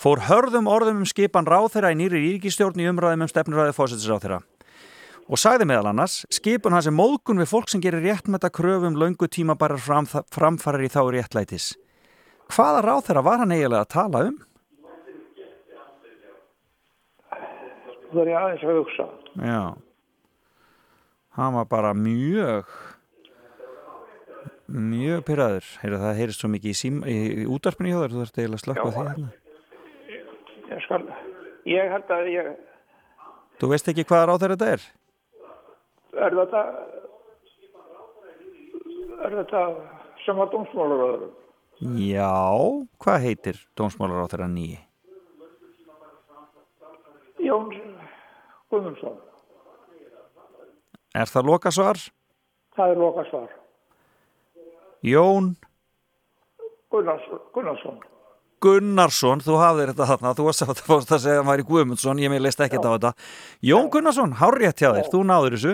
fór 0.00 0.24
hörðum 0.30 0.70
orðum 0.72 1.02
um 1.02 1.08
skipan 1.08 1.46
ráþeira 1.46 1.92
í 1.92 1.98
nýri 2.00 2.22
ríkistjórn 2.24 2.80
í 2.80 2.88
umræðum 2.88 3.26
um 3.26 3.30
stefnuræði 3.30 3.76
fósættisráþeira. 3.76 4.40
Og 5.32 5.40
sagði 5.40 5.64
meðal 5.64 5.88
annars, 5.88 6.18
skipun 6.28 6.74
hans 6.76 6.86
er 6.90 6.92
móðgun 6.92 7.40
við 7.40 7.48
fólk 7.48 7.70
sem 7.72 7.80
gerir 7.80 8.04
réttmæta 8.04 8.50
kröfum 8.52 8.98
löngu 9.00 9.28
tímabarar 9.32 9.80
fram, 9.80 10.04
framfarir 10.04 10.84
í 10.84 10.90
þá 10.92 11.00
réttlætis. 11.14 11.70
Hvaða 12.52 12.82
ráþeira 12.84 13.22
var 13.24 13.40
hann 13.40 13.54
eiginlega 13.54 13.86
að 13.86 13.92
tala 13.94 14.22
um? 14.28 14.36
Það 18.12 18.22
er 18.26 18.32
aðeins 18.42 18.66
að 18.68 18.80
hugsa. 18.82 19.08
Já. 19.40 19.62
Hann 21.38 21.56
var 21.56 21.68
bara 21.70 21.94
mjög 21.96 22.68
mjög 24.72 25.22
pyrraður. 25.28 25.68
Heyrðu, 25.80 26.00
það 26.04 26.18
heyrist 26.20 26.44
svo 26.44 26.50
mikið 26.52 26.74
í, 26.74 26.76
sím, 26.76 27.00
í, 27.08 27.18
útarpinu 27.48 27.92
hjá 27.92 28.02
þér, 28.02 28.12
þú 28.12 28.20
þarfst 28.20 28.42
eiginlega 28.42 28.60
að 28.60 28.66
slökka 28.66 28.90
því 28.90 29.06
hérna. 29.08 29.30
Ég 30.72 30.84
skal, 30.84 31.04
ég 31.72 31.94
held 31.96 32.12
að 32.20 32.28
ég, 32.32 32.52
Þú 33.60 33.70
veist 33.72 33.88
ekki 33.88 34.04
hvað 34.08 34.28
ráþeira 34.28 34.58
þetta 34.58 34.76
er? 34.76 34.92
Er 36.12 36.36
þetta, 36.36 36.62
er 39.26 39.36
þetta 39.40 39.64
sem 40.24 40.42
að 40.44 40.54
dómsmálaröður? 40.56 41.30
Já, 41.82 42.30
hvað 43.02 43.26
heitir 43.26 43.60
dómsmálar 43.78 44.24
á 44.24 44.30
þeirra 44.30 44.48
nýji? 44.52 44.78
Jón 47.42 47.72
Guðmundsson. 48.70 49.18
Er 51.12 51.28
það 51.28 51.48
lokasvar? 51.50 51.98
Það 52.76 52.94
er 52.94 53.00
loka 53.02 53.24
svar. 53.28 53.50
Jón 55.04 55.52
Gunnarsson. 56.92 57.40
Gunnarsson. 57.52 58.00
Gunnarsson, 58.62 59.40
þú 59.42 59.56
hafðir 59.58 59.90
þetta 59.90 60.06
þarna, 60.12 60.32
þú 60.38 60.44
varst 60.46 60.64
að, 60.64 60.82
að 60.86 61.22
segja 61.24 61.34
að 61.34 61.40
hann 61.40 61.48
væri 61.48 61.64
Guðmundsson, 61.66 62.20
ég 62.22 62.30
með 62.30 62.44
leist 62.46 62.60
ekkert 62.62 62.86
á 62.86 62.94
þetta. 62.94 63.12
Jón 63.66 63.88
Gunnarsson, 63.92 64.36
hárétt 64.38 64.78
hjá 64.84 64.92
þér, 64.92 65.08
þú 65.10 65.22
náður 65.26 65.56
þessu. 65.56 65.72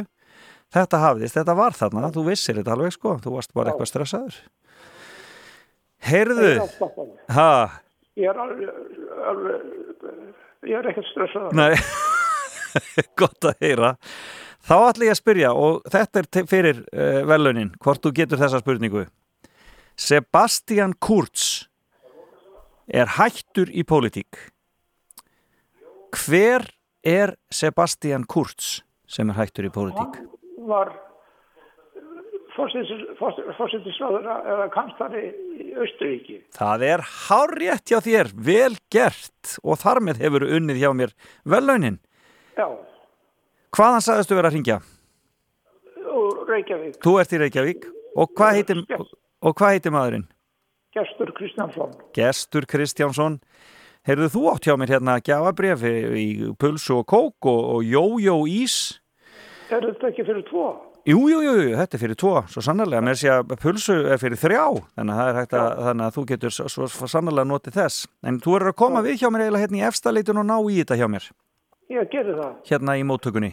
Þetta 0.74 1.00
hafðist, 1.00 1.36
þetta 1.38 1.54
var 1.56 1.76
þarna, 1.76 2.10
þú 2.12 2.24
vissir 2.26 2.58
þetta 2.58 2.74
alveg 2.74 2.92
sko, 2.92 3.14
þú 3.24 3.34
varst 3.38 3.54
bara 3.56 3.72
eitthvað 3.72 3.88
stressaður. 3.92 4.40
Heyrðu, 6.08 6.50
ha, 7.34 7.52
Ég 8.18 8.28
er 8.32 8.38
alveg, 8.42 8.68
alveg, 9.30 9.64
ég 10.66 10.76
er 10.78 10.90
ekkert 10.90 11.08
stressaður. 11.12 11.54
nei, 11.56 11.72
gott 13.20 13.48
að 13.48 13.64
heyra. 13.64 13.94
Þá 14.68 14.74
ætla 14.76 15.06
ég 15.06 15.14
að 15.14 15.20
spyrja 15.22 15.52
og 15.56 15.80
þetta 15.88 16.20
er 16.20 16.48
fyrir 16.50 16.80
uh, 16.92 17.22
velunin, 17.30 17.72
hvort 17.80 18.02
þú 18.04 18.12
getur 18.18 18.40
þessa 18.42 18.60
spurningu. 18.60 19.06
Sebastian 19.98 20.92
Kurz 21.02 21.68
er 22.86 23.14
hættur 23.16 23.70
í 23.72 23.84
pólitík. 23.88 24.36
Hver 26.14 26.66
er 27.06 27.34
Sebastian 27.52 28.26
Kurz 28.28 28.82
sem 29.08 29.30
er 29.32 29.38
hættur 29.40 29.68
í 29.68 29.72
pólitík? 29.72 30.20
Var 30.68 30.92
fórsetisráður 32.58 34.26
eða 34.26 34.66
kanslari 34.74 35.24
í 35.62 35.70
Östuríki. 35.78 36.38
Það 36.56 36.84
er 36.88 37.04
hárrétt 37.28 37.90
hjá 37.90 38.00
þér, 38.04 38.32
vel 38.34 38.74
gert 38.92 39.58
og 39.62 39.78
þar 39.82 40.02
með 40.08 40.22
hefur 40.24 40.46
unnið 40.48 40.80
hjá 40.82 40.90
mér 40.96 41.14
velunin. 41.48 41.98
Já, 42.58 42.66
Hvaðan 43.76 44.02
sagðistu 44.02 44.38
vera 44.38 44.48
að 44.48 44.56
ringja? 44.56 44.78
Reykjavík, 46.48 46.94
Þú 47.04 47.12
ert 47.20 47.32
í 47.36 47.40
Reykjavík 47.42 47.82
og 48.18 48.30
hvað 48.38 48.54
heitir, 48.56 48.78
og 49.44 49.52
hvað 49.58 49.74
heitir 49.76 49.92
maðurinn? 49.92 50.24
Gestur 50.96 51.32
Kristjánsson. 51.36 51.92
Gestur 52.16 52.66
Kristjánsson 52.66 53.36
Heyrðu 54.08 54.28
þú 54.32 54.42
átt 54.54 54.64
hjá 54.64 54.72
mér 54.80 54.94
hérna 54.94 55.18
gjafabref 55.20 55.82
í, 55.84 55.92
í 56.16 56.28
pulsu 56.56 57.02
og 57.02 57.06
kók 57.10 57.48
og, 57.50 57.82
jójó 57.84 58.38
ís 58.48 58.98
Er 59.68 59.84
þetta 59.84 60.08
ekki 60.08 60.24
fyrir 60.24 60.44
tvo? 60.48 60.66
Jú, 61.08 61.18
jú, 61.30 61.38
jú, 61.40 61.52
jú, 61.62 61.74
þetta 61.78 61.96
er 61.96 62.00
fyrir 62.02 62.16
tvo 62.20 62.32
svo 62.52 62.62
sannarlega, 62.64 63.00
með 63.04 63.18
sé 63.20 63.30
að 63.32 63.52
pulsu 63.62 63.94
er 64.12 64.18
fyrir 64.20 64.40
þrjá 64.40 64.62
þannig 64.98 65.20
að, 65.22 65.28
er 65.28 65.38
að, 65.60 65.68
þannig 65.86 66.04
að 66.08 66.16
þú 66.16 66.24
getur 66.32 66.54
svo, 66.56 66.88
sannarlega 67.08 67.48
notið 67.48 67.78
þess 67.78 68.08
en 68.28 68.40
þú 68.44 68.56
eru 68.58 68.72
að 68.72 68.76
koma 68.82 69.02
við 69.06 69.22
hjá 69.22 69.30
mér 69.32 69.44
eiginlega 69.46 69.64
hérna 69.64 69.80
í 69.80 69.84
efstaleitun 69.88 70.42
og 70.42 70.48
ná 70.50 70.56
í 70.58 70.80
þetta 70.82 70.98
hjá 71.00 71.06
mér 71.14 71.28
Ég 71.88 72.10
gerði 72.12 72.34
það. 72.40 72.52
hérna 72.68 72.96
í 73.00 73.06
móttökunni 73.08 73.52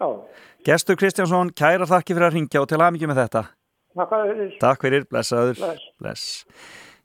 Já, 0.00 0.08
Gestur 0.64 0.96
Kristjánsson, 0.96 1.52
kæra 1.52 1.88
þakki 1.90 2.16
fyrir 2.16 2.28
að 2.30 2.38
ringja 2.38 2.62
og 2.62 2.70
til 2.70 2.80
aðmyggjum 2.80 3.12
með 3.12 3.22
þetta 3.26 3.44
þakka 4.00 4.22
fyrir. 4.30 4.56
Takk 4.62 4.86
fyrir, 4.86 5.06
blessaður 5.10 5.60
Bless. 5.60 5.84
Bless. 6.00 6.24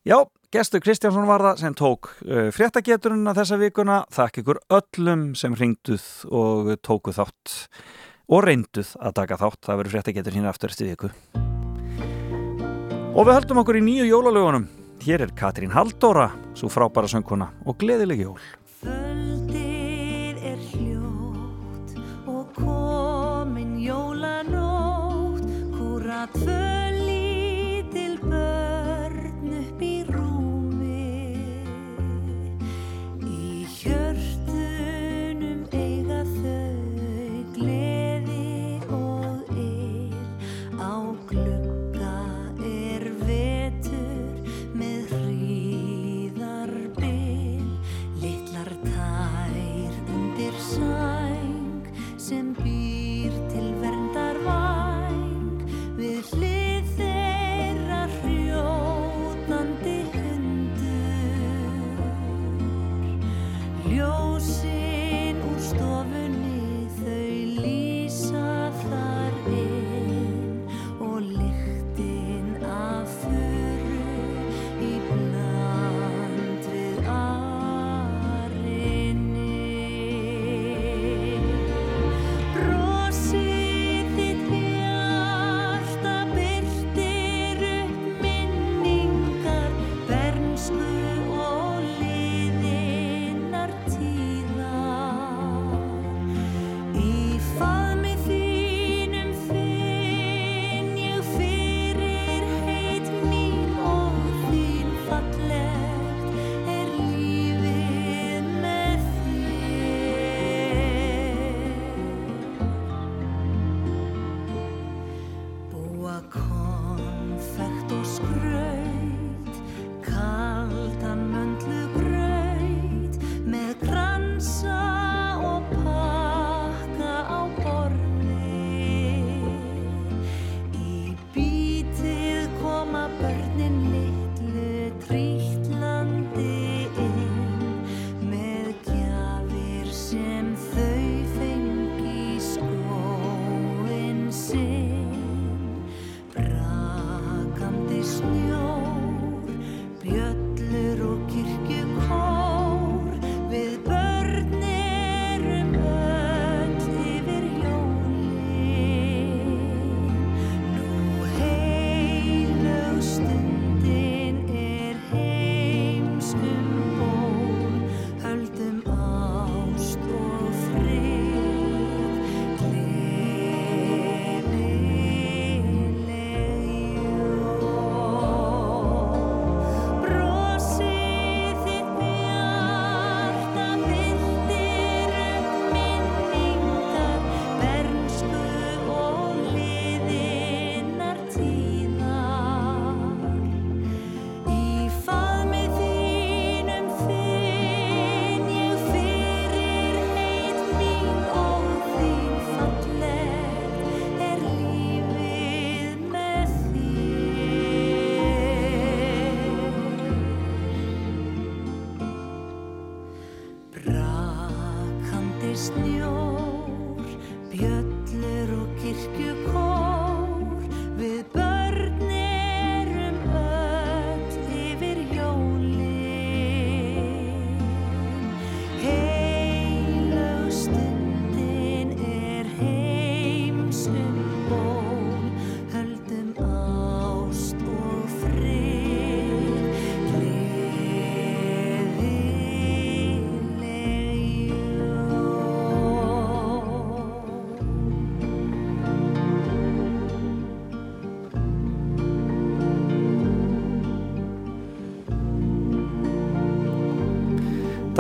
Já, 0.06 0.20
gestur 0.54 0.84
Kristjánsson 0.86 1.28
var 1.28 1.42
það 1.42 1.62
sem 1.66 1.76
tók 1.76 2.12
uh, 2.30 2.48
fréttageturinn 2.54 3.26
að 3.32 3.40
þessa 3.42 3.58
vikuna. 3.58 3.96
Þakk 4.14 4.44
ykkur 4.44 4.60
öllum 4.78 5.24
sem 5.36 5.56
ringduð 5.58 6.06
og 6.30 6.70
tóku 6.86 7.12
þátt 7.18 7.56
og 8.30 8.46
reynduð 8.46 8.96
að 9.00 9.16
taka 9.20 9.38
þátt. 9.42 9.62
Það 9.68 9.80
verður 9.82 9.96
fréttagetur 9.96 10.38
hérna 10.38 10.52
aftur 10.54 10.74
eftir 10.74 10.90
viku. 10.92 11.12
Og 13.16 13.24
við 13.24 13.38
höldum 13.38 13.62
okkur 13.62 13.80
í 13.80 13.86
nýju 13.86 14.10
jólalögunum. 14.10 14.68
Hér 15.06 15.28
er 15.28 15.34
Katrín 15.38 15.74
Halldóra, 15.76 16.32
svo 16.58 16.68
frábæra 16.72 17.08
söngkona 17.12 17.52
og 17.66 17.78
gleðileg 17.80 18.26
jól. 18.26 18.42
Kvöldið 18.82 20.44
er 20.52 20.60
hljótt 20.72 21.96
og 22.26 22.52
komin 22.58 23.78
jólanótt 23.86 25.46
Húra 25.78 26.26
tvö 26.34 26.65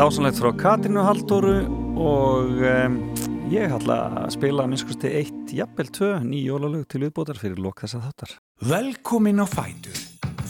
Dásanlegt 0.06 0.38
frá 0.38 0.52
Katrínu 0.54 1.02
Halldóru 1.02 1.54
og 1.98 2.60
um, 2.62 2.98
ég 3.50 3.72
ætla 3.74 3.96
að 4.22 4.36
spila 4.36 4.68
minnskusti 4.70 5.10
eitt, 5.10 5.50
jafnvel 5.58 5.90
tvö, 5.90 6.10
ný 6.22 6.44
jólalög 6.46 6.84
til 6.94 7.02
viðbótar 7.02 7.40
fyrir 7.42 7.58
lok 7.58 7.82
þess 7.82 7.98
að 7.98 8.04
þáttar. 8.06 8.36
Velkomin 8.70 9.42
á 9.42 9.50
Fætur. 9.50 9.98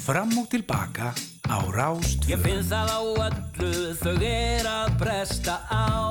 Fram 0.04 0.36
og 0.42 0.50
tilbaka 0.52 1.14
á 1.48 1.58
Rást 1.72 2.28
Ég 2.28 2.44
finn 2.44 2.68
það 2.68 2.92
á 2.92 3.00
öllu 3.30 3.96
þau 4.02 4.16
er 4.28 4.68
að 4.74 4.92
bresta 5.00 5.56
á 5.72 6.04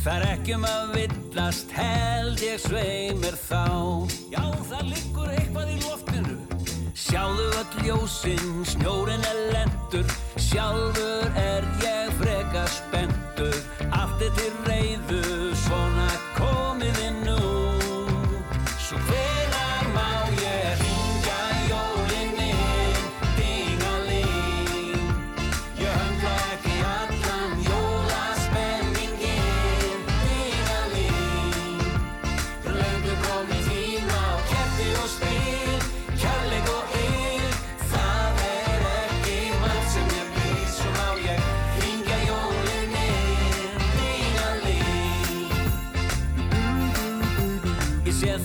Það 0.00 0.12
er 0.16 0.28
ekki 0.32 0.56
um 0.56 0.68
að 0.72 0.94
villast 0.96 1.76
held 1.76 2.40
ég 2.48 2.64
sveimir 2.64 3.36
þá 3.36 3.68
Já, 4.32 4.44
það 4.72 4.94
liggur 4.94 5.28
eitthvað 5.28 5.74
í 5.76 5.82
loftinu 5.84 6.57
Sjáðu 7.08 7.44
öll 7.56 7.84
ljósinn, 7.86 8.64
snjórin 8.68 9.22
er 9.24 9.38
lendur 9.54 10.10
Sjálfur 10.36 11.30
er 11.40 11.64
ég 11.80 12.10
freka 12.20 12.66
spendur 12.68 13.56
Allt 13.96 14.20
er 14.26 14.34
til 14.36 14.58
reyðu, 14.66 15.47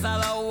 Ég 0.04 0.43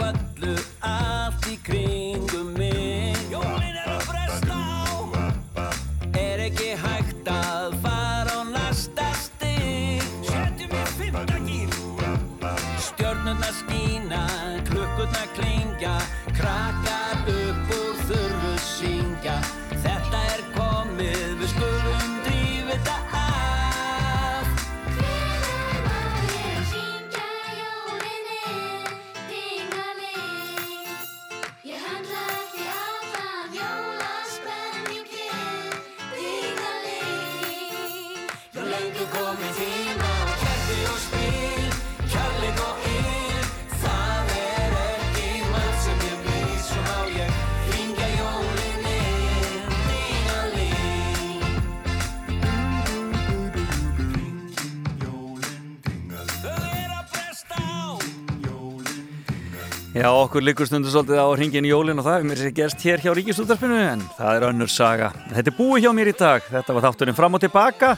Já, 60.04 60.10
okkur 60.12 60.44
liggur 60.44 60.68
stundu 60.68 60.92
svolítið 60.92 61.16
á 61.16 61.32
hringin 61.32 61.64
jólin 61.64 62.02
og 62.02 62.04
það 62.04 62.18
er 62.18 62.26
mér 62.28 62.40
sér 62.42 62.52
gerst 62.58 62.82
hér 62.84 63.00
hjá 63.00 63.14
Ríkisútarpinu 63.16 63.78
en 63.80 64.02
það 64.18 64.36
er 64.36 64.46
önnur 64.50 64.68
saga. 64.68 65.14
Þetta 65.30 65.52
er 65.54 65.56
búið 65.56 65.86
hjá 65.86 65.94
mér 65.96 66.10
í 66.12 66.14
dag, 66.20 66.50
þetta 66.50 66.74
var 66.76 66.84
þátturinn 66.84 67.16
fram 67.16 67.38
og 67.38 67.42
tilbaka. 67.46 67.92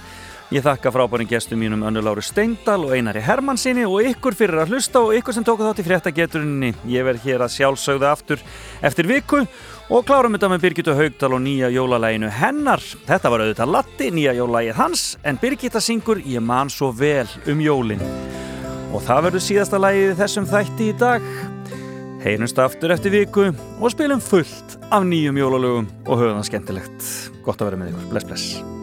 Ég 0.53 0.61
þakka 0.61 0.91
frábærin 0.93 1.31
gestum 1.31 1.63
mínum 1.65 1.81
Önnu 1.89 2.03
Láru 2.05 2.21
Steindal 2.21 2.83
og 2.85 2.93
Einari 2.93 3.23
Hermannsinni 3.25 3.87
og 3.89 4.05
ykkur 4.11 4.37
fyrir 4.37 4.61
að 4.61 4.75
hlusta 4.75 5.01
og 5.01 5.15
ykkur 5.17 5.33
sem 5.33 5.47
tóku 5.47 5.65
þátt 5.65 5.81
í 5.81 5.87
fréttageturinni. 5.87 6.69
Ég 6.93 7.09
verð 7.09 7.25
hér 7.25 7.47
að 7.47 7.55
sjálfsögða 7.55 8.13
aftur 8.13 8.45
eftir 8.85 9.09
viku 9.09 9.41
og 9.41 10.05
klárum 10.05 10.37
þetta 10.37 10.51
með 10.53 10.67
Birgitta 10.67 10.93
Haugdal 11.01 11.31
og 11.39 11.41
nýja 11.41 11.73
jólalæginu 11.73 12.29
hennar. 12.37 12.85
Þetta 13.09 13.33
var 13.33 13.47
auðvitað 13.47 13.73
Latti, 13.79 14.13
nýja 14.13 14.37
jólalægið 14.37 14.77
hans, 14.77 15.07
en 15.25 15.41
Birgitta 15.41 15.81
syngur 15.81 16.21
Ég 16.21 16.45
man 16.53 16.69
svo 16.69 16.93
vel 16.93 17.25
um 17.49 17.65
jólin. 17.65 18.05
Og 18.93 19.01
það 19.09 19.31
verður 19.31 19.47
síðasta 19.49 19.81
lægið 19.81 20.13
í 20.13 20.17
þessum 20.21 20.53
þætti 20.53 20.93
í 20.93 20.97
dag. 21.01 21.54
Heyrumst 22.25 22.57
aftur 22.57 22.89
eftir 22.89 23.11
viku 23.13 23.43
og 23.53 23.91
spilum 23.93 24.17
fullt 24.17 24.79
af 24.89 25.03
nýjum 25.05 25.37
jólalögum 25.37 25.85
og 26.07 26.17
höfum 26.17 26.39
það 26.39 26.47
skemmtilegt. 26.47 27.09
Gott 27.45 27.61
að 27.61 27.67
vera 27.69 27.77
með 27.77 27.91
ykkur. 27.91 28.07
Bless, 28.09 28.25
bless. 28.25 28.45
Um 28.55 28.73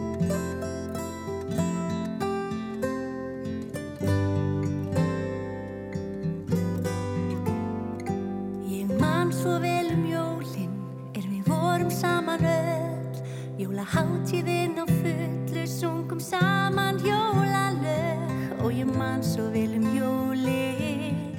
Jólaháttíðin 13.59 14.79
á 14.79 14.85
fullu 14.87 15.67
sungum 15.67 16.19
saman 16.19 16.95
jólalög 17.03 18.63
og 18.63 18.71
ég 18.71 18.87
man 18.87 19.19
svo 19.23 19.51
vel 19.51 19.75
um 19.75 19.87
jólin 19.91 21.32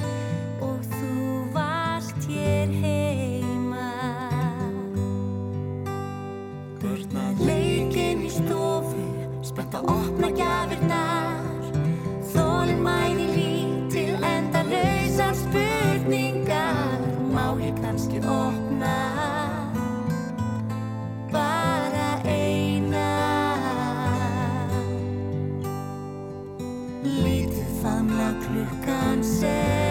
Lítið 27.05 27.69
famla 27.82 28.32
klukkan 28.40 29.20
sex 29.20 29.84